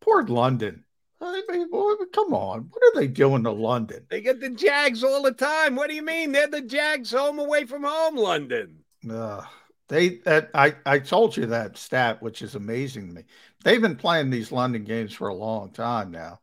Poor 0.00 0.24
London. 0.24 0.84
I 1.20 1.42
mean, 1.48 1.70
boy, 1.70 1.94
come 2.12 2.34
on. 2.34 2.68
What 2.70 2.82
are 2.82 3.00
they 3.00 3.08
doing 3.08 3.44
to 3.44 3.50
London? 3.50 4.06
They 4.10 4.20
get 4.20 4.40
the 4.40 4.50
Jags 4.50 5.02
all 5.02 5.22
the 5.22 5.32
time. 5.32 5.74
What 5.74 5.88
do 5.88 5.96
you 5.96 6.02
mean? 6.02 6.32
They're 6.32 6.46
the 6.46 6.60
Jags 6.60 7.10
home 7.10 7.38
away 7.38 7.64
from 7.64 7.84
home, 7.84 8.16
London. 8.16 8.84
Uh, 9.08 9.42
they 9.88 10.16
that 10.18 10.50
I, 10.54 10.74
I 10.84 10.98
told 10.98 11.36
you 11.36 11.46
that 11.46 11.78
stat, 11.78 12.20
which 12.20 12.42
is 12.42 12.54
amazing 12.54 13.08
to 13.08 13.14
me. 13.14 13.24
They've 13.64 13.80
been 13.80 13.96
playing 13.96 14.30
these 14.30 14.52
London 14.52 14.84
games 14.84 15.12
for 15.12 15.28
a 15.28 15.34
long 15.34 15.70
time 15.72 16.10
now. 16.10 16.40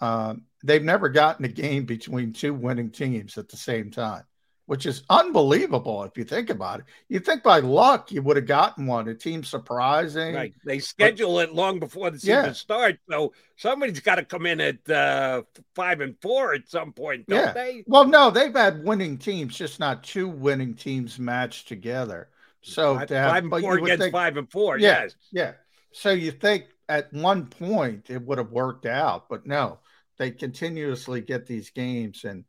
Um, 0.00 0.42
they've 0.62 0.82
never 0.82 1.08
gotten 1.08 1.44
a 1.44 1.48
game 1.48 1.84
between 1.84 2.32
two 2.32 2.54
winning 2.54 2.90
teams 2.90 3.38
at 3.38 3.48
the 3.48 3.56
same 3.56 3.90
time, 3.90 4.24
which 4.66 4.86
is 4.86 5.02
unbelievable 5.08 6.04
if 6.04 6.16
you 6.16 6.24
think 6.24 6.50
about 6.50 6.80
it. 6.80 6.86
You 7.08 7.20
think 7.20 7.42
by 7.42 7.60
luck 7.60 8.12
you 8.12 8.22
would 8.22 8.36
have 8.36 8.46
gotten 8.46 8.86
one, 8.86 9.08
a 9.08 9.14
team 9.14 9.42
surprising. 9.42 10.34
Right. 10.34 10.54
They 10.64 10.78
schedule 10.78 11.34
but, 11.34 11.48
it 11.48 11.54
long 11.54 11.78
before 11.78 12.10
the 12.10 12.18
season 12.18 12.44
yeah. 12.46 12.52
starts. 12.52 12.98
So 13.08 13.32
somebody's 13.56 14.00
got 14.00 14.16
to 14.16 14.24
come 14.24 14.46
in 14.46 14.60
at 14.60 14.88
uh, 14.90 15.42
five 15.74 16.00
and 16.00 16.16
four 16.20 16.54
at 16.54 16.68
some 16.68 16.92
point, 16.92 17.26
don't 17.26 17.38
yeah. 17.38 17.52
they? 17.52 17.84
Well, 17.86 18.04
no, 18.04 18.30
they've 18.30 18.54
had 18.54 18.84
winning 18.84 19.18
teams, 19.18 19.56
just 19.56 19.80
not 19.80 20.04
two 20.04 20.28
winning 20.28 20.74
teams 20.74 21.18
matched 21.18 21.68
together. 21.68 22.28
So 22.62 22.96
five, 22.98 23.08
have, 23.08 23.30
five 23.30 23.44
and 23.44 23.62
four 23.62 23.78
against 23.78 24.02
think, 24.02 24.12
five 24.12 24.36
and 24.36 24.50
four. 24.50 24.78
Yeah, 24.78 25.02
yes. 25.02 25.14
Yeah. 25.32 25.52
So 25.92 26.10
you 26.10 26.30
think 26.30 26.66
at 26.90 27.12
one 27.12 27.46
point 27.46 28.10
it 28.10 28.20
would 28.20 28.36
have 28.36 28.50
worked 28.50 28.84
out, 28.84 29.28
but 29.30 29.46
no 29.46 29.78
they 30.20 30.30
continuously 30.30 31.22
get 31.22 31.46
these 31.46 31.70
games, 31.70 32.24
and 32.24 32.44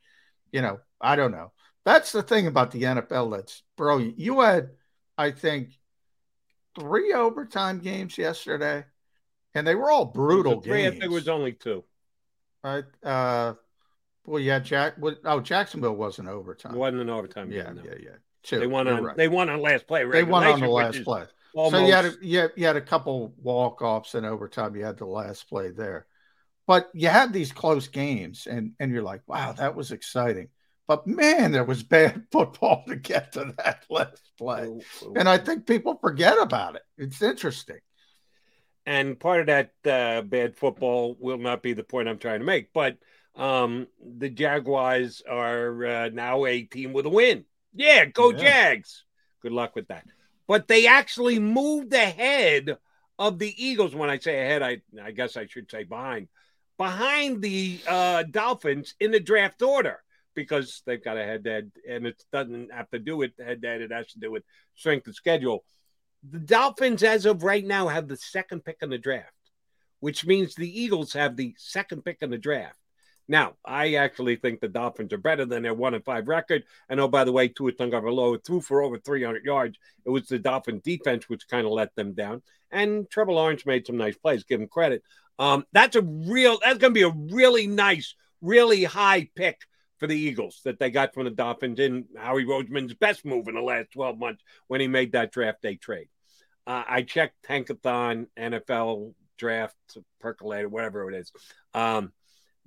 you 0.52 0.62
know, 0.62 0.82
I 1.00 1.16
don't 1.16 1.32
know. 1.32 1.54
That's 1.86 2.12
the 2.12 2.22
thing 2.22 2.46
about 2.46 2.72
the 2.72 2.84
NFL 2.84 3.32
that's 3.32 3.64
brilliant. 3.78 4.20
You 4.20 4.42
had, 4.42 4.72
I 5.18 5.32
think, 5.32 5.70
three 6.78 7.14
overtime 7.14 7.80
games 7.80 8.18
yesterday, 8.18 8.84
and 9.56 9.66
they 9.66 9.76
were 9.76 9.90
all 9.90 10.04
brutal 10.04 10.60
three, 10.60 10.82
games. 10.82 10.88
I 10.88 11.00
think 11.00 11.04
it 11.06 11.12
was 11.12 11.30
only 11.30 11.54
two. 11.54 11.86
Right. 12.62 12.84
Uh, 13.02 13.54
well, 14.26 14.42
yeah, 14.42 14.60
Jack. 14.60 14.96
Oh, 15.24 15.40
Jacksonville 15.40 15.96
wasn't 15.96 16.28
overtime. 16.28 16.76
It 16.76 16.78
wasn't 16.78 17.04
an 17.04 17.10
overtime. 17.10 17.54
Yeah, 17.54 17.68
game, 17.68 17.76
no. 17.76 17.84
yeah, 17.86 17.96
yeah. 18.04 18.10
Two. 18.44 18.60
They 18.60 18.68
won 18.68 18.90
on. 18.90 19.02
Right. 19.02 19.16
They 19.16 19.30
won 19.30 19.50
on 19.50 19.62
last 19.62 19.88
play. 19.88 20.04
They 20.04 20.24
won 20.24 20.44
on 20.44 20.60
the 20.60 20.68
last 20.68 21.06
play. 21.06 21.24
Almost... 21.56 21.82
So 21.82 21.88
you 21.88 21.94
had 21.94 22.06
a, 22.06 22.14
you 22.22 22.40
had, 22.40 22.52
you 22.58 22.66
had 22.66 22.76
a 22.76 22.82
couple 22.82 23.34
walk 23.42 23.82
offs 23.82 24.14
in 24.14 24.26
overtime. 24.26 24.76
You 24.76 24.84
had 24.84 24.98
the 24.98 25.06
last 25.06 25.48
play 25.48 25.72
there. 25.72 26.06
But 26.72 26.90
you 26.94 27.10
had 27.10 27.34
these 27.34 27.52
close 27.52 27.90
games, 27.90 28.48
and 28.50 28.72
and 28.80 28.94
you're 28.94 29.04
like, 29.04 29.24
wow, 29.28 29.52
that 29.52 29.76
was 29.76 29.92
exciting. 29.92 30.48
But 30.88 31.06
man, 31.06 31.52
there 31.52 31.66
was 31.66 31.84
bad 31.84 32.28
football 32.32 32.86
to 32.88 32.96
get 32.96 33.34
to 33.34 33.54
that 33.58 33.84
last 33.90 34.32
play, 34.38 34.68
oh, 34.70 34.82
oh. 35.04 35.14
and 35.18 35.28
I 35.28 35.38
think 35.38 35.68
people 35.68 35.98
forget 36.00 36.38
about 36.40 36.78
it. 36.78 36.84
It's 36.98 37.22
interesting. 37.22 37.80
And 38.86 39.20
part 39.20 39.42
of 39.42 39.48
that 39.48 39.74
uh, 39.86 40.22
bad 40.22 40.56
football 40.56 41.18
will 41.20 41.40
not 41.40 41.62
be 41.62 41.74
the 41.74 41.84
point 41.84 42.08
I'm 42.08 42.20
trying 42.20 42.40
to 42.40 42.46
make, 42.46 42.72
but 42.72 43.00
um, 43.36 43.88
the 44.02 44.30
Jaguars 44.30 45.22
are 45.30 45.86
uh, 45.86 46.10
now 46.14 46.46
a 46.46 46.62
team 46.62 46.94
with 46.94 47.06
a 47.06 47.10
win. 47.10 47.44
Yeah, 47.76 48.06
go 48.06 48.32
yeah. 48.32 48.38
Jags. 48.38 49.04
Good 49.42 49.52
luck 49.52 49.76
with 49.76 49.90
that. 49.90 50.06
But 50.48 50.70
they 50.70 50.88
actually 50.88 51.38
moved 51.38 51.92
ahead 51.94 52.78
of 53.20 53.40
the 53.40 53.54
Eagles. 53.62 53.94
When 53.94 54.10
I 54.10 54.20
say 54.20 54.40
ahead, 54.40 54.62
I, 54.64 54.82
I 55.04 55.12
guess 55.12 55.36
I 55.36 55.48
should 55.48 55.70
say 55.70 55.84
behind 55.84 56.30
behind 56.82 57.44
the 57.44 57.80
uh, 57.88 58.24
Dolphins 58.24 58.96
in 59.00 59.12
the 59.12 59.20
draft 59.20 59.62
order 59.62 60.02
because 60.34 60.82
they've 60.88 61.04
got 61.04 61.16
a 61.16 61.24
head 61.24 61.44
to 61.44 61.52
head, 61.52 61.72
and 61.88 62.08
it 62.08 62.24
doesn't 62.34 62.74
have 62.74 62.90
to 62.90 62.98
do 62.98 63.16
with 63.16 63.34
head 63.38 63.62
to 63.62 63.68
head, 63.68 63.82
it 63.82 63.92
has 63.92 64.08
to 64.14 64.20
do 64.20 64.32
with 64.32 64.42
strength 64.74 65.06
of 65.06 65.14
schedule. 65.14 65.64
The 66.28 66.40
Dolphins, 66.40 67.04
as 67.04 67.28
of 67.28 67.44
right 67.44 67.64
now, 67.64 67.88
have 67.88 68.08
the 68.08 68.18
second 68.18 68.66
pick 68.66 68.78
in 68.82 68.90
the 68.90 68.98
draft, 68.98 69.30
which 70.00 70.26
means 70.26 70.56
the 70.56 70.82
Eagles 70.82 71.14
have 71.14 71.36
the 71.36 71.54
second 71.60 72.04
pick 72.04 72.18
in 72.22 72.32
the 72.32 72.40
draft. 72.40 72.78
Now, 73.28 73.54
I 73.64 73.94
actually 73.94 74.38
think 74.38 74.60
the 74.60 74.68
Dolphins 74.68 75.14
are 75.14 75.20
better 75.20 75.46
than 75.46 75.62
their 75.62 75.76
one 75.76 75.94
and 75.94 76.04
five 76.04 76.28
record. 76.28 76.64
And 76.90 77.00
oh, 77.00 77.08
by 77.08 77.26
the 77.26 77.32
way, 77.32 77.48
Tua 77.48 77.74
Tagovailoa 77.74 78.44
threw 78.44 78.60
for 78.60 78.82
over 78.82 78.98
300 78.98 79.46
yards. 79.46 79.78
It 80.04 80.10
was 80.10 80.28
the 80.28 80.40
Dolphin 80.40 80.82
defense 80.84 81.30
which 81.30 81.48
kind 81.48 81.68
of 81.68 81.74
let 81.74 81.96
them 81.96 82.14
down. 82.14 82.42
And 82.72 83.08
Trevor 83.10 83.34
Lawrence 83.34 83.68
made 83.68 83.86
some 83.86 83.98
nice 83.98 84.18
plays. 84.18 84.44
Give 84.44 84.60
him 84.60 84.68
credit. 84.68 85.04
Um, 85.42 85.66
that's 85.74 85.96
a 85.96 86.02
real. 86.04 86.60
That's 86.64 86.78
going 86.78 86.94
to 86.94 87.00
be 87.00 87.02
a 87.02 87.36
really 87.36 87.66
nice, 87.66 88.14
really 88.42 88.84
high 88.84 89.28
pick 89.36 89.60
for 89.98 90.06
the 90.06 90.16
Eagles 90.16 90.62
that 90.66 90.78
they 90.78 90.92
got 90.92 91.16
from 91.16 91.24
the 91.24 91.32
Dolphins 91.32 91.80
in 91.80 92.06
Howie 92.16 92.46
Roseman's 92.46 92.94
best 92.94 93.26
move 93.26 93.48
in 93.48 93.56
the 93.56 93.62
last 93.62 93.92
12 93.94 94.20
months 94.20 94.44
when 94.68 94.82
he 94.82 94.88
made 94.88 95.14
that 95.14 95.32
draft 95.32 95.64
day 95.64 95.78
trade. 95.78 96.10
Uh, 96.68 96.84
I 96.88 97.02
checked 97.02 97.44
Tankathon, 97.48 98.28
NFL 98.38 99.16
draft, 99.40 99.76
percolator, 100.20 100.70
whatever 100.70 101.12
it 101.12 101.16
is. 101.16 101.32
Um, 101.74 102.12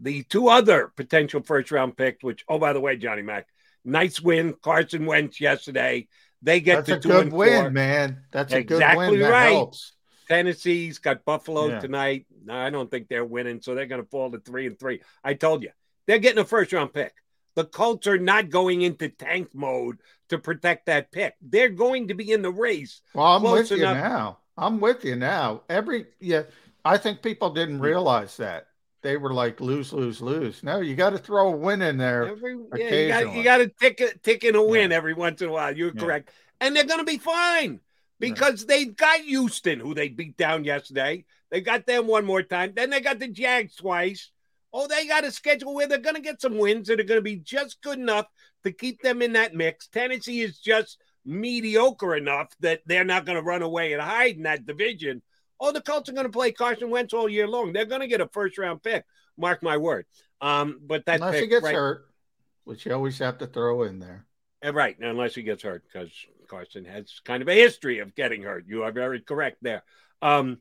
the 0.01 0.25
two 0.25 0.49
other 0.49 0.93
potential 0.97 1.43
first 1.45 1.71
round 1.71 1.97
picks, 1.97 2.25
which, 2.25 2.45
oh, 2.49 2.59
by 2.59 2.73
the 2.73 2.81
way, 2.81 2.97
Johnny 2.97 3.23
Mac, 3.23 3.47
nice 3.85 4.21
win. 4.21 4.53
Carson 4.63 5.07
Wentz 5.07 5.41
yesterday. 5.41 6.09
They 6.43 6.61
get 6.61 6.87
That's 6.87 7.05
a 7.05 7.09
good 7.09 7.33
win, 7.33 7.63
four. 7.63 7.71
man. 7.71 8.25
That's 8.33 8.53
a 8.53 8.59
exactly 8.59 9.07
good 9.07 9.11
win. 9.13 9.21
That 9.21 9.31
right. 9.31 9.53
helps. 9.53 9.94
Tennessee's 10.27 10.99
got 10.99 11.25
Buffalo 11.25 11.69
Yeah. 11.69 11.81
tonight. 11.81 12.27
No, 12.45 12.55
I 12.55 12.71
don't 12.71 12.91
think 12.91 13.09
they're 13.09 13.25
winning, 13.25 13.61
so 13.61 13.75
they're 13.75 13.87
going 13.87 14.03
to 14.03 14.09
fall 14.09 14.31
to 14.31 14.39
three 14.39 14.67
and 14.67 14.79
three. 14.79 15.03
I 15.23 15.35
told 15.35 15.63
you, 15.63 15.71
they're 16.07 16.19
getting 16.19 16.41
a 16.41 16.45
first 16.45 16.73
round 16.73 16.93
pick. 16.93 17.15
The 17.55 17.65
Colts 17.65 18.07
are 18.07 18.19
not 18.19 18.51
going 18.51 18.83
into 18.83 19.09
tank 19.09 19.55
mode 19.55 19.99
to 20.29 20.39
protect 20.39 20.87
that 20.87 21.13
pick. 21.13 21.35
They're 21.41 21.69
going 21.69 22.09
to 22.09 22.15
be 22.15 22.33
in 22.33 22.43
the 22.43 22.51
race. 22.51 23.01
Well, 23.15 23.27
I'm 23.27 23.43
with 23.43 23.71
you 23.71 23.79
enough- 23.79 23.97
now. 23.97 24.39
I'm 24.57 24.81
with 24.81 25.05
you 25.05 25.17
now. 25.17 25.63
Every 25.69 26.07
yeah, 26.21 26.45
I 26.85 26.97
think 26.97 27.23
people 27.23 27.51
didn't 27.51 27.79
mm. 27.79 27.83
realize 27.83 28.37
that 28.37 28.69
they 29.03 29.17
were 29.17 29.35
like 29.35 29.61
lose, 29.61 29.93
lose, 29.93 30.23
lose. 30.23 30.63
No, 30.63 30.81
you 30.81 30.95
got 30.95 31.11
to 31.11 31.19
throw 31.19 31.49
a 31.49 31.57
win 31.57 31.83
in 31.83 31.97
there. 31.97 32.29
Every, 32.29 32.57
yeah, 32.77 32.91
you 32.91 33.09
got 33.09 33.35
you 33.35 33.45
got 33.45 33.57
to 33.59 33.69
tick 33.69 34.01
a, 34.01 34.17
tick 34.19 34.45
in 34.45 34.55
a 34.55 34.63
win 34.63 34.93
every 34.93 35.15
once 35.15 35.43
in 35.43 35.49
a 35.49 35.53
while. 35.53 35.77
You're 35.77 35.93
Yeah. 35.95 36.01
correct, 36.01 36.31
and 36.61 36.75
they're 36.75 36.85
going 36.85 37.01
to 37.01 37.05
be 37.05 37.19
fine 37.19 37.81
because 38.21 38.67
they 38.67 38.87
got 38.87 39.21
Houston, 39.21 39.81
who 39.81 39.95
they 39.95 40.09
beat 40.09 40.37
down 40.37 40.65
yesterday. 40.65 41.25
They 41.51 41.61
got 41.61 41.87
them 41.87 42.07
one 42.07 42.25
more 42.25 42.43
time. 42.43 42.73
Then 42.75 42.91
they 42.91 43.01
got 43.01 43.19
the 43.19 43.29
Jags 43.29 43.77
twice. 43.77 44.31
Oh, 44.73 44.89
they 44.89 45.07
got 45.07 45.25
a 45.25 45.31
schedule 45.31 45.75
where 45.75 45.87
they're 45.87 45.99
going 45.99 46.17
to 46.17 46.21
get 46.21 46.41
some 46.41 46.59
wins 46.59 46.89
that 46.89 46.99
are 46.99 47.05
going 47.05 47.19
to 47.19 47.23
be 47.23 47.37
just 47.37 47.81
good 47.81 47.99
enough 47.99 48.27
to 48.65 48.73
keep 48.73 49.03
them 49.03 49.23
in 49.23 49.35
that 49.35 49.55
mix. 49.55 49.87
Tennessee 49.87 50.41
is 50.41 50.59
just 50.59 50.99
mediocre 51.25 52.17
enough 52.17 52.49
that 52.61 52.81
they're 52.87 53.05
not 53.05 53.25
going 53.25 53.37
to 53.37 53.43
run 53.43 53.63
away 53.63 53.93
and 53.93 54.03
hide 54.03 54.37
in 54.37 54.43
that 54.43 54.67
division. 54.67 55.23
Oh, 55.61 55.71
the 55.71 55.81
Colts 55.81 56.09
are 56.09 56.13
going 56.13 56.27
to 56.27 56.33
play 56.33 56.51
Carson 56.51 56.91
Wentz 56.91 57.15
all 57.15 57.29
year 57.29 57.47
long. 57.47 57.73
They're 57.73 57.85
going 57.85 58.01
to 58.01 58.09
get 58.09 58.21
a 58.21 58.29
first 58.29 58.59
round 58.59 58.83
pick. 58.83 59.05
Mark 59.37 59.63
my 59.63 59.77
word. 59.77 60.07
Um, 60.41 60.81
but 60.85 61.07
that 61.07 61.17
Unless 61.17 61.35
pick 61.35 61.43
he 61.43 61.49
gets 61.49 61.65
right, 61.65 61.75
hurt, 61.75 62.07
which 62.65 62.85
you 62.85 62.93
always 62.93 63.19
have 63.19 63.39
to 63.39 63.47
throw 63.47 63.85
in 63.85 63.99
there. 63.99 64.27
uh, 64.65 64.73
Right, 64.73 64.99
unless 64.99 65.35
he 65.35 65.43
gets 65.43 65.63
hurt, 65.63 65.85
because 65.91 66.11
Carson 66.49 66.85
has 66.85 67.21
kind 67.25 67.43
of 67.43 67.49
a 67.49 67.55
history 67.55 67.99
of 68.01 68.15
getting 68.15 68.43
hurt. 68.43 68.65
You 68.69 68.85
are 68.85 68.93
very 68.93 69.21
correct 69.21 69.59
there. 69.63 69.83
Um, 70.23 70.59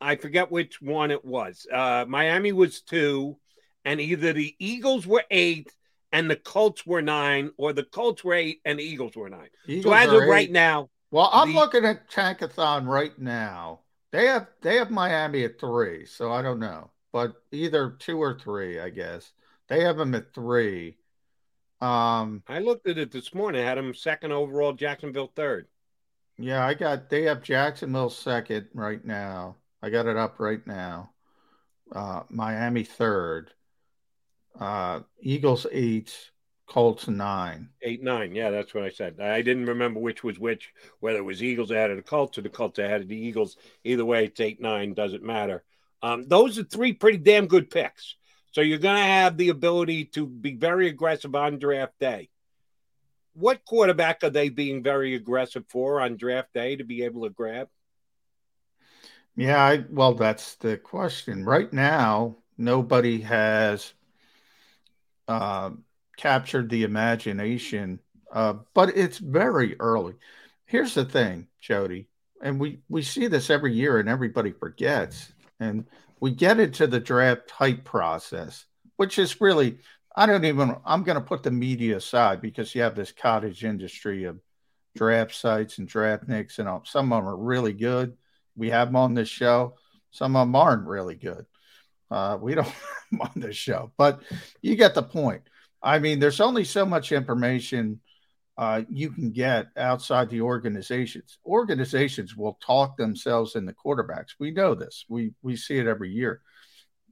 I 0.00 0.16
forget 0.16 0.50
which 0.50 0.80
one 0.80 1.10
it 1.10 1.24
was. 1.24 1.66
Uh, 1.72 2.04
Miami 2.08 2.52
was 2.52 2.80
two, 2.82 3.36
and 3.84 4.00
either 4.00 4.32
the 4.32 4.54
Eagles 4.58 5.06
were 5.06 5.24
eight 5.30 5.72
and 6.12 6.30
the 6.30 6.36
Colts 6.36 6.84
were 6.86 7.02
nine, 7.02 7.50
or 7.56 7.72
the 7.72 7.84
Colts 7.84 8.24
were 8.24 8.34
eight 8.34 8.60
and 8.64 8.78
the 8.78 8.82
Eagles 8.82 9.14
were 9.14 9.28
nine. 9.30 9.48
Eagles 9.66 9.84
so 9.84 9.98
as 9.98 10.12
of 10.12 10.28
right 10.28 10.48
eight. 10.48 10.52
now, 10.52 10.88
Well, 11.10 11.30
I'm 11.32 11.52
the- 11.52 11.58
looking 11.58 11.84
at 11.84 12.10
Tankathon 12.10 12.86
right 12.86 13.16
now. 13.18 13.80
They 14.12 14.26
have 14.26 14.48
they 14.60 14.76
have 14.76 14.90
Miami 14.90 15.44
at 15.44 15.60
three, 15.60 16.04
so 16.06 16.32
I 16.32 16.42
don't 16.42 16.58
know, 16.58 16.90
but 17.12 17.34
either 17.52 17.90
two 17.98 18.20
or 18.20 18.36
three, 18.38 18.80
I 18.80 18.90
guess. 18.90 19.30
They 19.68 19.82
have 19.84 19.96
them 19.98 20.16
at 20.16 20.34
three. 20.34 20.96
Um, 21.80 22.42
I 22.46 22.58
looked 22.58 22.86
at 22.88 22.98
it 22.98 23.10
this 23.10 23.34
morning. 23.34 23.64
Had 23.64 23.78
him 23.78 23.94
second 23.94 24.32
overall, 24.32 24.72
Jacksonville 24.72 25.32
third. 25.34 25.66
yeah, 26.38 26.64
I 26.66 26.74
got 26.74 27.08
they 27.10 27.22
have 27.22 27.42
Jacksonville 27.42 28.10
second 28.10 28.68
right 28.74 29.04
now. 29.04 29.56
I 29.82 29.90
got 29.90 30.06
it 30.06 30.16
up 30.16 30.38
right 30.38 30.64
now. 30.66 31.12
Uh, 31.90 32.22
Miami 32.28 32.84
third. 32.84 33.50
Uh, 34.58 35.00
Eagles 35.20 35.66
eight, 35.72 36.30
Colts 36.66 37.08
nine. 37.08 37.70
Eight 37.82 38.02
nine, 38.02 38.34
yeah, 38.34 38.50
that's 38.50 38.74
what 38.74 38.84
I 38.84 38.90
said. 38.90 39.18
I 39.20 39.40
didn't 39.42 39.66
remember 39.66 40.00
which 40.00 40.22
was 40.22 40.38
which, 40.38 40.72
whether 40.98 41.18
it 41.18 41.24
was 41.24 41.42
Eagles 41.42 41.70
ahead 41.70 41.90
of 41.90 41.96
the 41.96 42.02
Colts 42.02 42.36
or 42.36 42.42
the 42.42 42.50
Colts 42.50 42.78
ahead 42.78 43.00
of 43.00 43.08
the 43.08 43.16
Eagles. 43.16 43.56
Either 43.84 44.04
way, 44.04 44.26
it's 44.26 44.40
eight 44.40 44.60
nine, 44.60 44.92
doesn't 44.92 45.22
matter. 45.22 45.64
Um, 46.02 46.26
those 46.28 46.58
are 46.58 46.64
three 46.64 46.92
pretty 46.92 47.18
damn 47.18 47.46
good 47.46 47.70
picks. 47.70 48.16
So 48.52 48.60
you're 48.60 48.78
going 48.78 48.96
to 48.96 49.02
have 49.02 49.36
the 49.36 49.50
ability 49.50 50.06
to 50.06 50.26
be 50.26 50.54
very 50.54 50.88
aggressive 50.88 51.34
on 51.34 51.58
draft 51.58 51.98
day. 52.00 52.28
What 53.34 53.64
quarterback 53.64 54.24
are 54.24 54.30
they 54.30 54.48
being 54.48 54.82
very 54.82 55.14
aggressive 55.14 55.64
for 55.68 56.00
on 56.00 56.16
draft 56.16 56.52
day 56.52 56.76
to 56.76 56.84
be 56.84 57.04
able 57.04 57.22
to 57.22 57.30
grab? 57.30 57.68
Yeah, 59.36 59.62
I, 59.62 59.84
well, 59.88 60.14
that's 60.14 60.56
the 60.56 60.76
question. 60.76 61.44
Right 61.44 61.72
now, 61.72 62.36
nobody 62.58 63.20
has 63.20 63.94
uh, 65.28 65.70
captured 66.16 66.68
the 66.68 66.82
imagination, 66.82 68.00
uh, 68.32 68.54
but 68.74 68.96
it's 68.96 69.18
very 69.18 69.76
early. 69.78 70.14
Here's 70.66 70.94
the 70.94 71.04
thing, 71.04 71.46
Jody, 71.60 72.08
and 72.42 72.60
we 72.60 72.80
we 72.88 73.02
see 73.02 73.28
this 73.28 73.48
every 73.48 73.72
year, 73.72 73.98
and 73.98 74.08
everybody 74.08 74.50
forgets. 74.50 75.32
And 75.60 75.86
we 76.20 76.30
get 76.30 76.60
into 76.60 76.86
the 76.86 77.00
draft 77.00 77.50
hype 77.50 77.84
process, 77.84 78.66
which 78.96 79.18
is 79.18 79.40
really 79.40 79.78
I 80.14 80.26
don't 80.26 80.44
even 80.44 80.76
I'm 80.84 81.02
going 81.02 81.16
to 81.18 81.24
put 81.24 81.42
the 81.42 81.50
media 81.50 81.96
aside 81.96 82.40
because 82.40 82.74
you 82.74 82.82
have 82.82 82.94
this 82.94 83.12
cottage 83.12 83.64
industry 83.64 84.24
of 84.24 84.38
draft 84.96 85.34
sites 85.34 85.78
and 85.78 85.88
draft 85.88 86.28
nicks, 86.28 86.58
and 86.58 86.68
all- 86.68 86.84
some 86.84 87.12
of 87.12 87.22
them 87.22 87.28
are 87.28 87.36
really 87.36 87.72
good. 87.72 88.16
We 88.56 88.70
have 88.70 88.88
them 88.88 88.96
on 88.96 89.14
this 89.14 89.28
show. 89.28 89.76
Some 90.10 90.36
of 90.36 90.46
them 90.46 90.56
aren't 90.56 90.86
really 90.86 91.14
good. 91.14 91.46
Uh, 92.10 92.36
we 92.40 92.54
don't 92.54 92.72
on 93.20 93.30
this 93.36 93.56
show, 93.56 93.92
but 93.96 94.20
you 94.60 94.76
get 94.76 94.94
the 94.94 95.02
point. 95.02 95.42
I 95.82 95.98
mean, 95.98 96.18
there's 96.18 96.40
only 96.40 96.64
so 96.64 96.84
much 96.84 97.12
information 97.12 98.00
uh, 98.60 98.82
you 98.90 99.10
can 99.10 99.30
get 99.30 99.68
outside 99.78 100.28
the 100.28 100.42
organizations. 100.42 101.38
Organizations 101.46 102.36
will 102.36 102.58
talk 102.60 102.94
themselves 102.94 103.56
into 103.56 103.72
quarterbacks. 103.72 104.34
We 104.38 104.50
know 104.50 104.74
this. 104.74 105.06
We 105.08 105.32
we 105.40 105.56
see 105.56 105.78
it 105.78 105.86
every 105.86 106.10
year. 106.10 106.42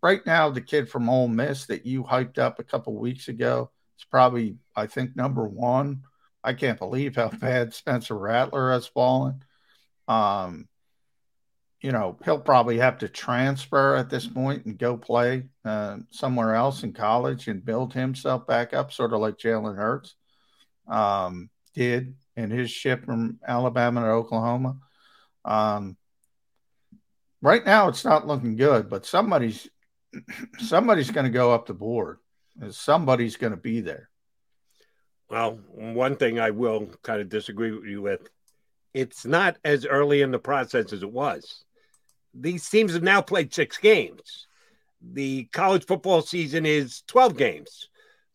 Right 0.02 0.20
now, 0.26 0.50
the 0.50 0.60
kid 0.60 0.90
from 0.90 1.08
Ole 1.08 1.26
Miss 1.26 1.64
that 1.64 1.86
you 1.86 2.04
hyped 2.04 2.36
up 2.36 2.58
a 2.58 2.64
couple 2.64 2.94
weeks 2.98 3.28
ago 3.28 3.70
is 3.98 4.04
probably, 4.04 4.58
I 4.76 4.88
think, 4.88 5.16
number 5.16 5.48
one. 5.48 6.02
I 6.44 6.52
can't 6.52 6.78
believe 6.78 7.16
how 7.16 7.28
bad 7.40 7.72
Spencer 7.72 8.18
Rattler 8.18 8.72
has 8.72 8.86
fallen. 8.86 9.42
Um, 10.06 10.68
you 11.80 11.92
know, 11.92 12.18
he'll 12.26 12.40
probably 12.40 12.76
have 12.76 12.98
to 12.98 13.08
transfer 13.08 13.96
at 13.96 14.10
this 14.10 14.26
point 14.26 14.66
and 14.66 14.76
go 14.76 14.98
play 14.98 15.44
uh, 15.64 15.96
somewhere 16.10 16.54
else 16.54 16.82
in 16.82 16.92
college 16.92 17.48
and 17.48 17.64
build 17.64 17.94
himself 17.94 18.46
back 18.46 18.74
up, 18.74 18.92
sort 18.92 19.14
of 19.14 19.20
like 19.20 19.38
Jalen 19.38 19.76
Hurts 19.76 20.14
um, 20.88 21.50
did 21.74 22.14
in 22.36 22.50
his 22.50 22.70
ship 22.70 23.04
from 23.04 23.38
Alabama 23.46 24.00
to 24.02 24.06
Oklahoma. 24.08 24.76
Um, 25.44 25.96
right 27.42 27.64
now, 27.64 27.88
it's 27.88 28.04
not 28.04 28.26
looking 28.26 28.56
good, 28.56 28.88
but 28.88 29.06
somebody's 29.06 29.68
somebody's 30.58 31.10
going 31.10 31.26
to 31.26 31.30
go 31.30 31.52
up 31.52 31.66
the 31.66 31.74
board. 31.74 32.18
Somebody's 32.70 33.36
going 33.36 33.52
to 33.52 33.56
be 33.56 33.80
there. 33.80 34.08
Well, 35.30 35.60
one 35.72 36.16
thing 36.16 36.40
I 36.40 36.50
will 36.50 36.90
kind 37.02 37.20
of 37.20 37.28
disagree 37.28 37.70
with 37.70 37.84
you 37.84 38.02
with 38.02 38.28
it's 38.94 39.24
not 39.26 39.58
as 39.64 39.84
early 39.84 40.22
in 40.22 40.30
the 40.30 40.38
process 40.38 40.92
as 40.92 41.02
it 41.02 41.12
was. 41.12 41.64
These 42.34 42.68
teams 42.68 42.94
have 42.94 43.02
now 43.02 43.20
played 43.20 43.52
six 43.52 43.78
games. 43.78 44.46
The 45.00 45.44
college 45.52 45.86
football 45.86 46.22
season 46.22 46.66
is 46.66 47.02
12 47.06 47.36
games. 47.36 47.88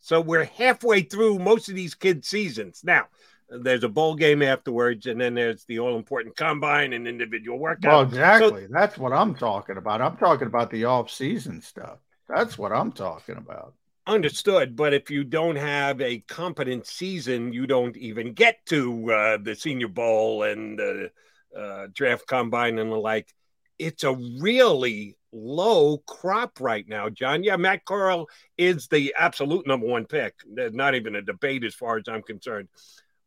So 0.04 0.20
we're 0.20 0.44
halfway 0.44 1.04
through 1.04 1.40
most 1.40 1.70
of 1.70 1.76
these 1.76 1.96
kids' 1.96 2.28
seasons. 2.28 2.82
Now, 2.84 3.06
there's 3.50 3.86
a 3.86 3.90
bowl 3.90 4.16
game 4.16 4.42
afterwards, 4.42 5.06
and 5.06 5.20
then 5.20 5.34
there's 5.34 5.64
the 5.64 5.80
all 5.80 5.96
important 5.96 6.36
combine 6.36 6.92
and 6.92 7.08
individual 7.08 7.58
workout. 7.58 7.90
Well, 7.90 8.02
So- 8.02 8.08
exactly. 8.08 8.68
That's 8.70 8.98
what 8.98 9.14
I'm 9.14 9.34
talking 9.34 9.78
about. 9.78 10.02
I'm 10.02 10.18
talking 10.18 10.48
about 10.48 10.72
the 10.72 10.84
off-season 10.84 11.62
stuff. 11.62 12.00
That's 12.28 12.58
what 12.58 12.74
I'm 12.74 12.92
talking 12.92 13.38
about. 13.38 13.76
Understood, 14.06 14.76
but 14.76 14.94
if 14.94 15.10
you 15.10 15.24
don't 15.24 15.56
have 15.56 16.02
a 16.02 16.20
competent 16.20 16.86
season, 16.86 17.54
you 17.54 17.66
don't 17.66 17.96
even 17.96 18.34
get 18.34 18.58
to 18.66 19.10
uh, 19.10 19.38
the 19.42 19.56
Senior 19.56 19.88
Bowl 19.88 20.44
and 20.44 20.78
the 20.78 21.12
uh, 21.58 21.88
draft 21.94 22.28
combine 22.28 22.78
and 22.78 22.92
the 22.92 22.98
like. 22.98 23.34
It's 23.80 24.04
a 24.04 24.14
really 24.14 25.18
low 25.32 25.98
crop 26.00 26.60
right 26.60 26.88
now, 26.88 27.10
John. 27.10 27.44
Yeah, 27.44 27.58
Matt 27.58 27.86
Corral 27.86 28.28
is 28.58 28.88
the 28.88 29.14
absolute 29.18 29.66
number 29.68 29.88
one 29.88 30.06
pick. 30.06 30.36
There's 30.52 30.74
not 30.74 30.96
even 30.96 31.16
a 31.16 31.22
debate 31.22 31.64
as 31.64 31.74
far 31.74 31.98
as 31.98 32.04
I'm 32.08 32.22
concerned. 32.22 32.70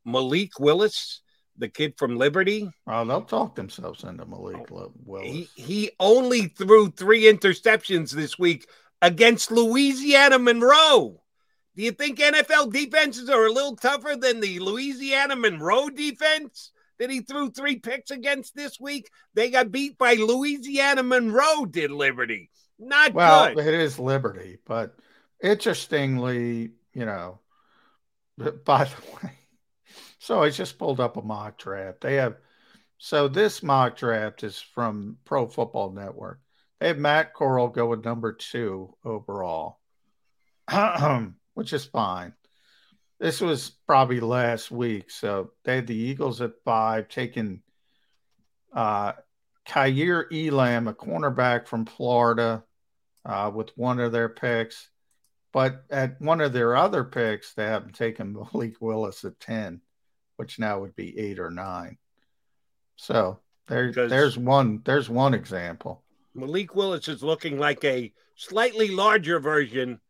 Malik 0.05 0.61
Willis, 0.61 1.21
the 1.59 1.69
kid 1.69 1.95
from 1.99 2.17
Liberty, 2.17 2.71
Oh, 2.87 3.05
they'll 3.05 3.23
talk 3.23 3.57
themselves 3.57 4.05
into 4.05 4.25
Malik 4.25 4.71
oh, 4.71 4.93
Willis. 5.05 5.27
he, 5.29 5.49
he 5.57 5.91
only 5.99 6.43
threw 6.49 6.91
three 6.91 7.25
interceptions 7.25 8.11
this 8.11 8.39
week 8.39 8.69
against 9.03 9.51
Louisiana 9.51 10.39
Monroe. 10.39 11.21
Do 11.75 11.83
you 11.83 11.93
think 11.93 12.19
NFL 12.19 12.73
defenses 12.73 13.29
are 13.29 13.47
a 13.47 13.53
little 13.53 13.77
tougher 13.77 14.17
than 14.17 14.41
the 14.41 14.61
Louisiana 14.61 15.37
Monroe 15.37 15.91
defense 15.91 16.71
that 16.99 17.11
he 17.11 17.21
threw 17.21 17.51
three 17.51 17.77
picks 17.77 18.11
against 18.11 18.55
this 18.55 18.81
week? 18.81 19.11
They 19.35 19.51
got 19.51 19.71
beat 19.71 19.99
by 19.99 20.15
Louisiana 20.15 21.03
Monroe, 21.03 21.67
did 21.67 21.91
Liberty. 21.91 22.51
Not 22.79 23.15
well, 23.15 23.55
good. 23.55 23.67
it 23.67 23.75
is 23.75 23.99
Liberty, 23.99 24.59
but 24.67 24.97
interestingly, 25.43 26.73
you 26.93 27.07
know, 27.07 27.41
by 28.37 28.85
the 28.85 29.03
way, 29.23 29.33
so 30.19 30.43
I 30.43 30.51
just 30.51 30.79
pulled 30.79 31.01
up 31.01 31.17
a 31.17 31.23
mock 31.23 31.59
draft. 31.59 32.03
They 32.03 32.17
have 32.17 32.37
so 32.99 33.29
this 33.29 33.63
mock 33.63 33.97
draft 33.97 34.43
is 34.43 34.59
from 34.59 35.19
Pro 35.25 35.47
Football 35.47 35.93
Network. 35.93 36.41
They 36.81 36.89
have 36.89 36.99
Matt 36.99 37.35
Corral 37.35 37.69
going 37.69 38.03
number 38.03 38.33
two 38.33 38.95
overall, 39.05 39.81
which 41.55 41.73
is 41.73 41.85
fine. 41.85 42.35
This 43.19 43.41
was 43.41 43.71
probably 43.87 44.21
last 44.21 44.71
week. 44.71 45.11
So 45.11 45.53
they 45.65 45.77
had 45.77 45.87
the 45.87 45.97
Eagles 45.97 46.41
at 46.41 46.63
five, 46.65 47.09
taking 47.09 47.63
uh, 48.73 49.13
Elam, 49.75 50.89
a 50.89 50.95
cornerback 50.95 51.67
from 51.67 51.87
Florida, 51.87 52.65
uh, 53.25 53.51
with 53.55 53.71
one 53.77 54.01
of 54.01 54.13
their 54.13 54.29
picks. 54.29 54.91
But 55.53 55.85
at 55.91 56.21
one 56.21 56.43
of 56.43 56.53
their 56.53 56.77
other 56.77 57.03
picks, 57.03 57.55
they 57.55 57.65
haven't 57.65 57.95
taken 57.95 58.33
Malik 58.53 58.81
Willis 58.81 59.25
at 59.25 59.41
10, 59.41 59.81
which 60.37 60.59
now 60.59 60.81
would 60.81 60.95
be 60.95 61.19
eight 61.19 61.39
or 61.39 61.51
nine. 61.51 61.97
So 62.97 63.41
there, 63.67 63.93
there's 63.93 64.39
one 64.39 64.83
there's 64.85 65.09
one 65.09 65.35
example. 65.35 66.03
Malik 66.35 66.75
Willis 66.75 67.09
is 67.09 67.23
looking 67.23 67.59
like 67.59 67.83
a 67.85 68.13
slightly 68.37 68.89
larger 68.89 69.41
version 69.41 70.01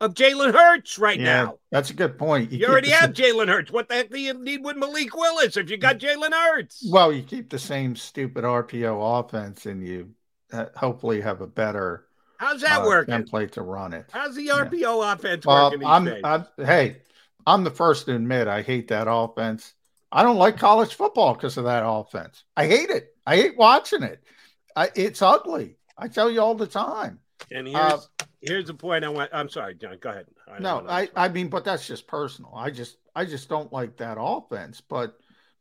of 0.00 0.14
Jalen 0.14 0.52
Hurts 0.52 0.98
right 0.98 1.18
yeah, 1.18 1.24
now. 1.24 1.58
That's 1.70 1.90
a 1.90 1.94
good 1.94 2.18
point. 2.18 2.52
You, 2.52 2.58
you 2.58 2.66
already 2.66 2.90
have 2.90 3.12
Jalen 3.12 3.48
Hurts. 3.48 3.70
What 3.70 3.88
the 3.88 3.94
heck 3.94 4.10
do 4.10 4.20
you 4.20 4.34
need 4.34 4.64
with 4.64 4.76
Malik 4.76 5.14
Willis 5.14 5.56
if 5.56 5.70
you 5.70 5.76
got 5.76 5.98
Jalen 5.98 6.32
Hurts? 6.32 6.86
Well, 6.90 7.12
you 7.12 7.22
keep 7.22 7.50
the 7.50 7.58
same 7.58 7.96
stupid 7.96 8.44
RPO 8.44 9.20
offense 9.20 9.66
and 9.66 9.86
you 9.86 10.10
uh, 10.52 10.66
hopefully 10.76 11.20
have 11.20 11.40
a 11.40 11.46
better 11.46 12.06
How's 12.38 12.60
that 12.60 12.82
uh, 12.82 12.86
working? 12.86 13.14
Template 13.14 13.52
to 13.52 13.62
run 13.62 13.92
it. 13.92 14.10
How's 14.12 14.34
the 14.34 14.48
RPO 14.48 14.80
yeah. 14.80 15.12
offense 15.12 15.46
well, 15.46 15.70
working? 15.70 15.86
I'm, 15.86 16.08
I'm, 16.24 16.46
hey, 16.58 16.98
I'm 17.46 17.64
the 17.64 17.70
first 17.70 18.06
to 18.06 18.14
admit 18.14 18.48
I 18.48 18.62
hate 18.62 18.88
that 18.88 19.06
offense. 19.10 19.72
I 20.12 20.22
don't 20.22 20.36
like 20.36 20.58
college 20.58 20.94
football 20.94 21.34
because 21.34 21.56
of 21.56 21.64
that 21.64 21.82
offense. 21.86 22.44
I 22.56 22.66
hate 22.66 22.90
it. 22.90 23.14
I 23.26 23.36
hate 23.36 23.56
watching 23.56 24.02
it. 24.02 24.22
I, 24.74 24.90
it's 24.94 25.22
ugly. 25.22 25.76
I 25.96 26.08
tell 26.08 26.30
you 26.30 26.40
all 26.40 26.54
the 26.54 26.66
time. 26.66 27.20
And 27.50 27.66
here's 27.66 27.76
uh, 27.76 28.00
here's 28.40 28.66
the 28.66 28.74
point 28.74 29.04
I 29.04 29.08
want. 29.08 29.30
I'm 29.32 29.48
sorry, 29.48 29.74
John. 29.74 29.98
Go 30.00 30.10
ahead. 30.10 30.26
I 30.48 30.58
no, 30.58 30.84
I 30.88 31.08
I 31.16 31.28
mean, 31.28 31.48
but 31.48 31.64
that's 31.64 31.86
just 31.86 32.06
personal. 32.06 32.52
I 32.54 32.70
just 32.70 32.96
I 33.14 33.24
just 33.24 33.48
don't 33.48 33.72
like 33.72 33.96
that 33.98 34.18
offense. 34.20 34.80
But 34.80 35.16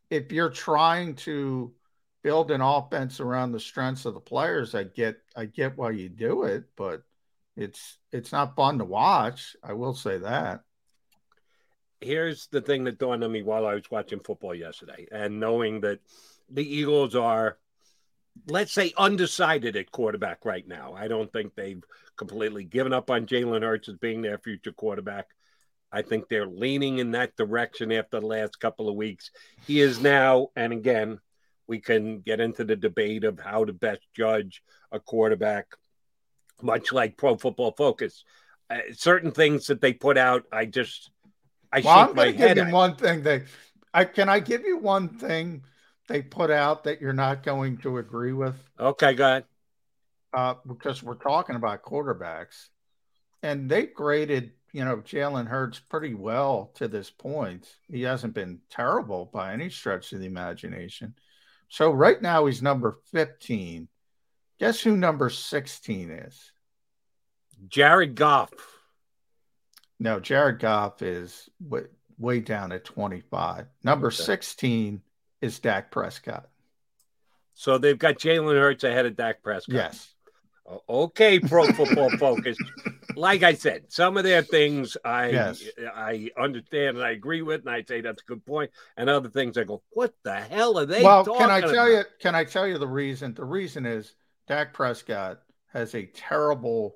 if 0.09 0.31
you're 0.31 0.49
trying 0.49 1.15
to 1.15 1.73
build 2.23 2.51
an 2.51 2.61
offense 2.61 3.19
around 3.19 3.51
the 3.51 3.59
strengths 3.59 4.05
of 4.05 4.13
the 4.13 4.19
players, 4.19 4.75
I 4.75 4.83
get 4.83 5.17
I 5.35 5.45
get 5.45 5.77
why 5.77 5.91
you 5.91 6.09
do 6.09 6.43
it, 6.43 6.65
but 6.75 7.03
it's 7.55 7.97
it's 8.11 8.31
not 8.31 8.55
fun 8.55 8.79
to 8.79 8.85
watch. 8.85 9.55
I 9.63 9.73
will 9.73 9.93
say 9.93 10.17
that. 10.19 10.61
Here's 12.01 12.47
the 12.47 12.61
thing 12.61 12.83
that 12.83 12.99
dawned 12.99 13.23
on 13.23 13.31
me 13.31 13.41
while 13.41 13.65
I 13.65 13.73
was 13.73 13.89
watching 13.89 14.19
football 14.19 14.53
yesterday, 14.53 15.07
and 15.11 15.39
knowing 15.39 15.81
that 15.81 15.99
the 16.49 16.63
Eagles 16.63 17.15
are 17.15 17.57
let's 18.47 18.73
say 18.73 18.93
undecided 18.97 19.75
at 19.75 19.91
quarterback 19.91 20.45
right 20.45 20.67
now. 20.67 20.93
I 20.93 21.07
don't 21.07 21.31
think 21.31 21.55
they've 21.55 21.83
completely 22.17 22.63
given 22.63 22.93
up 22.93 23.09
on 23.09 23.25
Jalen 23.25 23.61
Hurts 23.61 23.89
as 23.89 23.95
being 23.95 24.21
their 24.21 24.37
future 24.37 24.71
quarterback. 24.71 25.27
I 25.91 26.01
think 26.01 26.27
they're 26.27 26.47
leaning 26.47 26.99
in 26.99 27.11
that 27.11 27.35
direction 27.37 27.91
after 27.91 28.19
the 28.19 28.25
last 28.25 28.59
couple 28.59 28.89
of 28.89 28.95
weeks. 28.95 29.31
He 29.65 29.79
is 29.79 30.01
now, 30.01 30.49
and 30.55 30.73
again, 30.73 31.19
we 31.67 31.79
can 31.79 32.19
get 32.19 32.39
into 32.39 32.63
the 32.63 32.75
debate 32.75 33.23
of 33.23 33.39
how 33.39 33.65
to 33.65 33.73
best 33.73 34.01
judge 34.15 34.61
a 34.91 34.99
quarterback, 34.99 35.67
much 36.61 36.91
like 36.91 37.17
Pro 37.17 37.37
Football 37.37 37.71
Focus. 37.71 38.23
Uh, 38.69 38.79
certain 38.93 39.31
things 39.31 39.67
that 39.67 39.81
they 39.81 39.93
put 39.93 40.17
out, 40.17 40.43
I 40.51 40.65
just, 40.65 41.11
I 41.71 41.81
well, 41.81 42.07
shake 42.07 42.09
I'm 42.09 42.15
my 42.15 42.31
head. 42.31 42.57
Give 42.57 42.67
you 42.67 42.73
one 42.73 42.95
thing 42.95 43.23
they, 43.23 43.43
I 43.93 44.05
can 44.05 44.27
I 44.27 44.39
give 44.39 44.63
you 44.63 44.77
one 44.77 45.09
thing 45.09 45.63
they 46.07 46.21
put 46.21 46.51
out 46.51 46.83
that 46.83 46.99
you're 46.99 47.13
not 47.13 47.43
going 47.43 47.77
to 47.77 47.97
agree 47.97 48.33
with? 48.33 48.55
Okay, 48.79 49.13
go 49.13 49.25
ahead. 49.25 49.45
Uh, 50.35 50.55
because 50.67 51.01
we're 51.01 51.15
talking 51.15 51.55
about 51.55 51.83
quarterbacks, 51.83 52.67
and 53.41 53.69
they 53.69 53.85
graded, 53.85 54.51
you 54.73 54.83
know, 54.83 54.97
Jalen 54.97 55.47
Hurts 55.47 55.79
pretty 55.79 56.13
well 56.13 56.71
to 56.75 56.87
this 56.89 57.09
point. 57.09 57.67
He 57.89 58.01
hasn't 58.01 58.33
been 58.33 58.59
terrible 58.69 59.29
by 59.31 59.53
any 59.53 59.69
stretch 59.69 60.11
of 60.11 60.19
the 60.19 60.25
imagination. 60.25 61.15
So 61.69 61.91
right 61.91 62.21
now 62.21 62.47
he's 62.47 62.61
number 62.61 62.99
15. 63.11 63.87
Guess 64.59 64.81
who 64.81 64.97
number 64.97 65.29
16 65.29 66.11
is? 66.11 66.51
Jared 67.67 68.15
Goff. 68.15 68.51
No, 69.99 70.19
Jared 70.19 70.59
Goff 70.59 71.01
is 71.01 71.49
way, 71.61 71.83
way 72.17 72.39
down 72.41 72.71
at 72.71 72.83
25. 72.83 73.67
Number 73.83 74.07
okay. 74.07 74.15
16 74.15 75.01
is 75.41 75.59
Dak 75.59 75.91
Prescott. 75.91 76.49
So 77.53 77.77
they've 77.77 77.97
got 77.97 78.15
Jalen 78.15 78.59
Hurts 78.59 78.83
ahead 78.83 79.05
of 79.05 79.15
Dak 79.15 79.41
Prescott. 79.41 79.75
Yes. 79.75 80.14
Okay, 80.89 81.39
Pro 81.39 81.67
Football 81.67 82.09
Focus. 82.17 82.57
Like 83.15 83.43
I 83.43 83.53
said, 83.53 83.83
some 83.87 84.17
of 84.17 84.23
their 84.23 84.41
things 84.41 84.97
I 85.05 85.29
yes. 85.29 85.63
I 85.93 86.29
understand 86.37 86.97
and 86.97 87.05
I 87.05 87.11
agree 87.11 87.41
with, 87.41 87.61
and 87.61 87.69
I 87.69 87.83
say 87.83 88.01
that's 88.01 88.21
a 88.21 88.25
good 88.25 88.45
point. 88.45 88.71
And 88.97 89.09
other 89.09 89.29
things 89.29 89.57
I 89.57 89.63
go, 89.63 89.83
what 89.91 90.13
the 90.23 90.35
hell 90.35 90.79
are 90.79 90.85
they? 90.85 91.03
Well, 91.03 91.23
can 91.23 91.51
I 91.51 91.61
tell 91.61 91.71
about? 91.71 91.87
you? 91.87 92.03
Can 92.19 92.35
I 92.35 92.43
tell 92.43 92.67
you 92.67 92.77
the 92.77 92.87
reason? 92.87 93.33
The 93.33 93.45
reason 93.45 93.85
is 93.85 94.15
Dak 94.47 94.73
Prescott 94.73 95.41
has 95.71 95.93
a 95.93 96.07
terrible 96.07 96.95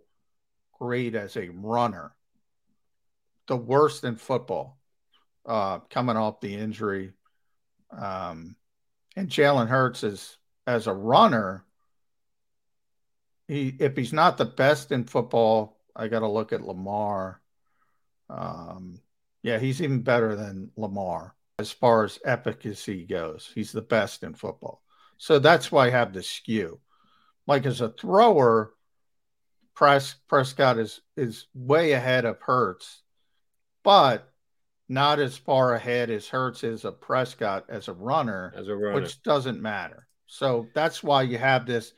grade 0.79 1.15
as 1.15 1.37
a 1.37 1.49
runner, 1.49 2.15
the 3.47 3.57
worst 3.57 4.03
in 4.03 4.15
football. 4.15 4.77
Uh, 5.45 5.79
coming 5.89 6.17
off 6.17 6.41
the 6.41 6.53
injury 6.53 7.11
um, 7.91 8.55
and 9.15 9.29
Jalen 9.29 9.67
Hurts 9.67 10.03
is 10.03 10.37
as 10.67 10.87
a 10.87 10.93
runner. 10.93 11.65
He 13.49 13.75
if 13.79 13.97
he's 13.97 14.13
not 14.13 14.37
the 14.37 14.45
best 14.45 14.91
in 14.91 15.03
football, 15.03 15.79
I 15.95 16.07
got 16.07 16.19
to 16.19 16.29
look 16.29 16.53
at 16.53 16.61
Lamar. 16.61 17.41
Um, 18.29 19.01
yeah, 19.41 19.57
he's 19.57 19.81
even 19.81 20.03
better 20.03 20.35
than 20.35 20.71
Lamar 20.77 21.35
as 21.57 21.71
far 21.71 22.05
as 22.05 22.19
efficacy 22.23 23.05
goes. 23.05 23.51
He's 23.53 23.71
the 23.71 23.81
best 23.81 24.23
in 24.23 24.35
football. 24.35 24.83
So 25.17 25.39
that's 25.39 25.71
why 25.71 25.87
I 25.87 25.89
have 25.89 26.13
the 26.13 26.23
skew. 26.23 26.79
Like 27.47 27.65
as 27.65 27.81
a 27.81 27.89
thrower, 27.89 28.73
Pres- 29.75 30.15
Prescott 30.27 30.77
is 30.77 31.01
is 31.17 31.47
way 31.55 31.93
ahead 31.93 32.25
of 32.25 32.39
Hurts, 32.39 33.01
but 33.83 34.31
not 34.87 35.19
as 35.19 35.37
far 35.37 35.73
ahead 35.73 36.11
as 36.11 36.27
Hurts 36.27 36.63
is 36.63 36.85
a 36.85 36.91
Prescott 36.91 37.65
as 37.67 37.87
a 37.87 37.93
runner, 37.93 38.53
as 38.55 38.67
a 38.67 38.75
runner, 38.75 39.01
which 39.01 39.23
doesn't 39.23 39.59
matter. 39.59 40.07
So 40.27 40.67
that's 40.75 41.01
why 41.01 41.23
you 41.23 41.39
have 41.39 41.65
this, 41.65 41.93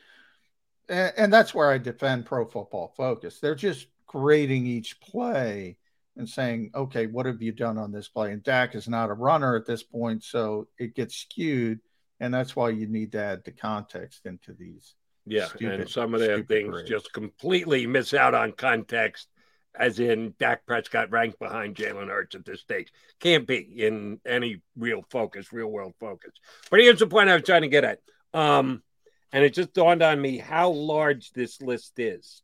and, 0.91 1.13
and 1.18 1.34
that's 1.34 1.55
where 1.55 1.72
I 1.72 1.77
defend 1.77 2.26
Pro 2.26 2.45
Football 2.45 2.93
Focus. 2.95 3.39
They're 3.39 3.55
just 3.55 3.88
grading 4.05 4.68
each 4.68 4.99
play 4.99 5.77
and 6.18 6.27
saying, 6.27 6.72
okay, 6.76 7.07
what 7.07 7.26
have 7.26 7.41
you 7.41 7.53
done 7.53 7.77
on 7.77 7.91
this 7.91 8.09
play? 8.09 8.34
And 8.34 8.43
Dak 8.43 8.76
is 8.76 8.88
not 8.88 9.09
a 9.09 9.13
runner 9.13 9.55
at 9.55 9.65
this 9.65 9.81
point, 9.81 10.23
so 10.23 10.68
it 10.77 10.93
gets 10.93 11.15
skewed, 11.15 11.80
and 12.19 12.34
that's 12.34 12.55
why 12.55 12.69
you 12.69 12.88
need 12.88 13.13
to 13.13 13.23
add 13.23 13.43
the 13.45 13.51
context 13.51 14.26
into 14.26 14.53
these. 14.53 14.95
Yeah, 15.26 15.45
stupid, 15.45 15.81
and 15.81 15.89
some 15.89 16.13
of 16.13 16.19
their 16.19 16.43
things 16.43 16.72
grades. 16.72 16.89
just 16.89 17.13
completely 17.13 17.88
miss 17.88 18.13
out 18.13 18.34
on 18.34 18.51
context 18.51 19.27
as 19.76 19.99
in 19.99 20.34
Dak 20.39 20.65
Prescott 20.65 21.11
ranked 21.11 21.39
behind 21.39 21.76
Jalen 21.76 22.07
Hurts 22.07 22.35
at 22.35 22.43
this 22.45 22.59
stage. 22.59 22.91
Can't 23.19 23.47
be 23.47 23.57
in 23.57 24.19
any 24.26 24.61
real 24.76 25.03
focus, 25.09 25.53
real 25.53 25.68
world 25.68 25.93
focus. 25.99 26.31
But 26.69 26.81
here's 26.81 26.99
the 26.99 27.07
point 27.07 27.30
I 27.30 27.35
was 27.35 27.43
trying 27.43 27.61
to 27.61 27.69
get 27.69 27.85
at. 27.85 27.99
Um, 28.34 28.84
and 29.31 29.43
it 29.43 29.53
just 29.53 29.73
dawned 29.73 30.01
on 30.01 30.21
me 30.21 30.37
how 30.37 30.69
large 30.69 31.31
this 31.31 31.61
list 31.61 31.93
is. 31.97 32.41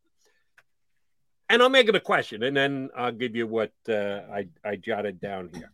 And 1.50 1.62
I'll 1.62 1.70
make 1.70 1.88
it 1.88 1.94
a 1.94 2.00
question, 2.00 2.42
and 2.42 2.56
then 2.56 2.90
I'll 2.96 3.12
give 3.12 3.34
you 3.34 3.46
what 3.46 3.72
uh, 3.88 4.20
I, 4.30 4.48
I 4.64 4.76
jotted 4.76 5.20
down 5.20 5.50
here. 5.54 5.72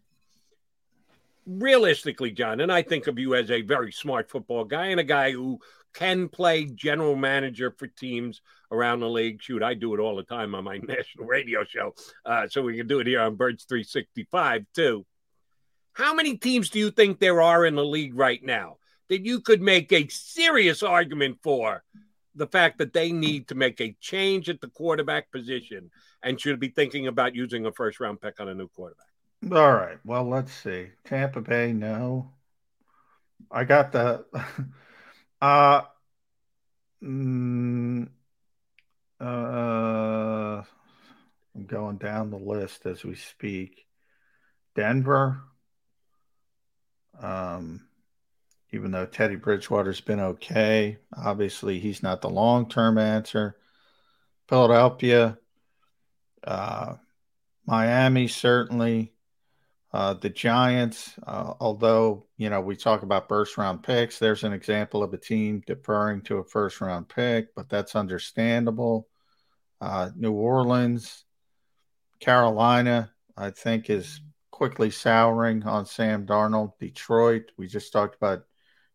Realistically, 1.46 2.30
John, 2.30 2.60
and 2.60 2.72
I 2.72 2.82
think 2.82 3.06
of 3.06 3.18
you 3.18 3.34
as 3.34 3.50
a 3.50 3.60
very 3.62 3.92
smart 3.92 4.30
football 4.30 4.64
guy 4.64 4.86
and 4.86 5.00
a 5.00 5.04
guy 5.04 5.32
who 5.32 5.58
can 5.92 6.28
play 6.28 6.64
general 6.64 7.16
manager 7.16 7.74
for 7.76 7.86
teams 7.86 8.40
around 8.70 9.00
the 9.00 9.08
league. 9.08 9.42
Shoot, 9.42 9.62
I 9.62 9.74
do 9.74 9.94
it 9.94 10.00
all 10.00 10.16
the 10.16 10.22
time 10.22 10.54
on 10.54 10.64
my 10.64 10.78
national 10.82 11.26
radio 11.26 11.64
show. 11.64 11.94
Uh, 12.24 12.48
so 12.48 12.62
we 12.62 12.76
can 12.76 12.86
do 12.86 13.00
it 13.00 13.06
here 13.06 13.20
on 13.20 13.36
Birds 13.36 13.64
365 13.64 14.66
too. 14.74 15.04
How 15.92 16.14
many 16.14 16.36
teams 16.36 16.70
do 16.70 16.78
you 16.78 16.90
think 16.90 17.18
there 17.18 17.42
are 17.42 17.64
in 17.64 17.74
the 17.74 17.84
league 17.84 18.16
right 18.16 18.42
now 18.42 18.78
that 19.08 19.24
you 19.24 19.40
could 19.40 19.60
make 19.60 19.92
a 19.92 20.08
serious 20.08 20.82
argument 20.82 21.38
for 21.42 21.82
the 22.34 22.46
fact 22.46 22.78
that 22.78 22.92
they 22.92 23.12
need 23.12 23.48
to 23.48 23.54
make 23.54 23.80
a 23.80 23.96
change 24.00 24.48
at 24.48 24.60
the 24.60 24.68
quarterback 24.68 25.30
position 25.30 25.90
and 26.22 26.40
should 26.40 26.58
be 26.58 26.68
thinking 26.68 27.06
about 27.06 27.34
using 27.34 27.66
a 27.66 27.72
first 27.72 28.00
round 28.00 28.20
pick 28.20 28.40
on 28.40 28.48
a 28.48 28.54
new 28.54 28.68
quarterback? 28.68 29.06
All 29.52 29.72
right. 29.72 29.98
Well, 30.04 30.28
let's 30.28 30.52
see. 30.52 30.88
Tampa 31.04 31.40
Bay, 31.40 31.72
no. 31.72 32.32
I 33.50 33.64
got 33.64 33.92
the 33.92 34.24
Uh, 35.44 35.82
mm, 37.02 38.08
uh, 39.20 40.62
I'm 41.54 41.66
going 41.66 41.98
down 41.98 42.30
the 42.30 42.38
list 42.38 42.86
as 42.86 43.04
we 43.04 43.14
speak. 43.14 43.86
Denver, 44.74 45.42
um, 47.20 47.86
even 48.74 48.90
though 48.90 49.06
Teddy 49.06 49.36
Bridgewater's 49.36 50.00
been 50.00 50.18
okay, 50.18 50.98
obviously 51.16 51.78
he's 51.78 52.02
not 52.02 52.20
the 52.20 52.28
long 52.28 52.68
term 52.68 52.98
answer. 52.98 53.56
Philadelphia, 54.48 55.38
uh, 56.42 56.94
Miami, 57.66 58.26
certainly. 58.26 59.12
Uh, 59.92 60.14
the 60.14 60.28
Giants, 60.28 61.14
uh, 61.24 61.54
although, 61.60 62.26
you 62.36 62.50
know, 62.50 62.60
we 62.60 62.74
talk 62.74 63.04
about 63.04 63.28
first 63.28 63.56
round 63.56 63.84
picks, 63.84 64.18
there's 64.18 64.42
an 64.42 64.52
example 64.52 65.04
of 65.04 65.14
a 65.14 65.18
team 65.18 65.62
deferring 65.68 66.20
to 66.22 66.38
a 66.38 66.44
first 66.44 66.80
round 66.80 67.08
pick, 67.08 67.54
but 67.54 67.68
that's 67.68 67.94
understandable. 67.94 69.06
Uh, 69.80 70.10
New 70.16 70.32
Orleans, 70.32 71.24
Carolina, 72.18 73.12
I 73.36 73.50
think, 73.50 73.88
is 73.88 74.20
quickly 74.50 74.90
souring 74.90 75.62
on 75.62 75.86
Sam 75.86 76.26
Darnold. 76.26 76.72
Detroit, 76.80 77.52
we 77.56 77.68
just 77.68 77.92
talked 77.92 78.16
about 78.16 78.46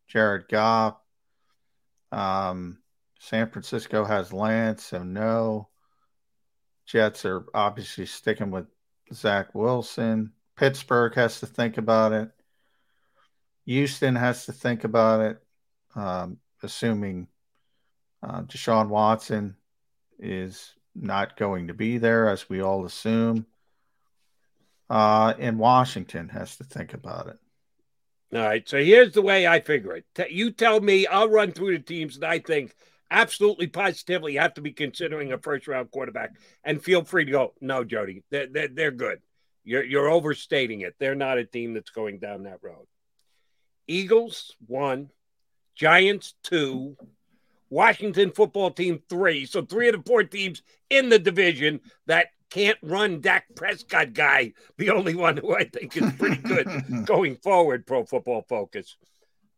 Jared 0.09 0.49
Goff. 0.49 0.97
Um, 2.11 2.79
San 3.19 3.49
Francisco 3.49 4.03
has 4.03 4.33
Lance, 4.33 4.83
so 4.85 5.03
no. 5.03 5.69
Jets 6.85 7.23
are 7.25 7.45
obviously 7.53 8.07
sticking 8.07 8.49
with 8.49 8.65
Zach 9.13 9.53
Wilson. 9.53 10.33
Pittsburgh 10.57 11.13
has 11.15 11.39
to 11.39 11.45
think 11.45 11.77
about 11.77 12.11
it. 12.11 12.31
Houston 13.65 14.15
has 14.15 14.47
to 14.47 14.51
think 14.51 14.83
about 14.83 15.21
it, 15.21 15.43
um, 15.95 16.37
assuming 16.63 17.27
uh, 18.23 18.41
Deshaun 18.41 18.89
Watson 18.89 19.55
is 20.17 20.73
not 20.95 21.37
going 21.37 21.67
to 21.67 21.73
be 21.75 21.99
there, 21.99 22.27
as 22.29 22.49
we 22.49 22.61
all 22.61 22.85
assume. 22.85 23.45
Uh, 24.89 25.35
and 25.37 25.59
Washington 25.59 26.29
has 26.29 26.55
to 26.57 26.63
think 26.63 26.95
about 26.95 27.27
it. 27.27 27.37
All 28.33 28.41
right. 28.41 28.67
So 28.67 28.77
here's 28.77 29.13
the 29.13 29.21
way 29.21 29.47
I 29.47 29.59
figure 29.59 29.95
it. 29.95 30.05
You 30.31 30.51
tell 30.51 30.79
me, 30.79 31.07
I'll 31.07 31.29
run 31.29 31.51
through 31.51 31.77
the 31.77 31.83
teams 31.83 32.19
that 32.19 32.29
I 32.29 32.39
think 32.39 32.75
absolutely 33.09 33.65
positively 33.67 34.35
have 34.35 34.53
to 34.53 34.61
be 34.61 34.71
considering 34.71 35.33
a 35.33 35.37
first 35.39 35.67
round 35.67 35.89
quarterback. 35.89 36.33
And 36.63 36.83
feel 36.83 37.03
free 37.03 37.25
to 37.25 37.31
go, 37.31 37.53
no, 37.59 37.83
Jody, 37.83 38.23
they're, 38.29 38.47
they're, 38.47 38.67
they're 38.67 38.91
good. 38.91 39.19
You're 39.63 39.83
you're 39.83 40.09
overstating 40.09 40.81
it. 40.81 40.95
They're 40.99 41.15
not 41.15 41.37
a 41.37 41.45
team 41.45 41.73
that's 41.73 41.89
going 41.91 42.19
down 42.19 42.43
that 42.43 42.59
road. 42.61 42.87
Eagles 43.87 44.55
one, 44.65 45.09
Giants 45.75 46.33
two, 46.43 46.95
Washington 47.69 48.31
football 48.31 48.71
team 48.71 49.01
three. 49.09 49.45
So 49.45 49.63
three 49.63 49.89
of 49.89 49.95
the 49.95 50.09
four 50.09 50.23
teams 50.23 50.63
in 50.89 51.09
the 51.09 51.19
division 51.19 51.81
that 52.07 52.27
can't 52.49 52.77
run 52.81 53.21
Dak 53.21 53.45
Prescott 53.55 54.13
guy, 54.13 54.53
the 54.77 54.89
only 54.91 55.15
one 55.15 55.37
who 55.37 55.55
I 55.55 55.65
think 55.65 55.95
is 55.95 56.11
pretty 56.13 56.41
good 56.41 56.67
going 57.05 57.35
forward, 57.37 57.85
pro 57.85 58.05
football 58.05 58.45
focus. 58.47 58.95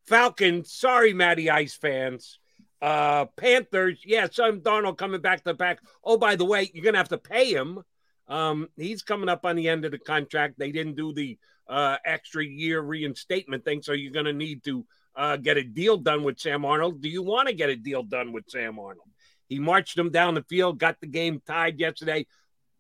Falcons, 0.06 0.72
sorry, 0.72 1.14
Matty 1.14 1.50
Ice 1.50 1.76
fans. 1.76 2.40
Uh 2.82 3.26
Panthers, 3.38 4.02
yeah, 4.06 4.28
Sam 4.32 4.62
Darnold 4.62 4.98
coming 4.98 5.22
back 5.22 5.44
to 5.44 5.54
back. 5.54 5.80
Oh, 6.04 6.18
by 6.18 6.36
the 6.36 6.46
way, 6.46 6.72
you're 6.74 6.84
gonna 6.84 6.98
have 6.98 7.10
to 7.10 7.18
pay 7.18 7.54
him 7.54 7.84
um, 8.32 8.70
he's 8.78 9.04
coming 9.04 9.28
up 9.28 9.46
on 9.46 9.58
the 9.58 9.68
end 9.68 9.84
of 9.84 9.92
the 9.92 10.00
contract. 10.00 10.58
They 10.58 10.72
didn't 10.72 10.96
do 10.96 11.14
the 11.14 11.38
uh, 11.68 11.98
extra 12.06 12.44
year 12.44 12.80
reinstatement 12.80 13.66
thing, 13.66 13.82
so 13.82 13.92
you're 13.92 14.14
going 14.14 14.26
to 14.26 14.34
need 14.34 14.64
to 14.64 14.86
uh, 15.18 15.36
get 15.36 15.58
a 15.58 15.64
deal 15.64 15.98
done 15.98 16.24
with 16.24 16.40
Sam 16.40 16.62
Darnold. 16.62 17.02
Do 17.02 17.10
you 17.10 17.24
want 17.24 17.50
to 17.50 17.54
get 17.54 17.70
a 17.70 17.76
deal 17.76 18.04
done 18.04 18.32
with 18.32 18.46
Sam 18.48 18.76
Darnold? 18.76 19.12
He 19.50 19.60
marched 19.60 19.98
them 19.98 20.12
down 20.12 20.36
the 20.36 20.44
field, 20.44 20.80
got 20.80 21.02
the 21.02 21.08
game 21.08 21.42
tied 21.46 21.78
yesterday, 21.78 22.26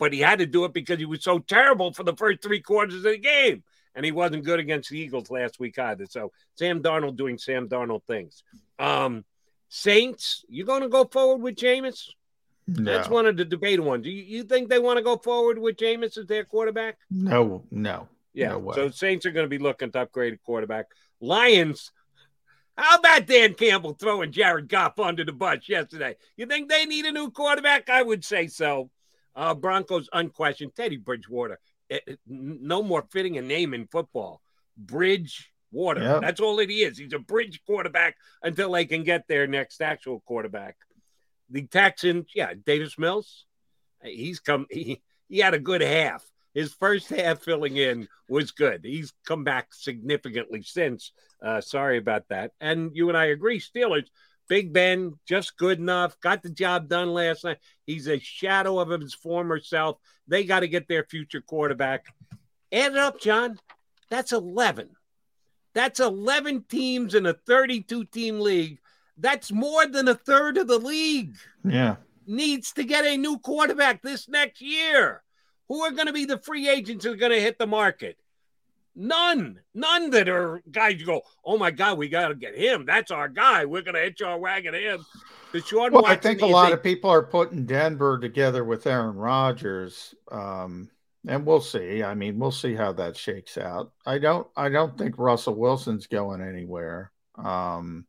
but 0.01 0.11
he 0.11 0.19
had 0.19 0.39
to 0.39 0.47
do 0.47 0.65
it 0.65 0.73
because 0.73 0.97
he 0.97 1.05
was 1.05 1.23
so 1.23 1.37
terrible 1.37 1.93
for 1.93 2.01
the 2.01 2.15
first 2.15 2.41
three 2.41 2.59
quarters 2.59 2.95
of 2.95 3.03
the 3.03 3.19
game. 3.19 3.63
And 3.93 4.03
he 4.03 4.11
wasn't 4.11 4.43
good 4.43 4.59
against 4.59 4.89
the 4.89 4.97
Eagles 4.97 5.29
last 5.29 5.59
week 5.59 5.77
either. 5.77 6.07
So 6.07 6.31
Sam 6.55 6.81
Darnold 6.81 7.17
doing 7.17 7.37
Sam 7.37 7.69
Darnold 7.69 8.03
things. 8.05 8.41
Um, 8.79 9.23
Saints, 9.69 10.43
you 10.49 10.65
going 10.65 10.81
to 10.81 10.89
go 10.89 11.05
forward 11.05 11.43
with 11.43 11.55
Jameis? 11.55 12.09
No. 12.65 12.91
That's 12.91 13.09
one 13.09 13.27
of 13.27 13.37
the 13.37 13.45
debated 13.45 13.83
ones. 13.83 14.03
Do 14.03 14.09
you, 14.09 14.23
you 14.23 14.43
think 14.43 14.69
they 14.69 14.79
want 14.79 14.97
to 14.97 15.03
go 15.03 15.17
forward 15.17 15.59
with 15.59 15.77
Jameis 15.77 16.17
as 16.17 16.25
their 16.25 16.45
quarterback? 16.45 16.97
No, 17.11 17.63
no. 17.69 18.07
Yeah. 18.33 18.53
No 18.53 18.71
so 18.71 18.89
Saints 18.89 19.27
are 19.27 19.31
going 19.31 19.45
to 19.45 19.49
be 19.49 19.59
looking 19.59 19.91
to 19.91 19.99
upgrade 19.99 20.33
a 20.33 20.37
quarterback. 20.37 20.87
Lions, 21.19 21.91
how 22.75 22.97
about 22.97 23.27
Dan 23.27 23.53
Campbell 23.53 23.93
throwing 23.93 24.31
Jared 24.31 24.67
Goff 24.67 24.97
under 24.97 25.23
the 25.23 25.31
bus 25.31 25.69
yesterday? 25.69 26.15
You 26.37 26.47
think 26.47 26.69
they 26.69 26.87
need 26.87 27.05
a 27.05 27.11
new 27.11 27.29
quarterback? 27.29 27.87
I 27.87 28.01
would 28.01 28.25
say 28.25 28.47
so. 28.47 28.89
Uh, 29.35 29.53
Broncos, 29.53 30.09
unquestioned. 30.13 30.75
Teddy 30.75 30.97
Bridgewater, 30.97 31.59
it, 31.89 32.03
it, 32.05 32.19
no 32.27 32.83
more 32.83 33.05
fitting 33.11 33.37
a 33.37 33.41
name 33.41 33.73
in 33.73 33.87
football. 33.87 34.41
Bridgewater. 34.77 36.01
Yep. 36.01 36.21
That's 36.21 36.39
all 36.41 36.59
it 36.59 36.71
is. 36.71 36.97
He's 36.97 37.13
a 37.13 37.19
bridge 37.19 37.61
quarterback 37.65 38.15
until 38.43 38.71
they 38.71 38.85
can 38.85 39.03
get 39.03 39.27
their 39.27 39.47
next 39.47 39.81
actual 39.81 40.21
quarterback 40.21 40.75
the 41.51 41.67
Texans, 41.67 42.31
yeah, 42.33 42.53
Davis 42.65 42.97
Mills, 42.97 43.45
he's 44.01 44.39
come. 44.39 44.65
He 44.71 45.01
he 45.27 45.39
had 45.39 45.53
a 45.53 45.59
good 45.59 45.81
half. 45.81 46.25
His 46.53 46.73
first 46.73 47.09
half 47.09 47.41
filling 47.41 47.77
in 47.77 48.07
was 48.27 48.51
good. 48.51 48.81
He's 48.83 49.13
come 49.25 49.43
back 49.43 49.73
significantly 49.73 50.63
since. 50.63 51.11
Uh, 51.43 51.61
sorry 51.61 51.97
about 51.97 52.27
that. 52.29 52.51
And 52.59 52.91
you 52.93 53.09
and 53.09 53.17
I 53.17 53.25
agree. 53.25 53.59
Steelers, 53.59 54.07
Big 54.47 54.73
Ben, 54.73 55.13
just 55.25 55.57
good 55.57 55.79
enough. 55.79 56.19
Got 56.19 56.43
the 56.43 56.49
job 56.49 56.89
done 56.89 57.13
last 57.13 57.43
night. 57.43 57.57
He's 57.85 58.07
a 58.07 58.19
shadow 58.19 58.79
of 58.79 58.89
his 58.99 59.13
former 59.13 59.59
self. 59.59 59.97
They 60.27 60.43
got 60.43 60.61
to 60.61 60.67
get 60.67 60.87
their 60.87 61.03
future 61.03 61.41
quarterback. 61.41 62.05
Add 62.71 62.91
it 62.91 62.97
up, 62.97 63.19
John. 63.19 63.59
That's 64.09 64.31
11. 64.33 64.89
That's 65.73 65.99
11 65.99 66.65
teams 66.69 67.15
in 67.15 67.25
a 67.25 67.33
32 67.33 68.05
team 68.05 68.39
league 68.41 68.79
that's 69.21 69.51
more 69.51 69.85
than 69.85 70.07
a 70.07 70.15
third 70.15 70.57
of 70.57 70.67
the 70.67 70.79
league. 70.79 71.37
Yeah. 71.63 71.97
Needs 72.25 72.73
to 72.73 72.83
get 72.83 73.05
a 73.05 73.17
new 73.17 73.39
quarterback 73.39 74.01
this 74.01 74.27
next 74.27 74.61
year. 74.61 75.23
Who 75.67 75.81
are 75.81 75.91
going 75.91 76.07
to 76.07 76.13
be 76.13 76.25
the 76.25 76.39
free 76.39 76.67
agents 76.67 77.05
who 77.05 77.13
are 77.13 77.17
going 77.17 77.31
to 77.31 77.39
hit 77.39 77.57
the 77.57 77.67
market? 77.67 78.17
None. 78.95 79.59
None 79.73 80.09
that 80.11 80.27
are 80.27 80.61
guys 80.69 80.99
you 80.99 81.05
go, 81.05 81.21
oh 81.45 81.57
my 81.57 81.71
God, 81.71 81.97
we 81.97 82.09
got 82.09 82.27
to 82.27 82.35
get 82.35 82.55
him. 82.55 82.85
That's 82.85 83.11
our 83.11 83.29
guy. 83.29 83.65
We're 83.65 83.83
going 83.83 83.95
to 83.95 84.01
hitch 84.01 84.21
our 84.21 84.37
wagon 84.37 84.73
to 84.73 84.79
him. 84.79 85.05
Deshaun 85.53 85.91
well, 85.91 86.03
Watson 86.03 86.11
I 86.11 86.15
think 86.17 86.41
a 86.41 86.45
lot 86.45 86.71
a- 86.71 86.75
of 86.75 86.83
people 86.83 87.09
are 87.09 87.23
putting 87.23 87.65
Denver 87.65 88.19
together 88.19 88.63
with 88.63 88.87
Aaron 88.87 89.15
Rodgers. 89.15 90.13
Um, 90.31 90.89
and 91.27 91.45
we'll 91.45 91.61
see. 91.61 92.03
I 92.03 92.15
mean, 92.15 92.39
we'll 92.39 92.51
see 92.51 92.75
how 92.75 92.93
that 92.93 93.15
shakes 93.15 93.57
out. 93.57 93.91
I 94.05 94.17
don't 94.17 94.47
I 94.55 94.69
don't 94.69 94.97
think 94.97 95.17
Russell 95.17 95.55
Wilson's 95.55 96.07
going 96.07 96.41
anywhere. 96.41 97.11
Um, 97.35 98.05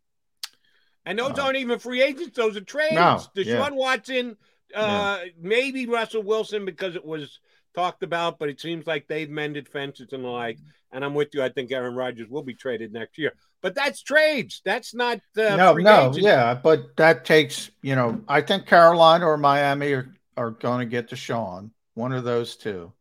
and 1.05 1.19
those 1.19 1.39
uh, 1.39 1.43
aren't 1.43 1.59
even 1.59 1.79
free 1.79 2.03
agents; 2.03 2.37
those 2.37 2.57
are 2.57 2.63
trades. 2.63 2.95
No, 2.95 3.21
Deshaun 3.37 3.45
yeah. 3.45 3.71
Watson, 3.71 4.37
uh, 4.75 5.19
yeah. 5.23 5.31
maybe 5.39 5.87
Russell 5.87 6.23
Wilson 6.23 6.65
because 6.65 6.97
it 6.97 7.05
was 7.05 7.41
talked 7.75 8.03
about, 8.03 8.39
but 8.39 8.49
it 8.49 8.61
seems 8.61 8.87
like 8.87 9.09
they've 9.09 9.31
mended 9.31 9.69
fences 9.69 10.13
and 10.13 10.25
the 10.25 10.29
like. 10.29 10.59
And 10.93 11.05
I'm 11.05 11.15
with 11.15 11.29
you. 11.33 11.43
I 11.43 11.49
think 11.49 11.73
Aaron 11.73 11.95
Rodgers 11.95 12.29
will 12.29 12.43
be 12.43 12.55
traded 12.55 12.93
next 12.93 13.17
year. 13.17 13.33
But 13.63 13.75
that's 13.75 14.03
trades. 14.03 14.61
That's 14.65 14.95
not 14.95 15.21
uh, 15.39 15.57
no, 15.57 15.75
no, 15.75 16.11
agents. 16.11 16.19
yeah. 16.19 16.55
But 16.55 16.97
that 16.97 17.25
takes 17.25 17.71
you 17.81 17.97
know. 17.97 18.21
I 18.29 18.41
think 18.43 18.67
Carolina 18.67 19.27
or 19.27 19.39
Miami 19.39 19.93
are 19.93 20.15
are 20.37 20.51
going 20.51 20.81
to 20.81 20.87
get 20.87 21.09
Deshaun. 21.09 21.71
One 21.95 22.13
of 22.13 22.25
those 22.25 22.57
two. 22.57 22.93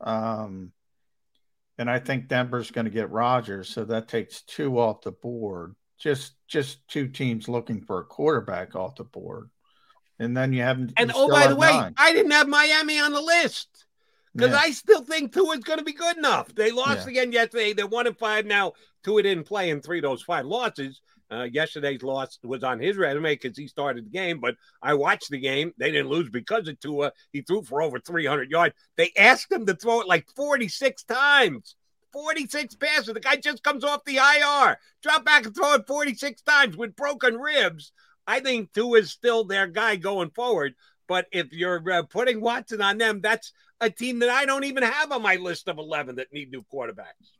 Um, 0.00 0.72
and 1.78 1.88
I 1.88 1.98
think 1.98 2.28
Denver's 2.28 2.70
going 2.70 2.86
to 2.86 2.90
get 2.90 3.10
Rodgers, 3.10 3.68
so 3.68 3.84
that 3.84 4.08
takes 4.08 4.42
two 4.42 4.78
off 4.78 5.02
the 5.02 5.12
board 5.12 5.74
just 5.98 6.34
just 6.46 6.86
two 6.88 7.08
teams 7.08 7.48
looking 7.48 7.80
for 7.80 8.00
a 8.00 8.04
quarterback 8.04 8.74
off 8.76 8.94
the 8.96 9.04
board. 9.04 9.50
And 10.18 10.36
then 10.36 10.52
you 10.52 10.62
haven't. 10.62 10.92
And 10.96 11.12
oh, 11.14 11.28
by 11.28 11.46
the 11.46 11.56
way, 11.56 11.70
nine. 11.70 11.94
I 11.96 12.12
didn't 12.12 12.32
have 12.32 12.48
Miami 12.48 12.98
on 12.98 13.12
the 13.12 13.20
list 13.20 13.86
because 14.34 14.50
yeah. 14.50 14.60
I 14.60 14.70
still 14.70 15.02
think 15.02 15.32
Tua's 15.32 15.60
going 15.60 15.78
to 15.78 15.84
be 15.84 15.92
good 15.92 16.16
enough. 16.16 16.54
They 16.54 16.70
lost 16.70 17.06
yeah. 17.06 17.10
again 17.10 17.32
yesterday. 17.32 17.72
They're 17.72 17.86
one 17.86 18.06
and 18.06 18.18
five 18.18 18.46
now. 18.46 18.72
Tua 19.04 19.22
didn't 19.22 19.44
play 19.44 19.70
in 19.70 19.80
three 19.80 19.98
of 19.98 20.02
those 20.02 20.22
five 20.22 20.46
losses. 20.46 21.00
Uh, 21.30 21.46
yesterday's 21.52 22.02
loss 22.02 22.38
was 22.42 22.64
on 22.64 22.80
his 22.80 22.96
resume 22.96 23.34
because 23.34 23.56
he 23.56 23.66
started 23.66 24.06
the 24.06 24.10
game, 24.10 24.40
but 24.40 24.56
I 24.82 24.94
watched 24.94 25.30
the 25.30 25.38
game. 25.38 25.72
They 25.76 25.90
didn't 25.90 26.08
lose 26.08 26.30
because 26.30 26.66
of 26.68 26.80
Tua. 26.80 27.12
He 27.32 27.42
threw 27.42 27.62
for 27.62 27.82
over 27.82 28.00
300 28.00 28.50
yards. 28.50 28.74
They 28.96 29.12
asked 29.16 29.52
him 29.52 29.66
to 29.66 29.74
throw 29.74 30.00
it 30.00 30.08
like 30.08 30.26
46 30.34 31.04
times. 31.04 31.76
46 32.14 32.76
passes. 32.76 33.12
The 33.12 33.20
guy 33.20 33.36
just 33.36 33.62
comes 33.62 33.84
off 33.84 34.04
the 34.04 34.16
IR. 34.16 34.78
Drop 35.02 35.24
back 35.24 35.44
and 35.44 35.54
throw 35.54 35.74
it 35.74 35.86
46 35.86 36.40
times 36.42 36.76
with 36.76 36.96
broken 36.96 37.36
ribs. 37.36 37.92
I 38.28 38.40
think 38.40 38.72
Tua 38.72 38.98
is 38.98 39.10
still 39.10 39.44
their 39.44 39.66
guy 39.66 39.96
going 39.96 40.30
forward. 40.30 40.74
But 41.08 41.26
if 41.32 41.52
you're 41.52 41.82
uh, 41.90 42.02
putting 42.02 42.40
Watson 42.42 42.82
on 42.82 42.98
them, 42.98 43.22
that's 43.22 43.52
a 43.80 43.88
team 43.88 44.18
that 44.18 44.28
I 44.28 44.44
don't 44.44 44.64
even 44.64 44.82
have 44.82 45.10
on 45.10 45.22
my 45.22 45.36
list 45.36 45.68
of 45.68 45.78
11 45.78 46.16
that 46.16 46.32
need 46.32 46.50
new 46.50 46.62
quarterbacks. 46.72 47.32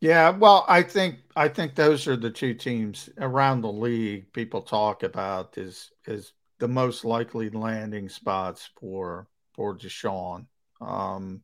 Yeah, 0.00 0.30
well, 0.30 0.66
I 0.68 0.82
think 0.82 1.20
I 1.34 1.48
think 1.48 1.74
those 1.74 2.06
are 2.06 2.16
the 2.16 2.30
two 2.30 2.52
teams 2.52 3.08
around 3.16 3.62
the 3.62 3.72
league 3.72 4.30
people 4.34 4.60
talk 4.60 5.02
about 5.02 5.56
is 5.56 5.90
is 6.06 6.34
the 6.58 6.68
most 6.68 7.06
likely 7.06 7.48
landing 7.48 8.10
spots 8.10 8.68
for 8.78 9.28
for 9.54 9.74
Deshaun. 9.74 10.46
Um, 10.82 11.42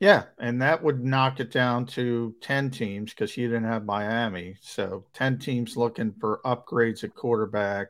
yeah, 0.00 0.24
and 0.38 0.62
that 0.62 0.82
would 0.82 1.04
knock 1.04 1.40
it 1.40 1.50
down 1.50 1.84
to 1.86 2.34
10 2.40 2.70
teams 2.70 3.12
because 3.12 3.36
you 3.36 3.48
didn't 3.48 3.68
have 3.68 3.84
Miami. 3.84 4.56
So 4.62 5.04
10 5.12 5.38
teams 5.38 5.76
looking 5.76 6.14
for 6.18 6.40
upgrades 6.42 7.04
at 7.04 7.14
quarterback. 7.14 7.88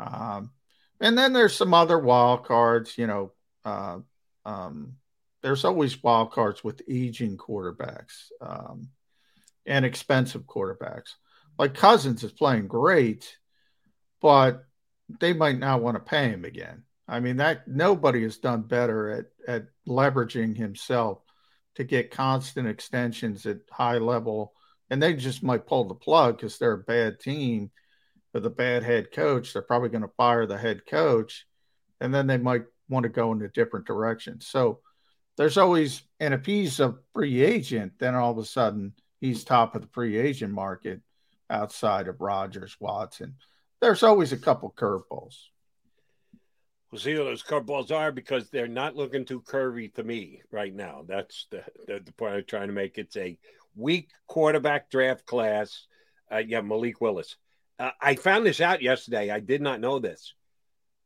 Um, 0.00 0.50
and 1.00 1.16
then 1.16 1.32
there's 1.32 1.54
some 1.54 1.72
other 1.72 2.00
wild 2.00 2.44
cards, 2.44 2.98
you 2.98 3.06
know. 3.06 3.32
Uh, 3.64 4.00
um, 4.44 4.96
there's 5.42 5.64
always 5.64 6.02
wild 6.02 6.32
cards 6.32 6.64
with 6.64 6.82
aging 6.88 7.36
quarterbacks 7.36 8.26
um, 8.40 8.88
and 9.64 9.84
expensive 9.84 10.42
quarterbacks. 10.46 11.14
Like 11.58 11.74
Cousins 11.74 12.24
is 12.24 12.32
playing 12.32 12.66
great, 12.66 13.36
but 14.20 14.64
they 15.20 15.32
might 15.32 15.60
not 15.60 15.80
want 15.80 15.94
to 15.94 16.00
pay 16.00 16.28
him 16.28 16.44
again. 16.44 16.82
I 17.10 17.18
mean 17.18 17.38
that 17.38 17.66
nobody 17.66 18.22
has 18.22 18.38
done 18.38 18.62
better 18.62 19.10
at 19.10 19.26
at 19.48 19.66
leveraging 19.86 20.56
himself 20.56 21.18
to 21.74 21.82
get 21.82 22.12
constant 22.12 22.68
extensions 22.68 23.46
at 23.46 23.58
high 23.70 23.98
level, 23.98 24.52
and 24.90 25.02
they 25.02 25.14
just 25.14 25.42
might 25.42 25.66
pull 25.66 25.84
the 25.84 25.94
plug 25.94 26.36
because 26.36 26.56
they're 26.56 26.72
a 26.74 26.78
bad 26.78 27.18
team 27.18 27.72
with 28.32 28.46
a 28.46 28.50
bad 28.50 28.84
head 28.84 29.10
coach. 29.10 29.52
They're 29.52 29.62
probably 29.62 29.88
going 29.88 30.02
to 30.02 30.12
fire 30.16 30.46
the 30.46 30.56
head 30.56 30.86
coach, 30.86 31.46
and 32.00 32.14
then 32.14 32.28
they 32.28 32.38
might 32.38 32.62
want 32.88 33.02
to 33.02 33.08
go 33.08 33.32
in 33.32 33.42
a 33.42 33.48
different 33.48 33.86
direction. 33.86 34.40
So 34.40 34.78
there's 35.36 35.58
always, 35.58 36.02
and 36.20 36.32
if 36.32 36.46
he's 36.46 36.78
a 36.78 36.96
free 37.12 37.42
agent, 37.42 37.94
then 37.98 38.14
all 38.14 38.30
of 38.30 38.38
a 38.38 38.44
sudden 38.44 38.92
he's 39.20 39.42
top 39.42 39.74
of 39.74 39.82
the 39.82 39.88
free 39.88 40.16
agent 40.16 40.52
market 40.52 41.00
outside 41.48 42.06
of 42.06 42.20
Rodgers, 42.20 42.76
Watson. 42.78 43.34
There's 43.80 44.04
always 44.04 44.32
a 44.32 44.36
couple 44.36 44.72
curveballs. 44.76 45.36
We'll 46.90 47.00
see 47.00 47.16
what 47.16 47.24
those 47.24 47.42
curveballs 47.42 47.92
are 47.92 48.10
because 48.10 48.50
they're 48.50 48.66
not 48.66 48.96
looking 48.96 49.24
too 49.24 49.42
curvy 49.42 49.94
to 49.94 50.02
me 50.02 50.42
right 50.50 50.74
now. 50.74 51.04
That's 51.06 51.46
the, 51.50 51.62
the, 51.86 52.00
the 52.04 52.12
point 52.12 52.34
I'm 52.34 52.44
trying 52.44 52.66
to 52.66 52.74
make. 52.74 52.98
It's 52.98 53.16
a 53.16 53.38
weak 53.76 54.08
quarterback 54.26 54.90
draft 54.90 55.24
class. 55.24 55.86
Uh, 56.32 56.38
yeah, 56.38 56.60
Malik 56.60 57.00
Willis. 57.00 57.36
Uh, 57.78 57.90
I 58.00 58.16
found 58.16 58.44
this 58.44 58.60
out 58.60 58.82
yesterday. 58.82 59.30
I 59.30 59.38
did 59.38 59.62
not 59.62 59.80
know 59.80 60.00
this. 60.00 60.34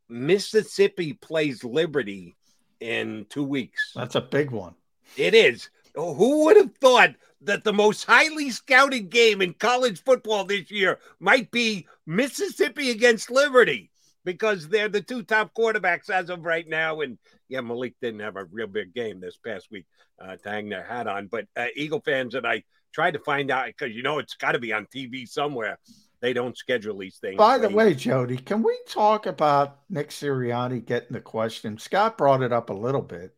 Mississippi 0.09 1.12
plays 1.12 1.65
Liberty 1.65 2.36
in 2.81 3.27
two 3.28 3.44
weeks. 3.44 3.93
That's 3.94 4.15
a 4.15 4.20
big 4.20 4.51
one. 4.51 4.74
It 5.16 5.35
is. 5.35 5.69
Who 5.94 6.44
would 6.44 6.56
have 6.56 6.74
thought 6.77 7.15
that 7.43 7.62
the 7.62 7.73
most 7.73 8.05
highly 8.05 8.51
scouted 8.51 9.11
game 9.11 9.43
in 9.43 9.55
college 9.55 10.02
football 10.02 10.44
this 10.44 10.70
year 10.70 10.98
might 11.20 11.51
be 11.51 11.86
Mississippi 12.06 12.90
against 12.90 13.31
Liberty? 13.31 13.90
Because 14.25 14.69
they're 14.69 14.89
the 14.89 15.03
two 15.03 15.23
top 15.23 15.53
quarterbacks 15.55 16.09
as 16.09 16.31
of 16.31 16.45
right 16.45 16.67
now. 16.67 17.01
And 17.01 17.19
yeah, 17.49 17.61
Malik 17.61 17.95
didn't 18.01 18.21
have 18.21 18.37
a 18.37 18.45
real 18.45 18.67
big 18.67 18.95
game 18.95 19.21
this 19.21 19.37
past 19.37 19.69
week 19.71 19.87
uh, 20.19 20.37
to 20.37 20.49
hang 20.49 20.69
their 20.69 20.85
hat 20.85 21.07
on. 21.07 21.27
But 21.27 21.47
uh, 21.57 21.67
Eagle 21.77 22.01
fans 22.01 22.35
and 22.35 22.47
I 22.47 22.65
tried 22.93 23.13
to 23.13 23.19
find 23.19 23.51
out 23.51 23.67
because 23.67 23.95
you 23.95 24.03
know 24.03 24.19
it's 24.19 24.35
got 24.35 24.53
to 24.53 24.59
be 24.59 24.73
on 24.73 24.87
TV 24.87 25.29
somewhere. 25.29 25.79
They 26.21 26.33
don't 26.33 26.57
schedule 26.57 26.97
these 26.97 27.19
things. 27.19 27.37
By 27.37 27.59
the 27.59 27.69
way, 27.69 27.95
Jody, 27.95 28.39
can 28.39 28.63
we 28.63 28.79
talk 28.89 29.27
about 29.27 29.81
Nick 29.91 30.09
Sirianni 30.09 30.83
getting 30.85 31.13
the 31.13 31.21
question? 31.21 31.77
Scott 31.77 32.17
brought 32.17 32.43
it 32.43 32.53
up 32.53 32.71
a 32.71 32.75
little 32.75 33.03
bit 33.03 33.35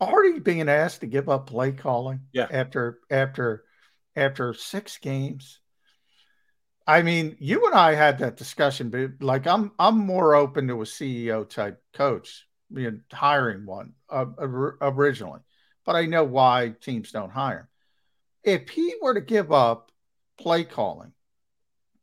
already 0.00 0.38
being 0.38 0.68
asked 0.68 1.00
to 1.00 1.06
give 1.06 1.28
up 1.28 1.48
play 1.48 1.72
calling 1.72 2.20
yeah. 2.32 2.46
after 2.50 2.98
after 3.10 3.64
after 4.16 4.54
six 4.54 4.98
games. 4.98 5.60
I 6.88 7.02
mean, 7.02 7.36
you 7.38 7.66
and 7.66 7.74
I 7.74 7.94
had 7.94 8.18
that 8.20 8.38
discussion, 8.38 8.88
but 8.88 9.22
like 9.22 9.46
I'm 9.46 9.72
I'm 9.78 9.98
more 9.98 10.34
open 10.34 10.68
to 10.68 10.80
a 10.80 10.86
CEO 10.86 11.46
type 11.46 11.82
coach, 11.92 12.46
you 12.70 12.90
know, 12.90 12.98
hiring 13.12 13.66
one 13.66 13.92
uh, 14.08 14.24
originally, 14.80 15.40
but 15.84 15.96
I 15.96 16.06
know 16.06 16.24
why 16.24 16.74
teams 16.80 17.12
don't 17.12 17.30
hire. 17.30 17.68
If 18.42 18.70
he 18.70 18.94
were 19.02 19.12
to 19.12 19.20
give 19.20 19.52
up 19.52 19.92
play 20.40 20.64
calling 20.64 21.12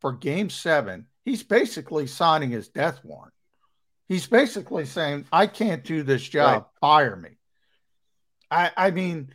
for 0.02 0.14
Game 0.14 0.52
Seven, 0.52 1.08
he's 1.24 1.42
basically 1.42 2.06
signing 2.06 2.52
his 2.52 2.68
death 2.68 3.00
warrant. 3.04 3.34
He's 4.08 4.28
basically 4.28 4.86
saying, 4.86 5.26
"I 5.32 5.48
can't 5.48 5.84
do 5.84 6.04
this 6.04 6.22
job. 6.22 6.54
Right. 6.54 6.64
Fire 6.80 7.16
me." 7.16 7.40
I, 8.52 8.72
I 8.78 8.92
mean, 8.92 9.34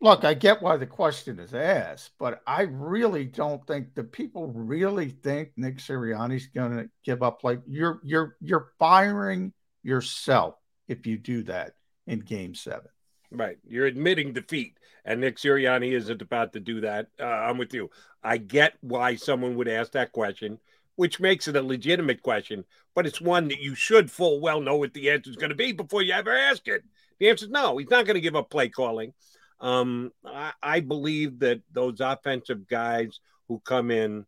look, 0.00 0.24
I 0.24 0.34
get 0.34 0.62
why 0.62 0.76
the 0.76 0.86
question 0.86 1.38
is 1.38 1.54
asked, 1.54 2.12
but 2.18 2.42
I 2.46 2.62
really 2.62 3.24
don't 3.24 3.64
think 3.66 3.94
the 3.94 4.04
people 4.04 4.48
really 4.48 5.10
think 5.10 5.50
Nick 5.56 5.78
Sirianni's 5.78 6.46
going 6.48 6.76
to 6.76 6.88
give 7.04 7.22
up. 7.22 7.44
Like 7.44 7.60
you're 7.66 8.00
you're 8.02 8.36
you're 8.40 8.72
firing 8.78 9.52
yourself 9.82 10.54
if 10.88 11.06
you 11.06 11.18
do 11.18 11.42
that 11.44 11.74
in 12.06 12.20
Game 12.20 12.54
Seven. 12.54 12.88
Right, 13.32 13.58
you're 13.64 13.86
admitting 13.86 14.32
defeat, 14.32 14.76
and 15.04 15.20
Nick 15.20 15.36
Sirianni 15.36 15.92
isn't 15.92 16.20
about 16.20 16.52
to 16.54 16.60
do 16.60 16.80
that. 16.80 17.06
Uh, 17.20 17.26
I'm 17.26 17.58
with 17.58 17.72
you. 17.72 17.88
I 18.24 18.38
get 18.38 18.74
why 18.80 19.14
someone 19.14 19.54
would 19.54 19.68
ask 19.68 19.92
that 19.92 20.10
question, 20.10 20.58
which 20.96 21.20
makes 21.20 21.46
it 21.46 21.54
a 21.54 21.62
legitimate 21.62 22.22
question, 22.22 22.64
but 22.96 23.06
it's 23.06 23.20
one 23.20 23.46
that 23.46 23.60
you 23.60 23.76
should 23.76 24.10
full 24.10 24.40
well 24.40 24.60
know 24.60 24.74
what 24.76 24.94
the 24.94 25.10
answer 25.10 25.30
is 25.30 25.36
going 25.36 25.50
to 25.50 25.54
be 25.54 25.70
before 25.70 26.02
you 26.02 26.12
ever 26.12 26.34
ask 26.36 26.66
it. 26.66 26.82
The 27.20 27.28
answer 27.28 27.44
is 27.44 27.52
no. 27.52 27.76
He's 27.76 27.88
not 27.88 28.04
going 28.04 28.16
to 28.16 28.20
give 28.20 28.34
up 28.34 28.50
play 28.50 28.68
calling. 28.68 29.12
Um, 29.60 30.12
I, 30.24 30.52
I 30.62 30.80
believe 30.80 31.40
that 31.40 31.60
those 31.72 32.00
offensive 32.00 32.66
guys 32.66 33.20
who 33.48 33.60
come 33.60 33.90
in, 33.90 34.26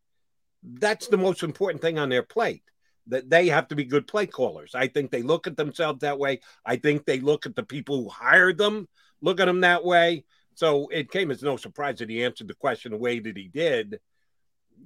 that's 0.63 1.09
the 1.09 1.17
most 1.17 1.43
important 1.43 1.83
thing 1.83 1.99
on 1.99 2.09
their 2.09 2.23
plate. 2.23 2.63
That 3.09 3.29
they 3.29 3.49
have 3.49 3.67
to 3.69 3.75
be 3.75 3.85
good 3.85 4.07
play 4.07 4.27
callers. 4.27 4.77
I 4.77 4.87
think 4.87 5.11
they 5.11 5.23
look 5.23 5.49
at 5.49 5.57
themselves 5.57 6.01
that 6.01 6.21
way. 6.21 6.41
I 6.65 6.77
think 6.77 7.05
they 7.05 7.19
look 7.19 7.47
at 7.47 7.57
the 7.57 7.65
people 7.65 8.01
who 8.01 8.09
hired 8.09 8.59
them, 8.59 8.89
look 9.21 9.41
at 9.41 9.47
them 9.47 9.63
that 9.63 9.85
way. 9.85 10.25
So 10.55 10.87
it 10.89 11.11
came 11.11 11.31
as 11.33 11.43
no 11.43 11.57
surprise 11.57 11.99
that 11.99 12.11
he 12.11 12.25
answered 12.25 12.47
the 12.47 12.55
question 12.55 12.93
the 12.93 12.99
way 12.99 13.19
that 13.19 13.37
he 13.37 13.49
did. 13.49 13.99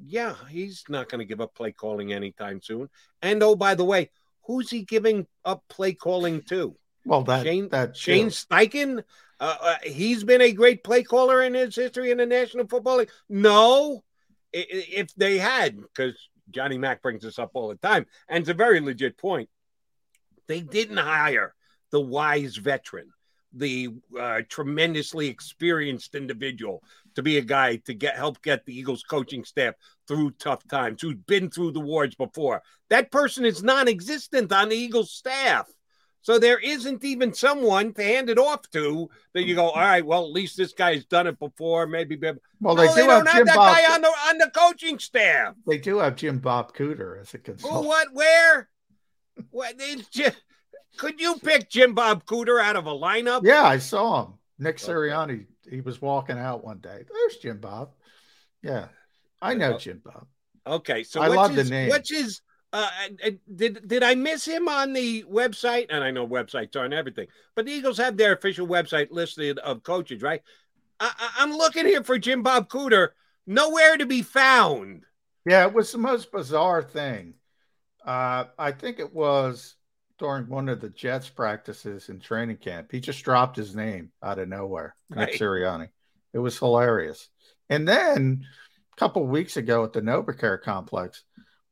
Yeah, 0.02 0.34
he's 0.48 0.84
not 0.88 1.10
going 1.10 1.18
to 1.18 1.24
give 1.24 1.40
up 1.40 1.54
play 1.54 1.72
calling 1.72 2.12
anytime 2.12 2.62
soon. 2.62 2.88
And 3.20 3.42
oh, 3.42 3.54
by 3.54 3.74
the 3.74 3.84
way, 3.84 4.10
who's 4.44 4.70
he 4.70 4.82
giving 4.82 5.26
up 5.44 5.64
play 5.68 5.92
calling 5.92 6.42
to? 6.42 6.74
Well, 7.04 7.22
that 7.24 7.44
Shane 7.44 7.68
that 7.68 7.96
Shane 7.96 8.28
Steichen, 8.28 9.04
uh, 9.40 9.56
uh, 9.60 9.76
he's 9.82 10.24
been 10.24 10.40
a 10.40 10.52
great 10.52 10.82
play 10.82 11.02
caller 11.02 11.42
in 11.42 11.54
his 11.54 11.76
history 11.76 12.10
in 12.10 12.18
the 12.18 12.26
National 12.26 12.66
Football 12.66 12.98
League. 12.98 13.10
No, 13.28 14.02
if 14.52 15.14
they 15.14 15.38
had, 15.38 15.80
because 15.80 16.14
Johnny 16.50 16.78
Mack 16.78 17.02
brings 17.02 17.22
this 17.22 17.38
up 17.38 17.50
all 17.54 17.68
the 17.68 17.76
time, 17.76 18.06
and 18.28 18.42
it's 18.42 18.50
a 18.50 18.54
very 18.54 18.80
legit 18.80 19.18
point. 19.18 19.48
They 20.46 20.60
didn't 20.60 20.96
hire 20.96 21.54
the 21.90 22.00
wise 22.00 22.56
veteran, 22.56 23.10
the 23.52 23.90
uh, 24.18 24.42
tremendously 24.48 25.28
experienced 25.28 26.14
individual 26.14 26.82
to 27.14 27.22
be 27.22 27.38
a 27.38 27.42
guy 27.42 27.76
to 27.76 27.94
get 27.94 28.16
help 28.16 28.40
get 28.42 28.64
the 28.64 28.78
Eagles 28.78 29.02
coaching 29.02 29.44
staff 29.44 29.74
through 30.06 30.30
tough 30.32 30.66
times, 30.68 31.02
who's 31.02 31.16
been 31.26 31.50
through 31.50 31.72
the 31.72 31.80
wars 31.80 32.14
before. 32.14 32.62
That 32.90 33.10
person 33.10 33.44
is 33.44 33.62
non-existent 33.62 34.52
on 34.52 34.68
the 34.68 34.76
Eagles 34.76 35.10
staff. 35.10 35.66
So 36.26 36.40
there 36.40 36.58
isn't 36.58 37.04
even 37.04 37.32
someone 37.32 37.92
to 37.92 38.02
hand 38.02 38.28
it 38.28 38.36
off 38.36 38.68
to 38.70 39.08
that 39.32 39.44
you 39.44 39.54
go, 39.54 39.68
mm-hmm. 39.68 39.78
all 39.78 39.86
right, 39.86 40.04
well, 40.04 40.24
at 40.24 40.32
least 40.32 40.56
this 40.56 40.72
guy's 40.72 41.04
done 41.04 41.28
it 41.28 41.38
before. 41.38 41.86
Maybe. 41.86 42.18
Well, 42.60 42.74
they, 42.74 42.86
no, 42.86 42.94
do 42.96 43.00
they 43.00 43.06
don't 43.06 43.26
have, 43.26 43.26
have 43.28 43.36
Jim 43.36 43.46
that 43.46 43.54
Bob, 43.54 43.76
guy 43.76 43.94
on 43.94 44.00
the 44.00 44.08
on 44.08 44.38
the 44.38 44.50
coaching 44.52 44.98
staff. 44.98 45.54
They 45.68 45.78
do 45.78 45.98
have 45.98 46.16
Jim 46.16 46.40
Bob 46.40 46.74
Cooter 46.74 47.20
as 47.20 47.32
a 47.32 47.36
Who, 47.36 47.42
consultant. 47.44 47.86
what, 47.86 48.08
where? 48.12 48.68
What? 49.52 49.76
It's 49.78 50.08
just, 50.08 50.42
could 50.96 51.20
you 51.20 51.36
pick 51.36 51.70
Jim 51.70 51.94
Bob 51.94 52.24
Cooter 52.24 52.60
out 52.60 52.74
of 52.74 52.88
a 52.88 52.92
lineup? 52.92 53.42
Yeah, 53.44 53.62
I 53.62 53.78
saw 53.78 54.24
him. 54.24 54.32
Nick 54.58 54.78
Sirianni. 54.78 55.46
He 55.70 55.80
was 55.80 56.02
walking 56.02 56.38
out 56.38 56.64
one 56.64 56.78
day. 56.78 57.04
There's 57.08 57.36
Jim 57.36 57.60
Bob. 57.60 57.90
Yeah, 58.64 58.86
I 59.40 59.54
know 59.54 59.74
uh, 59.74 59.78
Jim 59.78 60.02
Bob. 60.04 60.26
Okay, 60.66 61.04
so 61.04 61.22
I 61.22 61.28
love 61.28 61.54
his, 61.54 61.68
the 61.68 61.70
name. 61.70 61.88
What's 61.88 62.10
his? 62.10 62.40
Uh, 62.72 62.90
did 63.54 63.86
did 63.86 64.02
I 64.02 64.14
miss 64.14 64.44
him 64.44 64.68
on 64.68 64.92
the 64.92 65.24
website? 65.24 65.86
And 65.88 66.02
I 66.04 66.10
know 66.10 66.26
websites 66.26 66.76
aren't 66.76 66.94
everything, 66.94 67.28
but 67.54 67.64
the 67.64 67.72
Eagles 67.72 67.98
have 67.98 68.16
their 68.16 68.34
official 68.34 68.66
website 68.66 69.10
listed 69.10 69.58
of 69.60 69.82
coaches, 69.82 70.20
right? 70.22 70.42
I, 71.00 71.10
I'm 71.38 71.52
looking 71.52 71.86
here 71.86 72.02
for 72.02 72.18
Jim 72.18 72.42
Bob 72.42 72.68
Cooter, 72.68 73.10
nowhere 73.46 73.96
to 73.96 74.06
be 74.06 74.22
found. 74.22 75.04
Yeah, 75.46 75.64
it 75.66 75.72
was 75.72 75.92
the 75.92 75.98
most 75.98 76.32
bizarre 76.32 76.82
thing. 76.82 77.34
Uh, 78.04 78.44
I 78.58 78.72
think 78.72 78.98
it 78.98 79.14
was 79.14 79.76
during 80.18 80.48
one 80.48 80.68
of 80.68 80.80
the 80.80 80.88
Jets 80.88 81.28
practices 81.28 82.08
in 82.08 82.20
training 82.20 82.56
camp. 82.56 82.90
He 82.90 83.00
just 83.00 83.22
dropped 83.22 83.56
his 83.56 83.76
name 83.76 84.10
out 84.22 84.38
of 84.38 84.48
nowhere, 84.48 84.94
Right. 85.10 85.30
Nick 85.30 85.40
Sirianni. 85.40 85.88
It 86.32 86.38
was 86.38 86.58
hilarious. 86.58 87.28
And 87.68 87.86
then 87.86 88.44
a 88.92 88.96
couple 88.96 89.22
of 89.22 89.28
weeks 89.28 89.56
ago 89.56 89.84
at 89.84 89.92
the 89.92 90.00
NovaCare 90.00 90.62
complex, 90.62 91.22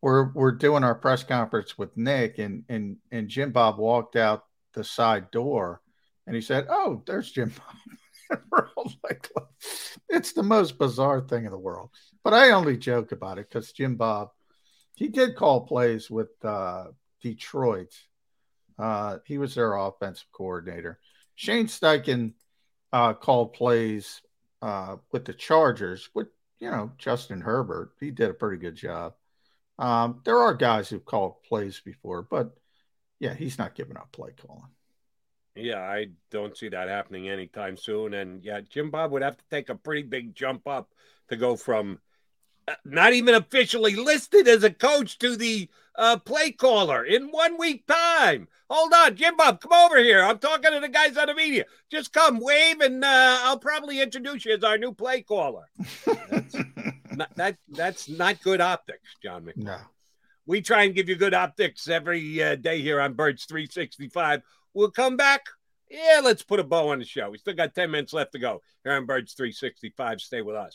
we're 0.05 0.31
we're 0.35 0.53
doing 0.53 0.85
our 0.85 0.95
press 0.95 1.25
conference 1.25 1.79
with 1.79 1.97
Nick, 1.97 2.39
and 2.39 2.65
and 2.69 2.99
and 3.11 3.27
Jim 3.27 3.53
Bob 3.53 3.79
walked 3.79 4.17
out 4.17 4.45
the 4.75 4.85
side 4.85 5.31
door, 5.31 5.81
and 6.27 6.37
he 6.37 6.43
said, 6.43 6.67
"Oh, 6.69 7.03
there's 7.07 7.33
Jim 7.33 7.51
Bob." 7.57 8.41
We're 8.51 8.69
all 8.77 8.93
like, 9.03 9.31
it's 10.09 10.33
the 10.33 10.43
most 10.43 10.79
bizarre 10.79 11.21
thing 11.21 11.45
in 11.45 11.51
the 11.51 11.59
world. 11.59 11.91
But 12.25 12.35
I 12.35 12.51
only 12.51 12.77
joke 12.77 13.13
about 13.13 13.39
it 13.39 13.49
because 13.49 13.73
Jim 13.73 13.97
Bob, 13.97 14.31
he 14.95 15.09
did 15.09 15.37
call 15.37 15.67
plays 15.67 16.11
with 16.11 16.31
uh, 16.43 16.87
Detroit 17.23 17.95
Uh, 18.79 19.19
he 19.27 19.39
was 19.39 19.55
their 19.55 19.75
offensive 19.75 20.27
coordinator. 20.33 20.99
Shane 21.35 21.67
Steichen 21.67 22.35
uh, 22.93 23.15
called 23.15 23.53
plays 23.53 24.23
uh, 24.63 24.97
with 25.13 25.25
the 25.27 25.35
Chargers 25.35 26.09
with, 26.15 26.29
you 26.59 26.71
know, 26.71 26.93
Justin 26.99 27.41
Herbert. 27.41 27.93
He 28.01 28.11
did 28.11 28.31
a 28.31 28.35
pretty 28.35 28.59
good 28.59 28.77
job. 28.77 29.15
Um, 29.79 30.21
there 30.25 30.39
are 30.39 30.55
guys 30.55 30.89
who've 30.89 31.05
called 31.05 31.43
plays 31.43 31.81
before, 31.85 32.23
but 32.23 32.57
yeah, 33.19 33.35
he's 33.35 33.59
not 33.59 33.75
giving 33.75 33.97
up 33.97 34.13
play 34.13 34.31
calling. 34.41 34.71
Yeah, 35.57 35.81
I 35.81 36.09
don't 36.31 36.57
see 36.57 36.69
that 36.69 36.89
happening 36.89 37.29
anytime 37.29 37.77
soon. 37.77 38.15
And 38.15 38.43
yeah, 38.43 38.61
Jim 38.61 38.91
Bob 38.91 39.13
would 39.13 39.23
have 39.23 39.37
to 39.37 39.45
take 39.51 39.69
a 39.69 39.75
pretty 39.75 40.03
big 40.03 40.35
jump 40.35 40.67
up 40.67 40.91
to 41.29 41.37
go 41.37 41.57
from 41.57 42.01
uh, 42.67 42.75
not 42.85 43.13
even 43.13 43.35
officially 43.35 43.95
listed 43.95 44.49
as 44.49 44.65
a 44.65 44.71
coach 44.71 45.19
to 45.19 45.37
the 45.37 45.69
uh, 45.97 46.17
play 46.19 46.51
caller 46.51 47.05
in 47.05 47.29
one 47.29 47.57
week 47.59 47.87
time. 47.87 48.49
Hold 48.69 48.93
on, 48.95 49.15
Jim 49.15 49.37
Bob, 49.37 49.61
come 49.61 49.73
over 49.73 49.99
here. 49.99 50.25
I'm 50.25 50.39
talking 50.39 50.73
to 50.73 50.81
the 50.81 50.89
guys 50.89 51.17
on 51.17 51.27
the 51.27 51.35
media. 51.35 51.67
Just 51.91 52.13
come, 52.13 52.41
wave, 52.41 52.81
and 52.81 53.05
uh, 53.05 53.39
I'll 53.43 53.59
probably 53.59 54.01
introduce 54.01 54.45
you 54.45 54.55
as 54.55 54.65
our 54.65 54.79
new 54.79 54.93
play 54.93 55.23
caller. 55.23 55.69
That's 56.31 56.57
not, 57.17 57.35
that 57.37 57.57
that's 57.69 58.09
not 58.09 58.43
good 58.43 58.61
optics, 58.61 59.17
John. 59.23 59.51
No. 59.57 59.79
We 60.47 60.61
try 60.61 60.85
and 60.85 60.95
give 60.95 61.09
you 61.09 61.17
good 61.17 61.35
optics 61.35 61.89
every 61.89 62.43
uh, 62.43 62.57
day 62.57 62.83
here 62.83 63.01
on 63.01 63.15
Birds 63.15 63.47
365. 63.47 64.43
We'll 64.75 64.91
come 64.91 65.17
back. 65.17 65.47
Yeah, 65.91 66.21
let's 66.23 66.43
put 66.43 66.61
a 66.61 66.65
bow 66.65 66.89
on 66.89 66.99
the 66.99 67.05
show. 67.05 67.31
We 67.31 67.39
still 67.39 67.55
got 67.55 67.75
10 67.75 67.91
minutes 67.91 68.13
left 68.13 68.33
to 68.33 68.39
go 68.39 68.61
here 68.83 68.95
on 68.95 69.07
Birds 69.07 69.35
365. 69.35 70.21
Stay 70.21 70.43
with 70.43 70.57
us. 70.57 70.75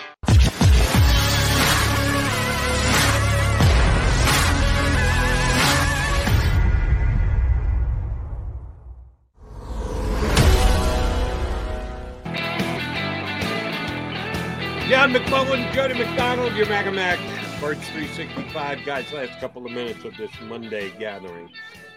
John 14.91 15.13
McMullen, 15.13 15.71
Jody 15.71 15.93
McDonald, 15.93 16.53
your 16.53 16.67
Mac 16.67 16.93
Mac, 16.93 17.17
Birds 17.61 17.79
365. 17.91 18.79
Guys, 18.85 19.09
last 19.13 19.39
couple 19.39 19.65
of 19.65 19.71
minutes 19.71 20.03
of 20.03 20.17
this 20.17 20.29
Monday 20.49 20.91
gathering. 20.99 21.49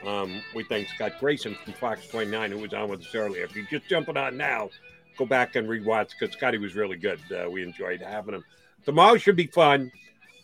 Um, 0.07 0.41
we 0.55 0.62
thank 0.62 0.87
Scott 0.87 1.15
Grayson 1.19 1.57
from 1.65 1.73
Fox 1.73 2.07
29, 2.07 2.53
who 2.53 2.59
was 2.59 2.73
on 2.73 2.89
with 2.89 3.01
us 3.01 3.12
earlier. 3.12 3.43
If 3.43 3.57
you're 3.57 3.66
just 3.66 3.89
jumping 3.89 4.16
on 4.16 4.37
now, 4.37 4.71
go 5.19 5.27
back 5.27 5.57
and 5.57 5.66
rewatch 5.66 6.11
because 6.11 6.37
Scotty 6.37 6.59
was 6.59 6.77
really 6.77 6.97
good. 6.97 7.19
Uh, 7.33 7.51
we 7.51 7.65
enjoyed 7.65 8.01
having 8.01 8.37
him. 8.37 8.45
Tomorrow 8.85 9.16
should 9.16 9.35
be 9.35 9.49
fun. 9.49 9.91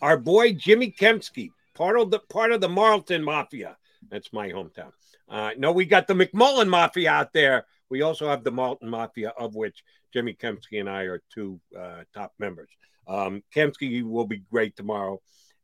Our 0.01 0.17
boy 0.17 0.51
Jimmy 0.51 0.91
Kempski, 0.91 1.51
part 1.73 1.97
of 1.97 2.11
the 2.11 2.19
part 2.19 2.51
of 2.51 2.59
the 2.59 2.67
Marlton 2.67 3.23
Mafia. 3.23 3.77
That's 4.09 4.33
my 4.33 4.49
hometown. 4.49 4.91
Uh, 5.29 5.51
no, 5.57 5.71
we 5.71 5.85
got 5.85 6.05
the 6.05 6.15
McMullen 6.15 6.67
Mafia 6.67 7.11
out 7.11 7.31
there. 7.31 7.65
We 7.87 8.01
also 8.01 8.27
have 8.27 8.43
the 8.43 8.51
Marlton 8.51 8.89
Mafia, 8.89 9.29
of 9.37 9.55
which 9.55 9.85
Jimmy 10.13 10.33
Kempski 10.33 10.79
and 10.79 10.89
I 10.89 11.03
are 11.03 11.21
two 11.33 11.59
uh, 11.77 12.03
top 12.13 12.33
members. 12.39 12.69
Um, 13.07 13.43
Kempski 13.55 14.03
will 14.03 14.27
be 14.27 14.43
great 14.51 14.75
tomorrow. 14.75 15.21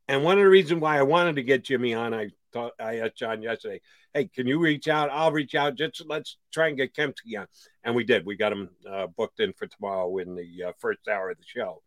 And 0.08 0.24
one 0.24 0.38
of 0.38 0.44
the 0.44 0.50
reasons 0.50 0.82
why 0.82 0.98
I 0.98 1.04
wanted 1.04 1.36
to 1.36 1.44
get 1.44 1.66
Jimmy 1.66 1.94
on, 1.94 2.14
I 2.14 2.30
thought 2.54 2.74
I 2.80 3.00
asked 3.00 3.18
John 3.18 3.42
yesterday, 3.42 3.82
hey, 4.14 4.30
can 4.34 4.48
you 4.48 4.60
reach 4.60 4.88
out? 4.88 5.10
I'll 5.12 5.32
reach 5.32 5.54
out. 5.54 5.76
Just 5.76 6.04
let's 6.08 6.38
try 6.52 6.70
and 6.70 6.78
get 6.78 6.96
Kempski 6.96 7.38
on. 7.38 7.48
And 7.84 7.94
we 7.94 8.04
did. 8.04 8.26
We 8.26 8.38
got 8.38 8.54
him 8.54 8.70
uh, 8.90 9.08
booked 9.08 9.40
in 9.40 9.54
for 9.54 9.68
tomorrow 9.68 10.18
in 10.18 10.36
the 10.36 10.70
uh, 10.70 10.72
first 10.80 11.08
hour 11.08 11.30
of 11.30 11.38
the 11.38 11.44
show. 11.46 11.82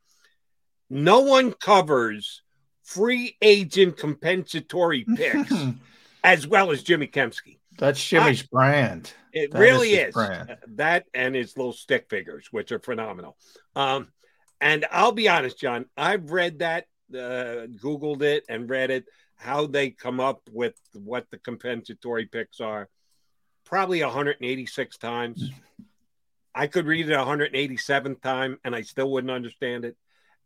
No 0.91 1.21
one 1.21 1.53
covers 1.53 2.43
free 2.83 3.37
agent 3.41 3.97
compensatory 3.97 5.05
picks 5.17 5.53
as 6.25 6.47
well 6.47 6.73
as 6.73 6.83
Jimmy 6.83 7.07
Kempski. 7.07 7.60
That's 7.81 8.07
Jimmy's 8.07 8.43
I, 8.43 8.47
brand. 8.53 9.13
It 9.33 9.53
that 9.53 9.59
really 9.59 9.95
is, 9.95 10.15
is. 10.15 10.57
that 10.77 11.07
and 11.15 11.35
his 11.35 11.57
little 11.57 11.73
stick 11.73 12.11
figures, 12.11 12.49
which 12.51 12.73
are 12.73 12.79
phenomenal. 12.79 13.39
Um, 13.75 14.09
and 14.61 14.85
I'll 14.91 15.13
be 15.13 15.31
honest, 15.31 15.59
John, 15.59 15.87
I've 15.97 16.31
read 16.31 16.59
that, 16.59 16.85
uh, 17.15 17.67
Googled 17.83 18.21
it, 18.21 18.45
and 18.51 18.69
read 18.69 18.91
it. 18.91 19.07
How 19.37 19.67
they 19.67 19.89
come 19.89 20.21
up 20.21 20.43
with 20.53 20.75
what 20.93 21.27
the 21.31 21.39
compensatory 21.39 22.27
picks 22.27 22.61
are, 22.61 22.91
probably 23.65 24.03
186 24.03 24.99
times. 24.99 25.51
I 26.55 26.67
could 26.67 26.85
read 26.85 27.09
it 27.09 27.17
187th 27.17 28.21
time, 28.21 28.59
and 28.63 28.75
I 28.75 28.83
still 28.83 29.11
wouldn't 29.11 29.31
understand 29.31 29.87
it. 29.87 29.97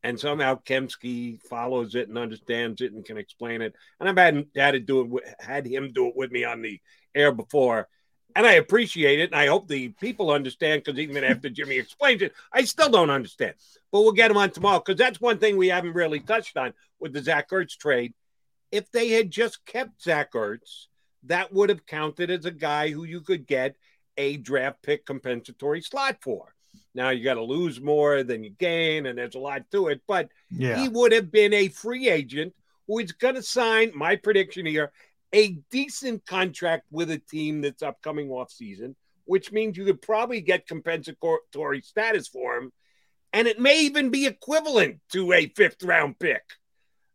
And 0.05 0.21
somehow 0.21 0.61
Kempski 0.65 1.43
follows 1.43 1.97
it 1.97 2.09
and 2.09 2.19
understands 2.19 2.81
it 2.83 2.93
and 2.93 3.05
can 3.05 3.17
explain 3.17 3.63
it. 3.63 3.75
And 3.99 4.09
I've 4.09 4.19
had 4.19 4.47
had 4.55 4.73
to 4.73 4.81
do 4.81 5.17
it, 5.17 5.25
had 5.41 5.67
him 5.67 5.93
do 5.93 6.07
it 6.09 6.15
with 6.15 6.31
me 6.31 6.45
on 6.45 6.63
the 6.63 6.79
air 7.15 7.33
before, 7.33 7.89
and 8.37 8.47
I 8.47 8.53
appreciate 8.53 9.21
it. 9.21 9.33
And 9.33 9.41
I 9.41 9.47
hope 9.47 9.69
the 9.69 9.89
people 9.89 10.31
understand 10.31 10.83
because 10.85 11.01
even 11.01 11.25
after 11.25 11.49
Jimmy 11.49 11.79
explains 11.79 12.23
it, 12.23 12.35
I 12.53 12.65
still 12.65 12.91
don't 12.91 13.11
understand. 13.11 13.55
But 13.91 14.01
we'll 14.01 14.13
get 14.13 14.31
him 14.31 14.37
on 14.37 14.51
tomorrow 14.51 14.83
because 14.85 14.99
that's 14.99 15.21
one 15.21 15.39
thing 15.39 15.57
we 15.57 15.69
haven't 15.69 15.95
really 15.95 16.21
touched 16.21 16.57
on 16.57 16.75
with 17.01 17.13
the 17.13 17.23
Zach 17.23 17.51
Ertz 17.51 17.77
trade. 17.77 18.13
If 18.71 18.91
they 18.91 19.09
had 19.11 19.31
just 19.31 19.65
kept 19.65 20.03
Zach 20.03 20.33
Ertz, 20.33 20.87
that 21.25 21.53
would 21.53 21.71
have 21.71 21.87
counted 21.87 22.31
as 22.31 22.45
a 22.45 22.51
guy 22.51 22.91
who 22.91 23.05
you 23.05 23.21
could 23.21 23.47
get 23.47 23.77
a 24.17 24.37
draft 24.37 24.83
pick 24.83 25.07
compensatory 25.07 25.81
slot 25.81 26.19
for. 26.21 26.54
Now 26.95 27.11
you 27.11 27.25
got 27.25 27.35
to 27.35 27.43
lose 27.43 27.81
more 27.81 28.23
than 28.23 28.45
you 28.45 28.51
gain, 28.51 29.07
and 29.07 29.19
there's 29.19 29.35
a 29.35 29.41
lot 29.41 29.71
to 29.73 29.89
it. 29.89 30.01
But 30.07 30.29
Yeah. 30.51 30.81
he 30.81 30.89
would 30.89 31.13
have 31.13 31.31
been 31.31 31.53
a 31.53 31.69
free 31.69 32.09
agent 32.09 32.55
who 32.87 32.99
is 32.99 33.13
going 33.13 33.35
to 33.35 33.43
sign, 33.43 33.93
my 33.95 34.17
prediction 34.17 34.67
here, 34.67 34.93
a 35.33 35.53
decent 35.71 36.25
contract 36.27 36.87
with 36.91 37.11
a 37.11 37.19
team 37.19 37.61
that's 37.63 37.83
upcoming 37.83 38.31
off 38.31 38.53
season, 38.53 38.95
which 39.25 39.51
means 39.51 39.77
you 39.77 39.85
could 39.85 40.03
probably 40.03 40.41
get 40.41 40.67
compensatory 40.67 41.81
status 41.81 42.29
for 42.29 42.57
him. 42.57 42.73
And 43.33 43.49
it 43.49 43.59
may 43.59 43.81
even 43.81 44.11
be 44.11 44.27
equivalent 44.27 45.01
to 45.13 45.33
a 45.33 45.49
fifth 45.49 45.83
round 45.83 46.19
pick. 46.21 46.43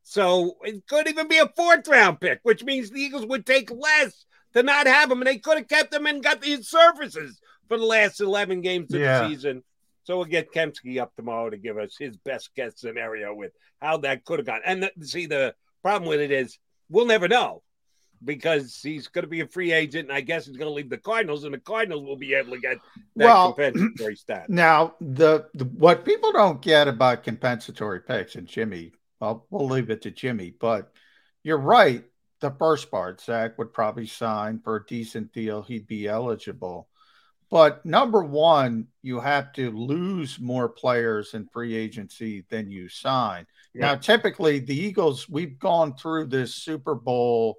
So 0.03 0.57
it 0.63 0.85
could 0.87 1.07
even 1.07 1.27
be 1.27 1.37
a 1.37 1.47
fourth 1.55 1.87
round 1.87 2.19
pick, 2.19 2.39
which 2.43 2.63
means 2.63 2.89
the 2.89 2.99
Eagles 2.99 3.25
would 3.27 3.45
take 3.45 3.71
less 3.71 4.25
to 4.53 4.63
not 4.63 4.87
have 4.87 5.11
him. 5.11 5.19
And 5.19 5.27
they 5.27 5.37
could 5.37 5.59
have 5.59 5.67
kept 5.67 5.93
him 5.93 6.07
and 6.07 6.23
got 6.23 6.43
his 6.43 6.67
services 6.67 7.39
for 7.69 7.77
the 7.77 7.85
last 7.85 8.19
11 8.19 8.59
games 8.61 8.93
of 8.93 8.99
Yeah. 8.99 9.21
the 9.21 9.29
season. 9.29 9.63
So 10.03 10.17
we'll 10.17 10.25
get 10.25 10.51
Kempski 10.51 10.99
up 10.99 11.15
tomorrow 11.15 11.49
to 11.49 11.57
give 11.57 11.77
us 11.77 11.95
his 11.97 12.17
best 12.17 12.49
guess 12.55 12.73
scenario 12.79 13.33
with 13.33 13.51
how 13.79 13.97
that 13.97 14.25
could 14.25 14.39
have 14.39 14.45
gone. 14.45 14.61
And 14.65 14.83
the, 14.83 14.91
see, 15.05 15.27
the 15.27 15.53
problem 15.83 16.09
with 16.09 16.19
it 16.19 16.31
is 16.31 16.57
we'll 16.89 17.05
never 17.05 17.27
know 17.27 17.61
because 18.25 18.79
he's 18.81 19.07
going 19.07 19.23
to 19.23 19.29
be 19.29 19.41
a 19.41 19.47
free 19.47 19.71
agent. 19.71 20.09
And 20.09 20.17
I 20.17 20.21
guess 20.21 20.47
he's 20.47 20.57
going 20.57 20.69
to 20.69 20.73
leave 20.73 20.89
the 20.89 20.97
Cardinals, 20.97 21.43
and 21.43 21.53
the 21.53 21.59
Cardinals 21.59 22.03
will 22.03 22.17
be 22.17 22.33
able 22.33 22.51
to 22.53 22.59
get 22.59 22.77
that 23.17 23.25
Well, 23.25 23.53
compensatory 23.53 24.15
status. 24.17 24.49
Now, 24.49 24.95
the, 24.99 25.47
the 25.53 25.65
what 25.65 26.03
people 26.03 26.31
don't 26.31 26.61
get 26.61 26.87
about 26.87 27.23
compensatory 27.23 28.01
picks, 28.01 28.35
and 28.35 28.47
Jimmy, 28.47 28.93
well, 29.19 29.45
we'll 29.51 29.67
leave 29.67 29.89
it 29.91 30.01
to 30.03 30.11
Jimmy, 30.11 30.53
but 30.59 30.91
you're 31.43 31.57
right. 31.59 32.03
The 32.41 32.51
first 32.51 32.89
part, 32.89 33.21
Zach 33.21 33.57
would 33.57 33.73
probably 33.73 34.07
sign 34.07 34.59
for 34.63 34.77
a 34.77 34.85
decent 34.85 35.33
deal. 35.33 35.61
He'd 35.61 35.87
be 35.87 36.07
eligible. 36.07 36.87
But 37.49 37.83
number 37.85 38.23
one, 38.23 38.87
you 39.01 39.19
have 39.19 39.53
to 39.53 39.71
lose 39.71 40.39
more 40.39 40.69
players 40.69 41.33
in 41.33 41.47
free 41.47 41.75
agency 41.75 42.45
than 42.49 42.69
you 42.69 42.89
sign. 42.89 43.47
Now, 43.73 43.95
typically, 43.95 44.59
the 44.59 44.77
Eagles, 44.77 45.27
we've 45.27 45.57
gone 45.57 45.95
through 45.95 46.27
this 46.27 46.55
Super 46.55 46.93
Bowl 46.95 47.57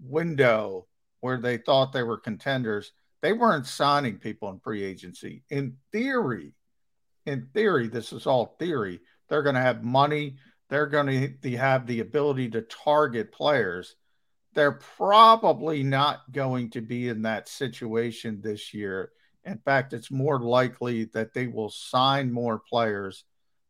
window 0.00 0.86
where 1.20 1.38
they 1.38 1.56
thought 1.56 1.92
they 1.92 2.02
were 2.02 2.18
contenders. 2.18 2.92
They 3.22 3.32
weren't 3.32 3.66
signing 3.66 4.18
people 4.18 4.50
in 4.50 4.60
free 4.60 4.84
agency. 4.84 5.42
In 5.50 5.78
theory, 5.90 6.54
in 7.26 7.48
theory, 7.54 7.88
this 7.88 8.12
is 8.12 8.26
all 8.26 8.56
theory. 8.58 9.00
They're 9.28 9.42
going 9.42 9.54
to 9.54 9.60
have 9.60 9.82
money. 9.82 10.36
They're 10.68 10.86
going 10.86 11.38
to 11.42 11.56
have 11.56 11.86
the 11.86 12.00
ability 12.00 12.50
to 12.50 12.62
target 12.62 13.32
players. 13.32 13.96
They're 14.54 14.72
probably 14.96 15.82
not 15.82 16.30
going 16.30 16.70
to 16.70 16.80
be 16.80 17.08
in 17.08 17.22
that 17.22 17.48
situation 17.48 18.40
this 18.42 18.74
year. 18.74 19.10
In 19.44 19.58
fact, 19.58 19.92
it's 19.92 20.10
more 20.10 20.40
likely 20.40 21.04
that 21.06 21.34
they 21.34 21.46
will 21.46 21.70
sign 21.70 22.32
more 22.32 22.58
players 22.58 23.24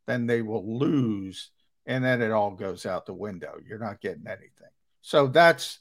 than 0.06 0.26
they 0.26 0.42
will 0.42 0.78
lose, 0.78 1.50
and 1.86 2.04
then 2.04 2.22
it 2.22 2.30
all 2.30 2.52
goes 2.52 2.86
out 2.86 3.06
the 3.06 3.14
window. 3.14 3.54
You're 3.66 3.78
not 3.78 4.00
getting 4.00 4.26
anything. 4.26 4.70
So 5.00 5.26
that's 5.26 5.80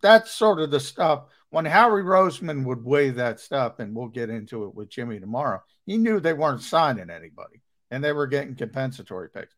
that's 0.00 0.30
sort 0.30 0.60
of 0.60 0.70
the 0.70 0.80
stuff 0.80 1.24
when 1.50 1.64
Howie 1.64 2.02
Roseman 2.02 2.64
would 2.64 2.84
weigh 2.84 3.10
that 3.10 3.40
stuff, 3.40 3.78
and 3.78 3.94
we'll 3.94 4.08
get 4.08 4.30
into 4.30 4.64
it 4.64 4.74
with 4.74 4.90
Jimmy 4.90 5.18
tomorrow. 5.18 5.62
He 5.86 5.96
knew 5.96 6.20
they 6.20 6.34
weren't 6.34 6.62
signing 6.62 7.10
anybody, 7.10 7.62
and 7.90 8.02
they 8.02 8.12
were 8.12 8.26
getting 8.26 8.54
compensatory 8.54 9.30
picks. 9.30 9.54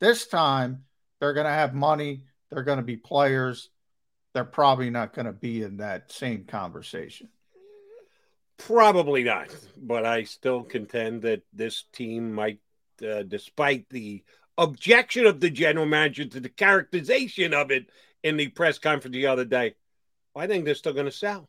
This 0.00 0.26
time, 0.26 0.84
they're 1.20 1.34
going 1.34 1.46
to 1.46 1.52
have 1.52 1.74
money. 1.74 2.24
They're 2.50 2.64
going 2.64 2.78
to 2.78 2.84
be 2.84 2.96
players. 2.96 3.70
They're 4.34 4.44
probably 4.44 4.90
not 4.90 5.12
going 5.12 5.26
to 5.26 5.32
be 5.32 5.62
in 5.62 5.78
that 5.78 6.10
same 6.10 6.44
conversation. 6.44 7.28
Probably 8.66 9.24
not, 9.24 9.48
but 9.76 10.04
I 10.04 10.24
still 10.24 10.62
contend 10.62 11.22
that 11.22 11.42
this 11.52 11.84
team 11.92 12.32
might, 12.32 12.58
uh, 13.02 13.22
despite 13.22 13.88
the 13.88 14.22
objection 14.58 15.26
of 15.26 15.40
the 15.40 15.50
general 15.50 15.86
manager 15.86 16.24
to 16.26 16.40
the 16.40 16.48
characterization 16.48 17.54
of 17.54 17.70
it 17.70 17.88
in 18.22 18.36
the 18.36 18.48
press 18.48 18.78
conference 18.78 19.14
the 19.14 19.26
other 19.26 19.44
day, 19.44 19.74
I 20.36 20.46
think 20.46 20.64
they're 20.64 20.74
still 20.74 20.92
going 20.92 21.06
to 21.06 21.12
sell. 21.12 21.48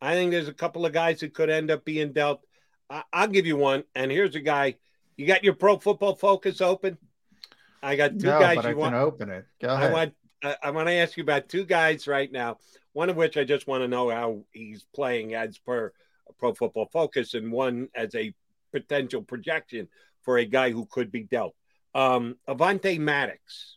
I 0.00 0.14
think 0.14 0.30
there's 0.30 0.48
a 0.48 0.54
couple 0.54 0.86
of 0.86 0.92
guys 0.92 1.20
that 1.20 1.34
could 1.34 1.50
end 1.50 1.70
up 1.70 1.84
being 1.84 2.12
dealt. 2.12 2.42
I- 2.88 3.04
I'll 3.12 3.28
give 3.28 3.46
you 3.46 3.56
one, 3.56 3.84
and 3.94 4.10
here's 4.10 4.34
a 4.36 4.40
guy. 4.40 4.76
You 5.16 5.26
got 5.26 5.44
your 5.44 5.54
pro 5.54 5.78
football 5.78 6.14
focus 6.14 6.60
open. 6.60 6.98
I 7.82 7.96
got 7.96 8.18
two 8.18 8.26
no, 8.26 8.38
guys 8.38 8.56
but 8.56 8.64
you 8.64 8.70
I 8.70 8.74
want. 8.74 8.94
to 8.94 9.00
open 9.00 9.30
it. 9.30 9.46
Go 9.60 9.68
I 9.68 9.74
ahead. 9.74 9.92
want 9.92 10.14
I, 10.42 10.56
I 10.62 10.70
want 10.70 10.88
to 10.88 10.94
ask 10.94 11.16
you 11.16 11.22
about 11.22 11.48
two 11.48 11.64
guys 11.64 12.06
right 12.06 12.30
now. 12.30 12.58
One 12.92 13.10
of 13.10 13.16
which 13.16 13.36
I 13.36 13.44
just 13.44 13.66
want 13.66 13.82
to 13.82 13.88
know 13.88 14.10
how 14.10 14.44
he's 14.52 14.84
playing 14.94 15.34
as 15.34 15.58
per 15.58 15.92
Pro 16.38 16.54
Football 16.54 16.88
Focus, 16.92 17.34
and 17.34 17.50
one 17.52 17.88
as 17.94 18.14
a 18.14 18.34
potential 18.72 19.22
projection 19.22 19.88
for 20.22 20.38
a 20.38 20.44
guy 20.44 20.70
who 20.70 20.86
could 20.86 21.10
be 21.12 21.22
dealt. 21.24 21.54
Um, 21.94 22.36
Avonte 22.48 22.98
Maddox. 22.98 23.76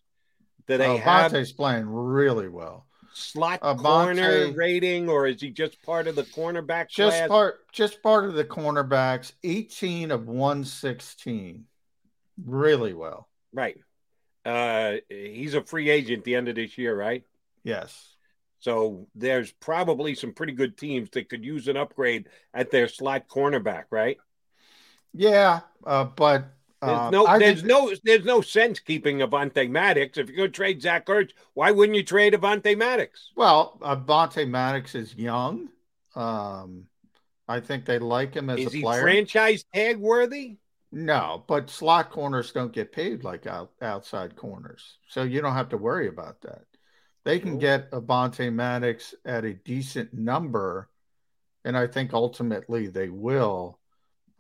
Do 0.67 0.77
they 0.77 0.97
have 0.97 1.31
Vontae's 1.31 1.51
playing 1.51 1.85
really 1.87 2.47
well. 2.49 2.85
slot 3.13 3.61
Avonte- 3.61 3.81
corner 3.81 4.51
rating, 4.53 5.09
or 5.09 5.25
is 5.27 5.41
he 5.41 5.49
just 5.49 5.81
part 5.83 6.07
of 6.07 6.15
the 6.15 6.23
cornerback 6.23 6.89
Just 6.89 7.17
class? 7.17 7.27
part, 7.27 7.71
just 7.71 8.03
part 8.03 8.25
of 8.25 8.33
the 8.33 8.43
cornerbacks. 8.45 9.31
Eighteen 9.43 10.11
of 10.11 10.27
one 10.27 10.63
sixteen, 10.63 11.65
really 12.45 12.93
well. 12.93 13.27
right. 13.53 13.77
Uh, 14.45 14.95
he's 15.09 15.53
a 15.53 15.61
free 15.63 15.89
agent 15.89 16.19
at 16.19 16.23
the 16.23 16.33
end 16.35 16.47
of 16.47 16.55
this 16.55 16.77
year, 16.77 16.95
right? 16.97 17.23
Yes. 17.63 18.15
So 18.59 19.07
there's 19.15 19.51
probably 19.53 20.15
some 20.15 20.33
pretty 20.33 20.53
good 20.53 20.77
teams 20.77 21.09
that 21.11 21.29
could 21.29 21.45
use 21.45 21.67
an 21.67 21.77
upgrade 21.77 22.27
at 22.53 22.71
their 22.71 22.87
slot 22.87 23.27
cornerback, 23.27 23.85
right? 23.91 24.17
Yeah, 25.13 25.61
uh, 25.85 26.05
but 26.05 26.45
There's 26.83 27.01
uh, 27.01 27.09
no, 27.09 27.25
I 27.25 27.39
there's 27.39 27.63
no, 27.63 27.93
there's 28.03 28.25
no 28.25 28.41
sense 28.41 28.79
keeping 28.79 29.19
Avonte 29.19 29.69
Maddox. 29.69 30.17
If 30.17 30.27
you're 30.27 30.37
going 30.37 30.51
to 30.51 30.55
trade 30.55 30.81
Zach 30.81 31.05
Ertz, 31.07 31.31
why 31.53 31.71
wouldn't 31.71 31.95
you 31.97 32.03
trade 32.03 32.33
Avonte 32.33 32.77
Maddox? 32.77 33.31
Well, 33.35 33.77
Avonte 33.81 34.47
Maddox 34.47 34.93
is 34.95 35.15
young. 35.15 35.69
Um, 36.15 36.87
I 37.47 37.59
think 37.59 37.85
they 37.85 37.99
like 37.99 38.35
him 38.35 38.49
as 38.49 38.65
Is 38.65 38.73
a 38.73 38.77
he 38.77 38.81
player. 38.81 39.01
franchise 39.01 39.63
tag 39.73 39.97
worthy? 39.97 40.57
No, 40.91 41.43
but 41.47 41.69
slot 41.71 42.11
corners 42.11 42.51
don't 42.51 42.71
get 42.71 42.91
paid 42.91 43.23
like 43.23 43.47
out, 43.47 43.71
outside 43.81 44.35
corners, 44.35 44.97
so 45.07 45.23
you 45.23 45.41
don't 45.41 45.53
have 45.53 45.69
to 45.69 45.77
worry 45.77 46.07
about 46.07 46.41
that. 46.41 46.65
They 47.25 47.39
can 47.39 47.57
get 47.59 47.91
Avonte 47.91 48.51
Maddox 48.51 49.13
at 49.25 49.45
a 49.45 49.53
decent 49.53 50.13
number, 50.13 50.89
and 51.65 51.77
I 51.77 51.87
think 51.87 52.13
ultimately 52.13 52.87
they 52.87 53.09
will. 53.09 53.77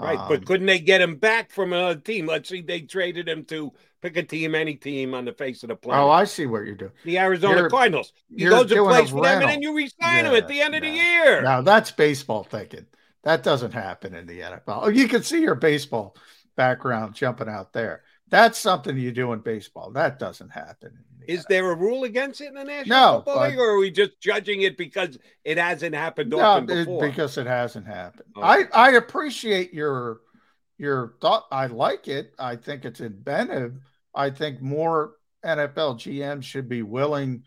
Right, 0.01 0.17
Um, 0.17 0.29
but 0.29 0.45
couldn't 0.45 0.67
they 0.67 0.79
get 0.79 1.01
him 1.01 1.17
back 1.17 1.51
from 1.51 1.73
another 1.73 1.99
team? 1.99 2.25
Let's 2.25 2.47
see, 2.47 2.61
they 2.61 2.81
traded 2.81 3.27
him 3.27 3.43
to 3.45 3.73
pick 4.01 4.15
a 4.15 4.23
team, 4.23 4.55
any 4.55 4.75
team 4.75 5.13
on 5.13 5.25
the 5.25 5.33
face 5.33 5.61
of 5.63 5.69
the 5.69 5.75
planet. 5.75 6.05
oh, 6.05 6.09
I 6.09 6.23
see 6.23 6.45
what 6.45 6.65
you're 6.65 6.75
doing. 6.75 6.93
the 7.03 7.19
Arizona 7.19 7.57
you're- 7.57 7.69
Cardinals. 7.69 8.13
Goes 8.37 8.61
and 8.61 8.69
doing 8.69 8.95
a 8.95 9.05
for 9.07 9.23
them, 9.23 9.41
and 9.41 9.49
then 9.49 9.61
you 9.61 9.75
resign 9.75 10.25
him 10.25 10.33
at 10.35 10.47
the 10.47 10.61
end 10.61 10.73
of 10.73 10.81
the 10.81 10.89
year. 10.89 11.41
Now 11.41 11.61
that's 11.61 11.91
baseball 11.91 12.43
thinking. 12.45 12.85
That 13.23 13.43
doesn't 13.43 13.73
happen 13.73 14.15
in 14.15 14.25
the 14.25 14.39
NFL. 14.39 14.79
Oh, 14.83 14.87
you 14.87 15.09
can 15.09 15.21
see 15.23 15.41
your 15.41 15.55
baseball 15.55 16.15
background 16.55 17.13
jumping 17.13 17.49
out 17.49 17.73
there. 17.73 18.03
That's 18.29 18.57
something 18.57 18.97
you 18.97 19.11
do 19.11 19.33
in 19.33 19.39
baseball. 19.39 19.91
That 19.91 20.17
doesn't 20.17 20.49
happen. 20.51 21.03
Is 21.27 21.45
there 21.49 21.69
a 21.71 21.75
rule 21.75 22.05
against 22.05 22.41
it 22.41 22.47
in 22.47 22.53
the 22.55 22.63
National 22.63 22.97
No, 22.97 23.15
Football 23.17 23.35
but- 23.35 23.49
League, 23.49 23.59
or 23.59 23.69
are 23.71 23.77
we 23.77 23.91
just 23.91 24.19
judging 24.21 24.61
it 24.61 24.77
because 24.77 25.17
it 25.43 25.57
hasn't 25.57 25.93
happened 25.95 26.29
No, 26.31 26.57
it- 26.57 26.65
before? 26.67 27.01
because 27.07 27.37
it 27.37 27.45
hasn't 27.47 27.85
happened. 27.87 28.23
Okay. 28.37 28.45
I 28.45 28.65
I 28.73 28.91
appreciate 28.91 29.73
your 29.73 30.21
your 30.77 31.15
thought. 31.21 31.45
I 31.51 31.67
like 31.67 32.07
it. 32.07 32.33
I 32.39 32.55
think 32.55 32.85
it's 32.85 33.01
inventive. 33.01 33.75
I 34.15 34.29
think 34.29 34.61
more 34.61 35.13
NFL 35.45 35.95
GMs 35.95 36.43
should 36.43 36.67
be 36.69 36.81
willing 36.83 37.43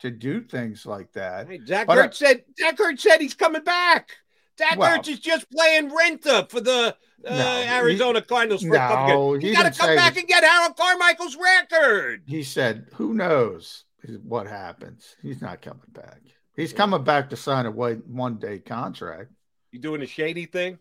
to 0.00 0.10
do 0.10 0.42
things 0.42 0.84
like 0.84 1.10
that. 1.12 1.48
Right, 1.48 1.60
Zach 1.66 1.86
But 1.86 1.98
I- 1.98 2.08
Ertz 2.08 2.14
said 2.14 2.44
Zach 2.58 2.76
Ertz 2.76 3.00
said 3.00 3.20
he's 3.20 3.34
coming 3.34 3.62
back. 3.64 4.16
Zach 4.58 4.78
Well- 4.78 4.98
Ertz 4.98 5.08
is 5.08 5.20
just 5.20 5.50
playing 5.50 5.90
renta 5.90 6.48
for 6.48 6.60
the 6.60 6.96
uh, 7.26 7.36
No, 7.36 7.62
he- 7.62 7.68
Arizona 7.68 8.22
Cardinals 8.22 8.62
for 8.62 8.74
a 8.74 8.78
couple 8.78 9.06
No, 9.08 9.34
he 9.34 9.48
You 9.48 9.54
got 9.54 9.72
to 9.72 9.78
come 9.78 9.96
back 9.96 10.16
and 10.16 10.28
get 10.28 10.44
Harold 10.44 10.76
Carmichael's 10.76 11.36
record. 11.36 12.22
He 12.26 12.42
said, 12.42 12.86
"Who 12.94 13.14
knows 13.14 13.84
what 14.22 14.46
happens? 14.46 15.16
He's 15.22 15.40
not 15.40 15.62
coming 15.62 15.80
back. 15.88 16.20
He's 16.54 16.72
coming 16.72 17.02
back 17.02 17.30
to 17.30 17.36
sign 17.36 17.66
a 17.66 17.70
one 17.70 18.38
day 18.38 18.58
contract." 18.58 19.30
You 19.72 19.80
doing 19.80 20.02
a 20.02 20.06
shady 20.06 20.46
thing? 20.46 20.78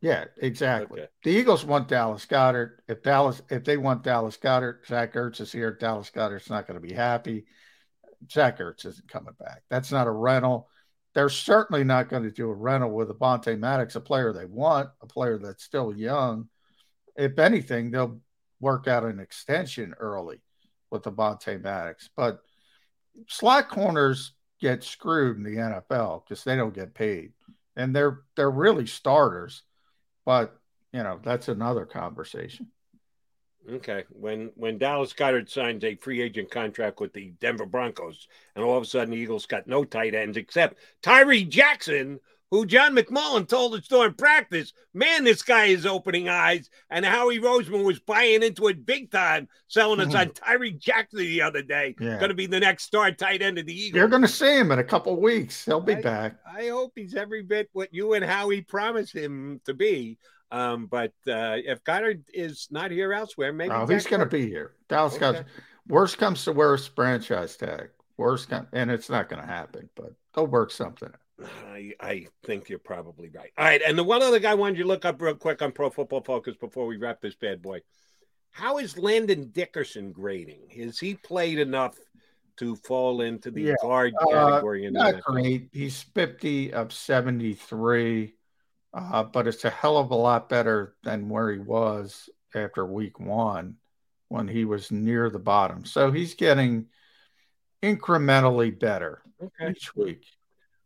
Yeah, 0.00 0.24
exactly. 0.38 1.02
Okay. 1.02 1.10
The 1.24 1.30
Eagles 1.32 1.64
want 1.64 1.88
Dallas 1.88 2.24
Goedert. 2.24 2.78
If 2.88 3.02
Dallas, 3.02 3.42
if 3.50 3.64
they 3.64 3.76
want 3.76 4.02
Dallas 4.02 4.38
Goedert, 4.38 4.86
Zach 4.86 5.12
Ertz 5.12 5.40
is 5.42 5.52
here. 5.52 5.76
Dallas 5.78 6.10
Goedert's 6.10 6.48
not 6.48 6.66
going 6.66 6.80
to 6.80 6.86
be 6.86 6.94
happy. 6.94 7.44
Zach 8.30 8.58
Ertz 8.58 8.86
isn't 8.86 9.08
coming 9.08 9.34
back. 9.38 9.62
That's 9.68 9.92
not 9.92 10.06
a 10.06 10.10
rental. 10.10 10.68
They're 11.14 11.28
certainly 11.28 11.84
not 11.84 12.08
going 12.08 12.22
to 12.22 12.30
do 12.30 12.48
a 12.48 12.54
rental 12.54 12.90
with 12.90 13.08
Avonte 13.08 13.58
Maddox, 13.58 13.96
a 13.96 14.00
player 14.00 14.32
they 14.32 14.44
want, 14.44 14.90
a 15.00 15.06
player 15.06 15.38
that's 15.38 15.64
still 15.64 15.94
young. 15.94 16.48
If 17.16 17.38
anything, 17.38 17.90
they'll 17.90 18.20
work 18.60 18.86
out 18.86 19.04
an 19.04 19.18
extension 19.18 19.94
early 19.98 20.40
with 20.90 21.02
Avonte 21.02 21.60
Maddox. 21.62 22.08
But 22.16 22.40
slot 23.28 23.68
corners 23.68 24.32
get 24.60 24.84
screwed 24.84 25.36
in 25.36 25.42
the 25.42 25.56
NFL 25.56 26.24
because 26.24 26.44
they 26.44 26.56
don't 26.56 26.74
get 26.74 26.94
paid, 26.94 27.32
and 27.76 27.94
they're 27.94 28.20
they're 28.36 28.50
really 28.50 28.86
starters. 28.86 29.62
But 30.24 30.56
you 30.92 31.02
know 31.02 31.18
that's 31.22 31.48
another 31.48 31.86
conversation. 31.86 32.68
Okay. 33.68 34.04
When 34.10 34.50
when 34.54 34.78
Dallas 34.78 35.12
Goedert 35.12 35.50
signs 35.50 35.84
a 35.84 35.96
free 35.96 36.22
agent 36.22 36.50
contract 36.50 37.00
with 37.00 37.12
the 37.12 37.32
Denver 37.40 37.66
Broncos, 37.66 38.28
and 38.54 38.64
all 38.64 38.76
of 38.76 38.82
a 38.82 38.86
sudden 38.86 39.10
the 39.10 39.16
Eagles 39.16 39.46
got 39.46 39.66
no 39.66 39.84
tight 39.84 40.14
ends 40.14 40.36
except 40.36 40.78
Tyree 41.02 41.44
Jackson, 41.44 42.20
who 42.50 42.66
John 42.66 42.96
McMullen 42.96 43.48
told 43.48 43.74
us 43.74 43.86
during 43.86 44.14
practice, 44.14 44.72
man, 44.92 45.24
this 45.24 45.42
guy 45.42 45.66
is 45.66 45.86
opening 45.86 46.28
eyes. 46.28 46.68
And 46.90 47.04
Howie 47.04 47.38
Roseman 47.38 47.84
was 47.84 48.00
buying 48.00 48.42
into 48.42 48.66
it 48.68 48.84
big 48.84 49.10
time, 49.10 49.48
selling 49.68 50.00
us 50.00 50.08
mm-hmm. 50.08 50.16
on 50.16 50.30
Tyree 50.30 50.72
Jackson 50.72 51.20
the 51.20 51.42
other 51.42 51.62
day. 51.62 51.94
Yeah. 52.00 52.18
Going 52.18 52.30
to 52.30 52.34
be 52.34 52.46
the 52.46 52.60
next 52.60 52.84
star 52.84 53.12
tight 53.12 53.42
end 53.42 53.58
of 53.58 53.66
the 53.66 53.74
Eagles. 53.74 53.98
You're 53.98 54.08
going 54.08 54.22
to 54.22 54.28
see 54.28 54.58
him 54.58 54.72
in 54.72 54.80
a 54.80 54.84
couple 54.84 55.20
weeks. 55.20 55.64
He'll 55.64 55.80
be 55.80 55.94
I, 55.94 56.02
back. 56.02 56.36
I 56.44 56.68
hope 56.68 56.92
he's 56.96 57.14
every 57.14 57.42
bit 57.42 57.68
what 57.72 57.94
you 57.94 58.14
and 58.14 58.24
Howie 58.24 58.62
promised 58.62 59.14
him 59.14 59.60
to 59.64 59.74
be. 59.74 60.18
Um, 60.52 60.86
but 60.86 61.12
uh, 61.28 61.56
if 61.64 61.84
Goedert 61.84 62.24
is 62.34 62.68
not 62.70 62.90
here 62.90 63.12
elsewhere, 63.12 63.52
maybe 63.52 63.72
oh, 63.72 63.86
he's 63.86 64.06
going 64.06 64.20
to 64.20 64.26
be 64.26 64.46
here. 64.46 64.72
Dallas 64.88 65.14
okay. 65.20 65.44
worst 65.86 66.18
comes 66.18 66.44
to 66.44 66.52
worst 66.52 66.94
franchise 66.94 67.56
tag. 67.56 67.90
Worst 68.16 68.50
come, 68.50 68.66
and 68.72 68.90
it's 68.90 69.08
not 69.08 69.28
going 69.28 69.40
to 69.40 69.48
happen, 69.48 69.88
but 69.94 70.12
they'll 70.34 70.46
work 70.46 70.70
something. 70.70 71.10
I, 71.68 71.92
I 72.00 72.26
think 72.44 72.68
you're 72.68 72.78
probably 72.78 73.30
right. 73.30 73.50
All 73.56 73.64
right, 73.64 73.80
and 73.86 73.96
the 73.96 74.04
one 74.04 74.22
other 74.22 74.38
guy 74.38 74.50
I 74.50 74.54
wanted 74.54 74.76
you 74.78 74.84
to 74.84 74.88
look 74.88 75.04
up 75.04 75.22
real 75.22 75.34
quick 75.34 75.62
on 75.62 75.72
Pro 75.72 75.88
Football 75.88 76.22
Focus 76.22 76.54
before 76.56 76.86
we 76.86 76.96
wrap 76.96 77.20
this 77.20 77.34
bad 77.34 77.62
boy. 77.62 77.80
How 78.50 78.78
is 78.78 78.98
Landon 78.98 79.50
Dickerson 79.52 80.12
grading? 80.12 80.68
Has 80.76 80.98
he 80.98 81.14
played 81.14 81.58
enough 81.58 81.96
to 82.56 82.76
fall 82.76 83.22
into 83.22 83.50
the 83.50 83.62
yeah. 83.62 83.74
guard 83.80 84.12
uh, 84.20 84.26
category? 84.26 84.84
Uh, 84.84 84.88
in 84.88 84.94
not 84.94 85.22
great. 85.22 85.68
He's 85.72 86.02
50 86.02 86.72
of 86.72 86.92
73 86.92 88.34
uh, 88.92 89.22
but 89.22 89.46
it's 89.46 89.64
a 89.64 89.70
hell 89.70 89.98
of 89.98 90.10
a 90.10 90.16
lot 90.16 90.48
better 90.48 90.94
than 91.02 91.28
where 91.28 91.50
he 91.52 91.58
was 91.58 92.28
after 92.54 92.84
week 92.84 93.20
one 93.20 93.76
when 94.28 94.48
he 94.48 94.64
was 94.64 94.90
near 94.90 95.30
the 95.30 95.38
bottom. 95.38 95.84
So 95.84 96.10
he's 96.10 96.34
getting 96.34 96.86
incrementally 97.82 98.76
better 98.76 99.22
okay. 99.42 99.70
each 99.70 99.94
week. 99.94 100.24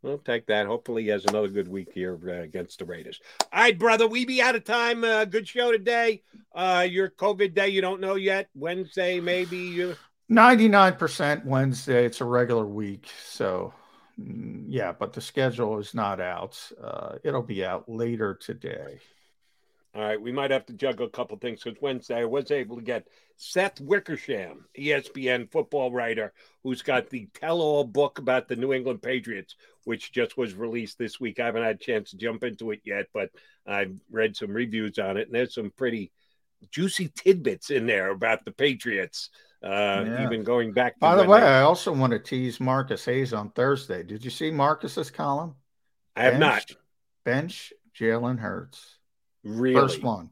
We'll 0.01 0.19
take 0.19 0.45
that. 0.47 0.67
Hopefully, 0.67 1.03
he 1.03 1.09
has 1.09 1.25
another 1.25 1.47
good 1.47 1.67
week 1.67 1.89
here 1.91 2.19
uh, 2.27 2.43
against 2.43 2.77
the 2.77 2.85
Raiders. 2.85 3.19
All 3.51 3.61
right, 3.61 3.77
brother, 3.77 4.07
we 4.07 4.23
be 4.23 4.39
out 4.39 4.55
of 4.55 4.63
time. 4.63 5.03
Uh, 5.03 5.25
good 5.25 5.47
show 5.47 5.71
today. 5.71 6.21
Uh, 6.53 6.85
your 6.87 7.09
COVID 7.09 7.55
day, 7.55 7.69
you 7.69 7.81
don't 7.81 7.99
know 7.99 8.13
yet. 8.13 8.47
Wednesday, 8.53 9.19
maybe 9.19 9.57
you. 9.57 9.95
Ninety-nine 10.29 10.93
percent 10.93 11.43
Wednesday. 11.43 12.05
It's 12.05 12.21
a 12.21 12.25
regular 12.25 12.67
week, 12.67 13.09
so 13.25 13.73
yeah, 14.17 14.93
but 14.93 15.13
the 15.13 15.21
schedule 15.21 15.77
is 15.79 15.93
not 15.93 16.19
out. 16.21 16.59
Uh, 16.81 17.15
it'll 17.23 17.41
be 17.41 17.65
out 17.65 17.89
later 17.89 18.33
today. 18.33 18.99
All 19.93 20.01
right, 20.01 20.21
we 20.21 20.33
might 20.33 20.51
have 20.51 20.65
to 20.65 20.73
juggle 20.73 21.05
a 21.05 21.09
couple 21.09 21.37
things 21.37 21.63
because 21.63 21.81
Wednesday 21.81 22.19
I 22.19 22.25
was 22.25 22.51
able 22.51 22.75
to 22.75 22.81
get 22.81 23.07
Seth 23.37 23.79
Wickersham, 23.79 24.65
ESPN 24.77 25.49
football 25.49 25.89
writer, 25.89 26.33
who's 26.63 26.81
got 26.81 27.09
the 27.09 27.29
tell-all 27.33 27.85
book 27.85 28.19
about 28.19 28.49
the 28.49 28.57
New 28.57 28.73
England 28.73 29.01
Patriots, 29.01 29.55
which 29.85 30.11
just 30.11 30.37
was 30.37 30.53
released 30.53 30.97
this 30.97 31.19
week. 31.19 31.39
I 31.39 31.45
haven't 31.45 31.63
had 31.63 31.75
a 31.75 31.79
chance 31.79 32.11
to 32.11 32.17
jump 32.17 32.43
into 32.43 32.71
it 32.71 32.81
yet, 32.83 33.05
but 33.13 33.29
I've 33.65 33.95
read 34.11 34.35
some 34.35 34.51
reviews 34.51 34.99
on 34.99 35.15
it, 35.15 35.27
and 35.27 35.35
there's 35.35 35.55
some 35.55 35.71
pretty 35.71 36.11
juicy 36.71 37.09
tidbits 37.15 37.69
in 37.69 37.85
there 37.85 38.09
about 38.09 38.43
the 38.43 38.51
Patriots 38.51 39.29
uh, 39.65 40.03
yeah. 40.05 40.23
even 40.23 40.43
going 40.43 40.71
back. 40.71 40.99
By 40.99 41.15
the 41.15 41.23
way, 41.23 41.39
they... 41.39 41.47
I 41.47 41.61
also 41.61 41.91
want 41.91 42.13
to 42.13 42.19
tease 42.19 42.59
Marcus 42.59 43.03
Hayes 43.05 43.33
on 43.33 43.49
Thursday. 43.51 44.03
Did 44.03 44.23
you 44.23 44.29
see 44.29 44.51
Marcus's 44.51 45.09
column? 45.09 45.55
I 46.15 46.23
have 46.23 46.39
not. 46.39 46.71
Bench 47.23 47.73
Jalen 47.99 48.39
Hurts. 48.39 48.97
Really? 49.43 49.75
First 49.75 50.03
one. 50.03 50.29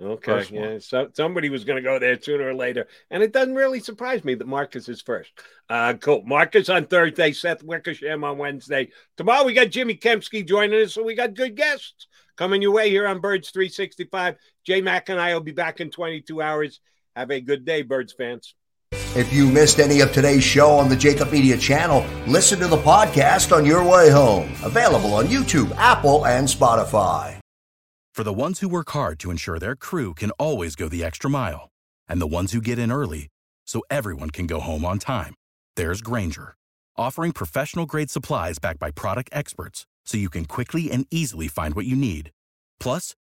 Okay. 0.00 0.32
First 0.32 0.50
yeah. 0.50 0.60
One. 0.60 0.80
So 0.80 1.08
somebody 1.14 1.48
was 1.48 1.64
going 1.64 1.76
to 1.76 1.82
go 1.82 1.98
there 1.98 2.20
sooner 2.20 2.48
or 2.48 2.54
later, 2.54 2.86
and 3.10 3.22
it 3.22 3.32
doesn't 3.32 3.54
really 3.54 3.80
surprise 3.80 4.24
me 4.24 4.34
that 4.34 4.46
Marcus 4.46 4.88
is 4.88 5.02
first. 5.02 5.32
Uh, 5.68 5.94
cool. 5.94 6.22
Marcus 6.24 6.68
on 6.68 6.86
Thursday. 6.86 7.32
Seth 7.32 7.62
Wickersham 7.62 8.24
on 8.24 8.38
Wednesday. 8.38 8.90
Tomorrow 9.16 9.44
we 9.44 9.52
got 9.52 9.70
Jimmy 9.70 9.96
Kempski 9.96 10.46
joining 10.46 10.80
us, 10.82 10.94
so 10.94 11.02
we 11.02 11.14
got 11.14 11.34
good 11.34 11.56
guests 11.56 12.06
coming 12.36 12.62
your 12.62 12.72
way 12.72 12.90
here 12.90 13.06
on 13.06 13.20
Birds 13.20 13.50
365. 13.50 14.36
J 14.64 14.80
Mac 14.80 15.08
and 15.08 15.20
I 15.20 15.34
will 15.34 15.40
be 15.40 15.52
back 15.52 15.80
in 15.80 15.90
22 15.90 16.40
hours. 16.40 16.80
Have 17.16 17.30
a 17.30 17.40
good 17.40 17.64
day, 17.64 17.82
Birds 17.82 18.12
fans. 18.12 18.54
If 19.14 19.32
you 19.32 19.48
missed 19.48 19.78
any 19.78 20.00
of 20.00 20.12
today's 20.12 20.42
show 20.42 20.72
on 20.72 20.88
the 20.88 20.96
Jacob 20.96 21.30
Media 21.30 21.56
channel, 21.56 22.04
listen 22.26 22.58
to 22.58 22.66
the 22.66 22.76
podcast 22.76 23.56
on 23.56 23.64
your 23.64 23.88
way 23.88 24.10
home. 24.10 24.52
Available 24.64 25.14
on 25.14 25.26
YouTube, 25.26 25.70
Apple, 25.76 26.26
and 26.26 26.48
Spotify. 26.48 27.38
For 28.12 28.24
the 28.24 28.32
ones 28.32 28.58
who 28.58 28.68
work 28.68 28.90
hard 28.90 29.20
to 29.20 29.30
ensure 29.30 29.60
their 29.60 29.76
crew 29.76 30.14
can 30.14 30.32
always 30.32 30.74
go 30.74 30.88
the 30.88 31.04
extra 31.04 31.30
mile, 31.30 31.68
and 32.08 32.20
the 32.20 32.26
ones 32.26 32.50
who 32.50 32.60
get 32.60 32.80
in 32.80 32.90
early 32.90 33.28
so 33.64 33.82
everyone 33.90 34.30
can 34.30 34.48
go 34.48 34.58
home 34.58 34.84
on 34.84 34.98
time, 34.98 35.34
there's 35.76 36.02
Grainger, 36.02 36.56
offering 36.96 37.30
professional 37.30 37.86
grade 37.86 38.10
supplies 38.10 38.58
backed 38.58 38.80
by 38.80 38.90
product 38.90 39.30
experts 39.32 39.86
so 40.04 40.18
you 40.18 40.30
can 40.30 40.46
quickly 40.46 40.90
and 40.90 41.06
easily 41.12 41.46
find 41.46 41.74
what 41.76 41.86
you 41.86 41.94
need. 41.94 42.32
Plus, 42.80 43.14